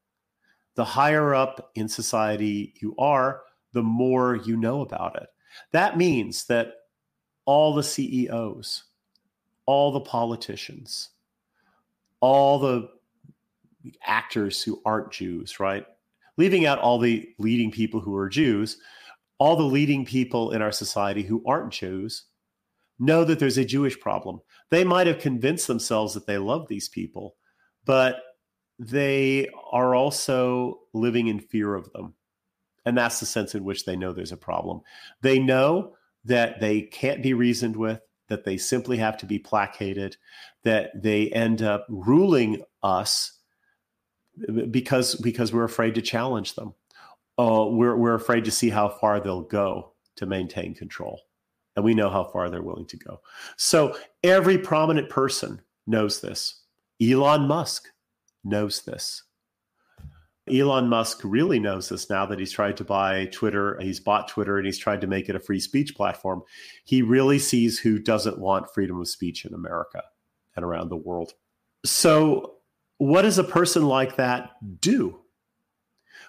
The 0.75 0.85
higher 0.85 1.35
up 1.35 1.71
in 1.75 1.89
society 1.89 2.75
you 2.81 2.95
are, 2.99 3.43
the 3.73 3.83
more 3.83 4.37
you 4.37 4.57
know 4.57 4.81
about 4.81 5.17
it. 5.17 5.29
That 5.73 5.97
means 5.97 6.47
that 6.47 6.73
all 7.45 7.75
the 7.75 7.83
CEOs, 7.83 8.85
all 9.67 9.93
the 9.93 10.01
politicians, 10.01 11.11
all 12.21 12.59
the 12.59 12.89
actors 14.05 14.63
who 14.63 14.81
aren't 14.85 15.13
Jews, 15.13 15.61
right? 15.61 15.87
Leaving 16.37 16.67
out 16.67 16.79
all 16.79 16.99
the 16.99 17.29
leading 17.39 17.71
people 17.71 18.01
who 18.01 18.17
are 18.17 18.29
Jews, 18.29 18.79
all 19.39 19.57
the 19.57 19.63
leading 19.63 20.05
people 20.05 20.53
in 20.53 20.63
our 20.63 20.73
society 20.73 21.23
who 21.23 21.43
aren't 21.47 21.73
Jews 21.73 22.25
know 22.99 23.25
that 23.25 23.39
there's 23.39 23.59
a 23.59 23.65
Jewish 23.65 23.99
problem. 23.99 24.41
They 24.71 24.85
might 24.85 25.07
have 25.07 25.19
convinced 25.19 25.67
themselves 25.67 26.15
that 26.15 26.27
they 26.27 26.39
love 26.39 26.69
these 26.69 26.89
people, 26.89 27.37
but 27.85 28.17
they 28.79 29.49
are 29.71 29.95
also 29.95 30.81
living 30.93 31.29
in 31.29 31.41
fear 31.41 31.75
of 31.75 31.93
them. 31.93 32.15
And 32.85 32.97
that's 32.97 33.21
the 33.21 33.27
sense 33.27 33.55
in 33.55 33.65
which 33.65 33.85
they 33.85 33.97
know 33.97 34.13
there's 34.13 34.33
a 34.33 34.37
problem. 34.37 34.83
They 35.23 35.39
know 35.39 35.97
that 36.25 36.61
they 36.61 36.83
can't 36.83 37.23
be 37.23 37.35
reasoned 37.35 37.77
with, 37.77 38.01
that 38.29 38.45
they 38.45 38.57
simply 38.57 38.99
have 38.99 39.17
to 39.19 39.27
be 39.27 39.39
placated, 39.39 40.17
that 40.65 41.03
they 41.03 41.31
end 41.31 41.63
up 41.63 41.87
ruling 41.89 42.63
us 42.83 43.39
because 44.71 45.15
because 45.17 45.53
we're 45.53 45.65
afraid 45.65 45.95
to 45.95 46.03
challenge 46.03 46.55
them. 46.55 46.75
Uh, 47.39 47.67
we're 47.69 47.97
we're 47.97 48.15
afraid 48.15 48.45
to 48.45 48.51
see 48.51 48.71
how 48.71 48.89
far 48.89 49.21
they'll 49.21 49.43
go 49.43 49.93
to 50.17 50.27
maintain 50.27 50.75
control, 50.75 51.21
and 51.77 51.85
we 51.85 51.95
know 51.95 52.11
how 52.11 52.25
far 52.25 52.51
they're 52.51 52.63
willing 52.63 52.87
to 52.87 52.97
go. 52.97 53.21
So 53.57 53.97
every 54.23 54.59
prominent 54.59 55.09
person 55.09 55.61
knows 55.87 56.21
this. 56.21 56.63
Elon 57.03 57.47
Musk 57.47 57.89
knows 58.45 58.83
this. 58.83 59.23
Elon 60.53 60.89
Musk 60.89 61.21
really 61.25 61.59
knows 61.59 61.89
this 61.89 62.11
now 62.11 62.27
that 62.27 62.39
he's 62.39 62.53
tried 62.53 62.77
to 62.77 62.85
buy 62.85 63.27
Twitter, 63.27 63.79
he's 63.81 64.01
bought 64.01 64.29
Twitter 64.29 64.59
and 64.59 64.67
he's 64.67 64.79
tried 64.79 65.01
to 65.01 65.07
make 65.07 65.29
it 65.29 65.37
a 65.37 65.41
free 65.41 65.61
speech 65.61 65.97
platform. 65.97 66.43
He 66.85 67.01
really 67.01 67.39
sees 67.39 67.79
who 67.79 67.99
doesn't 67.99 68.39
want 68.39 68.73
freedom 68.73 69.01
of 69.01 69.09
speech 69.09 69.47
in 69.47 69.55
America 69.55 70.03
and 70.55 70.65
around 70.65 70.91
the 70.91 70.97
world. 70.97 71.33
So, 71.87 72.57
what 72.99 73.23
does 73.23 73.39
a 73.39 73.45
person 73.45 73.87
like 73.87 74.17
that 74.17 74.51
do? 74.81 75.21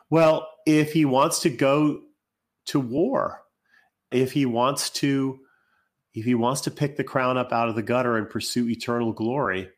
Well, 0.10 0.48
if 0.66 0.94
he 0.94 1.06
wants 1.06 1.42
to 1.42 1.50
go 1.50 2.02
to 2.68 2.80
war, 2.80 3.42
if 4.12 4.32
he 4.32 4.46
wants 4.46 4.90
to 4.92 5.40
if 6.14 6.24
he 6.24 6.36
wants 6.36 6.62
to 6.62 6.72
pick 6.72 6.96
the 6.96 7.04
crown 7.04 7.38
up 7.38 7.52
out 7.52 7.68
of 7.68 7.76
the 7.76 7.84
gutter 7.84 8.16
and 8.16 8.30
pursue 8.30 8.70
eternal 8.70 9.12
glory, 9.12 9.70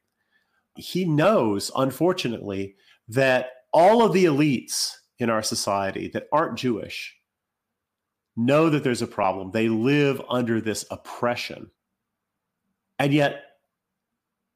he 0.77 1.05
knows 1.05 1.71
unfortunately 1.75 2.75
that 3.09 3.51
all 3.73 4.03
of 4.03 4.13
the 4.13 4.25
elites 4.25 4.93
in 5.19 5.29
our 5.29 5.43
society 5.43 6.09
that 6.09 6.27
aren't 6.31 6.57
Jewish 6.57 7.15
know 8.35 8.69
that 8.69 8.83
there's 8.83 9.01
a 9.01 9.07
problem. 9.07 9.51
They 9.51 9.67
live 9.67 10.21
under 10.29 10.61
this 10.61 10.85
oppression. 10.91 11.71
And 12.99 13.13
yet, 13.13 13.43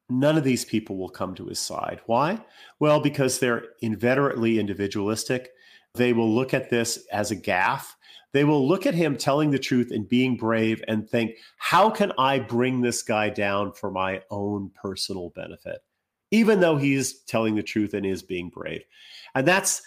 none 0.09 0.37
of 0.37 0.43
these 0.43 0.65
people 0.65 0.97
will 0.97 1.09
come 1.09 1.33
to 1.35 1.47
his 1.47 1.59
side. 1.59 2.01
Why? 2.05 2.39
Well, 2.79 2.99
because 2.99 3.39
they're 3.39 3.63
inveterately 3.81 4.59
individualistic. 4.59 5.51
They 5.95 6.13
will 6.13 6.33
look 6.33 6.53
at 6.53 6.69
this 6.69 7.05
as 7.11 7.31
a 7.31 7.35
gaffe. 7.35 7.87
They 8.33 8.43
will 8.43 8.65
look 8.65 8.85
at 8.85 8.93
him 8.93 9.17
telling 9.17 9.51
the 9.51 9.59
truth 9.59 9.91
and 9.91 10.07
being 10.07 10.37
brave 10.37 10.83
and 10.87 11.09
think, 11.09 11.31
how 11.57 11.89
can 11.89 12.13
I 12.17 12.39
bring 12.39 12.81
this 12.81 13.01
guy 13.01 13.29
down 13.29 13.73
for 13.73 13.91
my 13.91 14.21
own 14.29 14.71
personal 14.81 15.31
benefit? 15.35 15.79
Even 16.31 16.59
though 16.59 16.77
he's 16.77 17.21
telling 17.23 17.55
the 17.55 17.63
truth 17.63 17.93
and 17.93 18.05
is 18.05 18.23
being 18.23 18.49
brave. 18.49 18.83
And 19.35 19.47
that's 19.47 19.81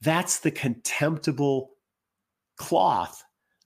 that's 0.00 0.40
the 0.40 0.50
contemptible 0.50 1.70
cloth 2.56 3.22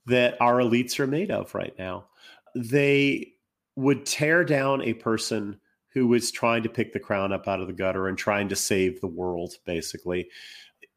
that 0.07 0.37
our 0.41 0.59
elites 0.59 1.01
are 1.01 1.07
made 1.07 1.31
of 1.31 1.55
right 1.55 1.75
now. 1.79 2.07
They 2.55 3.33
would 3.75 4.07
tear 4.07 4.45
down 4.45 4.83
a 4.83 4.95
person 4.95 5.59
who 5.93 6.07
was 6.07 6.31
trying 6.31 6.63
to 6.63 6.69
pick 6.69 6.93
the 6.93 7.01
crown 7.01 7.33
up 7.33 7.49
out 7.49 7.61
of 7.61 7.67
the 7.67 7.73
gutter 7.73 8.07
and 8.07 8.19
trying 8.19 8.49
to 8.49 8.57
save 8.57 9.01
the 9.01 9.07
world, 9.07 9.55
basically, 9.65 10.29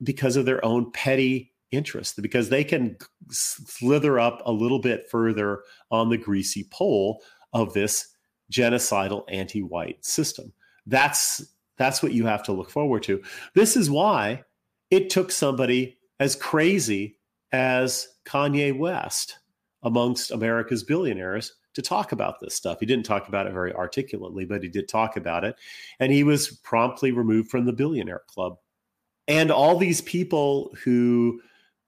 because 0.04 0.36
of 0.36 0.46
their 0.46 0.64
own 0.64 0.92
petty 0.92 1.54
interest, 1.72 2.22
because 2.22 2.50
they 2.50 2.64
can 2.64 2.98
slither 3.30 4.20
up 4.20 4.42
a 4.46 4.52
little 4.52 4.80
bit 4.80 5.10
further 5.10 5.64
on 5.90 6.10
the 6.10 6.18
greasy 6.18 6.68
pole 6.70 7.22
of 7.54 7.74
this 7.74 8.14
genocidal 8.52 9.24
anti 9.30 9.62
white 9.62 10.04
system. 10.04 10.52
That's 10.90 11.46
that's 11.78 12.04
what 12.04 12.12
you 12.12 12.26
have 12.26 12.44
to 12.44 12.52
look 12.52 12.70
forward 12.70 13.04
to. 13.04 13.24
This 13.56 13.78
is 13.78 13.90
why 13.90 14.44
it 14.92 15.10
took 15.10 15.32
somebody 15.32 15.98
as 16.20 16.36
crazy 16.36 17.18
as 17.52 18.08
Kanye 18.26 18.78
West 18.78 19.40
amongst 19.84 20.32
America's 20.32 20.84
billionaires 20.84 21.54
to 21.76 21.82
talk 21.82 22.12
about 22.12 22.40
this 22.40 22.56
stuff. 22.56 22.80
He 22.80 22.86
didn't 22.86 23.06
talk 23.06 23.28
about 23.28 23.48
it 23.48 23.54
very 23.54 23.74
articulately, 23.74 24.44
but 24.44 24.62
he 24.62 24.70
did 24.70 24.88
talk 24.90 25.16
about 25.16 25.46
it. 25.46 25.56
And 26.00 26.12
he 26.12 26.24
was 26.24 26.50
promptly 26.64 27.12
removed 27.12 27.50
from 27.50 27.66
the 27.66 27.74
billionaire 27.74 28.24
club. 28.28 28.58
And 29.28 29.52
all 29.52 29.78
these 29.78 30.02
people 30.02 30.76
who, 30.84 31.40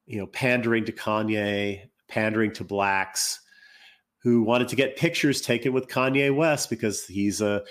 you 0.06 0.18
know, 0.18 0.26
pandering 0.26 0.84
to 0.86 0.92
Kanye, 0.92 1.82
pandering 2.08 2.52
to 2.54 2.64
blacks, 2.64 3.40
who 4.22 4.42
wanted 4.42 4.68
to 4.68 4.76
get 4.76 4.96
pictures 4.96 5.40
taken 5.40 5.72
with 5.72 5.88
Kanye 5.88 6.34
West 6.34 6.70
because 6.70 7.04
he's 7.06 7.40
a 7.40 7.62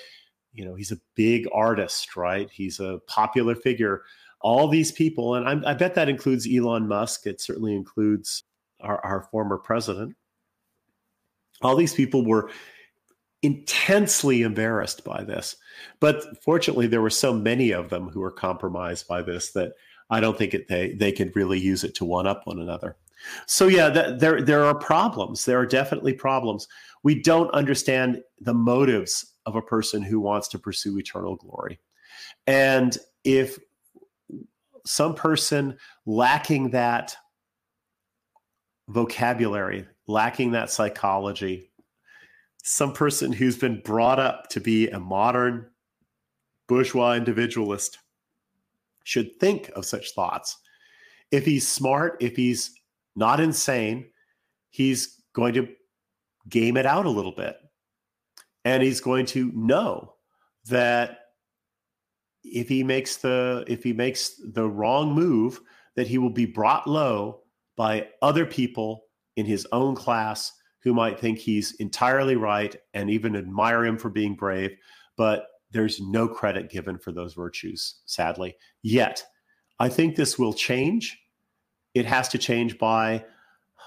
you 0.53 0.65
know 0.65 0.75
he's 0.75 0.91
a 0.91 0.99
big 1.15 1.47
artist 1.53 2.15
right? 2.15 2.49
He's 2.51 2.79
a 2.79 2.99
popular 3.07 3.55
figure. 3.55 4.03
All 4.41 4.67
these 4.67 4.91
people 4.91 5.35
and 5.35 5.47
I'm, 5.47 5.63
i 5.65 5.73
bet 5.73 5.95
that 5.95 6.09
includes 6.09 6.47
elon 6.51 6.87
musk. 6.87 7.27
It 7.27 7.41
certainly 7.41 7.75
includes 7.75 8.43
our, 8.79 9.03
our 9.05 9.27
former 9.31 9.57
president. 9.57 10.15
All 11.61 11.75
these 11.75 11.93
people 11.93 12.25
were 12.25 12.49
intensely 13.43 14.43
embarrassed 14.43 15.03
by 15.03 15.23
this 15.23 15.55
but 15.99 16.23
fortunately 16.43 16.85
there 16.85 17.01
were 17.01 17.09
so 17.09 17.33
many 17.33 17.71
of 17.71 17.89
them 17.89 18.07
who 18.07 18.19
were 18.19 18.31
compromised 18.31 19.07
by 19.07 19.19
this 19.19 19.51
that 19.51 19.71
i 20.11 20.19
don't 20.19 20.37
think 20.37 20.53
it, 20.53 20.67
they 20.67 20.93
they 20.93 21.11
could 21.11 21.35
really 21.35 21.59
use 21.59 21.83
it 21.83 21.95
to 21.95 22.05
one 22.05 22.27
up 22.27 22.45
one 22.45 22.59
another. 22.59 22.97
So 23.47 23.67
yeah 23.67 23.89
that, 23.89 24.19
there 24.19 24.41
there 24.41 24.63
are 24.63 24.75
problems. 24.75 25.45
There 25.45 25.59
are 25.59 25.65
definitely 25.65 26.13
problems. 26.13 26.67
We 27.03 27.21
don't 27.21 27.51
understand 27.51 28.21
the 28.39 28.53
motives 28.53 29.30
of 29.45 29.55
a 29.55 29.61
person 29.61 30.01
who 30.01 30.19
wants 30.19 30.47
to 30.49 30.59
pursue 30.59 30.97
eternal 30.97 31.35
glory. 31.35 31.79
And 32.47 32.97
if 33.23 33.57
some 34.85 35.15
person 35.15 35.77
lacking 36.05 36.71
that 36.71 37.15
vocabulary, 38.87 39.87
lacking 40.07 40.51
that 40.51 40.69
psychology, 40.69 41.71
some 42.63 42.93
person 42.93 43.31
who's 43.31 43.57
been 43.57 43.81
brought 43.81 44.19
up 44.19 44.47
to 44.49 44.59
be 44.59 44.89
a 44.89 44.99
modern 44.99 45.67
bourgeois 46.67 47.13
individualist 47.13 47.97
should 49.03 49.39
think 49.39 49.71
of 49.75 49.85
such 49.85 50.13
thoughts. 50.13 50.57
If 51.31 51.45
he's 51.45 51.67
smart, 51.67 52.17
if 52.19 52.35
he's 52.35 52.71
not 53.15 53.39
insane, 53.39 54.09
he's 54.69 55.21
going 55.33 55.53
to 55.53 55.67
game 56.49 56.77
it 56.77 56.85
out 56.85 57.05
a 57.05 57.09
little 57.09 57.31
bit 57.31 57.55
and 58.65 58.83
he's 58.83 59.01
going 59.01 59.25
to 59.27 59.51
know 59.53 60.13
that 60.67 61.19
if 62.43 62.67
he 62.67 62.83
makes 62.83 63.17
the 63.17 63.63
if 63.67 63.83
he 63.83 63.93
makes 63.93 64.39
the 64.53 64.67
wrong 64.67 65.13
move 65.13 65.59
that 65.95 66.07
he 66.07 66.17
will 66.17 66.31
be 66.31 66.45
brought 66.45 66.87
low 66.87 67.41
by 67.75 68.07
other 68.21 68.45
people 68.45 69.05
in 69.35 69.45
his 69.45 69.67
own 69.71 69.95
class 69.95 70.51
who 70.83 70.93
might 70.93 71.19
think 71.19 71.37
he's 71.37 71.73
entirely 71.75 72.35
right 72.35 72.75
and 72.93 73.09
even 73.09 73.35
admire 73.35 73.85
him 73.85 73.97
for 73.97 74.09
being 74.09 74.35
brave. 74.35 74.75
But 75.15 75.45
there's 75.71 75.99
no 76.01 76.27
credit 76.27 76.69
given 76.69 76.97
for 76.97 77.11
those 77.11 77.33
virtues 77.33 78.01
sadly. 78.05 78.55
Yet 78.81 79.23
i 79.79 79.89
think 79.89 80.15
this 80.15 80.37
will 80.37 80.53
change. 80.53 81.19
It 81.93 82.05
has 82.05 82.27
to 82.29 82.37
change 82.37 82.77
by 82.77 83.25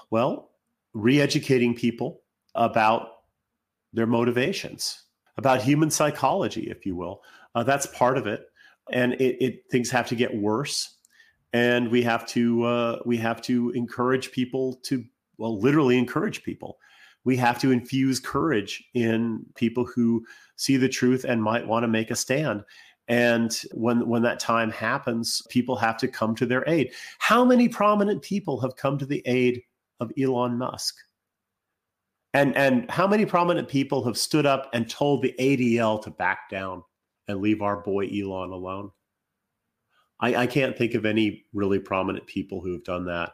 well 0.09 0.51
re-educating 0.93 1.75
people 1.75 2.21
about 2.53 3.09
their 3.95 4.05
motivations, 4.05 5.03
about 5.37 5.61
human 5.61 5.89
psychology, 5.89 6.69
if 6.69 6.85
you 6.85 6.95
will. 6.95 7.21
Uh, 7.55 7.63
that's 7.63 7.87
part 7.87 8.17
of 8.17 8.27
it, 8.27 8.45
and 8.91 9.13
it, 9.13 9.37
it, 9.43 9.63
things 9.71 9.89
have 9.89 10.07
to 10.07 10.15
get 10.15 10.35
worse, 10.35 10.97
and 11.53 11.89
we 11.89 12.03
have 12.03 12.27
to 12.27 12.63
uh, 12.63 12.99
we 13.05 13.17
have 13.17 13.41
to 13.43 13.71
encourage 13.71 14.31
people 14.31 14.75
to 14.83 15.03
well, 15.37 15.59
literally 15.59 15.97
encourage 15.97 16.43
people. 16.43 16.77
We 17.23 17.37
have 17.37 17.59
to 17.59 17.71
infuse 17.71 18.19
courage 18.19 18.83
in 18.93 19.45
people 19.55 19.85
who 19.85 20.25
see 20.57 20.77
the 20.77 20.89
truth 20.89 21.23
and 21.23 21.41
might 21.41 21.67
want 21.67 21.83
to 21.83 21.87
make 21.87 22.11
a 22.11 22.15
stand. 22.15 22.63
And 23.07 23.55
when 23.71 24.07
when 24.07 24.23
that 24.23 24.39
time 24.39 24.71
happens, 24.71 25.41
people 25.49 25.75
have 25.75 25.97
to 25.97 26.07
come 26.07 26.35
to 26.35 26.45
their 26.45 26.67
aid. 26.67 26.91
How 27.19 27.45
many 27.45 27.69
prominent 27.69 28.21
people 28.21 28.59
have 28.61 28.75
come 28.75 28.97
to 28.97 29.05
the 29.05 29.21
aid 29.25 29.61
of 29.99 30.11
Elon 30.19 30.57
Musk? 30.57 30.95
And 32.35 32.53
and 32.57 32.91
how 32.91 33.07
many 33.07 33.25
prominent 33.25 33.69
people 33.69 34.03
have 34.03 34.17
stood 34.17 34.45
up 34.45 34.69
and 34.73 34.89
told 34.89 35.21
the 35.21 35.33
ADL 35.39 36.03
to 36.03 36.11
back 36.11 36.49
down 36.49 36.83
and 37.29 37.39
leave 37.39 37.61
our 37.61 37.81
boy 37.81 38.07
Elon 38.07 38.51
alone? 38.51 38.91
I, 40.19 40.35
I 40.35 40.47
can't 40.47 40.77
think 40.77 40.95
of 40.95 41.05
any 41.05 41.45
really 41.53 41.79
prominent 41.79 42.27
people 42.27 42.59
who 42.59 42.73
have 42.73 42.83
done 42.83 43.05
that. 43.05 43.31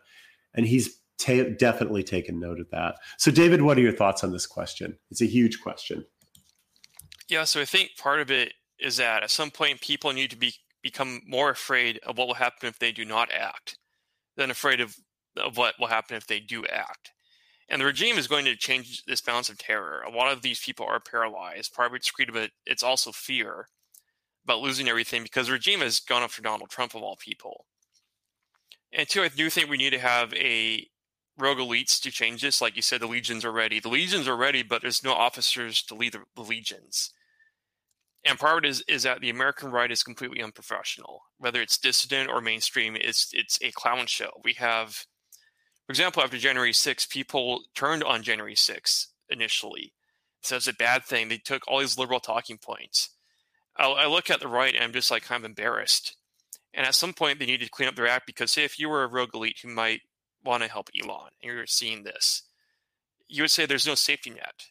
And 0.53 0.67
he's 0.67 0.99
ta- 1.17 1.49
definitely 1.57 2.03
taken 2.03 2.39
note 2.39 2.59
of 2.59 2.69
that. 2.69 2.97
So, 3.17 3.31
David, 3.31 3.63
what 3.63 3.75
are 3.79 3.81
your 3.81 3.91
thoughts 3.91 4.23
on 4.23 4.31
this 4.31 4.45
question? 4.45 4.99
It's 5.09 5.21
a 5.21 5.25
huge 5.25 5.61
question. 5.61 6.05
Yeah, 7.27 7.45
so 7.45 7.59
I 7.59 7.65
think 7.65 7.97
part 7.97 8.19
of 8.19 8.29
it 8.29 8.53
is 8.79 8.97
that 8.97 9.23
at 9.23 9.31
some 9.31 9.49
point 9.49 9.81
people 9.81 10.13
need 10.13 10.29
to 10.29 10.37
be 10.37 10.53
become 10.83 11.21
more 11.25 11.49
afraid 11.49 11.99
of 12.05 12.19
what 12.19 12.27
will 12.27 12.35
happen 12.35 12.69
if 12.69 12.77
they 12.77 12.91
do 12.91 13.05
not 13.05 13.31
act 13.31 13.77
than 14.37 14.51
afraid 14.51 14.79
of, 14.79 14.95
of 15.37 15.57
what 15.57 15.73
will 15.79 15.87
happen 15.87 16.17
if 16.17 16.27
they 16.27 16.39
do 16.39 16.63
act. 16.67 17.11
And 17.71 17.81
the 17.81 17.85
regime 17.85 18.17
is 18.17 18.27
going 18.27 18.43
to 18.45 18.55
change 18.57 19.05
this 19.05 19.21
balance 19.21 19.49
of 19.49 19.57
terror. 19.57 20.03
A 20.05 20.11
lot 20.11 20.33
of 20.33 20.41
these 20.41 20.59
people 20.59 20.85
are 20.85 20.99
paralyzed. 20.99 21.73
Part 21.73 21.87
of 21.87 21.95
it's 21.95 22.11
greed, 22.11 22.33
but 22.33 22.51
it's 22.65 22.83
also 22.83 23.13
fear 23.13 23.69
about 24.43 24.59
losing 24.59 24.89
everything 24.89 25.23
because 25.23 25.47
the 25.47 25.53
regime 25.53 25.79
has 25.79 26.01
gone 26.01 26.21
after 26.21 26.41
Donald 26.41 26.69
Trump 26.69 26.95
of 26.95 27.01
all 27.01 27.15
people. 27.15 27.65
And 28.91 29.07
two, 29.07 29.21
I 29.21 29.29
do 29.29 29.49
think 29.49 29.69
we 29.69 29.77
need 29.77 29.91
to 29.91 29.99
have 29.99 30.33
a 30.33 30.85
rogue 31.37 31.59
elites 31.59 32.01
to 32.01 32.11
change 32.11 32.41
this. 32.41 32.61
Like 32.61 32.75
you 32.75 32.81
said, 32.81 32.99
the 32.99 33.07
legions 33.07 33.45
are 33.45 33.53
ready. 33.53 33.79
The 33.79 33.87
legions 33.87 34.27
are 34.27 34.35
ready, 34.35 34.63
but 34.63 34.81
there's 34.81 35.01
no 35.03 35.13
officers 35.13 35.81
to 35.83 35.95
lead 35.95 36.11
the, 36.11 36.23
the 36.35 36.41
legions. 36.41 37.11
And 38.25 38.37
part 38.37 38.57
of 38.57 38.65
it 38.65 38.69
is, 38.69 38.83
is 38.89 39.03
that 39.03 39.21
the 39.21 39.29
American 39.29 39.71
right 39.71 39.89
is 39.89 40.03
completely 40.03 40.43
unprofessional. 40.43 41.21
Whether 41.37 41.61
it's 41.61 41.77
dissident 41.77 42.29
or 42.29 42.41
mainstream, 42.41 42.97
it's 42.99 43.29
it's 43.33 43.57
a 43.61 43.71
clown 43.71 44.07
show. 44.07 44.41
We 44.43 44.53
have, 44.55 45.05
for 45.85 45.91
example, 45.91 46.23
after 46.23 46.37
January 46.37 46.71
6th, 46.71 47.09
people 47.09 47.63
turned 47.75 48.03
on 48.03 48.23
January 48.23 48.55
6th 48.55 49.07
initially. 49.29 49.93
So 50.41 50.55
it's 50.55 50.67
a 50.67 50.73
bad 50.73 51.05
thing. 51.05 51.27
They 51.27 51.37
took 51.37 51.67
all 51.67 51.79
these 51.79 51.97
liberal 51.97 52.19
talking 52.19 52.57
points. 52.57 53.09
I, 53.77 53.87
I 53.87 54.07
look 54.07 54.29
at 54.29 54.39
the 54.39 54.47
right 54.47 54.73
and 54.73 54.83
I'm 54.83 54.93
just 54.93 55.11
like 55.11 55.23
kind 55.23 55.43
of 55.43 55.49
embarrassed. 55.49 56.15
And 56.73 56.85
at 56.85 56.95
some 56.95 57.13
point, 57.13 57.39
they 57.39 57.45
need 57.45 57.61
to 57.61 57.69
clean 57.69 57.89
up 57.89 57.95
their 57.95 58.07
act 58.07 58.25
because, 58.25 58.51
say, 58.51 58.63
if 58.63 58.79
you 58.79 58.89
were 58.89 59.03
a 59.03 59.07
rogue 59.07 59.35
elite 59.35 59.59
who 59.61 59.69
might 59.69 60.01
want 60.43 60.63
to 60.63 60.69
help 60.69 60.89
Elon 60.99 61.31
and 61.41 61.51
you're 61.51 61.65
seeing 61.65 62.03
this, 62.03 62.43
you 63.27 63.43
would 63.43 63.51
say 63.51 63.65
there's 63.65 63.87
no 63.87 63.95
safety 63.95 64.29
net. 64.29 64.67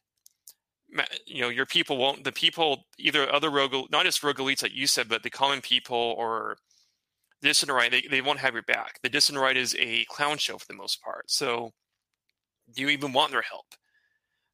You 1.26 1.42
know, 1.42 1.48
your 1.48 1.66
people 1.66 1.98
won't, 1.98 2.24
the 2.24 2.32
people, 2.32 2.86
either 2.98 3.32
other 3.32 3.50
rogue, 3.50 3.74
not 3.90 4.04
just 4.04 4.22
rogue 4.22 4.38
elites 4.38 4.62
like 4.62 4.74
you 4.74 4.86
said, 4.86 5.08
but 5.08 5.22
the 5.22 5.30
common 5.30 5.60
people 5.60 6.14
or 6.18 6.56
this 7.42 7.62
and 7.62 7.72
right, 7.72 7.90
they, 7.90 8.02
they 8.10 8.20
won't 8.20 8.40
have 8.40 8.54
your 8.54 8.62
back. 8.62 8.98
The 9.02 9.08
dissident 9.08 9.42
right 9.42 9.56
is 9.56 9.74
a 9.78 10.04
clown 10.04 10.38
show 10.38 10.58
for 10.58 10.66
the 10.66 10.74
most 10.74 11.02
part. 11.02 11.30
So, 11.30 11.70
do 12.74 12.82
you 12.82 12.88
even 12.88 13.12
want 13.12 13.32
their 13.32 13.42
help? 13.42 13.66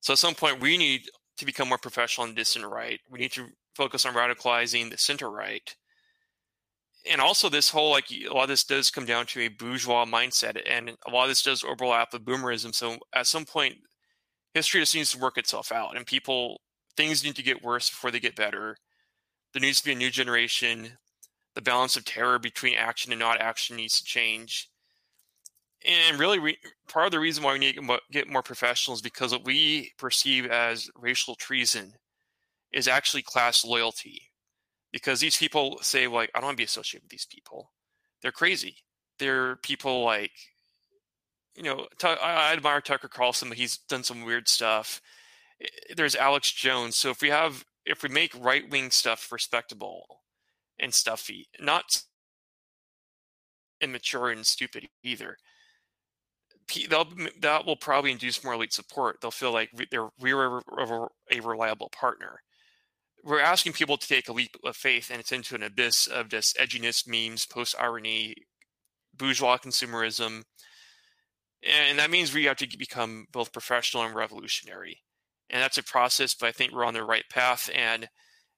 So, 0.00 0.12
at 0.12 0.18
some 0.18 0.34
point, 0.34 0.60
we 0.60 0.78
need 0.78 1.02
to 1.38 1.46
become 1.46 1.68
more 1.68 1.78
professional 1.78 2.26
in 2.26 2.34
dissident 2.34 2.72
right. 2.72 3.00
We 3.10 3.18
need 3.18 3.32
to 3.32 3.46
focus 3.74 4.06
on 4.06 4.14
radicalizing 4.14 4.90
the 4.90 4.98
center 4.98 5.30
right 5.30 5.74
and 7.10 7.20
also 7.20 7.48
this 7.48 7.70
whole 7.70 7.90
like 7.90 8.10
a 8.10 8.32
lot 8.32 8.44
of 8.44 8.48
this 8.48 8.64
does 8.64 8.90
come 8.90 9.04
down 9.04 9.26
to 9.26 9.40
a 9.40 9.48
bourgeois 9.48 10.04
mindset 10.04 10.60
and 10.68 10.90
a 11.06 11.10
lot 11.10 11.24
of 11.24 11.28
this 11.28 11.42
does 11.42 11.64
overlap 11.64 12.12
with 12.12 12.24
boomerism 12.24 12.74
so 12.74 12.96
at 13.14 13.26
some 13.26 13.44
point 13.44 13.76
history 14.54 14.80
just 14.80 14.94
needs 14.94 15.12
to 15.12 15.18
work 15.18 15.38
itself 15.38 15.72
out 15.72 15.96
and 15.96 16.06
people 16.06 16.60
things 16.96 17.24
need 17.24 17.36
to 17.36 17.42
get 17.42 17.62
worse 17.62 17.90
before 17.90 18.10
they 18.10 18.20
get 18.20 18.36
better 18.36 18.76
there 19.52 19.60
needs 19.60 19.78
to 19.78 19.86
be 19.86 19.92
a 19.92 19.96
new 19.96 20.10
generation 20.10 20.90
the 21.56 21.62
balance 21.62 21.96
of 21.96 22.04
terror 22.04 22.38
between 22.38 22.76
action 22.76 23.10
and 23.12 23.18
not 23.18 23.40
action 23.40 23.76
needs 23.76 23.98
to 23.98 24.04
change. 24.04 24.68
And 25.86 26.18
really 26.18 26.38
re- 26.38 26.58
part 26.86 27.06
of 27.06 27.12
the 27.12 27.18
reason 27.18 27.42
why 27.42 27.54
we 27.54 27.58
need 27.58 27.76
to 27.76 27.98
get 28.12 28.28
more 28.28 28.42
professionals 28.42 29.00
because 29.00 29.32
what 29.32 29.44
we 29.44 29.92
perceive 29.98 30.46
as 30.46 30.90
racial 30.94 31.34
treason 31.34 31.94
is 32.72 32.86
actually 32.86 33.22
class 33.22 33.64
loyalty. 33.64 34.20
Because 34.92 35.20
these 35.20 35.36
people 35.36 35.78
say 35.80 36.06
like 36.06 36.30
i 36.34 36.38
don't 36.38 36.48
want 36.48 36.56
to 36.56 36.60
be 36.60 36.64
associated 36.64 37.04
with 37.04 37.10
these 37.10 37.26
people. 37.26 37.72
They're 38.22 38.32
crazy. 38.32 38.76
They're 39.18 39.56
people 39.56 40.04
like 40.04 40.32
you 41.54 41.62
know 41.62 41.86
i 42.04 42.52
admire 42.52 42.82
tucker 42.82 43.08
carlson 43.08 43.48
but 43.48 43.56
he's 43.56 43.78
done 43.78 44.02
some 44.02 44.24
weird 44.24 44.46
stuff. 44.46 45.00
Eh, 45.62 45.94
there's 45.96 46.16
alex 46.16 46.52
jones. 46.52 46.96
So 46.96 47.08
if 47.10 47.22
we 47.22 47.30
have 47.30 47.64
if 47.86 48.02
we 48.02 48.10
make 48.10 48.32
right-wing 48.38 48.90
stuff 48.90 49.32
respectable 49.32 50.20
and 50.78 50.92
stuffy 50.92 51.48
not 51.60 52.02
immature 53.80 54.30
and 54.30 54.46
stupid 54.46 54.86
either 55.02 55.36
that 56.88 57.62
will 57.64 57.76
probably 57.76 58.10
induce 58.10 58.42
more 58.42 58.54
elite 58.54 58.72
support 58.72 59.18
they'll 59.20 59.30
feel 59.30 59.52
like 59.52 59.70
they're 59.90 60.08
we're 60.18 60.58
a 60.58 61.40
reliable 61.40 61.90
partner 61.90 62.40
we're 63.26 63.40
asking 63.40 63.72
people 63.72 63.96
to 63.96 64.06
take 64.06 64.28
a 64.28 64.32
leap 64.32 64.56
of 64.64 64.76
faith 64.76 65.10
and 65.10 65.18
it's 65.18 65.32
into 65.32 65.56
an 65.56 65.64
abyss 65.64 66.06
of 66.06 66.28
just 66.28 66.56
edginess, 66.56 67.06
memes, 67.08 67.44
post 67.44 67.74
irony, 67.78 68.36
bourgeois 69.12 69.58
consumerism. 69.58 70.44
And 71.62 71.98
that 71.98 72.10
means 72.10 72.32
we 72.32 72.44
have 72.44 72.56
to 72.58 72.78
become 72.78 73.26
both 73.32 73.52
professional 73.52 74.04
and 74.04 74.14
revolutionary. 74.14 75.02
And 75.50 75.60
that's 75.60 75.78
a 75.78 75.82
process, 75.82 76.34
but 76.34 76.48
I 76.48 76.52
think 76.52 76.72
we're 76.72 76.84
on 76.84 76.94
the 76.94 77.02
right 77.02 77.24
path. 77.28 77.68
And 77.74 78.08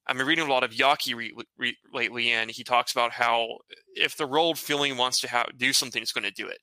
I've 0.09 0.17
been 0.17 0.27
reading 0.27 0.47
a 0.47 0.51
lot 0.51 0.65
of 0.65 0.71
Yockey 0.71 1.15
re- 1.15 1.35
re- 1.59 1.77
lately, 1.93 2.33
and 2.33 2.51
he 2.51 2.65
talks 2.65 2.93
about 2.93 3.13
how 3.13 3.59
if 3.95 4.17
the 4.17 4.27
world 4.27 4.59
feeling 4.59 4.97
wants 4.97 5.21
to 5.21 5.45
do 5.57 5.73
something, 5.75 6.01
it's 6.01 6.13
going 6.13 6.25
to 6.25 6.31
do 6.31 6.49
it. 6.49 6.61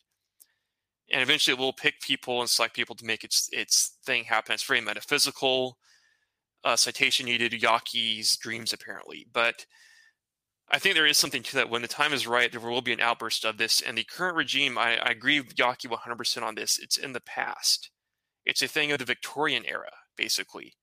And 1.12 1.22
eventually, 1.22 1.54
it 1.54 1.60
will 1.60 1.74
pick 1.74 2.02
people 2.02 2.42
and 2.42 2.50
select 2.50 2.76
people 2.76 2.96
to 2.96 3.06
make 3.06 3.24
its 3.24 3.48
its 3.52 3.98
thing 4.04 4.24
happen. 4.24 4.54
It's 4.54 4.64
very 4.64 4.82
metaphysical 4.82 5.78
uh, 6.64 6.76
citation 6.76 7.28
needed 7.28 7.52
Yockey's 7.52 8.36
dreams, 8.38 8.74
apparently. 8.74 9.28
But 9.32 9.68
I 10.70 10.80
think 10.80 10.96
there 10.96 11.06
is 11.06 11.20
something 11.20 11.44
to 11.44 11.56
that. 11.58 11.70
When 11.70 11.84
the 11.84 11.88
time 11.88 12.14
is 12.14 12.26
right, 12.26 12.52
there 12.52 12.60
will 12.60 12.82
be 12.82 12.94
an 12.94 13.00
outburst 13.00 13.46
of 13.46 13.58
this. 13.58 13.82
And 13.82 13.96
the 13.96 14.04
current 14.04 14.36
regime, 14.36 14.80
I, 14.80 14.98
I 14.98 15.12
agree 15.12 15.40
with 15.40 15.56
Yockey 15.56 15.88
100% 15.88 16.42
on 16.42 16.56
this. 16.56 16.80
It's 16.80 16.98
in 16.98 17.14
the 17.14 17.22
past. 17.22 17.92
It's 18.44 18.64
a 18.64 18.68
thing 18.68 18.92
of 18.92 18.98
the 18.98 19.06
Victorian 19.06 19.64
era, 19.66 19.92
basically 20.18 20.74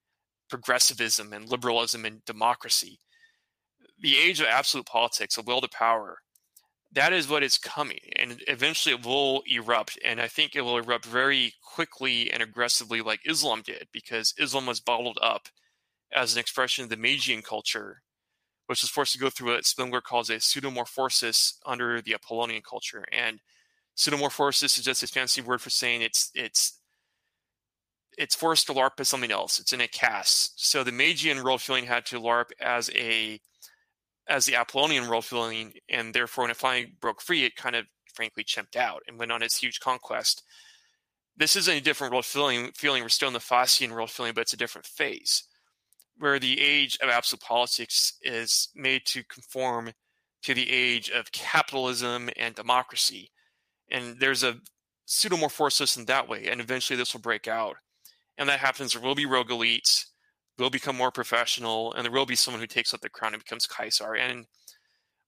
progressivism 0.49 1.33
and 1.33 1.49
liberalism 1.49 2.05
and 2.05 2.23
democracy. 2.25 2.99
The 3.99 4.17
age 4.17 4.39
of 4.39 4.47
absolute 4.47 4.85
politics, 4.85 5.37
of 5.37 5.47
will 5.47 5.61
to 5.61 5.67
power, 5.69 6.19
that 6.93 7.13
is 7.13 7.27
what 7.27 7.43
is 7.43 7.57
coming. 7.57 7.99
And 8.15 8.41
eventually 8.47 8.93
it 8.95 9.05
will 9.05 9.43
erupt. 9.51 9.97
And 10.03 10.21
I 10.21 10.27
think 10.27 10.55
it 10.55 10.61
will 10.61 10.77
erupt 10.77 11.05
very 11.05 11.53
quickly 11.63 12.31
and 12.31 12.43
aggressively, 12.43 13.01
like 13.01 13.21
Islam 13.25 13.61
did, 13.65 13.87
because 13.91 14.33
Islam 14.37 14.65
was 14.65 14.79
bottled 14.79 15.17
up 15.21 15.47
as 16.13 16.33
an 16.33 16.39
expression 16.39 16.83
of 16.83 16.89
the 16.89 16.97
Magian 16.97 17.41
culture, 17.41 18.03
which 18.67 18.81
was 18.81 18.89
forced 18.89 19.13
to 19.13 19.19
go 19.19 19.29
through 19.29 19.53
what 19.53 19.65
Spengler 19.65 20.01
calls 20.01 20.29
a 20.29 20.35
pseudomorphosis 20.35 21.53
under 21.65 22.01
the 22.01 22.13
Apollonian 22.13 22.61
culture. 22.61 23.05
And 23.11 23.39
pseudomorphosis 23.97 24.77
is 24.77 24.85
just 24.85 25.03
a 25.03 25.07
fancy 25.07 25.41
word 25.41 25.61
for 25.61 25.69
saying 25.69 26.01
it's 26.01 26.29
it's 26.35 26.79
it's 28.17 28.35
forced 28.35 28.67
to 28.67 28.73
LARP 28.73 28.99
as 28.99 29.07
something 29.07 29.31
else. 29.31 29.59
It's 29.59 29.73
in 29.73 29.81
a 29.81 29.87
cast. 29.87 30.67
So 30.67 30.83
the 30.83 30.91
Magian 30.91 31.43
world 31.43 31.61
feeling 31.61 31.85
had 31.85 32.05
to 32.07 32.19
LARP 32.19 32.51
as 32.59 32.89
a 32.95 33.39
as 34.27 34.45
the 34.45 34.55
Apollonian 34.55 35.09
world 35.09 35.25
feeling, 35.25 35.73
and 35.89 36.13
therefore 36.13 36.45
when 36.45 36.51
it 36.51 36.57
finally 36.57 36.93
broke 37.01 37.21
free, 37.21 37.43
it 37.43 37.55
kind 37.57 37.75
of 37.75 37.85
frankly 38.13 38.43
chimped 38.43 38.77
out 38.77 39.01
and 39.07 39.19
went 39.19 39.31
on 39.31 39.43
its 39.43 39.57
huge 39.57 39.79
conquest. 39.79 40.43
This 41.35 41.55
isn't 41.55 41.77
a 41.77 41.81
different 41.81 42.13
world 42.13 42.25
feeling 42.25 42.71
feeling. 42.73 43.03
We're 43.03 43.09
still 43.09 43.27
in 43.27 43.33
the 43.33 43.39
Faustian 43.39 43.91
world 43.91 44.11
feeling, 44.11 44.33
but 44.33 44.41
it's 44.41 44.53
a 44.53 44.57
different 44.57 44.87
phase 44.87 45.43
where 46.17 46.39
the 46.39 46.61
age 46.61 46.97
of 47.01 47.09
absolute 47.09 47.41
politics 47.41 48.13
is 48.21 48.69
made 48.75 49.05
to 49.07 49.23
conform 49.23 49.91
to 50.43 50.53
the 50.53 50.69
age 50.69 51.09
of 51.09 51.31
capitalism 51.31 52.29
and 52.37 52.53
democracy. 52.53 53.31
And 53.89 54.19
there's 54.19 54.43
a 54.43 54.57
pseudomorphosis 55.07 55.97
in 55.97 56.05
that 56.05 56.29
way, 56.29 56.47
and 56.47 56.61
eventually 56.61 56.97
this 56.97 57.13
will 57.13 57.21
break 57.21 57.47
out. 57.47 57.77
And 58.37 58.49
that 58.49 58.59
happens, 58.59 58.93
there 58.93 59.01
will 59.01 59.15
be 59.15 59.25
rogue 59.25 59.49
elites, 59.49 60.05
will 60.57 60.69
become 60.69 60.95
more 60.95 61.11
professional, 61.11 61.93
and 61.93 62.05
there 62.05 62.11
will 62.11 62.25
be 62.25 62.35
someone 62.35 62.61
who 62.61 62.67
takes 62.67 62.93
up 62.93 63.01
the 63.01 63.09
crown 63.09 63.33
and 63.33 63.43
becomes 63.43 63.67
Caesar. 63.67 64.15
And 64.15 64.45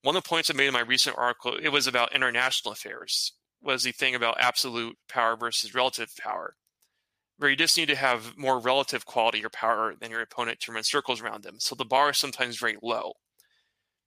one 0.02 0.16
of 0.16 0.24
the 0.24 0.30
points 0.30 0.50
I 0.50 0.54
made 0.54 0.68
in 0.68 0.74
my 0.74 0.82
recent 0.82 1.18
article, 1.18 1.56
it 1.62 1.70
was 1.70 1.88
about 1.88 2.16
international 2.16 2.72
affairs, 2.72 3.34
was 3.62 3.84
the 3.84 3.92
thing 3.92 4.16
about 4.16 4.40
absolute 4.40 4.98
power 5.08 5.36
versus 5.36 5.74
relative 5.74 6.10
power 6.20 6.56
where 7.38 7.50
you 7.50 7.56
just 7.56 7.78
need 7.78 7.88
to 7.88 7.96
have 7.96 8.38
more 8.38 8.60
relative 8.60 9.06
quality 9.06 9.44
or 9.44 9.50
power 9.50 9.94
than 10.00 10.12
your 10.12 10.22
opponent 10.22 10.60
to 10.62 10.72
run 10.72 10.84
circles 10.84 11.22
around 11.22 11.44
them. 11.44 11.56
So 11.60 11.76
the 11.76 11.86
bar 11.86 12.12
is 12.12 12.18
sometimes 12.18 12.58
very 12.58 12.78
low. 12.82 13.14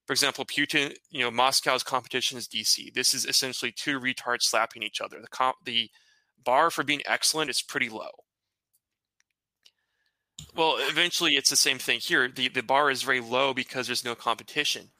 For 0.07 0.13
example, 0.15 0.47
Putin, 0.47 0.95
you 1.11 1.21
know, 1.21 1.31
Moscow's 1.31 1.83
competition 1.83 2.39
is 2.39 2.49
DC. 2.49 2.95
This 2.95 3.13
is 3.13 3.27
essentially 3.27 3.73
two 3.73 4.01
retards 4.01 4.45
slapping 4.45 4.83
each 4.83 5.03
other. 5.03 5.21
The 5.21 5.29
comp, 5.29 5.57
the 5.65 5.91
bar 6.43 6.71
for 6.71 6.83
being 6.83 7.03
excellent 7.05 7.51
is 7.51 7.61
pretty 7.61 7.91
low. 7.91 8.11
Well, 10.59 10.77
eventually 10.81 11.37
it's 11.37 11.51
the 11.51 11.57
same 11.57 11.79
thing 11.79 12.01
here. 12.01 12.29
The 12.29 12.49
the 12.49 12.65
bar 12.65 12.91
is 12.91 13.03
very 13.03 13.21
low 13.21 13.55
because 13.55 13.87
there's 13.87 14.05
no 14.05 14.17
competition. 14.17 14.91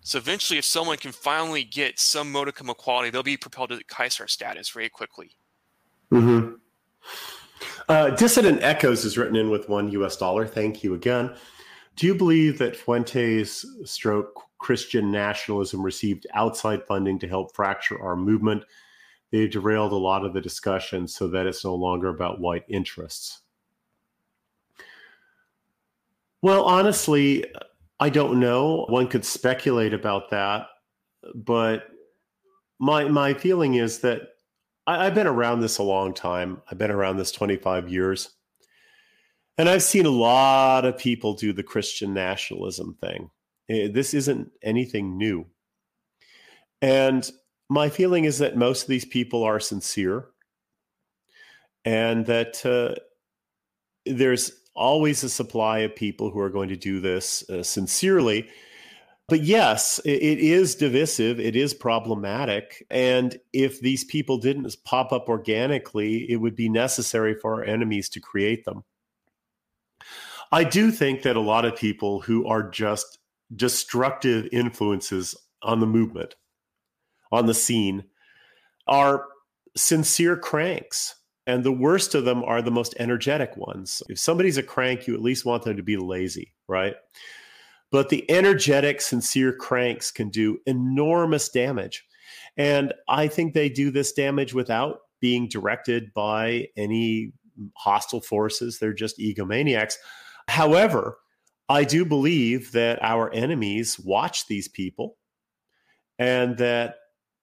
So 0.00 0.16
eventually, 0.18 0.58
if 0.58 0.64
someone 0.64 0.96
can 0.96 1.12
finally 1.12 1.62
get 1.62 1.98
some 1.98 2.32
modicum 2.32 2.70
of 2.70 2.78
quality, 2.78 3.10
they'll 3.10 3.22
be 3.22 3.36
propelled 3.36 3.68
to 3.68 3.84
Kaiser 3.84 4.26
status 4.28 4.70
very 4.70 4.88
quickly. 4.88 5.32
Mm-hmm. 6.10 6.54
Uh, 7.86 8.10
Dissident 8.10 8.62
Echoes 8.62 9.04
is 9.04 9.18
written 9.18 9.36
in 9.36 9.50
with 9.50 9.68
one 9.68 9.90
US 9.90 10.16
dollar. 10.16 10.46
Thank 10.46 10.82
you 10.82 10.94
again. 10.94 11.34
Do 11.96 12.06
you 12.06 12.14
believe 12.14 12.58
that 12.58 12.74
Fuentes 12.74 13.66
stroke 13.84 14.40
Christian 14.56 15.12
nationalism 15.12 15.82
received 15.82 16.26
outside 16.32 16.82
funding 16.86 17.18
to 17.18 17.28
help 17.28 17.54
fracture 17.54 18.00
our 18.02 18.16
movement? 18.16 18.64
They 19.30 19.48
derailed 19.48 19.92
a 19.92 19.96
lot 19.96 20.24
of 20.24 20.32
the 20.32 20.40
discussion 20.40 21.06
so 21.06 21.28
that 21.28 21.46
it's 21.46 21.62
no 21.62 21.74
longer 21.74 22.08
about 22.08 22.40
white 22.40 22.64
interests. 22.68 23.42
Well, 26.44 26.64
honestly, 26.64 27.46
I 27.98 28.10
don't 28.10 28.38
know. 28.38 28.84
One 28.90 29.08
could 29.08 29.24
speculate 29.24 29.94
about 29.94 30.28
that, 30.28 30.66
but 31.34 31.84
my 32.78 33.08
my 33.08 33.32
feeling 33.32 33.76
is 33.76 34.00
that 34.00 34.28
I, 34.86 35.04
have 35.04 35.14
been 35.14 35.26
around 35.26 35.60
this 35.60 35.78
a 35.78 35.82
long 35.82 36.12
time. 36.12 36.60
I've 36.70 36.76
been 36.76 36.90
around 36.90 37.16
this 37.16 37.32
25 37.32 37.88
years. 37.88 38.28
And 39.56 39.70
I've 39.70 39.82
seen 39.82 40.04
a 40.04 40.10
lot 40.10 40.84
of 40.84 40.98
people 40.98 41.32
do 41.32 41.54
the 41.54 41.62
Christian 41.62 42.12
nationalism 42.12 42.98
thing. 43.00 43.30
Eh, 43.70 43.88
this 43.90 44.12
isn't 44.12 44.50
anything 44.62 45.16
new. 45.16 45.46
And 46.82 47.26
my 47.70 47.88
feeling 47.88 48.26
is 48.26 48.36
that 48.40 48.54
most 48.54 48.82
of 48.82 48.88
these 48.88 49.06
people 49.06 49.44
are 49.44 49.60
sincere 49.60 50.26
and 51.86 52.26
that 52.26 52.66
uh, 52.66 52.96
there's 54.04 54.60
always 54.74 55.22
a 55.24 55.28
supply 55.28 55.78
of 55.80 55.94
people 55.94 56.30
who 56.30 56.40
are 56.40 56.50
going 56.50 56.68
to 56.68 56.76
do 56.76 57.00
this 57.00 57.48
uh, 57.50 57.62
sincerely 57.62 58.48
but 59.26 59.42
yes, 59.42 60.00
it 60.04 60.38
is 60.38 60.74
divisive. 60.74 61.40
It 61.40 61.56
is 61.56 61.72
problematic. 61.72 62.86
And 62.90 63.38
if 63.54 63.80
these 63.80 64.04
people 64.04 64.36
didn't 64.36 64.76
pop 64.84 65.12
up 65.12 65.28
organically, 65.28 66.30
it 66.30 66.36
would 66.36 66.54
be 66.54 66.68
necessary 66.68 67.34
for 67.34 67.54
our 67.54 67.64
enemies 67.64 68.10
to 68.10 68.20
create 68.20 68.66
them. 68.66 68.84
I 70.52 70.64
do 70.64 70.90
think 70.90 71.22
that 71.22 71.36
a 71.36 71.40
lot 71.40 71.64
of 71.64 71.74
people 71.74 72.20
who 72.20 72.46
are 72.46 72.68
just 72.68 73.18
destructive 73.56 74.46
influences 74.52 75.34
on 75.62 75.80
the 75.80 75.86
movement, 75.86 76.34
on 77.32 77.46
the 77.46 77.54
scene, 77.54 78.04
are 78.86 79.26
sincere 79.74 80.36
cranks. 80.36 81.14
And 81.46 81.62
the 81.62 81.72
worst 81.72 82.14
of 82.14 82.24
them 82.24 82.42
are 82.42 82.62
the 82.62 82.70
most 82.70 82.94
energetic 82.98 83.56
ones. 83.56 84.02
If 84.08 84.18
somebody's 84.18 84.56
a 84.56 84.62
crank, 84.62 85.06
you 85.06 85.14
at 85.14 85.22
least 85.22 85.44
want 85.44 85.62
them 85.64 85.76
to 85.76 85.82
be 85.82 85.96
lazy, 85.96 86.54
right? 86.68 86.94
But 87.90 88.08
the 88.08 88.28
energetic, 88.30 89.00
sincere 89.00 89.52
cranks 89.52 90.10
can 90.10 90.30
do 90.30 90.58
enormous 90.66 91.48
damage. 91.48 92.06
And 92.56 92.94
I 93.08 93.28
think 93.28 93.52
they 93.52 93.68
do 93.68 93.90
this 93.90 94.12
damage 94.12 94.54
without 94.54 95.00
being 95.20 95.48
directed 95.48 96.12
by 96.14 96.68
any 96.76 97.32
hostile 97.76 98.20
forces. 98.20 98.78
They're 98.78 98.92
just 98.92 99.18
egomaniacs. 99.18 99.94
However, 100.48 101.18
I 101.68 101.84
do 101.84 102.04
believe 102.04 102.72
that 102.72 103.02
our 103.02 103.32
enemies 103.32 103.98
watch 103.98 104.46
these 104.46 104.68
people 104.68 105.16
and 106.18 106.56
that 106.58 106.96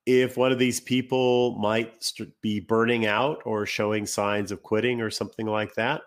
if 0.05 0.37
one 0.37 0.51
of 0.51 0.59
these 0.59 0.79
people 0.79 1.57
might 1.59 2.11
be 2.41 2.59
burning 2.59 3.05
out 3.05 3.41
or 3.45 3.65
showing 3.65 4.05
signs 4.05 4.51
of 4.51 4.63
quitting 4.63 5.01
or 5.01 5.09
something 5.09 5.45
like 5.45 5.75
that, 5.75 6.01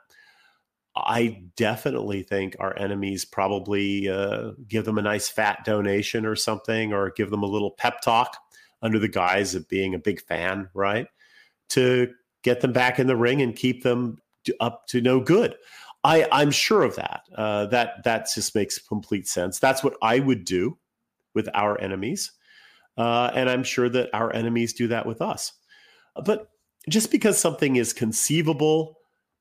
I 0.97 1.43
definitely 1.57 2.23
think 2.23 2.57
our 2.61 2.79
enemies 2.79 3.25
probably 3.25 4.09
uh, 4.09 4.53
give 4.69 4.85
them 4.85 4.99
a 4.99 5.03
nice 5.03 5.29
fat 5.29 5.65
donation 5.65 6.25
or 6.25 6.37
something, 6.37 6.93
or 6.93 7.11
give 7.17 7.31
them 7.31 7.43
a 7.43 7.49
little 7.49 7.73
pep 7.73 8.01
talk 8.01 8.37
under 8.83 8.99
the 8.99 9.09
guise 9.09 9.55
of 9.55 9.69
being 9.69 9.95
a 9.95 9.99
big 9.99 10.21
fan, 10.21 10.69
right? 10.75 11.07
To 11.71 12.13
get 12.43 12.61
them 12.61 12.73
back 12.73 12.99
in 12.99 13.07
the 13.07 13.17
ring 13.17 13.43
and 13.43 13.57
keep 13.57 13.83
them 13.83 14.19
up 14.61 14.87
to 14.89 15.01
no 15.01 15.21
good. 15.21 15.57
I, 16.05 16.29
I'm 16.31 16.51
sure 16.51 16.83
of 16.83 16.97
that. 16.97 17.23
Uh, 17.35 17.67
that 17.67 18.05
that 18.05 18.29
just 18.33 18.55
makes 18.55 18.79
complete 18.79 19.27
sense. 19.27 19.59
That's 19.59 19.83
what 19.83 19.97
I 20.03 20.21
would 20.21 20.45
do 20.45 20.79
with 21.35 21.49
our 21.55 21.81
enemies, 21.81 22.31
uh, 22.97 23.31
and 23.35 23.49
I'm 23.49 23.65
sure 23.65 23.89
that 23.89 24.11
our 24.13 24.33
enemies 24.33 24.73
do 24.73 24.89
that 24.89 25.07
with 25.07 25.21
us. 25.21 25.53
But 26.25 26.49
just 26.89 27.11
because 27.11 27.39
something 27.39 27.77
is 27.77 27.93
conceivable 27.93 28.97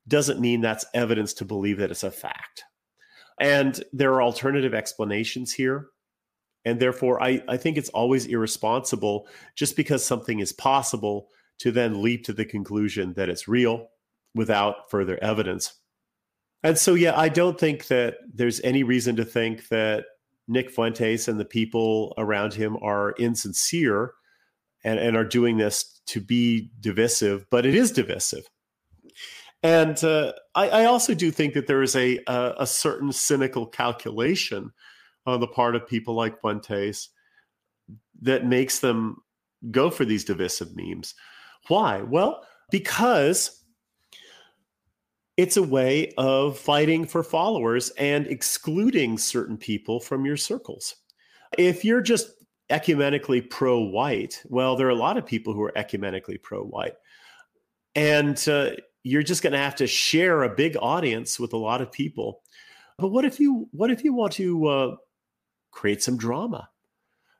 doesn't 0.08 0.40
mean 0.40 0.62
that's 0.62 0.86
evidence 0.94 1.34
to 1.36 1.46
believe 1.46 1.78
that 1.78 1.92
it's 1.92 2.04
a 2.04 2.12
fact. 2.12 2.64
And 3.40 3.84
there 3.94 4.14
are 4.14 4.22
alternative 4.22 4.74
explanations 4.74 5.54
here. 5.54 5.88
And 6.66 6.80
therefore, 6.80 7.22
I, 7.22 7.44
I 7.48 7.58
think 7.58 7.78
it's 7.78 7.90
always 7.90 8.26
irresponsible 8.26 9.28
just 9.56 9.76
because 9.76 10.04
something 10.04 10.40
is 10.40 10.54
possible 10.54 11.28
to 11.60 11.72
then 11.72 12.02
leap 12.02 12.24
to 12.26 12.34
the 12.34 12.46
conclusion 12.46 13.14
that 13.14 13.30
it's 13.30 13.48
real 13.48 13.88
without 14.34 14.90
further 14.90 15.22
evidence. 15.22 15.74
And 16.64 16.78
so, 16.78 16.94
yeah, 16.94 17.20
I 17.20 17.28
don't 17.28 17.60
think 17.60 17.88
that 17.88 18.16
there's 18.34 18.62
any 18.62 18.84
reason 18.84 19.18
to 19.18 19.26
think 19.26 19.68
that 19.68 20.06
Nick 20.48 20.70
Fuentes 20.70 21.28
and 21.28 21.40
the 21.40 21.46
people 21.46 22.14
around 22.18 22.54
him 22.54 22.78
are 22.82 23.14
insincere 23.18 24.14
and, 24.84 25.00
and 25.00 25.16
are 25.16 25.24
doing 25.24 25.58
this 25.58 26.02
to 26.08 26.20
be 26.20 26.70
divisive, 26.80 27.46
but 27.50 27.66
it 27.66 27.76
is 27.76 27.92
divisive. 27.92 28.44
And 29.62 30.02
uh, 30.04 30.34
I, 30.56 30.70
I, 30.70 30.86
also 30.86 31.14
do 31.14 31.32
think 31.32 31.54
that 31.54 31.68
there 31.68 31.82
is 31.82 31.96
a, 31.96 32.20
a, 32.28 32.56
a 32.60 32.68
certain 32.68 33.14
cynical 33.14 33.66
calculation 33.66 34.72
on 35.26 35.40
the 35.40 35.48
part 35.48 35.76
of 35.76 35.88
people 35.88 36.16
like 36.16 36.42
Fuentes 36.42 37.10
that 38.22 38.46
makes 38.46 38.80
them 38.80 39.18
go 39.72 39.90
for 39.90 40.04
these 40.04 40.26
divisive 40.26 40.76
memes. 40.76 41.16
Why? 41.70 42.02
Well, 42.02 42.46
because 42.72 43.63
it's 45.38 45.58
a 45.58 45.64
way 45.64 46.14
of 46.18 46.58
fighting 46.58 47.06
for 47.06 47.24
followers 47.24 47.90
and 47.92 48.28
excluding 48.28 49.18
certain 49.18 49.58
people 49.58 50.00
from 50.00 50.26
your 50.26 50.38
circles. 50.38 50.96
If 51.58 51.84
you're 51.84 52.02
just 52.02 52.32
ecumenically 52.70 53.50
pro 53.50 53.80
white, 53.80 54.42
well, 54.50 54.76
there 54.76 54.88
are 54.88 54.92
a 54.92 54.96
lot 54.96 55.18
of 55.18 55.26
people 55.26 55.54
who 55.54 55.64
are 55.64 55.72
ecumenically 55.76 56.42
pro 56.42 56.64
white. 56.64 56.96
And 57.96 58.44
uh, 58.48 58.72
you're 59.04 59.24
just 59.24 59.44
going 59.44 59.54
to 59.54 59.60
have 59.60 59.76
to 59.76 59.88
share 59.88 60.44
a 60.44 60.56
big 60.56 60.78
audience 60.82 61.40
with 61.40 61.54
a 61.54 61.58
lot 61.58 61.82
of 61.82 61.92
people. 61.92 62.42
But 62.98 63.10
what 63.10 63.26
if 63.26 63.40
you 63.40 63.68
what 63.72 63.92
if 63.92 64.04
you 64.04 64.14
want 64.14 64.34
to 64.34 64.68
uh, 64.68 64.96
create 65.72 66.02
some 66.04 66.18
drama, 66.18 66.70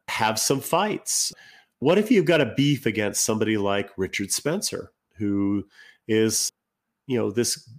have 0.08 0.40
some 0.40 0.62
fights? 0.62 1.32
What 1.80 1.98
if 1.98 2.10
you've 2.10 2.26
got 2.26 2.42
a 2.42 2.54
beef 2.56 2.86
against 2.86 3.24
somebody 3.24 3.58
like 3.58 3.92
Richard 3.98 4.32
Spencer, 4.32 4.92
who 5.16 5.66
is, 6.08 6.50
you 7.08 7.18
know, 7.18 7.30
this 7.30 7.70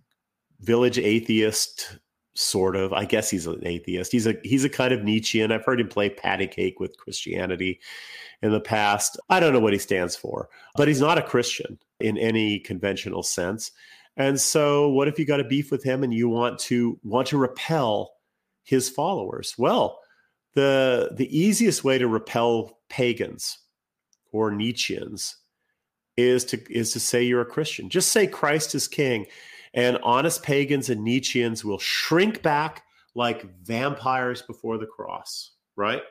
village 0.64 0.98
atheist 0.98 1.98
sort 2.34 2.76
of. 2.76 2.92
I 2.92 3.04
guess 3.04 3.30
he's 3.30 3.46
an 3.46 3.66
atheist. 3.66 4.12
He's 4.12 4.26
a 4.26 4.34
he's 4.42 4.64
a 4.64 4.68
kind 4.68 4.92
of 4.92 5.04
Nietzschean. 5.04 5.52
I've 5.52 5.64
heard 5.64 5.80
him 5.80 5.88
play 5.88 6.10
patty 6.10 6.46
cake 6.46 6.80
with 6.80 6.96
Christianity 6.98 7.80
in 8.42 8.52
the 8.52 8.60
past. 8.60 9.18
I 9.28 9.40
don't 9.40 9.52
know 9.52 9.60
what 9.60 9.72
he 9.72 9.78
stands 9.78 10.16
for, 10.16 10.48
but 10.76 10.88
he's 10.88 11.00
not 11.00 11.18
a 11.18 11.22
Christian 11.22 11.78
in 12.00 12.18
any 12.18 12.58
conventional 12.58 13.22
sense. 13.22 13.70
And 14.16 14.40
so 14.40 14.88
what 14.88 15.08
if 15.08 15.18
you 15.18 15.24
got 15.24 15.40
a 15.40 15.44
beef 15.44 15.70
with 15.70 15.82
him 15.82 16.02
and 16.02 16.12
you 16.12 16.28
want 16.28 16.58
to 16.60 16.98
want 17.02 17.28
to 17.28 17.38
repel 17.38 18.12
his 18.62 18.88
followers? 18.88 19.54
Well, 19.58 20.00
the 20.54 21.10
the 21.14 21.36
easiest 21.36 21.84
way 21.84 21.98
to 21.98 22.08
repel 22.08 22.78
pagans 22.88 23.58
or 24.32 24.50
Nietzscheans 24.50 25.34
is 26.16 26.44
to 26.46 26.60
is 26.72 26.92
to 26.92 27.00
say 27.00 27.22
you're 27.22 27.40
a 27.40 27.46
Christian. 27.46 27.90
Just 27.90 28.12
say 28.12 28.26
Christ 28.26 28.74
is 28.74 28.88
king 28.88 29.26
and 29.74 29.98
honest 30.02 30.42
pagans 30.42 30.88
and 30.88 31.06
Nietzscheans 31.06 31.64
will 31.64 31.78
shrink 31.78 32.42
back 32.42 32.84
like 33.14 33.46
vampires 33.62 34.42
before 34.42 34.78
the 34.78 34.86
cross, 34.86 35.52
right? 35.76 36.02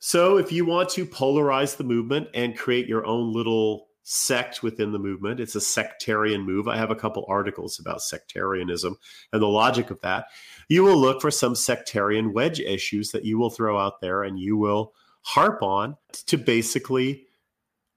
So, 0.00 0.36
if 0.36 0.50
you 0.50 0.64
want 0.64 0.88
to 0.90 1.06
polarize 1.06 1.76
the 1.76 1.84
movement 1.84 2.28
and 2.34 2.58
create 2.58 2.88
your 2.88 3.06
own 3.06 3.32
little 3.32 3.86
sect 4.02 4.60
within 4.60 4.90
the 4.90 4.98
movement, 4.98 5.38
it's 5.38 5.54
a 5.54 5.60
sectarian 5.60 6.42
move. 6.42 6.66
I 6.66 6.76
have 6.76 6.90
a 6.90 6.96
couple 6.96 7.24
articles 7.28 7.78
about 7.78 8.02
sectarianism 8.02 8.96
and 9.32 9.40
the 9.40 9.46
logic 9.46 9.92
of 9.92 10.00
that. 10.00 10.26
You 10.68 10.82
will 10.82 10.96
look 10.96 11.20
for 11.20 11.30
some 11.30 11.54
sectarian 11.54 12.32
wedge 12.32 12.58
issues 12.58 13.12
that 13.12 13.24
you 13.24 13.38
will 13.38 13.50
throw 13.50 13.78
out 13.78 14.00
there 14.00 14.24
and 14.24 14.40
you 14.40 14.56
will 14.56 14.92
harp 15.20 15.62
on 15.62 15.96
to 16.26 16.36
basically 16.36 17.26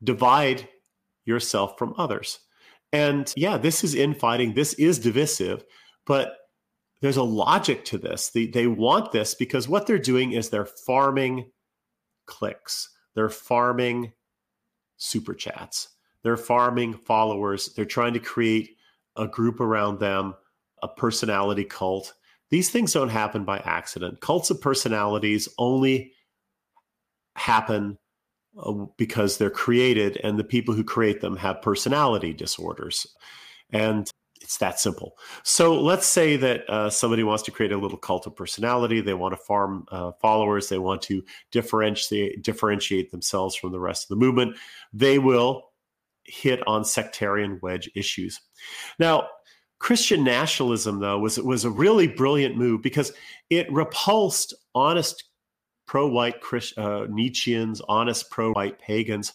divide 0.04 0.70
yourself 1.26 1.76
from 1.80 1.96
others. 1.98 2.40
And 2.96 3.34
yeah, 3.36 3.58
this 3.58 3.84
is 3.84 3.94
infighting. 3.94 4.54
This 4.54 4.74
is 4.76 5.00
divisive, 5.00 5.66
but 6.06 6.38
there's 7.02 7.18
a 7.18 7.24
logic 7.24 7.84
to 7.86 7.98
this. 7.98 8.30
They, 8.30 8.48
they 8.48 8.68
want 8.68 9.12
this 9.12 9.36
because 9.36 9.68
what 9.68 9.86
they're 9.86 10.00
doing 10.00 10.32
is 10.32 10.50
they're 10.50 10.66
farming 10.66 11.52
clicks, 12.26 12.90
they're 13.14 13.30
farming 13.30 14.14
super 14.98 15.34
chats, 15.34 15.90
they're 16.24 16.38
farming 16.38 16.94
followers. 17.06 17.74
They're 17.76 17.86
trying 17.86 18.14
to 18.14 18.20
create 18.20 18.78
a 19.18 19.28
group 19.28 19.60
around 19.60 20.00
them, 20.00 20.34
a 20.82 20.88
personality 20.88 21.66
cult. 21.66 22.14
These 22.50 22.70
things 22.70 22.94
don't 22.94 23.10
happen 23.10 23.44
by 23.44 23.60
accident. 23.60 24.22
Cults 24.22 24.50
of 24.50 24.62
personalities 24.62 25.50
only 25.58 26.14
happen 27.36 27.98
uh, 28.58 28.86
because 28.98 29.38
they're 29.38 29.50
created 29.50 30.20
and 30.24 30.38
the 30.40 30.44
people 30.44 30.74
who 30.74 30.84
create 30.84 31.22
them 31.22 31.36
have 31.38 31.62
personality 31.62 32.34
disorders. 32.34 33.08
And 33.72 34.10
It's 34.42 34.58
that 34.60 34.80
simple. 34.80 35.18
So 35.44 35.82
let's 35.82 36.06
say 36.06 36.38
that 36.38 36.70
uh, 36.70 36.90
somebody 36.92 37.24
wants 37.24 37.42
to 37.44 37.52
create 37.52 37.72
a 37.72 37.78
little 37.78 37.98
cult 37.98 38.28
of 38.28 38.36
personality. 38.36 39.02
They 39.02 39.16
want 39.16 39.34
to 39.34 39.38
farm 39.38 39.86
uh, 39.92 40.12
followers. 40.22 40.70
They 40.70 40.78
want 40.78 41.02
to 41.04 41.24
differentiate 41.52 42.44
differentiate 42.44 43.10
themselves 43.10 43.56
from 43.56 43.72
the 43.72 43.80
rest 43.80 44.04
of 44.04 44.10
the 44.10 44.24
movement. 44.24 44.56
They 44.94 45.18
will 45.18 45.72
hit 46.26 46.62
on 46.68 46.86
sectarian 46.86 47.60
wedge 47.64 47.90
issues. 47.96 48.40
Now, 49.00 49.30
Christian 49.80 50.24
nationalism, 50.24 51.00
though, 51.00 51.18
was 51.18 51.40
was 51.40 51.66
a 51.66 51.72
really 51.72 52.08
brilliant 52.08 52.56
move 52.56 52.84
because 52.84 53.14
it 53.50 53.72
repulsed 53.72 54.54
honest 54.76 55.24
pro-white 55.88 56.42
Christ, 56.42 56.78
uh, 56.78 57.08
Nietzscheans, 57.08 57.82
honest 57.88 58.30
pro-white 58.30 58.80
pagans. 58.80 59.34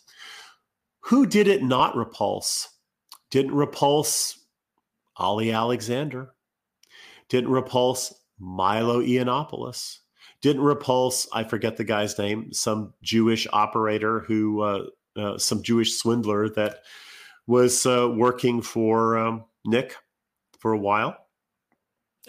Who 1.00 1.26
did 1.26 1.48
it 1.48 1.62
not 1.62 1.96
repulse? 1.96 2.68
Didn't 3.30 3.54
repulse 3.54 4.38
Ali 5.16 5.52
Alexander. 5.52 6.34
Didn't 7.28 7.50
repulse 7.50 8.14
Milo 8.38 9.00
Yiannopoulos. 9.00 9.98
Didn't 10.42 10.62
repulse, 10.62 11.28
I 11.32 11.44
forget 11.44 11.76
the 11.76 11.84
guy's 11.84 12.18
name, 12.18 12.52
some 12.52 12.94
Jewish 13.02 13.46
operator 13.52 14.20
who, 14.20 14.62
uh, 14.62 14.84
uh, 15.16 15.38
some 15.38 15.62
Jewish 15.62 15.96
swindler 15.96 16.48
that 16.50 16.78
was 17.46 17.84
uh, 17.84 18.08
working 18.14 18.62
for 18.62 19.18
um, 19.18 19.44
Nick 19.64 19.96
for 20.58 20.72
a 20.72 20.78
while. 20.78 21.16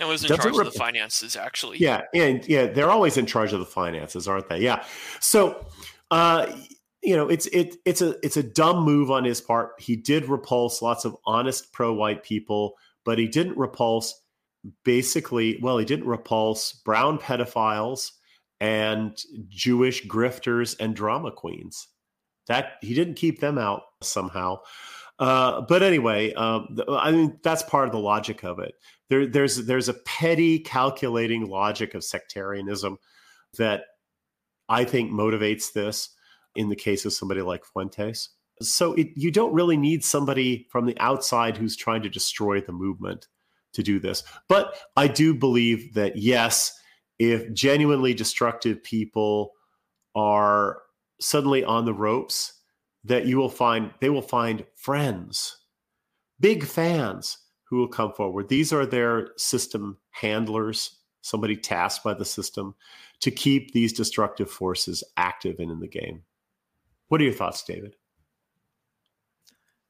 And 0.02 0.10
was 0.10 0.24
in 0.24 0.30
Doesn't 0.30 0.44
charge 0.44 0.58
rep- 0.58 0.66
of 0.66 0.74
the 0.74 0.80
finances, 0.80 1.36
actually. 1.36 1.78
Yeah, 1.78 2.02
and 2.16 2.44
yeah, 2.48 2.66
they're 2.66 2.90
always 2.90 3.18
in 3.18 3.28
charge 3.28 3.54
of 3.54 3.60
the 3.60 3.68
finances, 3.68 4.28
aren't 4.28 4.50
they? 4.50 4.60
Yeah. 4.60 4.84
So, 5.20 5.64
uh, 6.10 6.52
you 7.04 7.16
know, 7.16 7.30
it's 7.30 7.46
it 7.48 7.76
it's 7.86 8.02
a 8.02 8.16
it's 8.26 8.36
a 8.36 8.42
dumb 8.42 8.84
move 8.84 9.12
on 9.12 9.24
his 9.24 9.42
part. 9.42 9.74
He 9.80 9.96
did 9.96 10.28
repulse 10.28 10.82
lots 10.82 11.06
of 11.06 11.16
honest 11.26 11.72
pro-white 11.72 12.24
people, 12.24 12.78
but 13.06 13.20
he 13.20 13.28
didn't 13.28 13.58
repulse 13.58 14.20
basically. 14.84 15.60
Well, 15.62 15.78
he 15.78 15.86
didn't 15.86 16.08
repulse 16.08 16.74
brown 16.74 17.20
pedophiles 17.20 18.12
and 18.60 19.16
Jewish 19.50 20.06
grifters 20.08 20.76
and 20.80 20.96
drama 20.96 21.32
queens. 21.32 21.88
That 22.48 22.74
he 22.82 22.96
didn't 22.96 23.16
keep 23.16 23.40
them 23.40 23.60
out 23.60 23.84
somehow. 24.02 24.62
Uh, 25.20 25.62
but 25.62 25.84
anyway, 25.84 26.34
um, 26.34 26.76
I 26.90 27.12
mean 27.12 27.40
that's 27.44 27.62
part 27.62 27.86
of 27.86 27.92
the 27.92 28.00
logic 28.00 28.44
of 28.44 28.58
it. 28.58 28.74
There, 29.12 29.28
there's 29.28 29.66
there's 29.66 29.90
a 29.90 29.94
petty 29.94 30.58
calculating 30.58 31.50
logic 31.50 31.96
of 31.96 32.04
sectarianism 32.04 32.98
that 33.58 33.82
I 34.70 34.86
think 34.86 35.12
motivates 35.12 35.74
this 35.74 36.16
in 36.56 36.70
the 36.70 36.78
case 36.78 37.04
of 37.04 37.12
somebody 37.12 37.42
like 37.42 37.66
Fuentes. 37.66 38.30
So 38.62 38.94
it, 38.94 39.10
you 39.16 39.30
don't 39.30 39.54
really 39.54 39.76
need 39.76 40.06
somebody 40.06 40.66
from 40.72 40.86
the 40.86 40.98
outside 40.98 41.58
who's 41.58 41.76
trying 41.76 42.04
to 42.04 42.10
destroy 42.10 42.62
the 42.62 42.72
movement 42.72 43.28
to 43.74 43.84
do 43.84 44.00
this. 44.00 44.24
But 44.48 44.78
I 44.96 45.10
do 45.10 45.34
believe 45.34 45.94
that, 45.96 46.16
yes, 46.16 46.72
if 47.20 47.52
genuinely 47.52 48.14
destructive 48.14 48.82
people 48.82 49.52
are 50.16 50.84
suddenly 51.20 51.66
on 51.66 51.84
the 51.84 51.94
ropes, 51.94 52.54
that 53.04 53.26
you 53.26 53.38
will 53.38 53.50
find 53.50 53.92
they 54.00 54.10
will 54.10 54.22
find 54.22 54.64
friends, 54.78 55.58
big 56.40 56.64
fans 56.64 57.40
who 57.72 57.78
will 57.78 57.88
come 57.88 58.12
forward. 58.12 58.50
These 58.50 58.74
are 58.74 58.86
their 58.86 59.30
system 59.38 59.98
handlers, 60.10 60.98
somebody 61.22 61.56
tasked 61.56 62.04
by 62.04 62.14
the 62.14 62.26
system 62.26 62.76
to 63.22 63.32
keep 63.32 63.72
these 63.72 63.94
destructive 63.94 64.52
forces 64.52 65.06
active 65.16 65.56
and 65.58 65.72
in 65.72 65.80
the 65.80 65.88
game. 65.88 66.24
What 67.08 67.22
are 67.22 67.24
your 67.24 67.34
thoughts, 67.34 67.64
David? 67.64 67.96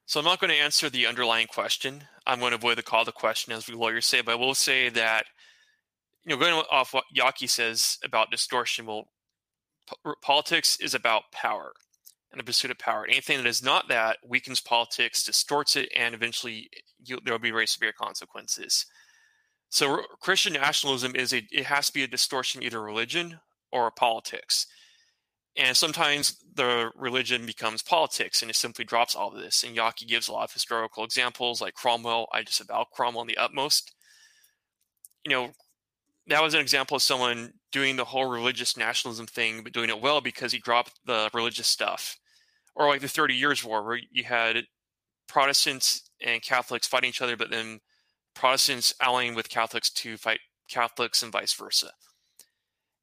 So 0.06 0.20
I'm 0.20 0.26
not 0.26 0.40
going 0.40 0.52
to 0.52 0.58
answer 0.58 0.92
the 0.92 1.08
underlying 1.08 1.48
question. 1.48 2.04
I'm 2.28 2.40
going 2.40 2.52
to 2.52 2.58
avoid 2.58 2.78
the 2.78 2.84
call 2.84 3.04
to 3.04 3.12
question, 3.12 3.52
as 3.52 3.68
we 3.68 3.74
lawyers 3.74 4.06
say, 4.06 4.22
but 4.22 4.34
I 4.34 4.36
will 4.36 4.54
say 4.54 4.90
that, 4.90 5.26
you 6.24 6.30
know, 6.30 6.40
going 6.40 6.64
off 6.72 6.94
what 6.94 7.06
Yockey 7.18 7.50
says 7.50 7.98
about 8.04 8.30
distortion, 8.30 8.86
well, 8.86 9.06
politics 10.22 10.78
is 10.80 10.94
about 10.94 11.32
power 11.32 11.74
and 12.32 12.40
the 12.40 12.46
pursuit 12.46 12.72
of 12.72 12.80
power. 12.80 13.06
Anything 13.06 13.38
that 13.38 13.48
is 13.48 13.64
not 13.64 13.88
that 13.90 14.18
weakens 14.26 14.62
politics, 14.62 15.24
distorts 15.24 15.76
it, 15.76 15.90
and 15.96 16.16
eventually 16.16 16.70
eh, 17.10 17.16
there 17.24 17.34
will 17.34 17.40
be 17.40 17.52
very 17.52 17.68
severe 17.68 17.94
consequences. 17.94 18.86
So 19.70 20.04
Christian 20.22 20.54
nationalism 20.54 21.16
is 21.16 21.34
a 21.34 21.48
it 21.52 21.66
has 21.66 21.88
to 21.88 21.94
be 21.94 22.04
a 22.04 22.08
distortion 22.08 22.64
either 22.64 22.82
religion 22.82 23.40
or 23.72 23.90
politics. 23.92 24.68
And 25.58 25.76
sometimes 25.76 26.38
the 26.56 26.92
religion 26.96 27.46
becomes 27.46 27.82
politics 27.82 28.42
and 28.42 28.50
it 28.50 28.56
simply 28.56 28.86
drops 28.86 29.16
all 29.16 29.34
of 29.34 29.42
this. 29.42 29.64
And 29.64 29.76
Yockey 29.76 30.08
gives 30.08 30.28
a 30.28 30.34
lot 30.34 30.46
of 30.46 30.54
historical 30.54 31.04
examples 31.04 31.62
like 31.62 31.74
Cromwell. 31.74 32.28
I 32.32 32.44
disavow 32.44 32.86
Cromwell 32.94 33.24
in 33.24 33.28
the 33.28 33.38
utmost. 33.38 33.94
You 35.26 35.32
know, 35.32 35.50
that 36.28 36.42
was 36.42 36.54
an 36.54 36.62
example 36.62 36.96
of 36.96 37.04
someone 37.04 37.54
doing 37.72 37.96
the 37.96 38.06
whole 38.06 38.30
religious 38.30 38.78
nationalism 38.78 39.28
thing, 39.28 39.64
but 39.64 39.74
doing 39.74 39.90
it 39.90 40.02
well 40.02 40.22
because 40.22 40.52
he 40.52 40.60
dropped 40.60 40.94
the 41.06 41.30
religious 41.34 41.68
stuff. 41.68 42.18
Or 42.76 42.88
like 42.88 43.02
the 43.02 43.08
Thirty 43.08 43.36
Years' 43.36 43.64
War, 43.64 43.84
where 43.84 44.00
you 44.12 44.24
had 44.24 44.64
Protestants 45.28 46.10
and 46.26 46.42
Catholics 46.42 46.88
fighting 46.88 47.10
each 47.10 47.22
other, 47.22 47.38
but 47.38 47.50
then 47.50 47.80
Protestants 48.34 48.94
allying 49.02 49.36
with 49.36 49.50
Catholics 49.50 49.90
to 49.90 50.18
fight 50.18 50.40
Catholics 50.70 51.22
and 51.22 51.32
vice 51.32 51.54
versa. 51.54 51.92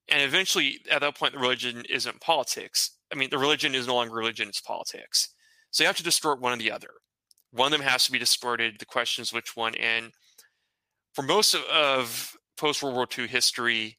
And 0.08 0.22
eventually 0.22 0.80
at 0.90 1.00
that 1.02 1.16
point 1.16 1.34
the 1.34 1.38
religion 1.38 1.84
isn't 1.88 2.20
politics. 2.20 2.92
I 3.12 3.16
mean 3.16 3.30
the 3.30 3.38
religion 3.38 3.74
is 3.74 3.86
no 3.86 3.94
longer 3.94 4.14
religion 4.14 4.48
it's 4.48 4.60
politics. 4.60 5.28
So 5.70 5.84
you 5.84 5.86
have 5.86 5.96
to 5.96 6.02
distort 6.02 6.40
one 6.40 6.52
or 6.52 6.56
the 6.56 6.72
other. 6.72 6.90
One 7.50 7.72
of 7.72 7.78
them 7.78 7.86
has 7.86 8.06
to 8.06 8.12
be 8.12 8.18
distorted 8.18 8.76
the 8.78 8.86
question 8.86 9.22
is 9.22 9.32
which 9.32 9.56
one 9.56 9.74
and 9.74 10.12
for 11.14 11.22
most 11.22 11.54
of, 11.54 11.62
of 11.64 12.36
post 12.56 12.82
world 12.82 12.96
war 12.96 13.06
ii 13.18 13.26
history 13.26 13.98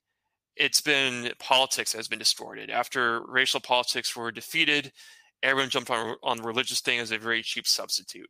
it's 0.56 0.82
been 0.82 1.32
politics 1.40 1.94
has 1.94 2.08
been 2.08 2.20
distorted. 2.20 2.70
After 2.70 3.22
racial 3.28 3.62
politics 3.62 4.16
were 4.16 4.32
defeated 4.32 4.92
everyone 5.44 5.70
jumped 5.70 5.90
on, 5.90 6.16
on 6.24 6.42
religious 6.42 6.82
thing 6.82 7.00
as 7.00 7.12
a 7.12 7.18
very 7.18 7.42
cheap 7.42 7.68
substitute 7.68 8.30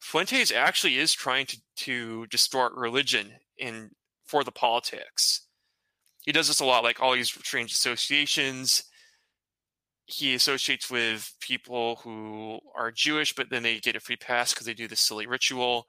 fuentes 0.00 0.52
actually 0.52 0.98
is 0.98 1.12
trying 1.12 1.46
to, 1.46 1.56
to 1.76 2.26
distort 2.26 2.72
religion 2.74 3.32
in 3.58 3.90
for 4.26 4.44
the 4.44 4.52
politics 4.52 5.46
he 6.26 6.32
does 6.32 6.48
this 6.48 6.60
a 6.60 6.64
lot, 6.64 6.82
like 6.82 7.00
all 7.00 7.14
these 7.14 7.30
strange 7.30 7.72
associations. 7.72 8.82
He 10.06 10.34
associates 10.34 10.90
with 10.90 11.32
people 11.40 12.00
who 12.02 12.58
are 12.76 12.90
Jewish, 12.90 13.32
but 13.32 13.48
then 13.48 13.62
they 13.62 13.78
get 13.78 13.96
a 13.96 14.00
free 14.00 14.16
pass 14.16 14.52
because 14.52 14.66
they 14.66 14.74
do 14.74 14.88
this 14.88 15.00
silly 15.00 15.26
ritual. 15.26 15.86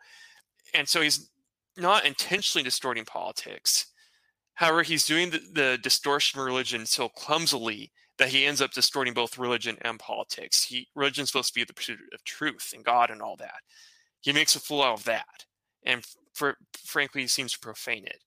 And 0.76 0.88
so 0.88 1.02
he's 1.02 1.30
not 1.76 2.06
intentionally 2.06 2.64
distorting 2.64 3.04
politics. 3.04 3.88
However, 4.54 4.84
he's 4.84 5.08
doing 5.08 5.32
the, 5.32 5.42
the 5.52 5.80
distortion 5.82 6.40
of 6.40 6.46
religion 6.46 6.86
so 6.86 7.10
clumsily 7.10 7.92
that 8.18 8.30
he 8.30 8.46
ends 8.46 8.62
up 8.62 8.72
distorting 8.72 9.14
both 9.14 9.38
religion 9.38 9.78
and 9.82 10.00
politics. 10.00 10.64
He 10.66 10.88
religion's 10.96 11.30
supposed 11.30 11.54
to 11.54 11.60
be 11.60 11.64
the 11.64 11.74
pursuit 11.74 12.00
of 12.14 12.24
truth 12.24 12.72
and 12.74 12.84
God 12.84 13.10
and 13.10 13.22
all 13.22 13.36
that. 13.38 13.62
He 14.22 14.34
makes 14.34 14.56
a 14.56 14.60
fool 14.60 14.84
out 14.84 15.00
of 15.00 15.04
that, 15.06 15.46
and 15.84 16.06
for, 16.34 16.58
frankly, 16.74 17.22
he 17.22 17.28
seems 17.28 17.54
to 17.54 17.60
profane 17.60 18.06
it 18.06 18.24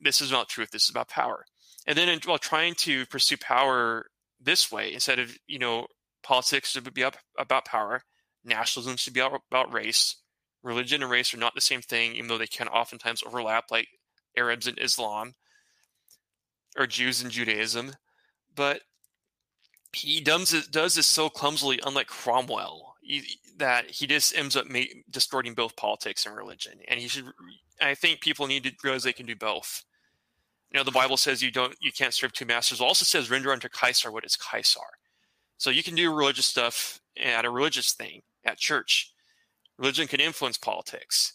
this 0.00 0.20
is 0.20 0.30
not 0.30 0.48
truth 0.48 0.70
this 0.70 0.84
is 0.84 0.90
about 0.90 1.08
power 1.08 1.44
and 1.86 1.96
then 1.96 2.18
while 2.24 2.38
trying 2.38 2.74
to 2.74 3.06
pursue 3.06 3.36
power 3.36 4.06
this 4.40 4.72
way 4.72 4.92
instead 4.92 5.18
of 5.18 5.36
you 5.46 5.58
know 5.58 5.86
politics 6.22 6.70
should 6.70 6.92
be 6.94 7.04
up, 7.04 7.16
about 7.38 7.64
power 7.64 8.02
nationalism 8.44 8.96
should 8.96 9.12
be 9.12 9.20
about 9.20 9.72
race 9.72 10.16
religion 10.62 11.02
and 11.02 11.10
race 11.10 11.32
are 11.34 11.38
not 11.38 11.54
the 11.54 11.60
same 11.60 11.82
thing 11.82 12.14
even 12.14 12.28
though 12.28 12.38
they 12.38 12.46
can 12.46 12.68
oftentimes 12.68 13.22
overlap 13.26 13.64
like 13.70 13.88
arabs 14.36 14.66
and 14.66 14.78
islam 14.78 15.34
or 16.78 16.86
jews 16.86 17.22
and 17.22 17.30
judaism 17.30 17.92
but 18.54 18.82
he 19.92 20.20
does, 20.20 20.68
does 20.68 20.94
this 20.94 21.06
so 21.06 21.28
clumsily 21.28 21.80
unlike 21.84 22.06
cromwell 22.06 22.96
he, 23.02 23.22
that 23.56 23.90
he 23.90 24.06
just 24.06 24.36
ends 24.36 24.56
up 24.56 24.68
ma- 24.70 24.80
distorting 25.10 25.54
both 25.54 25.76
politics 25.76 26.26
and 26.26 26.36
religion 26.36 26.78
and 26.88 27.00
he 27.00 27.08
should 27.08 27.26
i 27.80 27.94
think 27.94 28.20
people 28.20 28.46
need 28.46 28.64
to 28.64 28.72
realize 28.82 29.02
they 29.02 29.12
can 29.12 29.26
do 29.26 29.36
both. 29.36 29.84
You 30.70 30.78
know 30.78 30.84
the 30.84 30.90
bible 30.90 31.16
says 31.16 31.42
you 31.42 31.50
don't 31.50 31.74
you 31.80 31.92
can't 31.92 32.14
serve 32.14 32.32
two 32.32 32.46
masters. 32.46 32.80
It 32.80 32.84
also 32.84 33.04
says 33.04 33.30
render 33.30 33.52
unto 33.52 33.68
caesar 33.68 34.12
what 34.12 34.24
is 34.24 34.38
caesar. 34.52 34.80
So 35.56 35.70
you 35.70 35.82
can 35.82 35.94
do 35.94 36.14
religious 36.14 36.46
stuff 36.46 37.00
at 37.22 37.44
a 37.44 37.50
religious 37.50 37.92
thing 37.92 38.22
at 38.44 38.58
church. 38.58 39.12
Religion 39.78 40.06
can 40.06 40.20
influence 40.20 40.56
politics. 40.56 41.34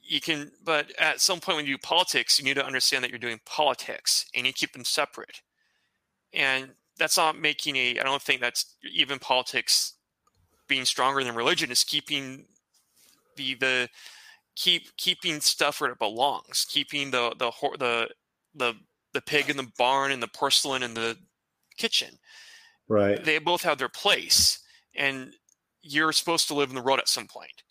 You 0.00 0.20
can 0.20 0.52
but 0.64 0.92
at 0.98 1.20
some 1.20 1.40
point 1.40 1.56
when 1.56 1.66
you 1.66 1.74
do 1.74 1.82
politics 1.82 2.38
you 2.38 2.44
need 2.44 2.54
to 2.54 2.66
understand 2.66 3.04
that 3.04 3.10
you're 3.10 3.18
doing 3.18 3.40
politics 3.44 4.26
and 4.34 4.46
you 4.46 4.52
keep 4.52 4.72
them 4.72 4.84
separate. 4.84 5.42
And 6.32 6.70
that's 6.98 7.16
not 7.16 7.38
making 7.38 7.76
a 7.76 7.98
i 7.98 8.02
don't 8.02 8.22
think 8.22 8.40
that's 8.40 8.76
even 8.92 9.18
politics 9.18 9.94
being 10.68 10.84
stronger 10.84 11.22
than 11.22 11.34
religion 11.34 11.70
is 11.70 11.84
keeping 11.84 12.44
the 13.36 13.54
the 13.54 13.88
keep 14.56 14.96
keeping 14.96 15.40
stuff 15.40 15.80
where 15.80 15.90
it 15.90 15.98
belongs, 15.98 16.66
keeping 16.68 17.10
the 17.10 17.34
the 17.38 17.52
the 17.78 18.08
the 18.54 18.74
the 19.12 19.20
pig 19.20 19.48
in 19.48 19.56
the 19.56 19.70
barn 19.78 20.10
and 20.10 20.22
the 20.22 20.28
porcelain 20.28 20.82
in 20.82 20.94
the 20.94 21.16
kitchen. 21.76 22.18
Right. 22.88 23.22
They 23.22 23.38
both 23.38 23.62
have 23.62 23.78
their 23.78 23.88
place, 23.88 24.60
and 24.94 25.32
you're 25.82 26.12
supposed 26.12 26.48
to 26.48 26.54
live 26.54 26.70
in 26.70 26.74
the 26.74 26.82
world 26.82 26.98
at 26.98 27.08
some 27.08 27.26
point. 27.26 27.62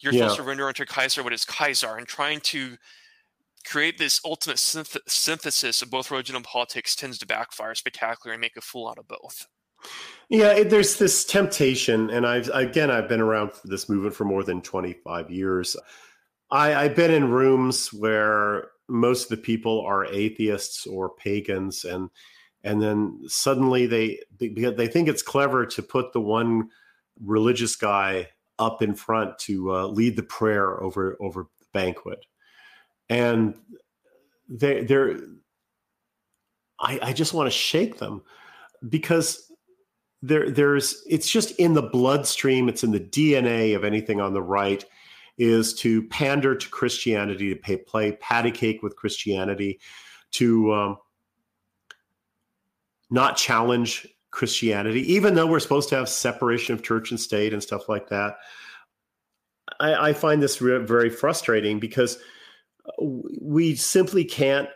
You're 0.00 0.12
yeah. 0.12 0.20
supposed 0.20 0.36
to 0.38 0.42
render 0.44 0.66
unto 0.66 0.84
Kaiser 0.84 1.22
what 1.22 1.32
is 1.32 1.44
Kaiser, 1.44 1.96
and 1.96 2.06
trying 2.06 2.40
to 2.40 2.76
create 3.64 3.98
this 3.98 4.20
ultimate 4.24 4.56
synth- 4.56 4.98
synthesis 5.06 5.82
of 5.82 5.90
both 5.90 6.10
religion 6.10 6.36
and 6.36 6.44
politics 6.44 6.94
tends 6.94 7.18
to 7.18 7.26
backfire 7.26 7.74
spectacularly 7.74 8.34
and 8.34 8.40
make 8.40 8.56
a 8.56 8.60
fool 8.60 8.88
out 8.88 8.98
of 8.98 9.08
both. 9.08 9.46
Yeah, 10.28 10.52
it, 10.52 10.70
there's 10.70 10.96
this 10.96 11.24
temptation, 11.24 12.10
and 12.10 12.26
I've 12.26 12.48
again 12.50 12.90
I've 12.90 13.08
been 13.08 13.20
around 13.20 13.52
this 13.64 13.88
movement 13.88 14.14
for 14.14 14.24
more 14.24 14.44
than 14.44 14.62
25 14.62 15.30
years. 15.30 15.76
I, 16.50 16.74
I've 16.74 16.96
been 16.96 17.10
in 17.10 17.30
rooms 17.30 17.92
where 17.92 18.68
most 18.88 19.24
of 19.24 19.30
the 19.30 19.42
people 19.42 19.80
are 19.82 20.04
atheists 20.06 20.86
or 20.86 21.10
pagans, 21.10 21.84
and 21.84 22.10
and 22.62 22.80
then 22.80 23.22
suddenly 23.26 23.86
they 23.86 24.20
they 24.38 24.86
think 24.86 25.08
it's 25.08 25.22
clever 25.22 25.66
to 25.66 25.82
put 25.82 26.12
the 26.12 26.20
one 26.20 26.68
religious 27.22 27.76
guy 27.76 28.28
up 28.58 28.82
in 28.82 28.94
front 28.94 29.38
to 29.38 29.74
uh, 29.74 29.86
lead 29.86 30.16
the 30.16 30.22
prayer 30.22 30.80
over 30.82 31.16
over 31.20 31.48
the 31.58 31.66
banquet, 31.72 32.24
and 33.10 33.54
they 34.48 34.84
they're 34.84 35.18
I, 36.78 36.98
I 37.02 37.12
just 37.12 37.34
want 37.34 37.46
to 37.46 37.50
shake 37.50 37.98
them 37.98 38.22
because 38.88 39.52
there 40.22 40.50
there's 40.50 41.02
it's 41.06 41.30
just 41.30 41.50
in 41.52 41.74
the 41.74 41.82
bloodstream 41.82 42.68
it's 42.68 42.84
in 42.84 42.92
the 42.92 43.00
dna 43.00 43.76
of 43.76 43.84
anything 43.84 44.20
on 44.20 44.32
the 44.32 44.42
right 44.42 44.84
is 45.36 45.74
to 45.74 46.06
pander 46.08 46.54
to 46.54 46.68
christianity 46.68 47.52
to 47.52 47.56
pay, 47.56 47.76
play 47.76 48.12
patty 48.12 48.50
cake 48.50 48.82
with 48.82 48.96
christianity 48.96 49.78
to 50.30 50.72
um, 50.72 50.96
not 53.10 53.36
challenge 53.36 54.06
christianity 54.30 55.12
even 55.12 55.34
though 55.34 55.46
we're 55.46 55.60
supposed 55.60 55.88
to 55.88 55.96
have 55.96 56.08
separation 56.08 56.74
of 56.74 56.82
church 56.82 57.10
and 57.10 57.18
state 57.18 57.52
and 57.52 57.62
stuff 57.62 57.88
like 57.88 58.08
that. 58.08 58.36
I, 59.80 60.10
I 60.10 60.12
find 60.12 60.42
this 60.42 60.60
re- 60.60 60.84
very 60.84 61.10
frustrating 61.10 61.80
because 61.80 62.18
we 62.98 63.74
simply 63.74 64.24
can't 64.24 64.68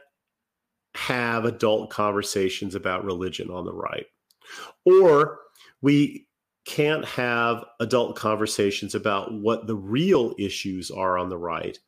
have 0.95 1.45
adult 1.45 1.91
conversations 1.91 2.75
about 2.75 3.05
religion 3.05 3.51
on 3.51 3.65
the 3.65 3.75
right 3.75 4.07
or 4.85 5.39
we 5.83 6.27
can't 6.65 7.05
have 7.05 7.65
adult 7.81 8.17
conversations 8.17 8.95
about 8.95 9.33
what 9.33 9.67
the 9.67 9.77
real 9.77 10.35
issues 10.39 10.91
are 10.91 11.19
on 11.19 11.29
the 11.29 11.37
right 11.37 11.79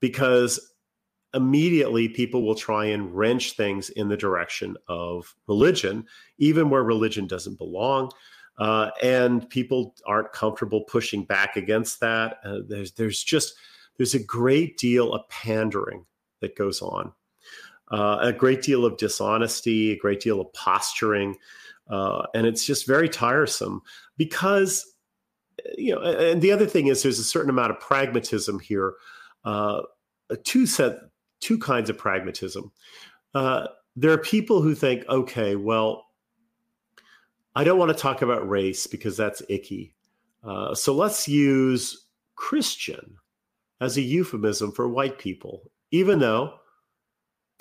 because 0.00 0.74
immediately 1.34 2.08
people 2.08 2.44
will 2.44 2.54
try 2.54 2.86
and 2.86 3.14
wrench 3.14 3.52
things 3.52 3.90
in 3.90 4.08
the 4.08 4.16
direction 4.16 4.76
of 4.88 5.34
religion, 5.46 6.04
even 6.38 6.70
where 6.70 6.82
religion 6.82 7.26
doesn't 7.26 7.58
belong. 7.58 8.10
Uh, 8.58 8.90
and 9.02 9.48
people 9.48 9.94
aren't 10.06 10.32
comfortable 10.32 10.82
pushing 10.84 11.24
back 11.24 11.56
against 11.56 12.00
that. 12.00 12.38
Uh, 12.44 12.58
there's 12.68 12.92
there's 12.92 13.22
just 13.22 13.54
there's 14.00 14.14
a 14.14 14.24
great 14.24 14.78
deal 14.78 15.12
of 15.12 15.28
pandering 15.28 16.06
that 16.40 16.56
goes 16.56 16.80
on, 16.80 17.12
uh, 17.92 18.16
a 18.22 18.32
great 18.32 18.62
deal 18.62 18.86
of 18.86 18.96
dishonesty, 18.96 19.92
a 19.92 19.98
great 19.98 20.20
deal 20.20 20.40
of 20.40 20.50
posturing. 20.54 21.36
Uh, 21.86 22.22
and 22.34 22.46
it's 22.46 22.64
just 22.64 22.86
very 22.86 23.10
tiresome 23.10 23.82
because, 24.16 24.94
you 25.76 25.94
know, 25.94 26.00
and 26.00 26.40
the 26.40 26.50
other 26.50 26.64
thing 26.64 26.86
is 26.86 27.02
there's 27.02 27.18
a 27.18 27.24
certain 27.24 27.50
amount 27.50 27.72
of 27.72 27.78
pragmatism 27.78 28.58
here. 28.58 28.94
Uh, 29.44 29.82
two 30.44 30.64
set, 30.64 31.00
two 31.40 31.58
kinds 31.58 31.90
of 31.90 31.98
pragmatism. 31.98 32.72
Uh, 33.34 33.66
there 33.96 34.12
are 34.12 34.18
people 34.18 34.62
who 34.62 34.74
think, 34.74 35.06
okay, 35.10 35.56
well, 35.56 36.06
I 37.54 37.64
don't 37.64 37.78
want 37.78 37.90
to 37.94 38.02
talk 38.02 38.22
about 38.22 38.48
race 38.48 38.86
because 38.86 39.18
that's 39.18 39.42
icky. 39.50 39.94
Uh, 40.42 40.74
so 40.74 40.94
let's 40.94 41.28
use 41.28 42.06
Christian 42.34 43.18
as 43.80 43.96
a 43.96 44.02
euphemism 44.02 44.72
for 44.72 44.88
white 44.88 45.18
people, 45.18 45.70
even 45.90 46.18
though 46.18 46.54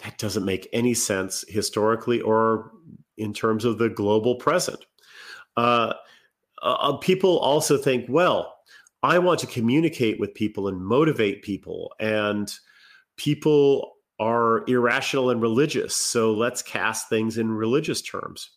that 0.03 0.17
doesn't 0.17 0.45
make 0.45 0.67
any 0.73 0.93
sense 0.93 1.43
historically 1.47 2.21
or 2.21 2.71
in 3.17 3.33
terms 3.33 3.65
of 3.65 3.77
the 3.77 3.89
global 3.89 4.35
present. 4.35 4.85
Uh, 5.57 5.93
uh, 6.61 6.97
people 6.97 7.37
also 7.39 7.77
think, 7.77 8.05
well, 8.09 8.55
I 9.03 9.19
want 9.19 9.39
to 9.41 9.47
communicate 9.47 10.19
with 10.19 10.33
people 10.33 10.67
and 10.67 10.81
motivate 10.81 11.41
people, 11.41 11.93
and 11.99 12.51
people 13.17 13.93
are 14.19 14.65
irrational 14.67 15.29
and 15.29 15.41
religious. 15.41 15.95
So 15.95 16.33
let's 16.33 16.61
cast 16.61 17.07
things 17.07 17.37
in 17.37 17.51
religious 17.51 18.01
terms. 18.01 18.51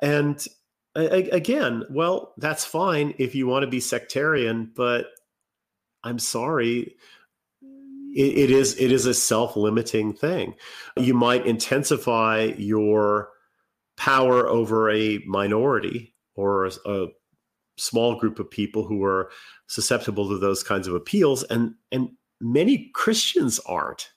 And 0.00 0.46
again, 0.94 1.84
well, 1.90 2.34
that's 2.38 2.64
fine 2.64 3.14
if 3.18 3.34
you 3.34 3.46
want 3.46 3.62
to 3.62 3.70
be 3.70 3.80
sectarian, 3.80 4.72
but 4.74 5.06
I'm 6.04 6.18
sorry, 6.18 6.96
it, 8.14 8.38
it 8.38 8.50
is 8.50 8.78
it 8.78 8.92
is 8.92 9.06
a 9.06 9.14
self-limiting 9.14 10.14
thing. 10.14 10.54
You 10.96 11.14
might 11.14 11.46
intensify 11.46 12.52
your 12.56 13.30
power 13.96 14.46
over 14.46 14.90
a 14.90 15.18
minority 15.26 16.14
or 16.34 16.66
a, 16.66 16.72
a 16.86 17.06
small 17.76 18.18
group 18.18 18.38
of 18.38 18.50
people 18.50 18.84
who 18.84 19.04
are 19.04 19.30
susceptible 19.66 20.28
to 20.28 20.38
those 20.38 20.62
kinds 20.62 20.86
of 20.86 20.94
appeals 20.94 21.42
and 21.44 21.74
and 21.92 22.10
many 22.40 22.90
christians 22.94 23.58
aren't. 23.60 24.10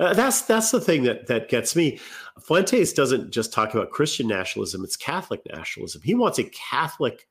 Uh, 0.00 0.14
that's 0.14 0.42
that's 0.42 0.70
the 0.70 0.80
thing 0.80 1.02
that 1.02 1.26
that 1.26 1.48
gets 1.48 1.76
me. 1.76 2.00
Fuentes 2.40 2.92
doesn't 2.92 3.30
just 3.30 3.52
talk 3.52 3.74
about 3.74 3.90
christian 3.90 4.26
nationalism 4.26 4.84
it's 4.84 4.96
catholic 4.96 5.40
nationalism. 5.52 6.02
He 6.02 6.14
wants 6.14 6.38
a 6.38 6.44
catholic 6.44 7.28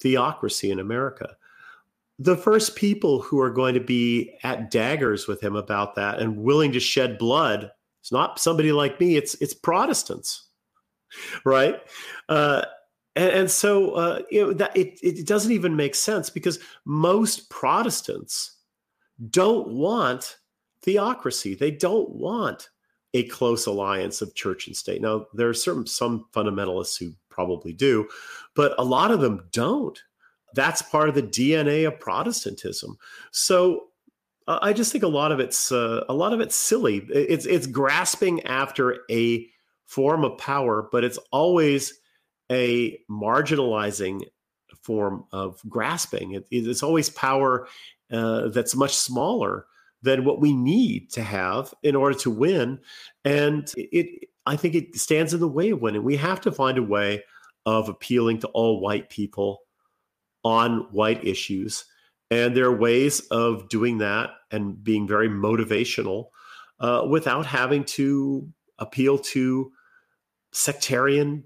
theocracy 0.00 0.70
in 0.70 0.78
america 0.78 1.36
the 2.18 2.36
first 2.36 2.76
people 2.76 3.20
who 3.20 3.40
are 3.40 3.50
going 3.50 3.74
to 3.74 3.80
be 3.80 4.34
at 4.42 4.70
daggers 4.70 5.26
with 5.26 5.42
him 5.42 5.54
about 5.54 5.94
that 5.96 6.18
and 6.18 6.36
willing 6.36 6.72
to 6.72 6.80
shed 6.80 7.18
blood 7.18 7.70
it's 8.00 8.12
not 8.12 8.38
somebody 8.38 8.72
like 8.72 8.98
me 9.00 9.16
it's 9.16 9.34
it's 9.36 9.54
protestants 9.54 10.46
right? 11.44 11.80
Uh, 12.28 12.62
and, 13.14 13.30
and, 13.32 13.50
so 13.50 13.92
uh, 13.92 14.22
know, 14.30 14.52
that 14.52 14.76
it, 14.76 14.98
it 15.02 15.26
doesn't 15.26 15.52
even 15.52 15.76
make 15.76 15.94
sense 15.94 16.28
because 16.30 16.58
most 16.84 17.48
Protestants 17.48 18.56
don't 19.30 19.68
want 19.68 20.36
theocracy. 20.82 21.54
They 21.54 21.70
don't 21.70 22.10
want 22.10 22.68
a 23.14 23.24
close 23.24 23.66
alliance 23.66 24.20
of 24.20 24.34
church 24.34 24.66
and 24.66 24.76
state. 24.76 25.00
Now, 25.00 25.26
there 25.32 25.48
are 25.48 25.54
certain 25.54 25.86
some 25.86 26.26
fundamentalists 26.34 26.98
who 26.98 27.14
probably 27.30 27.72
do, 27.72 28.06
but 28.54 28.74
a 28.78 28.84
lot 28.84 29.10
of 29.10 29.20
them 29.20 29.48
don't. 29.52 29.98
That's 30.56 30.82
part 30.82 31.08
of 31.08 31.14
the 31.14 31.22
DNA 31.22 31.86
of 31.86 32.00
Protestantism. 32.00 32.96
So 33.30 33.84
uh, 34.48 34.58
I 34.62 34.72
just 34.72 34.90
think 34.90 35.04
a 35.04 35.08
lot 35.08 35.30
of 35.30 35.38
it's 35.38 35.70
uh, 35.70 36.04
a 36.08 36.14
lot 36.14 36.32
of 36.32 36.40
it's 36.40 36.56
silly. 36.56 37.06
It's 37.10 37.46
it's 37.46 37.66
grasping 37.66 38.42
after 38.44 38.98
a 39.10 39.46
form 39.84 40.24
of 40.24 40.38
power, 40.38 40.88
but 40.90 41.04
it's 41.04 41.18
always 41.30 42.00
a 42.50 42.98
marginalizing 43.10 44.22
form 44.82 45.24
of 45.32 45.60
grasping. 45.68 46.32
It, 46.32 46.46
it's 46.50 46.82
always 46.82 47.10
power 47.10 47.68
uh, 48.10 48.48
that's 48.48 48.74
much 48.74 48.94
smaller 48.94 49.66
than 50.02 50.24
what 50.24 50.40
we 50.40 50.52
need 50.52 51.10
to 51.10 51.22
have 51.22 51.74
in 51.82 51.96
order 51.96 52.16
to 52.18 52.30
win. 52.30 52.78
And 53.24 53.72
it, 53.76 54.28
I 54.46 54.56
think 54.56 54.74
it 54.74 54.96
stands 54.96 55.34
in 55.34 55.40
the 55.40 55.48
way 55.48 55.70
of 55.70 55.82
winning. 55.82 56.04
We 56.04 56.16
have 56.16 56.40
to 56.42 56.52
find 56.52 56.78
a 56.78 56.82
way 56.82 57.24
of 57.64 57.88
appealing 57.88 58.38
to 58.40 58.46
all 58.48 58.80
white 58.80 59.10
people 59.10 59.62
on 60.46 60.86
white 60.92 61.24
issues. 61.26 61.84
And 62.30 62.56
there 62.56 62.66
are 62.66 62.76
ways 62.76 63.18
of 63.32 63.68
doing 63.68 63.98
that 63.98 64.30
and 64.52 64.82
being 64.82 65.08
very 65.08 65.28
motivational 65.28 66.26
uh, 66.78 67.04
without 67.10 67.46
having 67.46 67.82
to 67.84 68.48
appeal 68.78 69.18
to 69.18 69.72
sectarian 70.52 71.44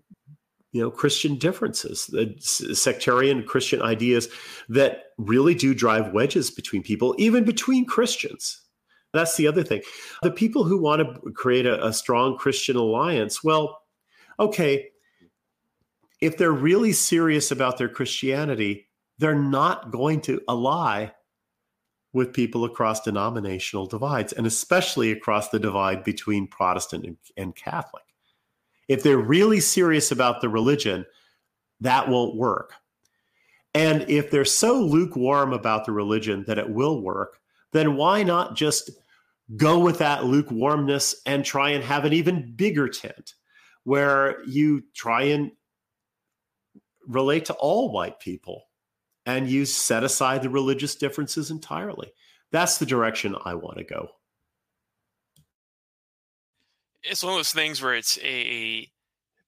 you 0.72 0.80
know 0.80 0.90
christian 0.90 1.36
differences 1.36 2.06
the 2.06 2.32
sectarian 2.74 3.42
christian 3.42 3.82
ideas 3.82 4.28
that 4.68 5.04
really 5.18 5.54
do 5.54 5.74
drive 5.74 6.12
wedges 6.12 6.50
between 6.50 6.82
people 6.82 7.14
even 7.18 7.44
between 7.44 7.84
christians 7.84 8.62
that's 9.12 9.36
the 9.36 9.48
other 9.48 9.64
thing 9.64 9.82
the 10.22 10.30
people 10.30 10.62
who 10.62 10.80
want 10.80 11.02
to 11.02 11.32
create 11.32 11.66
a, 11.66 11.84
a 11.84 11.92
strong 11.92 12.36
christian 12.36 12.76
alliance 12.76 13.42
well 13.42 13.80
okay 14.38 14.88
if 16.20 16.36
they're 16.36 16.52
really 16.52 16.92
serious 16.92 17.50
about 17.50 17.78
their 17.78 17.88
christianity 17.88 18.89
they're 19.20 19.34
not 19.34 19.90
going 19.90 20.20
to 20.20 20.40
ally 20.48 21.08
with 22.12 22.32
people 22.32 22.64
across 22.64 23.00
denominational 23.02 23.86
divides 23.86 24.32
and 24.32 24.46
especially 24.46 25.12
across 25.12 25.50
the 25.50 25.60
divide 25.60 26.02
between 26.02 26.46
protestant 26.48 27.04
and, 27.04 27.16
and 27.36 27.54
catholic 27.54 28.02
if 28.90 29.04
they're 29.04 29.18
really 29.18 29.60
serious 29.60 30.10
about 30.10 30.40
the 30.40 30.48
religion, 30.48 31.06
that 31.80 32.08
won't 32.08 32.34
work. 32.34 32.74
And 33.72 34.04
if 34.10 34.32
they're 34.32 34.44
so 34.44 34.80
lukewarm 34.80 35.52
about 35.52 35.86
the 35.86 35.92
religion 35.92 36.42
that 36.48 36.58
it 36.58 36.68
will 36.68 37.00
work, 37.00 37.38
then 37.70 37.94
why 37.94 38.24
not 38.24 38.56
just 38.56 38.90
go 39.56 39.78
with 39.78 39.98
that 39.98 40.24
lukewarmness 40.24 41.14
and 41.24 41.44
try 41.44 41.70
and 41.70 41.84
have 41.84 42.04
an 42.04 42.12
even 42.12 42.52
bigger 42.56 42.88
tent 42.88 43.34
where 43.84 44.42
you 44.44 44.82
try 44.92 45.22
and 45.22 45.52
relate 47.06 47.44
to 47.44 47.54
all 47.54 47.92
white 47.92 48.18
people 48.18 48.64
and 49.26 49.48
you 49.48 49.64
set 49.64 50.04
aside 50.04 50.42
the 50.42 50.50
religious 50.50 50.94
differences 50.94 51.50
entirely. 51.50 52.12
That's 52.52 52.78
the 52.78 52.86
direction 52.86 53.36
I 53.44 53.54
want 53.54 53.78
to 53.78 53.84
go. 53.84 54.08
It's 57.02 57.22
one 57.22 57.32
of 57.32 57.38
those 57.38 57.52
things 57.52 57.80
where 57.80 57.94
it's 57.94 58.18
a 58.22 58.88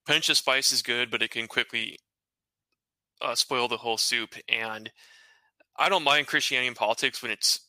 pinch 0.07 0.29
of 0.29 0.37
spice 0.37 0.71
is 0.71 0.81
good, 0.81 1.11
but 1.11 1.21
it 1.21 1.31
can 1.31 1.47
quickly 1.47 1.99
uh, 3.21 3.35
spoil 3.35 3.67
the 3.67 3.77
whole 3.77 3.97
soup. 3.97 4.35
And 4.49 4.91
I 5.77 5.89
don't 5.89 6.03
mind 6.03 6.27
Christianity 6.27 6.67
and 6.67 6.75
politics 6.75 7.21
when 7.21 7.31
it's 7.31 7.59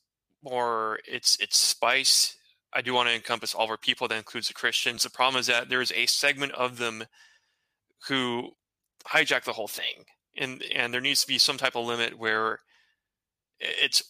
more 0.42 1.00
it's 1.06 1.38
it's 1.40 1.58
spice. 1.58 2.36
I 2.72 2.82
do 2.82 2.92
want 2.92 3.08
to 3.08 3.14
encompass 3.14 3.54
all 3.54 3.64
of 3.64 3.70
our 3.70 3.76
people. 3.76 4.08
That 4.08 4.18
includes 4.18 4.48
the 4.48 4.54
Christians. 4.54 5.02
The 5.02 5.10
problem 5.10 5.40
is 5.40 5.46
that 5.46 5.68
there's 5.68 5.92
a 5.92 6.06
segment 6.06 6.52
of 6.52 6.78
them 6.78 7.04
who 8.08 8.50
hijack 9.06 9.44
the 9.44 9.52
whole 9.52 9.68
thing, 9.68 10.04
and 10.36 10.62
and 10.74 10.92
there 10.92 11.00
needs 11.00 11.22
to 11.22 11.28
be 11.28 11.38
some 11.38 11.58
type 11.58 11.76
of 11.76 11.86
limit 11.86 12.18
where 12.18 12.60
it's 13.58 14.02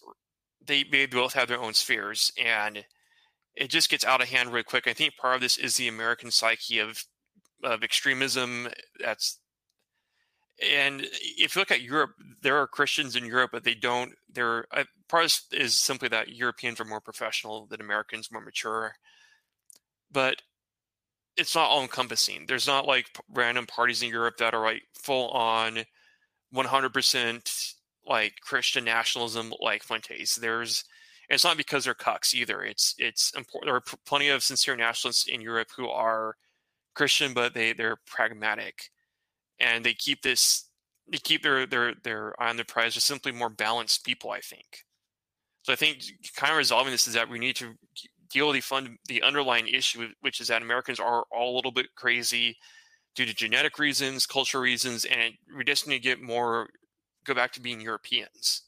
they 0.65 0.83
they 0.83 1.05
both 1.05 1.33
have 1.33 1.47
their 1.47 1.61
own 1.61 1.73
spheres, 1.73 2.31
and 2.43 2.85
it 3.55 3.69
just 3.69 3.89
gets 3.89 4.05
out 4.05 4.21
of 4.21 4.29
hand 4.29 4.49
really 4.49 4.63
quick. 4.63 4.87
I 4.87 4.93
think 4.93 5.15
part 5.17 5.35
of 5.35 5.41
this 5.41 5.57
is 5.57 5.75
the 5.75 5.87
American 5.87 6.31
psyche 6.31 6.79
of 6.79 7.05
of 7.63 7.83
extremism. 7.83 8.69
That's 8.99 9.39
and 10.61 11.05
if 11.21 11.55
you 11.55 11.61
look 11.61 11.71
at 11.71 11.81
Europe, 11.81 12.11
there 12.41 12.57
are 12.57 12.67
Christians 12.67 13.15
in 13.15 13.25
Europe, 13.25 13.51
but 13.51 13.63
they 13.63 13.75
don't. 13.75 14.13
They're 14.31 14.65
uh, 14.71 14.85
part 15.09 15.39
is 15.51 15.75
simply 15.75 16.07
that 16.09 16.29
Europeans 16.29 16.79
are 16.79 16.85
more 16.85 17.01
professional 17.01 17.65
than 17.67 17.81
Americans, 17.81 18.31
more 18.31 18.41
mature. 18.41 18.95
But 20.11 20.41
it's 21.35 21.55
not 21.55 21.69
all 21.69 21.81
encompassing. 21.81 22.45
There's 22.47 22.67
not 22.67 22.87
like 22.87 23.07
random 23.29 23.65
parties 23.65 24.01
in 24.01 24.09
Europe 24.09 24.37
that 24.37 24.53
are 24.53 24.63
like 24.63 24.83
full 24.93 25.29
on 25.31 25.83
100% 26.53 27.73
like 28.07 28.33
Christian 28.41 28.85
nationalism 28.85 29.53
like 29.59 29.83
Fuentes. 29.83 30.35
There's 30.35 30.83
it's 31.27 31.43
not 31.43 31.57
because 31.57 31.85
they're 31.85 31.95
cucks 31.95 32.35
either. 32.35 32.61
It's 32.61 32.93
it's 32.99 33.31
important. 33.35 33.67
There 33.67 33.75
are 33.75 33.97
plenty 34.05 34.29
of 34.29 34.43
sincere 34.43 34.75
nationalists 34.75 35.27
in 35.27 35.41
Europe 35.41 35.69
who 35.75 35.89
are 35.89 36.35
Christian, 36.93 37.33
but 37.33 37.53
they 37.53 37.73
they're 37.73 37.97
pragmatic 38.05 38.91
and 39.59 39.85
they 39.85 39.93
keep 39.93 40.21
this 40.21 40.69
they 41.11 41.17
keep 41.17 41.43
their 41.43 41.65
their 41.65 41.93
their 42.03 42.41
eye 42.41 42.49
on 42.49 42.57
the 42.57 42.65
prize 42.65 42.93
just 42.93 43.07
simply 43.07 43.31
more 43.31 43.49
balanced 43.49 44.05
people 44.05 44.31
i 44.31 44.39
think 44.39 44.85
so 45.63 45.73
i 45.73 45.75
think 45.75 46.03
kind 46.35 46.51
of 46.51 46.57
resolving 46.57 46.91
this 46.91 47.07
is 47.07 47.13
that 47.13 47.29
we 47.29 47.39
need 47.39 47.55
to 47.55 47.73
deal 48.31 48.47
with 48.47 48.55
the 48.55 48.61
fund 48.61 48.97
the 49.07 49.21
underlying 49.21 49.67
issue 49.67 50.07
which 50.21 50.41
is 50.41 50.47
that 50.47 50.61
americans 50.61 50.99
are 50.99 51.25
all 51.31 51.53
a 51.53 51.55
little 51.55 51.71
bit 51.71 51.87
crazy 51.95 52.57
due 53.15 53.25
to 53.25 53.33
genetic 53.33 53.79
reasons 53.79 54.25
cultural 54.25 54.61
reasons 54.61 55.05
and 55.05 55.33
we 55.57 55.63
just 55.63 55.87
need 55.87 55.95
to 55.95 55.99
get 55.99 56.21
more 56.21 56.67
go 57.25 57.33
back 57.33 57.51
to 57.51 57.61
being 57.61 57.81
europeans 57.81 58.63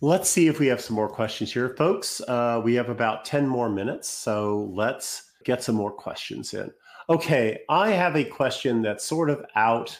let's 0.00 0.28
see 0.28 0.48
if 0.48 0.58
we 0.58 0.66
have 0.66 0.80
some 0.80 0.96
more 0.96 1.08
questions 1.08 1.52
here 1.52 1.74
folks 1.76 2.20
uh, 2.28 2.60
we 2.62 2.74
have 2.74 2.88
about 2.88 3.24
10 3.24 3.46
more 3.46 3.68
minutes 3.68 4.08
so 4.08 4.70
let's 4.72 5.30
get 5.44 5.62
some 5.62 5.74
more 5.74 5.92
questions 5.92 6.54
in 6.54 6.70
Okay, 7.10 7.60
I 7.68 7.90
have 7.90 8.16
a 8.16 8.24
question 8.24 8.80
that's 8.80 9.04
sort 9.04 9.28
of 9.28 9.44
out 9.54 9.98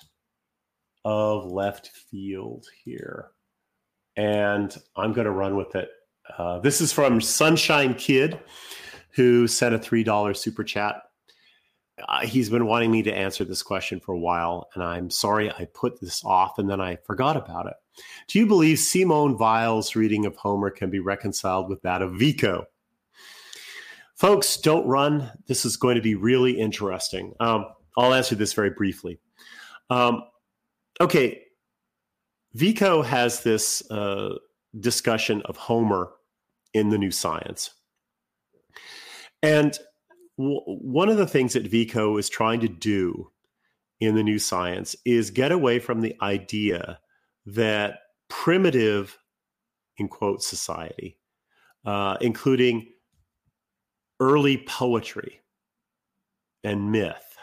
of 1.04 1.44
left 1.44 1.88
field 1.88 2.66
here, 2.82 3.32
and 4.16 4.74
I'm 4.96 5.12
going 5.12 5.26
to 5.26 5.30
run 5.30 5.54
with 5.54 5.74
it. 5.76 5.90
Uh, 6.38 6.60
this 6.60 6.80
is 6.80 6.94
from 6.94 7.20
Sunshine 7.20 7.92
Kid, 7.92 8.40
who 9.10 9.46
sent 9.46 9.74
a 9.74 9.78
$3 9.78 10.34
super 10.34 10.64
chat. 10.64 11.02
Uh, 12.08 12.26
he's 12.26 12.50
been 12.50 12.66
wanting 12.66 12.90
me 12.90 13.02
to 13.02 13.14
answer 13.14 13.44
this 13.44 13.62
question 13.62 14.00
for 14.00 14.12
a 14.12 14.18
while, 14.18 14.68
and 14.74 14.82
I'm 14.82 15.10
sorry 15.10 15.50
I 15.50 15.66
put 15.72 16.00
this 16.00 16.24
off 16.24 16.58
and 16.58 16.68
then 16.68 16.80
I 16.80 16.96
forgot 16.96 17.36
about 17.36 17.66
it. 17.66 17.74
Do 18.28 18.38
you 18.38 18.46
believe 18.46 18.78
Simone 18.78 19.36
Weil's 19.38 19.94
reading 19.94 20.26
of 20.26 20.34
Homer 20.36 20.70
can 20.70 20.90
be 20.90 20.98
reconciled 20.98 21.68
with 21.68 21.82
that 21.82 22.02
of 22.02 22.14
Vico? 22.14 22.66
Folks, 24.16 24.56
don't 24.56 24.86
run. 24.86 25.30
This 25.46 25.64
is 25.64 25.76
going 25.76 25.96
to 25.96 26.02
be 26.02 26.14
really 26.14 26.58
interesting. 26.58 27.34
Um, 27.38 27.66
I'll 27.96 28.14
answer 28.14 28.34
this 28.34 28.52
very 28.52 28.70
briefly. 28.70 29.20
Um, 29.90 30.24
okay, 31.00 31.42
Vico 32.54 33.02
has 33.02 33.42
this 33.42 33.88
uh, 33.90 34.36
discussion 34.78 35.42
of 35.42 35.56
Homer 35.56 36.10
in 36.72 36.90
the 36.90 36.98
New 36.98 37.10
Science. 37.10 37.70
And 39.42 39.78
w- 40.38 40.60
one 40.64 41.08
of 41.08 41.16
the 41.16 41.26
things 41.26 41.52
that 41.52 41.66
Vico 41.66 42.16
is 42.16 42.28
trying 42.28 42.60
to 42.60 42.68
do 42.68 43.30
in 44.00 44.14
the 44.14 44.22
New 44.22 44.38
Science 44.38 44.96
is 45.04 45.30
get 45.30 45.52
away 45.52 45.78
from 45.78 46.00
the 46.00 46.16
idea 46.20 46.98
that 47.46 48.00
primitive, 48.28 49.18
in 49.98 50.08
quote, 50.08 50.42
society, 50.42 51.18
uh, 51.84 52.16
including 52.20 52.86
early 54.20 54.58
poetry 54.58 55.40
and 56.62 56.90
myth 56.90 57.36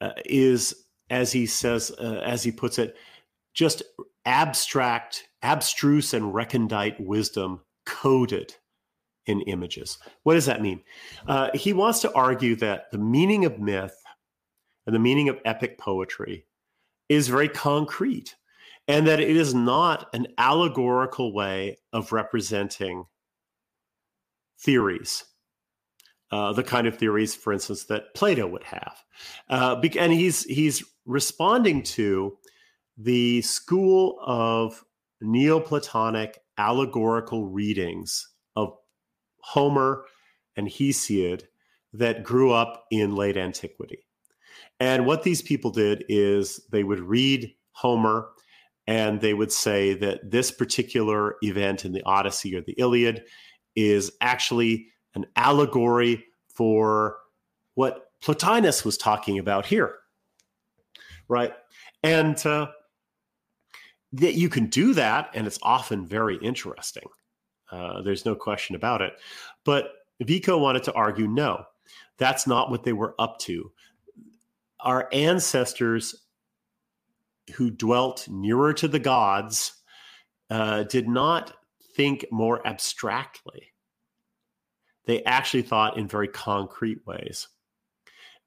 uh, 0.00 0.12
is, 0.24 0.86
as 1.10 1.32
he 1.32 1.46
says, 1.46 1.92
uh, 1.98 2.22
as 2.24 2.42
he 2.42 2.50
puts 2.50 2.78
it, 2.78 2.96
just 3.54 3.82
abstract, 4.24 5.28
abstruse, 5.42 6.12
and 6.12 6.34
recondite 6.34 7.00
wisdom 7.00 7.60
coded 7.86 8.54
in 9.28 9.42
images. 9.42 9.98
What 10.24 10.34
does 10.34 10.46
that 10.46 10.62
mean? 10.62 10.82
Uh, 11.26 11.50
he 11.54 11.72
wants 11.72 12.00
to 12.00 12.12
argue 12.14 12.56
that 12.56 12.90
the 12.90 12.98
meaning 12.98 13.44
of 13.44 13.60
myth 13.60 13.96
and 14.86 14.94
the 14.94 15.00
meaning 15.00 15.28
of 15.28 15.38
epic 15.44 15.78
poetry 15.78 16.46
is 17.08 17.28
very 17.28 17.48
concrete 17.48 18.34
and 18.88 19.06
that 19.06 19.20
it 19.20 19.36
is 19.36 19.54
not 19.54 20.08
an 20.14 20.26
allegorical 20.38 21.32
way 21.32 21.76
of 21.92 22.10
representing 22.10 23.04
theories, 24.58 25.24
uh, 26.30 26.52
the 26.54 26.62
kind 26.62 26.86
of 26.86 26.96
theories, 26.96 27.34
for 27.34 27.52
instance, 27.52 27.84
that 27.84 28.14
Plato 28.14 28.46
would 28.46 28.64
have. 28.64 28.96
Uh, 29.48 29.80
and 29.98 30.12
he's 30.12 30.44
he's 30.44 30.82
responding 31.04 31.82
to 31.82 32.36
the 32.96 33.42
school 33.42 34.18
of 34.24 34.82
Neoplatonic 35.22 36.38
allegorical 36.56 37.46
readings 37.46 38.28
of 38.56 38.74
Homer 39.40 40.04
and 40.56 40.68
Hesiod 40.68 41.44
that 41.92 42.22
grew 42.22 42.52
up 42.52 42.84
in 42.90 43.14
late 43.14 43.36
antiquity. 43.36 44.04
And 44.80 45.06
what 45.06 45.22
these 45.22 45.42
people 45.42 45.70
did 45.70 46.04
is 46.08 46.60
they 46.70 46.84
would 46.84 47.00
read 47.00 47.52
Homer 47.72 48.28
and 48.86 49.20
they 49.20 49.34
would 49.34 49.52
say 49.52 49.94
that 49.94 50.30
this 50.30 50.50
particular 50.50 51.36
event 51.42 51.84
in 51.84 51.92
the 51.92 52.02
Odyssey 52.04 52.56
or 52.56 52.62
the 52.62 52.74
Iliad 52.78 53.24
is 53.76 54.10
actually 54.20 54.86
an 55.14 55.26
allegory 55.36 56.24
for 56.54 57.18
what 57.74 58.06
Plotinus 58.22 58.84
was 58.84 58.96
talking 58.96 59.38
about 59.38 59.66
here. 59.66 59.94
Right. 61.28 61.52
And 62.02 62.44
uh, 62.46 62.68
that 64.12 64.34
you 64.34 64.48
can 64.48 64.66
do 64.66 64.94
that, 64.94 65.30
and 65.34 65.46
it's 65.46 65.58
often 65.62 66.06
very 66.06 66.36
interesting. 66.38 67.04
Uh, 67.70 68.02
there's 68.02 68.24
no 68.24 68.34
question 68.34 68.76
about 68.76 69.02
it. 69.02 69.12
But 69.64 69.92
Vico 70.20 70.58
wanted 70.58 70.84
to 70.84 70.92
argue 70.94 71.28
no, 71.28 71.64
that's 72.16 72.46
not 72.46 72.70
what 72.70 72.84
they 72.84 72.92
were 72.92 73.14
up 73.18 73.38
to. 73.40 73.70
Our 74.80 75.08
ancestors 75.12 76.14
who 77.54 77.70
dwelt 77.70 78.28
nearer 78.28 78.72
to 78.74 78.88
the 78.88 78.98
gods 78.98 79.72
uh, 80.50 80.84
did 80.84 81.08
not 81.08 81.52
think 81.94 82.26
more 82.30 82.66
abstractly. 82.66 83.72
They 85.06 85.22
actually 85.24 85.62
thought 85.62 85.96
in 85.96 86.06
very 86.06 86.28
concrete 86.28 87.06
ways. 87.06 87.48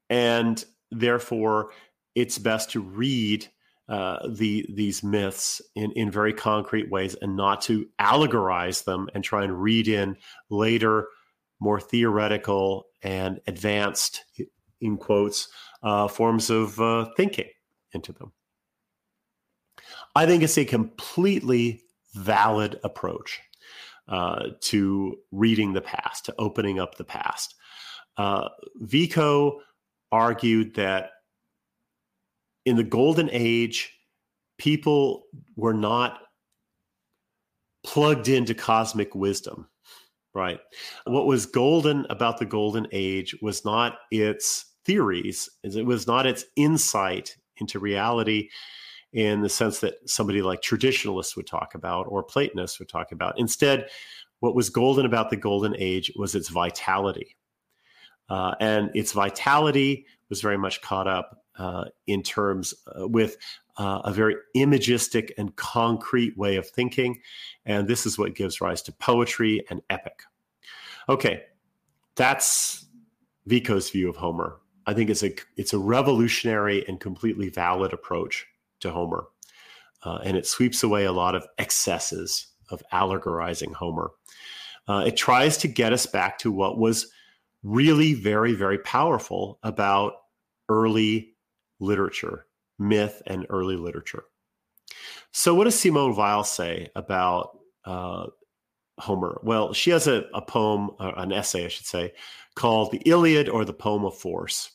And 0.09 0.63
therefore, 0.91 1.71
it's 2.15 2.37
best 2.37 2.71
to 2.71 2.81
read 2.81 3.47
uh, 3.89 4.27
the 4.29 4.65
these 4.69 5.03
myths 5.03 5.61
in, 5.75 5.91
in 5.93 6.09
very 6.11 6.33
concrete 6.33 6.89
ways 6.89 7.15
and 7.21 7.35
not 7.35 7.61
to 7.61 7.87
allegorize 7.99 8.85
them 8.85 9.09
and 9.13 9.23
try 9.23 9.43
and 9.43 9.61
read 9.61 9.87
in 9.87 10.15
later, 10.49 11.07
more 11.59 11.79
theoretical 11.79 12.85
and 13.01 13.39
advanced, 13.47 14.23
in 14.79 14.97
quotes, 14.97 15.49
uh, 15.83 16.07
forms 16.07 16.49
of 16.49 16.79
uh, 16.79 17.05
thinking 17.17 17.49
into 17.93 18.13
them. 18.13 18.31
I 20.15 20.25
think 20.25 20.43
it's 20.43 20.57
a 20.57 20.65
completely 20.65 21.81
valid 22.13 22.79
approach 22.83 23.39
uh, 24.07 24.49
to 24.61 25.17
reading 25.31 25.73
the 25.73 25.81
past, 25.81 26.25
to 26.25 26.35
opening 26.37 26.79
up 26.79 26.95
the 26.95 27.03
past. 27.03 27.55
Uh, 28.17 28.49
Vico 28.75 29.61
argued 30.11 30.75
that 30.75 31.11
in 32.65 32.75
the 32.75 32.83
golden 32.83 33.29
age, 33.31 33.97
people 34.57 35.23
were 35.55 35.73
not 35.73 36.19
plugged 37.83 38.27
into 38.27 38.53
cosmic 38.53 39.15
wisdom, 39.15 39.67
right? 40.33 40.59
What 41.05 41.25
was 41.25 41.45
golden 41.45 42.05
about 42.09 42.37
the 42.37 42.45
golden 42.45 42.87
age 42.91 43.35
was 43.41 43.65
not 43.65 43.97
its 44.11 44.65
theories, 44.85 45.49
it 45.63 45.85
was 45.85 46.07
not 46.07 46.25
its 46.25 46.45
insight 46.55 47.35
into 47.57 47.79
reality 47.79 48.49
in 49.13 49.41
the 49.41 49.49
sense 49.49 49.79
that 49.79 49.95
somebody 50.05 50.41
like 50.41 50.61
traditionalists 50.61 51.35
would 51.35 51.47
talk 51.47 51.75
about 51.75 52.05
or 52.07 52.23
Platonists 52.23 52.79
would 52.79 52.87
talk 52.89 53.11
about. 53.11 53.37
Instead, 53.37 53.87
what 54.39 54.55
was 54.55 54.69
golden 54.69 55.05
about 55.05 55.29
the 55.29 55.37
golden 55.37 55.75
age 55.77 56.11
was 56.15 56.33
its 56.33 56.49
vitality. 56.49 57.35
Uh, 58.29 58.55
and 58.61 58.89
its 58.93 59.11
vitality 59.11 60.05
was 60.29 60.41
very 60.41 60.57
much 60.57 60.81
caught 60.81 61.07
up 61.07 61.40
uh, 61.57 61.85
in 62.07 62.23
terms 62.23 62.73
uh, 62.87 63.07
with 63.07 63.37
uh, 63.77 64.01
a 64.03 64.13
very 64.13 64.35
imagistic 64.55 65.33
and 65.37 65.55
concrete 65.55 66.37
way 66.37 66.55
of 66.55 66.69
thinking. 66.69 67.19
And 67.65 67.87
this 67.87 68.05
is 68.05 68.17
what 68.17 68.35
gives 68.35 68.61
rise 68.61 68.81
to 68.83 68.91
poetry 68.91 69.63
and 69.69 69.81
epic. 69.89 70.23
Okay, 71.09 71.43
that's 72.15 72.85
Vico's 73.45 73.89
view 73.89 74.09
of 74.09 74.15
Homer. 74.15 74.57
I 74.85 74.93
think 74.93 75.09
it's 75.09 75.23
a 75.23 75.33
it's 75.57 75.73
a 75.73 75.79
revolutionary 75.79 76.85
and 76.87 76.99
completely 76.99 77.49
valid 77.49 77.93
approach 77.93 78.47
to 78.79 78.91
Homer, 78.91 79.25
uh, 80.03 80.19
and 80.23 80.35
it 80.35 80.47
sweeps 80.47 80.83
away 80.83 81.05
a 81.05 81.11
lot 81.11 81.35
of 81.35 81.47
excesses 81.57 82.47
of 82.69 82.83
allegorizing 82.91 83.73
Homer. 83.73 84.11
Uh, 84.87 85.03
it 85.05 85.15
tries 85.15 85.57
to 85.57 85.67
get 85.67 85.93
us 85.93 86.05
back 86.05 86.39
to 86.39 86.51
what 86.51 86.79
was 86.79 87.11
really 87.63 88.15
very 88.15 88.53
very 88.53 88.79
powerful 88.79 89.59
about 89.61 90.13
early 90.67 91.30
literature, 91.81 92.45
myth, 92.79 93.21
and 93.27 93.45
early 93.49 93.75
literature. 93.75 94.23
So, 95.33 95.53
what 95.53 95.65
does 95.65 95.79
Simone 95.79 96.15
Weil 96.15 96.43
say 96.43 96.89
about 96.95 97.57
uh, 97.85 98.27
Homer? 98.99 99.41
Well, 99.43 99.73
she 99.73 99.89
has 99.91 100.07
a, 100.07 100.25
a 100.33 100.41
poem, 100.41 100.91
uh, 100.99 101.13
an 101.17 101.33
essay, 101.33 101.65
I 101.65 101.69
should 101.69 101.85
say, 101.85 102.13
called 102.55 102.91
The 102.91 103.01
Iliad 103.05 103.49
or 103.49 103.65
the 103.65 103.73
Poem 103.73 104.05
of 104.05 104.17
Force. 104.17 104.71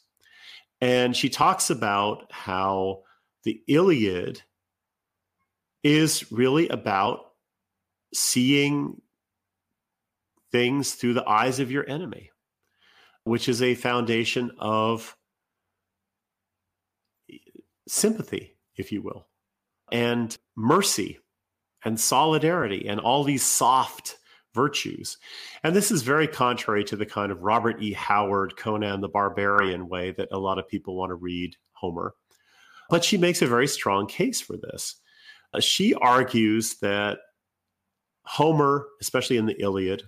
And 0.80 1.16
she 1.16 1.28
talks 1.28 1.70
about 1.70 2.30
how 2.30 3.02
the 3.44 3.62
Iliad 3.68 4.42
is 5.82 6.30
really 6.32 6.68
about 6.68 7.20
seeing 8.12 9.00
things 10.52 10.94
through 10.94 11.14
the 11.14 11.28
eyes 11.28 11.60
of 11.60 11.70
your 11.70 11.88
enemy, 11.88 12.30
which 13.24 13.48
is 13.48 13.62
a 13.62 13.74
foundation 13.74 14.50
of 14.58 15.16
sympathy, 17.88 18.56
if 18.76 18.92
you 18.92 19.02
will, 19.02 19.26
and 19.92 20.36
mercy 20.56 21.18
and 21.84 21.98
solidarity 21.98 22.88
and 22.88 23.00
all 23.00 23.22
these 23.22 23.44
soft 23.44 24.18
virtues. 24.54 25.18
And 25.62 25.76
this 25.76 25.90
is 25.90 26.02
very 26.02 26.26
contrary 26.26 26.82
to 26.84 26.96
the 26.96 27.06
kind 27.06 27.30
of 27.30 27.42
Robert 27.42 27.80
E. 27.82 27.92
Howard, 27.92 28.56
Conan 28.56 29.00
the 29.00 29.08
Barbarian 29.08 29.88
way 29.88 30.12
that 30.12 30.28
a 30.32 30.38
lot 30.38 30.58
of 30.58 30.66
people 30.66 30.96
want 30.96 31.10
to 31.10 31.14
read 31.14 31.54
Homer. 31.72 32.14
But 32.88 33.04
she 33.04 33.18
makes 33.18 33.42
a 33.42 33.46
very 33.46 33.68
strong 33.68 34.06
case 34.06 34.40
for 34.40 34.56
this. 34.56 34.96
Uh, 35.52 35.60
she 35.60 35.94
argues 35.94 36.76
that 36.80 37.18
Homer, 38.24 38.86
especially 39.00 39.36
in 39.36 39.46
the 39.46 39.60
Iliad, 39.60 40.02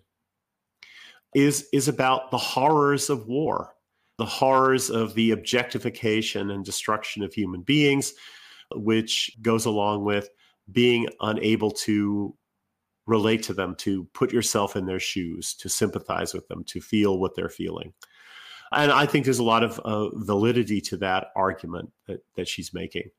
is, 1.34 1.68
is 1.72 1.88
about 1.88 2.30
the 2.30 2.38
horrors 2.38 3.10
of 3.10 3.28
war, 3.28 3.74
the 4.18 4.26
horrors 4.26 4.90
of 4.90 5.14
the 5.14 5.30
objectification 5.30 6.50
and 6.50 6.64
destruction 6.64 7.22
of 7.22 7.32
human 7.32 7.62
beings, 7.62 8.12
which 8.74 9.36
goes 9.40 9.64
along 9.64 10.04
with 10.04 10.28
being 10.70 11.08
unable 11.20 11.70
to 11.70 12.34
relate 13.06 13.42
to 13.44 13.54
them, 13.54 13.74
to 13.76 14.04
put 14.12 14.32
yourself 14.32 14.76
in 14.76 14.84
their 14.84 15.00
shoes, 15.00 15.54
to 15.54 15.68
sympathize 15.68 16.34
with 16.34 16.46
them, 16.48 16.62
to 16.64 16.80
feel 16.80 17.18
what 17.18 17.34
they're 17.34 17.48
feeling. 17.48 17.94
And 18.70 18.92
I 18.92 19.06
think 19.06 19.24
there's 19.24 19.38
a 19.38 19.44
lot 19.44 19.64
of 19.64 19.78
uh, 19.80 20.10
validity 20.14 20.80
to 20.82 20.98
that 20.98 21.28
argument 21.34 21.90
that, 22.06 22.20
that 22.36 22.48
she's 22.48 22.74
making. 22.74 23.10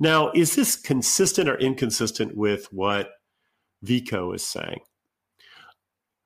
Now, 0.00 0.30
is 0.32 0.54
this 0.54 0.76
consistent 0.76 1.48
or 1.48 1.58
inconsistent 1.58 2.36
with 2.36 2.72
what 2.72 3.10
Vico 3.82 4.32
is 4.32 4.46
saying? 4.46 4.80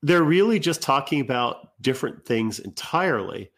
They're 0.02 0.22
really 0.22 0.59
just 0.59 0.82
talking 0.82 1.20
about 1.20 1.70
different 1.80 2.24
things 2.24 2.59
entirely. 2.59 3.51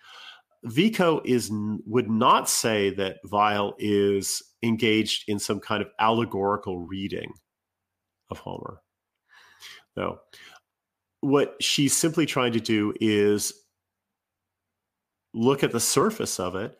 Vico 0.65 1.21
is 1.25 1.51
would 1.87 2.09
not 2.09 2.49
say 2.49 2.91
that 2.91 3.19
Weil 3.31 3.75
is 3.79 4.43
engaged 4.63 5.29
in 5.29 5.39
some 5.39 5.61
kind 5.61 5.83
of 5.83 5.91
allegorical 5.99 6.79
reading 6.79 7.33
of 8.31 8.39
Homer. 8.39 8.81
No. 9.97 10.19
What 11.21 11.57
she's 11.61 11.97
simply 11.97 12.27
trying 12.27 12.53
to 12.53 12.61
do 12.61 12.95
is 13.01 13.53
look 15.35 15.63
at 15.63 15.73
the 15.73 15.81
surface 15.81 16.41
of 16.41 16.55
it 16.55 16.79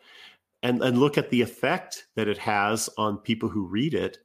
and, 0.63 0.81
and 0.81 0.97
look 0.97 1.17
at 1.17 1.29
the 1.29 1.41
effect 1.41 2.07
that 2.15 2.27
it 2.27 2.37
has 2.39 2.89
on 2.97 3.17
people 3.17 3.49
who 3.49 3.67
read 3.67 3.93
it. 3.93 4.17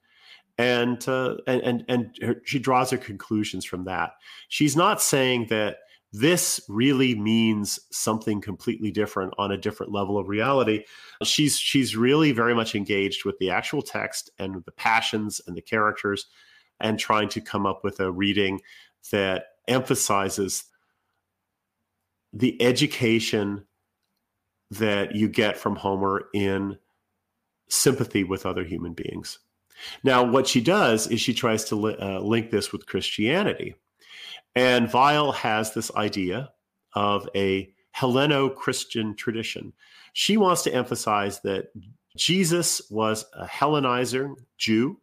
And, 0.59 1.07
uh, 1.09 1.37
and, 1.47 1.63
and, 1.63 1.85
and 1.89 2.17
her, 2.23 2.43
she 2.45 2.59
draws 2.59 2.91
her 2.91 2.99
conclusions 2.99 3.65
from 3.65 3.85
that. 3.85 4.13
She's 4.49 4.77
not 4.77 5.01
saying 5.01 5.47
that 5.49 5.79
this 6.13 6.61
really 6.69 7.15
means 7.15 7.79
something 7.93 8.41
completely 8.41 8.91
different 8.91 9.33
on 9.39 9.53
a 9.53 9.57
different 9.57 9.93
level 9.93 10.19
of 10.19 10.29
reality 10.29 10.85
she's 11.23 11.57
she's 11.57 11.97
really 11.97 12.33
very 12.33 12.55
much 12.55 12.75
engaged 12.75 13.25
with 13.25 13.39
the 13.39 13.51
actual 13.51 13.83
text 13.83 14.31
and 14.39 14.65
the 14.65 14.73
passions 14.73 15.41
and 15.47 15.57
the 15.57 15.63
characters 15.63 16.27
and 16.81 16.99
trying 16.99 17.29
to 17.29 17.41
come 17.41 17.67
up 17.67 17.85
with 17.85 18.01
a 18.01 18.11
reading 18.11 18.61
that 19.13 19.45
emphasizes 19.69 20.65
the 22.33 22.61
education 22.63 23.65
that 24.71 25.15
you 25.15 25.29
get 25.29 25.57
from 25.57 25.77
Homer 25.77 26.29
in 26.33 26.79
sympathy 27.69 28.25
with 28.25 28.47
other 28.47 28.65
human 28.65 28.95
beings. 28.95 29.39
Now, 30.05 30.23
what 30.25 30.47
she 30.47 30.61
does 30.61 31.07
is 31.07 31.21
she 31.21 31.35
tries 31.35 31.65
to 31.65 31.77
li- 31.77 31.97
uh, 31.97 32.21
link 32.21 32.51
this 32.51 32.73
with 32.73 32.87
Christianity. 32.87 33.75
And 34.55 34.93
Weil 34.93 35.33
has 35.33 35.75
this 35.75 35.95
idea 35.95 36.51
of 36.95 37.29
a 37.35 37.73
Helleno 37.97 38.55
Christian 38.55 39.15
tradition. 39.15 39.73
She 40.13 40.37
wants 40.37 40.63
to 40.63 40.75
emphasize 40.75 41.41
that 41.43 41.67
Jesus 42.17 42.83
was 42.91 43.25
a 43.35 43.47
Hellenizer 43.47 44.35
Jew 44.59 45.01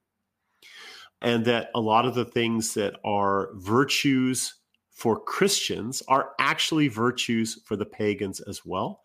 and 1.21 1.45
that 1.45 1.69
a 1.73 1.79
lot 1.79 2.05
of 2.05 2.15
the 2.15 2.25
things 2.25 2.73
that 2.75 2.95
are 3.03 3.49
virtues 3.55 4.55
for 4.91 5.19
Christians 5.19 6.03
are 6.07 6.31
actually 6.39 6.87
virtues 6.87 7.61
for 7.65 7.75
the 7.75 7.85
pagans 7.85 8.39
as 8.41 8.65
well. 8.65 9.01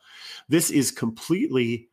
This 0.48 0.70
is 0.70 0.90
completely 0.90 1.90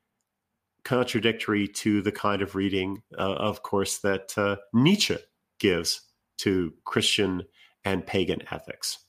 contradictory 0.83 1.67
to 1.67 2.01
the 2.01 2.11
kind 2.11 2.41
of 2.41 2.55
reading, 2.55 3.01
uh, 3.17 3.33
of 3.33 3.61
course, 3.61 3.99
that 3.99 4.33
uh, 4.37 4.55
Nietzsche 4.73 5.17
gives 5.59 6.01
to 6.37 6.73
Christian 6.85 7.43
and 7.85 8.05
pagan 8.05 8.41
ethics. 8.51 8.99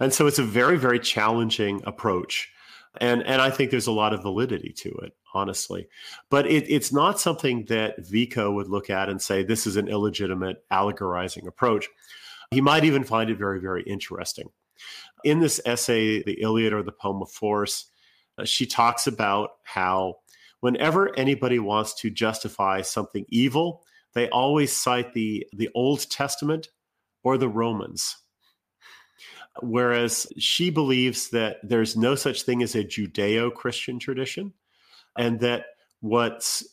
And 0.00 0.12
so 0.12 0.26
it's 0.26 0.38
a 0.38 0.44
very, 0.44 0.78
very 0.78 0.98
challenging 0.98 1.82
approach. 1.84 2.50
And, 3.00 3.22
and 3.22 3.40
I 3.40 3.50
think 3.50 3.70
there's 3.70 3.86
a 3.86 3.92
lot 3.92 4.12
of 4.12 4.22
validity 4.22 4.72
to 4.78 4.90
it 5.02 5.14
honestly. 5.34 5.88
But 6.30 6.46
it, 6.46 6.64
it's 6.68 6.92
not 6.92 7.20
something 7.20 7.64
that 7.66 8.06
Vico 8.06 8.52
would 8.52 8.68
look 8.68 8.90
at 8.90 9.08
and 9.08 9.20
say, 9.20 9.42
this 9.42 9.66
is 9.66 9.76
an 9.76 9.88
illegitimate 9.88 10.64
allegorizing 10.70 11.46
approach. 11.46 11.88
He 12.50 12.60
might 12.60 12.84
even 12.84 13.04
find 13.04 13.30
it 13.30 13.38
very, 13.38 13.60
very 13.60 13.82
interesting. 13.84 14.48
In 15.24 15.40
this 15.40 15.60
essay, 15.64 16.22
The 16.22 16.40
Iliad 16.40 16.72
or 16.72 16.82
the 16.82 16.92
Poem 16.92 17.22
of 17.22 17.30
Force, 17.30 17.86
uh, 18.38 18.44
she 18.44 18.66
talks 18.66 19.06
about 19.06 19.50
how 19.62 20.16
whenever 20.60 21.16
anybody 21.18 21.58
wants 21.58 21.94
to 21.94 22.10
justify 22.10 22.82
something 22.82 23.24
evil, 23.28 23.84
they 24.14 24.28
always 24.28 24.76
cite 24.76 25.14
the, 25.14 25.46
the 25.52 25.70
Old 25.74 26.10
Testament 26.10 26.68
or 27.22 27.38
the 27.38 27.48
Romans. 27.48 28.16
Whereas 29.60 30.26
she 30.38 30.70
believes 30.70 31.28
that 31.30 31.58
there's 31.62 31.96
no 31.96 32.14
such 32.14 32.42
thing 32.42 32.62
as 32.62 32.74
a 32.74 32.84
Judeo 32.84 33.52
Christian 33.54 33.98
tradition, 33.98 34.54
and 35.18 35.40
that 35.40 35.66
what's 36.00 36.64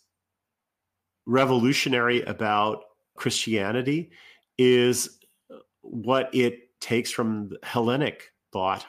revolutionary 1.26 2.21
about 2.23 2.84
Christianity 3.15 4.11
is 4.57 5.19
what 5.81 6.34
it 6.34 6.80
takes 6.80 7.11
from 7.11 7.51
Hellenic 7.63 8.31
thought. 8.51 8.85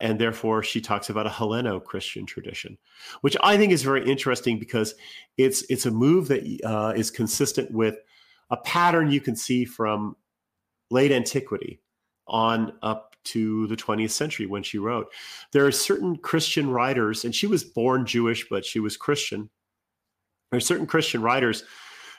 And 0.00 0.18
therefore, 0.18 0.64
she 0.64 0.80
talks 0.80 1.10
about 1.10 1.28
a 1.28 1.30
Helleno 1.30 1.82
Christian 1.84 2.26
tradition, 2.26 2.76
which 3.20 3.36
I 3.42 3.56
think 3.56 3.72
is 3.72 3.84
very 3.84 4.04
interesting 4.10 4.58
because 4.58 4.94
it's 5.36 5.62
it's 5.70 5.86
a 5.86 5.92
move 5.92 6.26
that 6.28 6.42
uh, 6.64 6.92
is 6.96 7.10
consistent 7.10 7.70
with 7.70 7.96
a 8.50 8.56
pattern 8.56 9.12
you 9.12 9.20
can 9.20 9.36
see 9.36 9.64
from 9.64 10.16
late 10.92 11.10
antiquity 11.10 11.80
on 12.28 12.72
up 12.82 13.16
to 13.24 13.66
the 13.68 13.76
20th 13.76 14.10
century 14.10 14.46
when 14.46 14.62
she 14.62 14.78
wrote. 14.78 15.06
There 15.52 15.66
are 15.66 15.72
certain 15.72 16.16
Christian 16.16 16.70
writers, 16.70 17.24
and 17.24 17.34
she 17.34 17.46
was 17.46 17.64
born 17.64 18.06
Jewish, 18.06 18.48
but 18.48 18.64
she 18.64 18.80
was 18.80 18.96
Christian. 18.96 19.50
There 20.50 20.58
are 20.58 20.60
certain 20.60 20.86
Christian 20.86 21.22
writers 21.22 21.64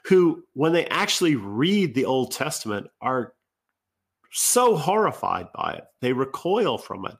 who, 0.05 0.43
when 0.53 0.73
they 0.73 0.85
actually 0.87 1.35
read 1.35 1.93
the 1.93 2.05
Old 2.05 2.31
Testament, 2.31 2.87
are 2.99 3.33
so 4.31 4.75
horrified 4.75 5.47
by 5.53 5.73
it. 5.73 5.83
They 6.01 6.11
recoil 6.13 6.77
from 6.77 7.05
it. 7.05 7.15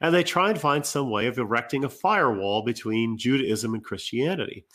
And 0.00 0.14
they 0.14 0.22
try 0.22 0.50
and 0.50 0.60
find 0.60 0.84
some 0.84 1.10
way 1.10 1.26
of 1.26 1.38
erecting 1.38 1.84
a 1.84 1.88
firewall 1.88 2.64
between 2.64 3.18
Judaism 3.18 3.74
and 3.74 3.84
Christianity. 3.84 4.66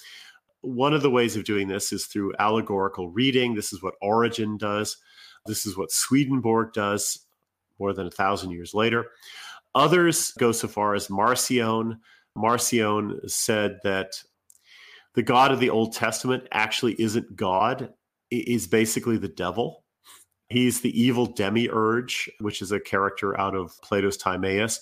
one 0.62 0.94
of 0.94 1.02
the 1.02 1.10
ways 1.10 1.36
of 1.36 1.44
doing 1.44 1.68
this 1.68 1.92
is 1.92 2.06
through 2.06 2.34
allegorical 2.40 3.10
reading. 3.10 3.54
This 3.54 3.74
is 3.74 3.82
what 3.82 3.96
Origen 4.02 4.58
does. 4.58 4.98
This 5.48 5.66
is 5.66 5.78
what 5.78 5.92
Swedenborg 5.92 6.74
does 6.74 7.26
more 7.80 7.94
than 7.94 8.08
a 8.08 8.12
thousand 8.12 8.52
years 8.52 8.74
later. 8.74 9.08
Others 9.76 10.32
go 10.40 10.52
so 10.52 10.68
far 10.68 10.96
as 10.96 11.10
Marcion. 11.10 12.00
Marcion 12.36 13.20
said 13.28 13.80
that 13.84 14.22
the 15.16 15.24
God 15.24 15.52
of 15.52 15.60
the 15.60 15.70
Old 15.70 15.94
Testament 15.94 16.48
actually 16.52 16.94
isn't 17.02 17.36
God, 17.36 17.94
is 18.30 18.68
basically 18.68 19.18
the 19.18 19.28
devil. 19.28 19.84
He's 20.50 20.82
the 20.82 21.00
evil 21.00 21.26
demiurge, 21.26 22.30
which 22.40 22.62
is 22.62 22.72
a 22.72 22.80
character 22.80 23.40
out 23.40 23.56
of 23.56 23.74
Plato's 23.82 24.18
Timaeus. 24.18 24.80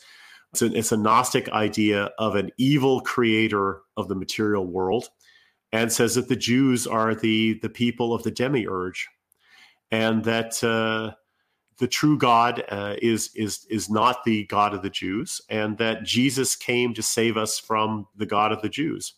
It's 0.54 0.62
a, 0.62 0.66
it's 0.78 0.92
a 0.92 0.98
Gnostic 0.98 1.50
idea 1.50 2.12
of 2.20 2.36
an 2.36 2.52
evil 2.58 3.02
creator 3.02 3.82
of 3.98 4.08
the 4.08 4.16
material 4.16 4.66
world 4.66 5.10
and 5.72 5.92
says 5.92 6.16
that 6.16 6.30
the 6.30 6.36
Jews 6.36 6.88
are 6.88 7.16
the, 7.16 7.60
the 7.62 7.70
people 7.70 8.14
of 8.14 8.24
the 8.24 8.32
demiurge 8.32 9.08
and 9.96 10.24
that 10.24 10.64
uh, 10.64 11.14
the 11.78 11.88
true 11.88 12.18
God 12.18 12.64
uh, 12.70 12.96
is, 13.02 13.32
is, 13.36 13.66
is 13.70 13.90
not 13.90 14.24
the 14.24 14.46
God 14.46 14.74
of 14.74 14.82
the 14.82 14.90
Jews 14.90 15.42
and 15.50 15.78
that 15.78 16.04
Jesus 16.04 16.56
came 16.56 16.94
to 16.94 17.04
save 17.04 17.38
us 17.38 17.60
from 17.60 18.08
the 18.16 18.26
God 18.26 18.52
of 18.52 18.62
the 18.62 18.70
Jews 18.70 19.14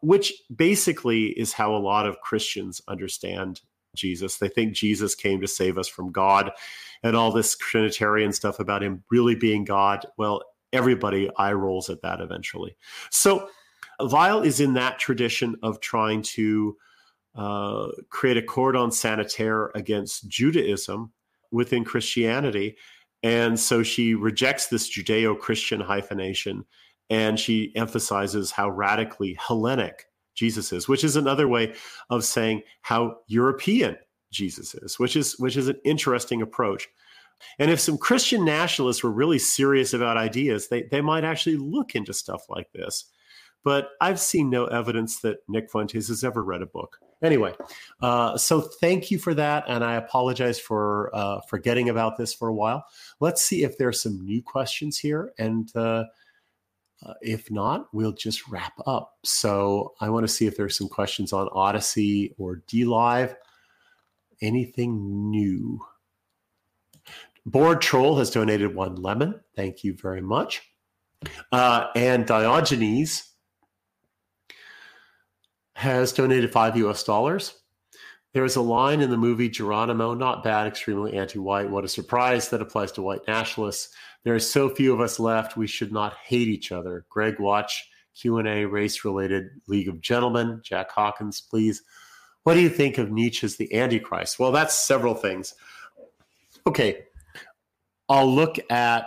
which 0.00 0.32
basically 0.54 1.26
is 1.26 1.52
how 1.52 1.74
a 1.74 1.78
lot 1.78 2.06
of 2.06 2.20
Christians 2.20 2.80
understand 2.88 3.60
Jesus. 3.94 4.38
They 4.38 4.48
think 4.48 4.72
Jesus 4.72 5.14
came 5.14 5.40
to 5.40 5.48
save 5.48 5.78
us 5.78 5.88
from 5.88 6.10
God 6.10 6.50
and 7.02 7.16
all 7.16 7.32
this 7.32 7.56
Trinitarian 7.56 8.32
stuff 8.32 8.60
about 8.60 8.82
him 8.82 9.02
really 9.10 9.34
being 9.34 9.64
God. 9.64 10.06
Well, 10.16 10.42
everybody 10.72 11.28
eye 11.36 11.52
rolls 11.52 11.90
at 11.90 12.02
that 12.02 12.20
eventually. 12.20 12.76
So 13.10 13.48
Weil 13.98 14.42
is 14.42 14.60
in 14.60 14.74
that 14.74 14.98
tradition 14.98 15.56
of 15.62 15.80
trying 15.80 16.22
to 16.22 16.76
uh, 17.40 17.88
create 18.10 18.36
a 18.36 18.42
cordon 18.42 18.90
sanitaire 18.90 19.70
against 19.74 20.28
Judaism 20.28 21.10
within 21.50 21.84
Christianity. 21.84 22.76
And 23.22 23.58
so 23.58 23.82
she 23.82 24.14
rejects 24.14 24.66
this 24.66 24.94
Judeo 24.94 25.38
Christian 25.38 25.80
hyphenation 25.80 26.66
and 27.08 27.40
she 27.40 27.72
emphasizes 27.74 28.50
how 28.50 28.68
radically 28.68 29.38
Hellenic 29.40 30.04
Jesus 30.34 30.70
is, 30.70 30.86
which 30.86 31.02
is 31.02 31.16
another 31.16 31.48
way 31.48 31.74
of 32.10 32.24
saying 32.24 32.62
how 32.82 33.16
European 33.26 33.96
Jesus 34.30 34.74
is, 34.74 34.98
which 34.98 35.16
is 35.16 35.38
which 35.38 35.56
is 35.56 35.68
an 35.68 35.80
interesting 35.82 36.42
approach. 36.42 36.88
And 37.58 37.70
if 37.70 37.80
some 37.80 37.96
Christian 37.96 38.44
nationalists 38.44 39.02
were 39.02 39.10
really 39.10 39.38
serious 39.38 39.94
about 39.94 40.18
ideas, 40.18 40.68
they, 40.68 40.82
they 40.82 41.00
might 41.00 41.24
actually 41.24 41.56
look 41.56 41.94
into 41.94 42.12
stuff 42.12 42.42
like 42.50 42.70
this. 42.72 43.06
But 43.64 43.92
I've 44.02 44.20
seen 44.20 44.50
no 44.50 44.66
evidence 44.66 45.20
that 45.20 45.38
Nick 45.48 45.70
Fuentes 45.70 46.08
has 46.08 46.22
ever 46.22 46.44
read 46.44 46.60
a 46.60 46.66
book. 46.66 46.98
Anyway, 47.22 47.54
uh, 48.00 48.36
so 48.36 48.60
thank 48.60 49.10
you 49.10 49.18
for 49.18 49.34
that, 49.34 49.64
and 49.68 49.84
I 49.84 49.96
apologize 49.96 50.58
for 50.58 51.10
uh, 51.14 51.40
forgetting 51.42 51.90
about 51.90 52.16
this 52.16 52.32
for 52.32 52.48
a 52.48 52.54
while. 52.54 52.84
Let's 53.20 53.42
see 53.42 53.62
if 53.62 53.76
there's 53.76 54.02
some 54.02 54.24
new 54.24 54.42
questions 54.42 54.98
here, 54.98 55.32
and 55.38 55.70
uh, 55.76 56.04
uh, 57.04 57.14
if 57.20 57.50
not, 57.50 57.86
we'll 57.92 58.12
just 58.12 58.48
wrap 58.48 58.72
up. 58.86 59.18
So 59.24 59.94
I 60.00 60.08
want 60.08 60.26
to 60.26 60.32
see 60.32 60.46
if 60.46 60.56
there's 60.56 60.76
some 60.76 60.88
questions 60.88 61.32
on 61.32 61.48
Odysee 61.52 62.34
or 62.38 62.62
DLive. 62.68 63.34
Anything 64.42 65.30
new? 65.30 65.80
Board 67.46 67.80
Troll 67.80 68.16
has 68.18 68.30
donated 68.30 68.74
one 68.74 68.96
lemon. 68.96 69.40
Thank 69.56 69.82
you 69.84 69.94
very 69.94 70.22
much. 70.22 70.62
Uh, 71.52 71.88
and 71.94 72.26
Diogenes 72.26 73.29
has 75.74 76.12
donated 76.12 76.52
five 76.52 76.76
US 76.76 77.04
dollars. 77.04 77.54
There 78.32 78.44
is 78.44 78.56
a 78.56 78.62
line 78.62 79.00
in 79.00 79.10
the 79.10 79.16
movie 79.16 79.48
Geronimo, 79.48 80.14
not 80.14 80.44
bad, 80.44 80.66
extremely 80.66 81.14
anti 81.14 81.38
white. 81.38 81.68
What 81.68 81.84
a 81.84 81.88
surprise 81.88 82.48
that 82.50 82.62
applies 82.62 82.92
to 82.92 83.02
white 83.02 83.26
nationalists. 83.26 83.92
There 84.22 84.34
are 84.34 84.40
so 84.40 84.68
few 84.68 84.92
of 84.92 85.00
us 85.00 85.18
left. 85.18 85.56
We 85.56 85.66
should 85.66 85.92
not 85.92 86.14
hate 86.24 86.48
each 86.48 86.70
other. 86.70 87.06
Greg 87.08 87.40
Watch, 87.40 87.90
Q&A, 88.14 88.64
race-related 88.66 89.48
League 89.66 89.88
of 89.88 90.00
Gentlemen. 90.00 90.60
Jack 90.62 90.90
Hawkins, 90.92 91.40
please. 91.40 91.82
What 92.44 92.54
do 92.54 92.60
you 92.60 92.68
think 92.68 92.98
of 92.98 93.10
Nietzsche's 93.10 93.56
The 93.56 93.74
Antichrist? 93.74 94.38
Well, 94.38 94.52
that's 94.52 94.74
several 94.74 95.14
things. 95.14 95.54
Okay, 96.66 97.04
I'll 98.08 98.32
look 98.32 98.58
at 98.70 99.06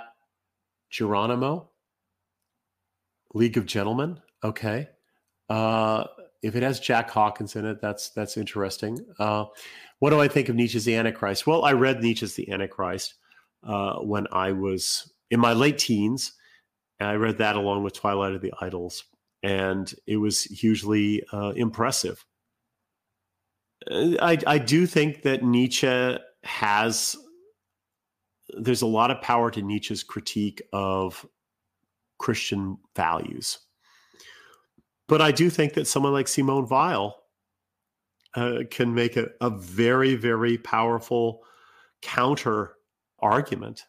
Geronimo, 0.90 1.70
League 3.34 3.58
of 3.58 3.66
Gentlemen. 3.66 4.20
Okay. 4.44 4.90
Uh, 5.50 6.06
if 6.44 6.56
it 6.56 6.64
has 6.64 6.80
Jack 6.80 7.10
Hawkins 7.10 7.56
in 7.56 7.66
it, 7.66 7.82
that's 7.82 8.10
that's 8.10 8.38
interesting. 8.38 9.00
Uh, 9.18 9.46
what 10.00 10.10
do 10.10 10.20
I 10.20 10.28
think 10.28 10.50
of 10.50 10.56
Nietzsche's 10.56 10.86
The 10.86 10.96
Antichrist? 10.96 11.48
Well, 11.48 11.64
I 11.64 11.72
read 11.72 12.02
Nietzsche's 12.02 12.36
The 12.36 12.52
Antichrist 12.52 13.16
uh, 13.64 13.96
when 14.00 14.28
I 14.32 14.52
was 14.52 15.12
in 15.32 15.40
my 15.40 15.54
late 15.54 15.78
teens. 15.78 16.34
and 17.00 17.10
I 17.10 17.16
read 17.16 17.38
that 17.40 17.56
along 17.56 17.84
with 17.84 17.94
Twilight 17.94 18.34
of 18.34 18.42
the 18.42 18.54
Idols, 18.62 19.04
and 19.42 19.94
it 20.06 20.18
was 20.18 20.44
hugely 20.44 21.24
uh, 21.34 21.54
impressive. 21.56 22.26
Uh, 23.90 24.16
I, 24.22 24.38
I 24.48 24.58
do 24.58 24.86
think 24.86 25.24
that 25.24 25.44
Nietzsche 25.44 26.18
has, 26.44 27.16
there's 28.58 28.82
a 28.82 28.88
lot 28.88 29.12
of 29.12 29.22
power 29.22 29.52
to 29.52 29.62
Nietzsche's 29.62 30.04
critique 30.04 30.62
of 30.72 31.26
Christian 32.20 32.78
values. 32.96 33.60
But 35.08 35.22
I 35.22 35.32
do 35.32 35.50
think 35.50 35.74
that 35.74 35.88
someone 35.88 36.14
like 36.14 36.28
Simone 36.28 36.68
Weil 36.68 37.24
uh, 38.36 38.60
can 38.70 38.94
make 38.94 39.18
a, 39.18 39.28
a 39.42 39.50
very, 39.50 40.16
very 40.16 40.58
powerful 40.58 41.44
counter 42.02 42.74
argument. 43.20 43.86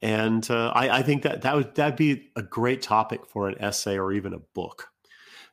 And 0.00 0.48
uh, 0.50 0.72
I, 0.74 0.98
I, 0.98 1.02
think 1.02 1.22
that 1.22 1.42
that 1.42 1.54
would 1.54 1.74
that'd 1.76 1.96
be 1.96 2.30
a 2.34 2.42
great 2.42 2.82
topic 2.82 3.24
for 3.26 3.48
an 3.48 3.56
essay 3.60 3.96
or 3.96 4.12
even 4.12 4.34
a 4.34 4.40
book, 4.54 4.88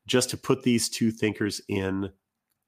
just 0.07 0.31
to 0.31 0.37
put 0.37 0.63
these 0.63 0.89
two 0.89 1.11
thinkers 1.11 1.61
in 1.67 2.09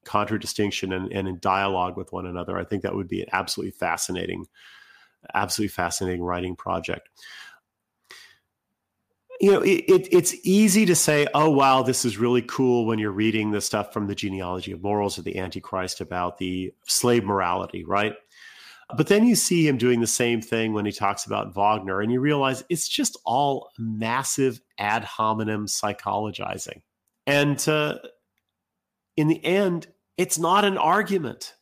contradistinction 0.05 0.93
and, 0.93 1.11
and 1.11 1.27
in 1.27 1.39
dialogue 1.39 1.97
with 1.97 2.11
one 2.11 2.25
another. 2.27 2.57
I 2.57 2.63
think 2.63 2.83
that 2.83 2.95
would 2.95 3.07
be 3.07 3.21
an 3.21 3.29
absolutely 3.33 3.71
fascinating, 3.71 4.45
absolutely 5.33 5.69
fascinating 5.69 6.21
writing 6.21 6.55
project. 6.55 7.09
You 9.41 9.51
know, 9.51 9.61
it, 9.61 9.85
it, 9.87 10.07
it's 10.11 10.35
easy 10.43 10.85
to 10.85 10.95
say, 10.95 11.27
"Oh, 11.33 11.49
wow, 11.49 11.81
this 11.81 12.05
is 12.05 12.17
really 12.17 12.43
cool." 12.43 12.85
When 12.85 12.99
you're 12.99 13.11
reading 13.11 13.51
the 13.51 13.59
stuff 13.59 13.91
from 13.91 14.05
the 14.07 14.15
genealogy 14.15 14.71
of 14.71 14.83
morals 14.83 15.17
or 15.17 15.23
the 15.23 15.39
Antichrist 15.39 15.99
about 15.99 16.37
the 16.37 16.73
slave 16.85 17.23
morality, 17.23 17.83
right? 17.83 18.13
But 18.95 19.07
then 19.07 19.25
you 19.25 19.35
see 19.35 19.67
him 19.67 19.77
doing 19.77 19.99
the 19.99 20.07
same 20.07 20.41
thing 20.41 20.73
when 20.73 20.85
he 20.85 20.91
talks 20.91 21.25
about 21.25 21.55
Wagner, 21.55 22.01
and 22.01 22.11
you 22.11 22.19
realize 22.19 22.63
it's 22.69 22.87
just 22.87 23.17
all 23.25 23.71
massive 23.79 24.61
ad 24.77 25.03
hominem 25.03 25.65
psychologizing. 25.65 26.81
And 27.25 27.67
uh, 27.67 27.99
in 29.15 29.27
the 29.27 29.43
end, 29.43 29.87
it's 30.17 30.37
not 30.37 30.65
an 30.65 30.77
argument. 30.77 31.55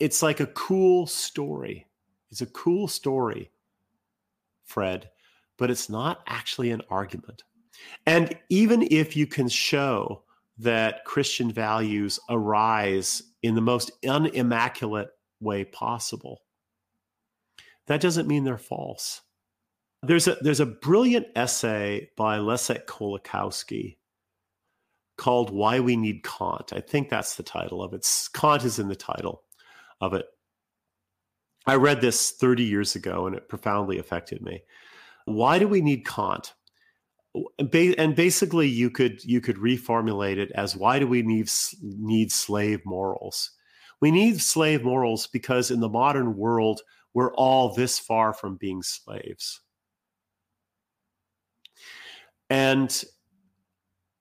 It's 0.00 0.22
like 0.22 0.40
a 0.40 0.46
cool 0.46 1.06
story. 1.06 1.86
It's 2.30 2.40
a 2.40 2.46
cool 2.46 2.88
story, 2.88 3.50
Fred, 4.64 5.10
but 5.62 5.70
it's 5.70 5.88
not 5.88 6.24
actually 6.26 6.72
an 6.72 6.82
argument. 6.90 7.44
And 8.04 8.36
even 8.48 8.82
if 8.90 9.16
you 9.16 9.28
can 9.28 9.48
show 9.48 10.24
that 10.58 11.04
Christian 11.04 11.52
values 11.52 12.18
arise 12.28 13.22
in 13.44 13.54
the 13.54 13.60
most 13.60 13.92
unimmaculate 14.04 15.10
way 15.38 15.62
possible. 15.62 16.40
That 17.86 18.00
doesn't 18.00 18.26
mean 18.26 18.42
they're 18.42 18.58
false. 18.58 19.20
There's 20.02 20.26
a 20.26 20.36
there's 20.40 20.58
a 20.58 20.66
brilliant 20.66 21.28
essay 21.36 22.10
by 22.16 22.38
Leszek 22.38 22.86
Kolakowski 22.86 23.98
called 25.16 25.50
Why 25.50 25.78
We 25.78 25.94
Need 25.94 26.24
Kant. 26.24 26.72
I 26.72 26.80
think 26.80 27.08
that's 27.08 27.36
the 27.36 27.44
title 27.44 27.84
of 27.84 27.94
it. 27.94 28.04
Kant 28.34 28.64
is 28.64 28.80
in 28.80 28.88
the 28.88 28.96
title 28.96 29.44
of 30.00 30.12
it. 30.12 30.26
I 31.66 31.76
read 31.76 32.00
this 32.00 32.32
30 32.32 32.64
years 32.64 32.96
ago 32.96 33.28
and 33.28 33.36
it 33.36 33.48
profoundly 33.48 34.00
affected 34.00 34.42
me. 34.42 34.64
Why 35.24 35.58
do 35.58 35.68
we 35.68 35.80
need 35.80 36.06
Kant? 36.06 36.54
And 37.58 38.14
basically 38.14 38.68
you 38.68 38.90
could 38.90 39.24
you 39.24 39.40
could 39.40 39.56
reformulate 39.56 40.36
it 40.36 40.52
as 40.54 40.76
why 40.76 40.98
do 40.98 41.06
we 41.06 41.22
need 41.22 41.50
need 41.80 42.30
slave 42.30 42.80
morals? 42.84 43.50
We 44.00 44.10
need 44.10 44.40
slave 44.40 44.82
morals 44.82 45.28
because 45.28 45.70
in 45.70 45.80
the 45.80 45.88
modern 45.88 46.36
world, 46.36 46.82
we're 47.14 47.32
all 47.34 47.74
this 47.74 47.98
far 47.98 48.34
from 48.34 48.56
being 48.56 48.82
slaves. 48.82 49.60
And 52.50 53.04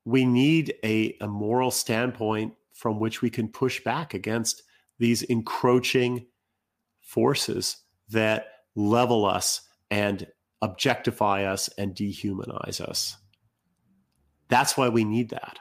we 0.06 0.26
need 0.26 0.76
a, 0.84 1.18
a 1.20 1.28
moral 1.28 1.72
standpoint 1.72 2.54
from 2.74 3.00
which 3.00 3.22
we 3.22 3.30
can 3.30 3.48
push 3.48 3.84
back 3.84 4.14
against 4.14 4.64
these 5.00 5.24
encroaching 5.24 6.28
forces 7.02 7.78
that 8.10 8.48
level 8.76 9.26
us 9.26 9.62
and 9.90 10.28
objectify 10.62 11.44
us 11.44 11.70
and 11.78 11.96
dehumanize 11.96 12.80
us. 12.82 13.18
That's 14.50 14.78
why 14.78 14.90
we 14.90 15.04
need 15.04 15.30
that. 15.30 15.60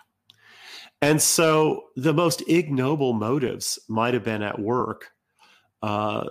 And 1.02 1.20
so 1.22 1.84
the 1.96 2.12
most 2.12 2.42
ignoble 2.48 3.14
motives 3.14 3.78
might 3.88 4.12
have 4.14 4.24
been 4.24 4.42
at 4.42 4.58
work 4.58 5.12
uh, 5.82 6.24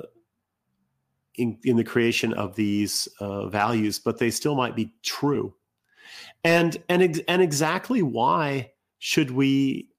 in, 1.36 1.58
in 1.64 1.78
the 1.78 1.84
creation 1.84 2.34
of 2.34 2.56
these 2.56 3.08
uh, 3.20 3.48
values, 3.48 3.98
but 3.98 4.20
they 4.20 4.30
still 4.30 4.56
might 4.56 4.76
be 4.76 4.94
true. 5.02 5.56
And 6.44 6.82
and 6.88 7.22
and 7.28 7.41
exactly 7.41 8.02
why 8.02 8.72
should 9.00 9.32
we 9.32 9.90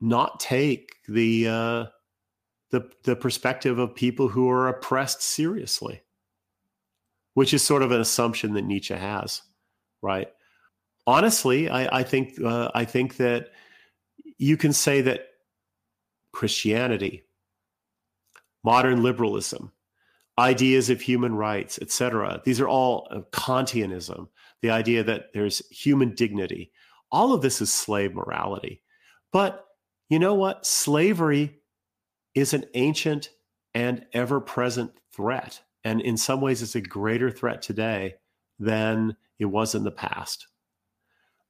not 0.00 0.40
take 0.40 0.96
the 1.08 1.48
uh, 1.48 1.84
the 2.70 2.90
the 3.04 3.16
perspective 3.16 3.78
of 3.78 3.94
people 3.94 4.28
who 4.28 4.50
are 4.50 4.68
oppressed 4.68 5.22
seriously? 5.22 6.02
Which 7.36 7.54
is 7.54 7.62
sort 7.62 7.82
of 7.82 7.92
an 7.92 8.00
assumption 8.00 8.54
that 8.54 8.64
Nietzsche 8.64 8.94
has, 8.94 9.42
right? 10.02 10.28
honestly, 11.06 11.68
I, 11.68 12.00
I 12.00 12.02
think 12.02 12.40
uh, 12.42 12.70
I 12.74 12.84
think 12.84 13.16
that 13.16 13.50
you 14.38 14.56
can 14.56 14.72
say 14.72 15.00
that 15.02 15.28
Christianity, 16.32 17.24
modern 18.64 19.02
liberalism, 19.02 19.72
ideas 20.38 20.90
of 20.90 21.00
human 21.00 21.34
rights, 21.34 21.78
etc. 21.80 22.42
These 22.44 22.60
are 22.60 22.68
all 22.68 23.08
uh, 23.10 23.20
Kantianism, 23.32 24.28
the 24.62 24.70
idea 24.70 25.04
that 25.04 25.32
there's 25.32 25.66
human 25.70 26.14
dignity. 26.14 26.72
All 27.12 27.32
of 27.32 27.40
this 27.40 27.60
is 27.60 27.72
slave 27.72 28.14
morality. 28.14 28.82
But 29.32 29.64
you 30.10 30.18
know 30.18 30.34
what? 30.34 30.66
Slavery 30.66 31.58
is 32.34 32.52
an 32.52 32.64
ancient 32.74 33.30
and 33.74 34.04
ever 34.12 34.40
present 34.40 34.92
threat. 35.12 35.60
And 35.86 36.00
in 36.00 36.16
some 36.16 36.40
ways, 36.40 36.62
it's 36.62 36.74
a 36.74 36.80
greater 36.80 37.30
threat 37.30 37.62
today 37.62 38.16
than 38.58 39.16
it 39.38 39.44
was 39.44 39.76
in 39.76 39.84
the 39.84 39.92
past. 39.92 40.48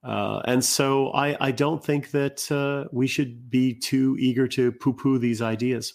Uh, 0.04 0.42
and 0.44 0.62
so 0.62 1.08
I, 1.12 1.38
I, 1.40 1.52
don't 1.52 1.82
think 1.82 2.10
that 2.10 2.52
uh, 2.52 2.86
we 2.92 3.06
should 3.06 3.48
be 3.48 3.72
too 3.72 4.14
eager 4.20 4.46
to 4.48 4.72
poo-poo 4.72 5.18
these 5.18 5.40
ideas. 5.40 5.94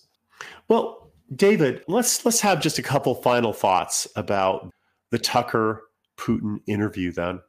Well, 0.67 1.11
David, 1.33 1.83
let's 1.87 2.25
let's 2.25 2.41
have 2.41 2.61
just 2.61 2.79
a 2.79 2.81
couple 2.81 3.13
final 3.13 3.53
thoughts 3.53 4.07
about 4.15 4.73
the 5.11 5.19
Tucker 5.19 5.83
Putin 6.17 6.61
interview 6.65 7.11
then. 7.11 7.41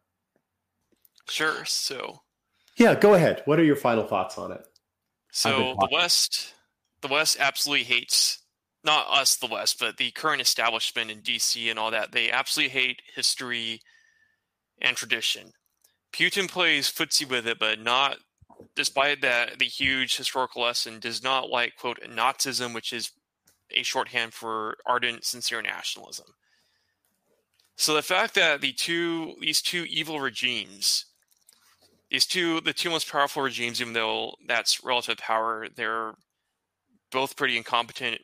Sure. 1.27 1.64
So 1.64 2.20
Yeah, 2.77 2.94
go 2.94 3.14
ahead. 3.14 3.40
What 3.47 3.59
are 3.59 3.64
your 3.64 3.77
final 3.77 4.05
thoughts 4.05 4.36
on 4.36 4.52
it? 4.52 4.62
So 5.32 5.74
the 5.81 5.89
West 5.90 6.52
the 7.01 7.09
West 7.09 7.39
absolutely 7.40 7.85
hates 7.85 8.41
not 8.85 9.07
us 9.09 9.37
the 9.37 9.47
West, 9.47 9.79
but 9.79 9.97
the 9.97 10.11
current 10.11 10.43
establishment 10.43 11.11
in 11.11 11.21
DC 11.21 11.71
and 11.71 11.79
all 11.79 11.91
that. 11.91 12.13
They 12.13 12.31
absolutely 12.31 12.71
hate 12.71 13.03
history 13.15 13.81
and 14.81 14.97
tradition. 14.97 15.53
Putin 16.13 16.49
plays 16.49 16.91
footsie 16.91 17.29
with 17.29 17.47
it, 17.47 17.59
but 17.59 17.81
not, 17.81 18.19
despite 18.75 19.23
that, 19.23 19.59
the 19.59 19.65
huge 19.65 20.17
historical 20.17 20.63
lesson, 20.63 20.99
does 20.99 21.23
not 21.23 21.49
like, 21.49 21.77
quote, 21.77 22.01
Nazism, 22.03 22.75
which 22.75 22.93
is 22.93 23.13
a 23.71 23.83
shorthand 23.83 24.35
for 24.35 24.77
ardent, 24.85 25.25
sincere 25.25 25.63
nationalism. 25.63 26.27
So 27.77 27.95
the 27.95 28.03
fact 28.03 28.35
that 28.35 28.61
the 28.61 28.73
two, 28.73 29.35
these 29.41 29.63
two 29.63 29.87
evil 29.89 30.21
regimes, 30.21 31.07
these 32.11 32.27
two, 32.27 32.61
the 32.61 32.75
two 32.75 32.91
most 32.91 33.11
powerful 33.11 33.43
regimes, 33.43 33.81
even 33.81 33.95
though 33.95 34.35
that's 34.47 34.85
relative 34.85 35.17
power, 35.17 35.67
they're 35.75 36.13
both 37.11 37.37
pretty 37.37 37.57
incompetent. 37.57 38.21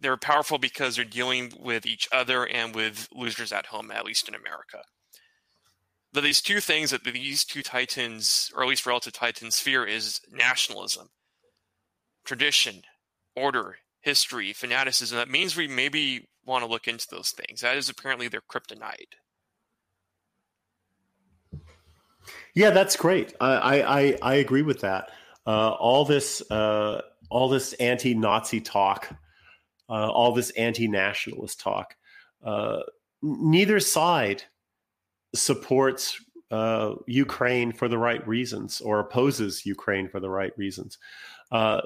They're 0.00 0.16
powerful 0.16 0.58
because 0.58 0.96
they're 0.96 1.04
dealing 1.04 1.52
with 1.58 1.84
each 1.86 2.08
other 2.10 2.46
and 2.46 2.74
with 2.74 3.08
losers 3.12 3.52
at 3.52 3.66
home, 3.66 3.90
at 3.90 4.04
least 4.04 4.28
in 4.28 4.34
America 4.34 4.82
that 6.12 6.22
these 6.22 6.40
two 6.40 6.60
things 6.60 6.90
that 6.90 7.04
these 7.04 7.44
two 7.44 7.62
titans, 7.62 8.50
or 8.54 8.62
at 8.62 8.68
least 8.68 8.86
relative 8.86 9.12
titans, 9.12 9.60
fear 9.60 9.84
is 9.84 10.20
nationalism, 10.30 11.08
tradition, 12.24 12.82
order, 13.36 13.76
history, 14.00 14.52
fanaticism. 14.52 15.16
That 15.16 15.30
means 15.30 15.56
we 15.56 15.68
maybe 15.68 16.28
want 16.44 16.64
to 16.64 16.70
look 16.70 16.88
into 16.88 17.06
those 17.10 17.30
things. 17.30 17.60
That 17.60 17.76
is 17.76 17.88
apparently 17.88 18.28
their 18.28 18.40
kryptonite. 18.40 19.14
Yeah, 22.54 22.70
that's 22.70 22.96
great. 22.96 23.34
I 23.40 23.82
I, 23.82 24.18
I 24.22 24.34
agree 24.34 24.62
with 24.62 24.80
that. 24.80 25.10
Uh, 25.46 25.70
all 25.70 26.04
this 26.04 26.42
uh, 26.50 27.02
all 27.28 27.48
this 27.48 27.72
anti-Nazi 27.74 28.60
talk, 28.60 29.14
uh, 29.90 30.08
all 30.08 30.32
this 30.32 30.50
anti-nationalist 30.50 31.60
talk. 31.60 31.96
Uh, 32.44 32.80
neither 33.22 33.80
side 33.80 34.42
supports 35.34 36.20
uh, 36.50 36.94
Ukraine 37.06 37.72
for 37.72 37.88
the 37.88 37.98
right 37.98 38.26
reasons 38.26 38.80
or 38.80 39.00
opposes 39.00 39.66
Ukraine 39.66 40.08
for 40.08 40.20
the 40.20 40.30
right 40.30 40.56
reasons. 40.56 40.98
Uh, 41.52 41.82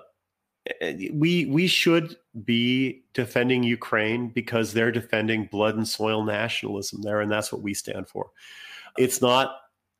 we 1.13 1.45
we 1.47 1.67
should 1.67 2.17
be 2.45 3.03
defending 3.13 3.63
Ukraine 3.63 4.29
because 4.29 4.73
they're 4.73 4.91
defending 4.93 5.47
blood 5.51 5.77
and 5.77 5.87
soil 5.87 6.25
nationalism 6.25 7.03
there, 7.03 7.21
and 7.21 7.31
that's 7.31 7.53
what 7.53 7.61
we 7.61 7.75
stand 7.75 8.09
for. 8.09 8.31
It's 8.97 9.21
not 9.21 9.57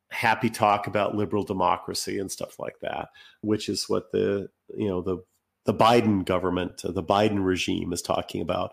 happy 0.09 0.49
talk 0.49 0.87
about 0.87 1.15
liberal 1.15 1.43
democracy 1.43 2.19
and 2.19 2.31
stuff 2.31 2.59
like 2.59 2.79
that, 2.81 3.09
which 3.41 3.69
is 3.69 3.87
what 3.89 4.11
the 4.11 4.49
you 4.75 4.87
know 4.87 5.01
the 5.01 5.17
the 5.65 5.73
Biden 5.73 6.25
government, 6.25 6.81
the 6.83 7.03
Biden 7.03 7.43
regime 7.43 7.91
is 7.91 8.01
talking 8.01 8.41
about. 8.41 8.71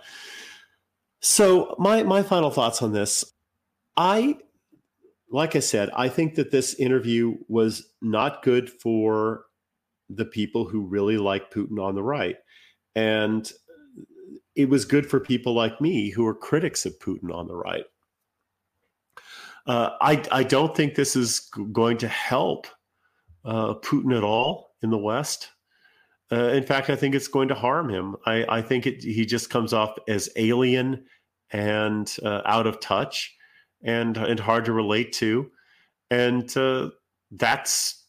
So 1.20 1.74
my 1.78 2.02
my 2.02 2.22
final 2.22 2.50
thoughts 2.50 2.82
on 2.82 2.92
this, 2.92 3.24
I 3.96 4.38
like 5.30 5.56
I 5.56 5.60
said, 5.60 5.90
I 5.94 6.08
think 6.08 6.34
that 6.34 6.50
this 6.50 6.74
interview 6.74 7.36
was 7.48 7.90
not 8.02 8.42
good 8.42 8.68
for 8.68 9.44
the 10.10 10.26
people 10.26 10.66
who 10.66 10.82
really 10.82 11.16
like 11.16 11.50
Putin 11.50 11.82
on 11.82 11.94
the 11.94 12.02
right. 12.02 12.36
And 12.94 13.50
it 14.54 14.68
was 14.68 14.84
good 14.84 15.08
for 15.08 15.18
people 15.18 15.54
like 15.54 15.80
me 15.80 16.10
who 16.10 16.26
are 16.26 16.34
critics 16.34 16.84
of 16.84 16.98
Putin 16.98 17.34
on 17.34 17.48
the 17.48 17.56
right. 17.56 17.84
Uh, 19.66 19.90
I, 20.02 20.22
I 20.30 20.42
don't 20.42 20.76
think 20.76 20.94
this 20.94 21.16
is 21.16 21.40
going 21.72 21.96
to 21.98 22.08
help 22.08 22.66
uh, 23.44 23.74
Putin 23.74 24.16
at 24.16 24.24
all 24.24 24.74
in 24.82 24.90
the 24.90 24.98
West. 24.98 25.48
Uh, 26.32 26.48
in 26.48 26.62
fact, 26.62 26.88
I 26.88 26.96
think 26.96 27.14
it's 27.14 27.28
going 27.28 27.48
to 27.48 27.54
harm 27.54 27.90
him. 27.90 28.16
I, 28.24 28.44
I 28.48 28.62
think 28.62 28.86
it, 28.86 29.02
he 29.02 29.26
just 29.26 29.50
comes 29.50 29.74
off 29.74 29.98
as 30.08 30.30
alien 30.36 31.04
and 31.50 32.14
uh, 32.22 32.40
out 32.46 32.66
of 32.66 32.80
touch 32.80 33.36
and 33.82 34.16
and 34.16 34.40
hard 34.40 34.64
to 34.64 34.72
relate 34.72 35.12
to, 35.14 35.50
and 36.10 36.56
uh, 36.56 36.88
that's 37.32 38.06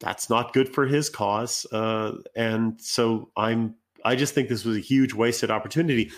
that's 0.00 0.30
not 0.30 0.54
good 0.54 0.72
for 0.72 0.86
his 0.86 1.10
cause. 1.10 1.66
Uh, 1.70 2.12
and 2.34 2.80
so 2.80 3.30
I'm 3.36 3.74
I 4.04 4.16
just 4.16 4.34
think 4.34 4.48
this 4.48 4.64
was 4.64 4.78
a 4.78 4.80
huge 4.80 5.12
wasted 5.12 5.50
opportunity. 5.50 6.10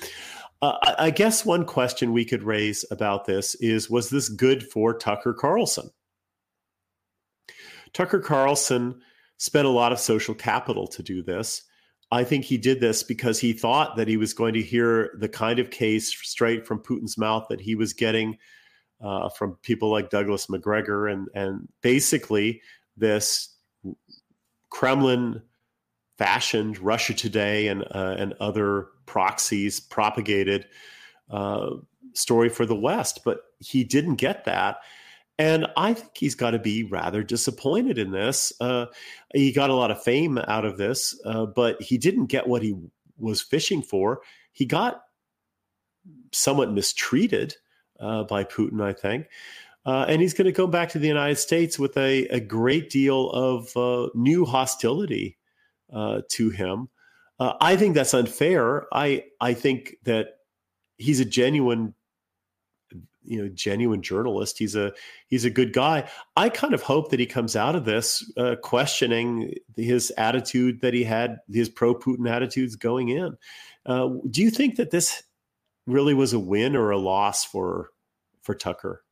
Uh, 0.62 0.78
I, 0.82 0.94
I 1.06 1.10
guess 1.10 1.44
one 1.44 1.64
question 1.64 2.12
we 2.12 2.24
could 2.24 2.44
raise 2.44 2.84
about 2.92 3.24
this 3.24 3.56
is: 3.56 3.90
Was 3.90 4.10
this 4.10 4.28
good 4.28 4.62
for 4.62 4.96
Tucker 4.96 5.34
Carlson? 5.34 5.90
Tucker 7.92 8.20
Carlson 8.20 9.00
spent 9.44 9.66
a 9.66 9.70
lot 9.70 9.92
of 9.92 10.00
social 10.00 10.34
capital 10.34 10.86
to 10.86 11.02
do 11.02 11.22
this. 11.22 11.64
I 12.10 12.24
think 12.24 12.46
he 12.46 12.56
did 12.56 12.80
this 12.80 13.02
because 13.02 13.38
he 13.38 13.52
thought 13.52 13.94
that 13.96 14.08
he 14.08 14.16
was 14.16 14.32
going 14.32 14.54
to 14.54 14.62
hear 14.62 15.14
the 15.18 15.28
kind 15.28 15.58
of 15.58 15.70
case 15.70 16.08
straight 16.08 16.66
from 16.66 16.78
Putin's 16.78 17.18
mouth 17.18 17.44
that 17.50 17.60
he 17.60 17.74
was 17.74 17.92
getting 17.92 18.38
uh, 19.02 19.28
from 19.28 19.58
people 19.60 19.90
like 19.90 20.08
Douglas 20.08 20.48
Macgregor 20.48 21.08
and 21.08 21.28
and 21.34 21.68
basically 21.82 22.62
this 22.96 23.54
Kremlin 24.70 25.42
fashioned 26.16 26.78
Russia 26.78 27.12
Today 27.12 27.68
and 27.68 27.82
uh, 27.94 28.14
and 28.16 28.32
other 28.40 28.88
proxies 29.04 29.78
propagated 29.78 30.66
uh, 31.30 31.68
story 32.14 32.48
for 32.48 32.64
the 32.64 32.76
West, 32.76 33.20
but 33.26 33.40
he 33.58 33.84
didn't 33.84 34.14
get 34.14 34.46
that. 34.46 34.78
And 35.38 35.66
I 35.76 35.94
think 35.94 36.12
he's 36.16 36.36
got 36.36 36.52
to 36.52 36.58
be 36.58 36.84
rather 36.84 37.22
disappointed 37.22 37.98
in 37.98 38.12
this. 38.12 38.52
Uh, 38.60 38.86
he 39.34 39.52
got 39.52 39.70
a 39.70 39.74
lot 39.74 39.90
of 39.90 40.02
fame 40.02 40.38
out 40.38 40.64
of 40.64 40.76
this, 40.76 41.18
uh, 41.24 41.46
but 41.46 41.80
he 41.82 41.98
didn't 41.98 42.26
get 42.26 42.46
what 42.46 42.62
he 42.62 42.76
was 43.18 43.42
fishing 43.42 43.82
for. 43.82 44.20
He 44.52 44.64
got 44.64 45.02
somewhat 46.32 46.72
mistreated 46.72 47.56
uh, 47.98 48.24
by 48.24 48.44
Putin, 48.44 48.80
I 48.80 48.92
think. 48.92 49.26
Uh, 49.86 50.06
and 50.08 50.22
he's 50.22 50.34
going 50.34 50.46
to 50.46 50.52
go 50.52 50.66
back 50.66 50.88
to 50.90 50.98
the 50.98 51.08
United 51.08 51.36
States 51.36 51.78
with 51.78 51.96
a, 51.96 52.26
a 52.28 52.40
great 52.40 52.88
deal 52.88 53.30
of 53.30 53.76
uh, 53.76 54.08
new 54.14 54.44
hostility 54.44 55.36
uh, 55.92 56.22
to 56.30 56.50
him. 56.50 56.88
I 57.40 57.76
think 57.76 57.94
that's 57.94 58.14
unfair. 58.14 58.86
I 58.90 59.24
I 59.38 59.52
think 59.52 59.96
that 60.04 60.28
he's 60.96 61.20
a 61.20 61.26
genuine 61.26 61.92
you 63.24 63.42
know 63.42 63.48
genuine 63.54 64.02
journalist 64.02 64.58
he's 64.58 64.76
a 64.76 64.92
he's 65.28 65.44
a 65.44 65.50
good 65.50 65.72
guy. 65.72 66.08
I 66.36 66.48
kind 66.48 66.74
of 66.74 66.82
hope 66.82 67.10
that 67.10 67.20
he 67.20 67.26
comes 67.26 67.56
out 67.56 67.76
of 67.76 67.84
this 67.84 68.30
uh, 68.36 68.56
questioning 68.62 69.54
his 69.76 70.12
attitude 70.16 70.80
that 70.80 70.94
he 70.94 71.04
had 71.04 71.38
his 71.52 71.68
pro 71.68 71.94
putin 71.94 72.28
attitudes 72.28 72.76
going 72.76 73.08
in. 73.08 73.36
Uh, 73.86 74.10
do 74.30 74.42
you 74.42 74.50
think 74.50 74.76
that 74.76 74.90
this 74.90 75.22
really 75.86 76.14
was 76.14 76.32
a 76.32 76.38
win 76.38 76.76
or 76.76 76.90
a 76.90 76.98
loss 76.98 77.44
for 77.44 77.90
for 78.42 78.54
tucker? 78.54 79.04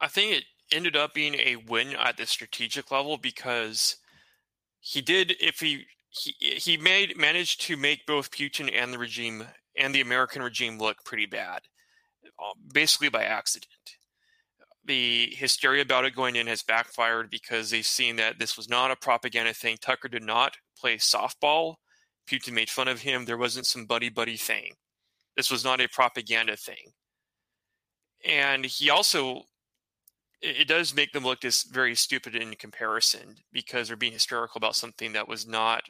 I 0.00 0.08
think 0.08 0.32
it 0.36 0.44
ended 0.72 0.96
up 0.96 1.14
being 1.14 1.34
a 1.34 1.56
win 1.56 1.94
at 1.94 2.16
the 2.16 2.26
strategic 2.26 2.90
level 2.90 3.18
because 3.18 3.96
he 4.80 5.00
did 5.00 5.36
if 5.40 5.60
he 5.60 5.86
he 6.10 6.32
he 6.56 6.76
made 6.76 7.16
managed 7.16 7.60
to 7.62 7.76
make 7.76 8.06
both 8.06 8.30
Putin 8.30 8.70
and 8.72 8.92
the 8.92 8.98
regime 8.98 9.46
and 9.76 9.94
the 9.94 10.00
American 10.00 10.42
regime 10.42 10.78
look 10.78 11.04
pretty 11.04 11.26
bad, 11.26 11.62
Uh, 12.42 12.54
basically 12.72 13.08
by 13.08 13.22
accident. 13.22 13.68
The 14.84 15.32
hysteria 15.36 15.82
about 15.82 16.04
it 16.04 16.16
going 16.16 16.34
in 16.34 16.48
has 16.48 16.62
backfired 16.62 17.30
because 17.30 17.70
they've 17.70 17.86
seen 17.86 18.16
that 18.16 18.40
this 18.40 18.56
was 18.56 18.68
not 18.68 18.90
a 18.90 18.96
propaganda 18.96 19.54
thing. 19.54 19.76
Tucker 19.80 20.08
did 20.08 20.24
not 20.24 20.56
play 20.76 20.96
softball. 20.96 21.76
Putin 22.28 22.52
made 22.52 22.68
fun 22.68 22.88
of 22.88 23.02
him. 23.02 23.24
There 23.24 23.38
wasn't 23.38 23.66
some 23.66 23.86
buddy 23.86 24.08
buddy 24.08 24.36
thing. 24.36 24.72
This 25.36 25.50
was 25.52 25.64
not 25.64 25.80
a 25.80 25.88
propaganda 25.88 26.56
thing. 26.56 26.92
And 28.26 28.64
he 28.64 28.90
also 28.90 29.42
it, 30.40 30.66
does 30.66 30.94
make 30.94 31.12
them 31.12 31.24
look 31.24 31.40
just 31.40 31.72
very 31.72 31.94
stupid 31.94 32.34
in 32.34 32.54
comparison 32.54 33.36
because 33.52 33.86
they're 33.86 33.96
being 33.96 34.12
hysterical 34.12 34.58
about 34.58 34.74
something 34.74 35.12
that 35.12 35.28
was 35.28 35.46
not 35.46 35.84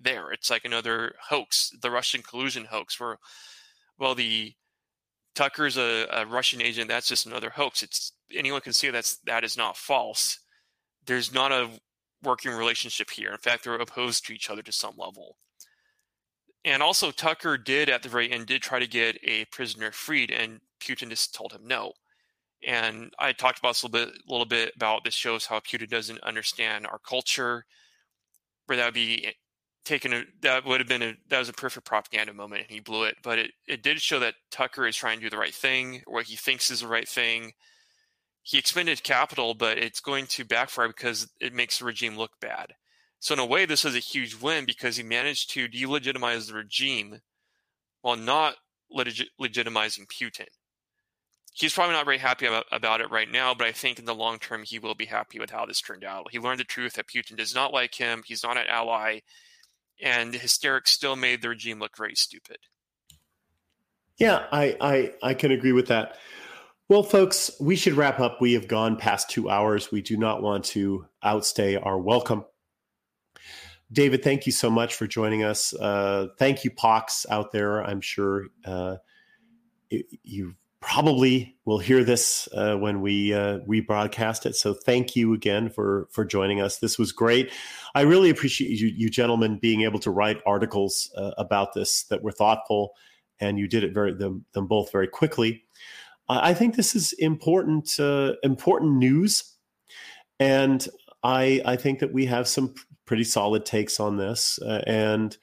there. 0.00 0.32
It's 0.32 0.50
like 0.50 0.64
another 0.64 1.14
hoax, 1.28 1.70
the 1.80 1.90
Russian 1.90 2.22
collusion 2.22 2.64
hoax, 2.64 2.98
where 2.98 3.18
well 3.98 4.16
the 4.16 4.54
Tucker's 5.34 5.76
a, 5.76 6.06
a 6.12 6.26
Russian 6.26 6.60
agent. 6.60 6.88
That's 6.88 7.08
just 7.08 7.26
another 7.26 7.50
hoax. 7.50 7.82
It's 7.82 8.12
anyone 8.34 8.60
can 8.60 8.72
see 8.72 8.90
that's 8.90 9.18
that 9.26 9.44
is 9.44 9.56
not 9.56 9.76
false. 9.76 10.38
There's 11.06 11.32
not 11.32 11.52
a 11.52 11.70
working 12.22 12.52
relationship 12.52 13.10
here. 13.10 13.32
In 13.32 13.38
fact, 13.38 13.64
they're 13.64 13.74
opposed 13.74 14.26
to 14.26 14.32
each 14.32 14.50
other 14.50 14.62
to 14.62 14.72
some 14.72 14.94
level. 14.96 15.36
And 16.64 16.82
also, 16.82 17.10
Tucker 17.10 17.58
did 17.58 17.88
at 17.88 18.02
the 18.02 18.08
very 18.08 18.30
end 18.30 18.46
did 18.46 18.62
try 18.62 18.78
to 18.78 18.86
get 18.86 19.18
a 19.24 19.46
prisoner 19.46 19.90
freed, 19.90 20.30
and 20.30 20.60
Putin 20.80 21.08
just 21.08 21.34
told 21.34 21.52
him 21.52 21.66
no. 21.66 21.92
And 22.64 23.12
I 23.18 23.32
talked 23.32 23.58
about 23.58 23.70
this 23.70 23.82
a 23.82 23.86
little 23.86 24.06
bit, 24.06 24.14
a 24.14 24.30
little 24.30 24.46
bit 24.46 24.72
about 24.76 25.02
this 25.02 25.14
shows 25.14 25.46
how 25.46 25.58
Putin 25.58 25.88
doesn't 25.88 26.22
understand 26.22 26.86
our 26.86 27.00
culture, 27.00 27.64
where 28.66 28.76
that 28.76 28.84
would 28.84 28.94
be 28.94 29.34
taken. 29.84 30.12
A, 30.12 30.24
that 30.42 30.64
would 30.64 30.80
have 30.80 30.88
been 30.88 31.02
a 31.02 31.14
that 31.28 31.38
was 31.38 31.48
a 31.48 31.54
perfect 31.54 31.86
propaganda 31.86 32.32
moment, 32.32 32.62
and 32.62 32.70
he 32.70 32.80
blew 32.80 33.04
it. 33.04 33.16
But 33.22 33.38
it 33.38 33.50
it 33.66 33.82
did 33.82 34.00
show 34.00 34.18
that 34.20 34.34
Tucker 34.50 34.86
is 34.86 34.96
trying 34.96 35.18
to 35.18 35.24
do 35.24 35.30
the 35.30 35.38
right 35.38 35.54
thing, 35.54 36.02
or 36.06 36.14
what 36.14 36.26
he 36.26 36.36
thinks 36.36 36.70
is 36.70 36.80
the 36.80 36.88
right 36.88 37.08
thing. 37.08 37.52
He 38.42 38.58
expended 38.58 39.02
capital, 39.02 39.54
but 39.54 39.78
it's 39.78 40.00
going 40.00 40.26
to 40.26 40.44
backfire 40.44 40.88
because 40.88 41.28
it 41.40 41.54
makes 41.54 41.78
the 41.78 41.84
regime 41.84 42.16
look 42.16 42.32
bad. 42.40 42.74
So 43.20 43.34
in 43.34 43.40
a 43.40 43.46
way, 43.46 43.66
this 43.66 43.84
was 43.84 43.94
a 43.94 44.00
huge 44.00 44.34
win 44.34 44.64
because 44.64 44.96
he 44.96 45.04
managed 45.04 45.50
to 45.50 45.68
delegitimize 45.68 46.48
the 46.48 46.54
regime 46.54 47.20
while 48.00 48.16
not 48.16 48.56
legit- 48.90 49.28
legitimizing 49.40 50.08
Putin 50.08 50.48
he's 51.52 51.74
probably 51.74 51.94
not 51.94 52.04
very 52.04 52.18
happy 52.18 52.46
about, 52.46 52.64
about 52.72 53.00
it 53.00 53.10
right 53.10 53.30
now, 53.30 53.54
but 53.54 53.66
I 53.66 53.72
think 53.72 53.98
in 53.98 54.04
the 54.04 54.14
long 54.14 54.38
term 54.38 54.62
he 54.64 54.78
will 54.78 54.94
be 54.94 55.06
happy 55.06 55.38
with 55.38 55.50
how 55.50 55.66
this 55.66 55.80
turned 55.80 56.04
out. 56.04 56.28
He 56.30 56.38
learned 56.38 56.60
the 56.60 56.64
truth 56.64 56.94
that 56.94 57.08
Putin 57.08 57.36
does 57.36 57.54
not 57.54 57.72
like 57.72 57.94
him, 57.94 58.22
he's 58.24 58.42
not 58.42 58.56
an 58.56 58.66
ally, 58.68 59.20
and 60.02 60.32
the 60.32 60.38
hysterics 60.38 60.90
still 60.90 61.16
made 61.16 61.40
the 61.40 61.48
regime 61.48 61.78
look 61.78 61.96
very 61.96 62.14
stupid. 62.14 62.58
Yeah, 64.18 64.46
I, 64.52 64.76
I, 64.80 65.12
I 65.22 65.34
can 65.34 65.52
agree 65.52 65.72
with 65.72 65.86
that. 65.88 66.16
Well, 66.88 67.02
folks, 67.02 67.50
we 67.60 67.76
should 67.76 67.94
wrap 67.94 68.20
up. 68.20 68.40
We 68.40 68.52
have 68.52 68.68
gone 68.68 68.96
past 68.96 69.30
two 69.30 69.48
hours. 69.48 69.90
We 69.90 70.02
do 70.02 70.16
not 70.16 70.42
want 70.42 70.64
to 70.66 71.06
outstay 71.22 71.76
our 71.76 71.98
welcome. 71.98 72.44
David, 73.90 74.22
thank 74.22 74.46
you 74.46 74.52
so 74.52 74.70
much 74.70 74.94
for 74.94 75.06
joining 75.06 75.42
us. 75.42 75.72
Uh, 75.74 76.28
thank 76.38 76.64
you, 76.64 76.70
Pox, 76.70 77.24
out 77.30 77.52
there. 77.52 77.82
I'm 77.82 78.00
sure 78.00 78.46
uh, 78.64 78.96
you 79.90 80.54
probably 80.82 81.56
will 81.64 81.78
hear 81.78 82.04
this 82.04 82.48
uh, 82.54 82.76
when 82.76 83.00
we 83.00 83.32
uh, 83.32 83.60
rebroadcast 83.60 84.44
it. 84.44 84.56
So 84.56 84.74
thank 84.74 85.16
you 85.16 85.32
again 85.32 85.70
for 85.70 86.08
for 86.10 86.24
joining 86.24 86.60
us. 86.60 86.78
This 86.78 86.98
was 86.98 87.12
great. 87.12 87.50
I 87.94 88.02
really 88.02 88.28
appreciate 88.28 88.78
you, 88.78 88.88
you 88.88 89.08
gentlemen 89.08 89.58
being 89.58 89.82
able 89.82 90.00
to 90.00 90.10
write 90.10 90.42
articles 90.44 91.10
uh, 91.16 91.30
about 91.38 91.72
this 91.72 92.04
that 92.04 92.22
were 92.22 92.32
thoughtful, 92.32 92.92
and 93.40 93.58
you 93.58 93.68
did 93.68 93.84
it 93.84 93.94
very 93.94 94.12
them, 94.12 94.44
them 94.52 94.66
both 94.66 94.92
very 94.92 95.08
quickly. 95.08 95.64
I 96.28 96.54
think 96.54 96.76
this 96.76 96.94
is 96.94 97.12
important 97.14 97.98
uh, 97.98 98.32
important 98.42 98.96
news, 98.96 99.56
and 100.38 100.86
I 101.22 101.62
I 101.64 101.76
think 101.76 102.00
that 102.00 102.12
we 102.12 102.26
have 102.26 102.48
some 102.48 102.74
pretty 103.06 103.24
solid 103.24 103.64
takes 103.64 104.00
on 104.00 104.16
this 104.16 104.58
uh, 104.62 104.82
and 104.86 105.36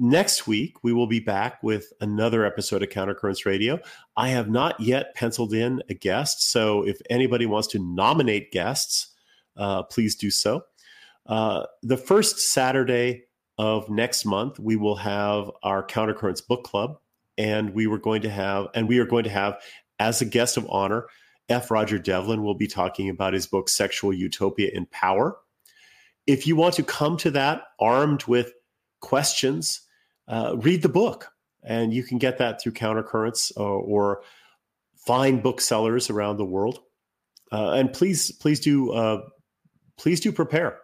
Next 0.00 0.46
week, 0.46 0.84
we 0.84 0.92
will 0.92 1.08
be 1.08 1.18
back 1.18 1.60
with 1.60 1.92
another 2.00 2.44
episode 2.44 2.84
of 2.84 2.88
Countercurrents 2.88 3.44
Radio. 3.44 3.80
I 4.16 4.28
have 4.28 4.48
not 4.48 4.78
yet 4.78 5.12
penciled 5.16 5.52
in 5.52 5.82
a 5.88 5.94
guest, 5.94 6.52
so 6.52 6.86
if 6.86 7.00
anybody 7.10 7.46
wants 7.46 7.66
to 7.68 7.80
nominate 7.80 8.52
guests, 8.52 9.08
uh, 9.56 9.82
please 9.82 10.14
do 10.14 10.30
so. 10.30 10.62
Uh, 11.26 11.64
the 11.82 11.96
first 11.96 12.38
Saturday 12.38 13.24
of 13.58 13.90
next 13.90 14.24
month, 14.24 14.60
we 14.60 14.76
will 14.76 14.94
have 14.94 15.50
our 15.64 15.84
Countercurrents 15.84 16.46
Book 16.46 16.62
Club, 16.62 17.00
and 17.36 17.74
we 17.74 17.88
were 17.88 17.98
going 17.98 18.22
to 18.22 18.30
have, 18.30 18.68
and 18.74 18.88
we 18.88 19.00
are 19.00 19.04
going 19.04 19.24
to 19.24 19.30
have 19.30 19.60
as 19.98 20.20
a 20.20 20.24
guest 20.24 20.56
of 20.56 20.64
honor, 20.70 21.06
F. 21.48 21.72
Roger 21.72 21.98
Devlin 21.98 22.44
will 22.44 22.54
be 22.54 22.68
talking 22.68 23.10
about 23.10 23.32
his 23.32 23.48
book 23.48 23.68
Sexual 23.68 24.12
Utopia 24.12 24.70
in 24.72 24.86
Power. 24.86 25.38
If 26.24 26.46
you 26.46 26.54
want 26.54 26.74
to 26.74 26.84
come 26.84 27.16
to 27.16 27.32
that 27.32 27.62
armed 27.80 28.22
with 28.26 28.52
questions 29.00 29.80
uh, 30.28 30.54
read 30.58 30.82
the 30.82 30.88
book. 30.88 31.32
And 31.64 31.92
you 31.92 32.04
can 32.04 32.18
get 32.18 32.38
that 32.38 32.60
through 32.60 32.72
Countercurrents 32.72 33.52
or, 33.56 33.80
uh, 33.80 33.82
or 33.82 34.22
find 34.96 35.42
booksellers 35.42 36.10
around 36.10 36.36
the 36.36 36.44
world. 36.44 36.80
Uh, 37.50 37.72
and 37.72 37.92
please, 37.92 38.30
please 38.30 38.60
do, 38.60 38.92
uh, 38.92 39.22
please 39.96 40.20
do 40.20 40.30
prepare. 40.30 40.78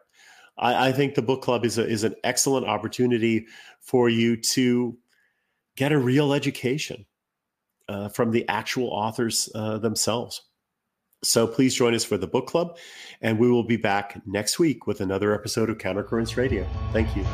I, 0.57 0.89
I, 0.89 0.93
think 0.93 1.15
the 1.15 1.23
book 1.23 1.43
club 1.43 1.65
is 1.65 1.79
a, 1.79 1.87
is 1.87 2.05
an 2.05 2.15
excellent 2.25 2.67
opportunity 2.67 3.47
for 3.81 4.09
you 4.09 4.37
to 4.37 4.97
get 5.77 5.93
a 5.93 5.99
real 5.99 6.33
education 6.33 7.05
uh, 7.89 8.09
from 8.09 8.31
the 8.31 8.49
actual 8.49 8.89
authors 8.89 9.51
themselves. 9.55 10.43
So 11.23 11.47
please 11.47 11.75
join 11.75 11.95
us 11.95 12.05
for 12.05 12.17
the 12.17 12.27
book 12.27 12.47
club, 12.47 12.79
and 13.21 13.39
we 13.39 13.51
will 13.51 13.65
be 13.65 13.77
back 13.77 14.21
next 14.27 14.59
week 14.59 14.87
with 14.87 15.01
another 15.01 15.35
episode 15.35 15.71
of 15.71 15.79
Countercurrents 15.79 16.37
Radio. 16.37 16.67
Thank 16.93 17.15
you. 17.17 17.25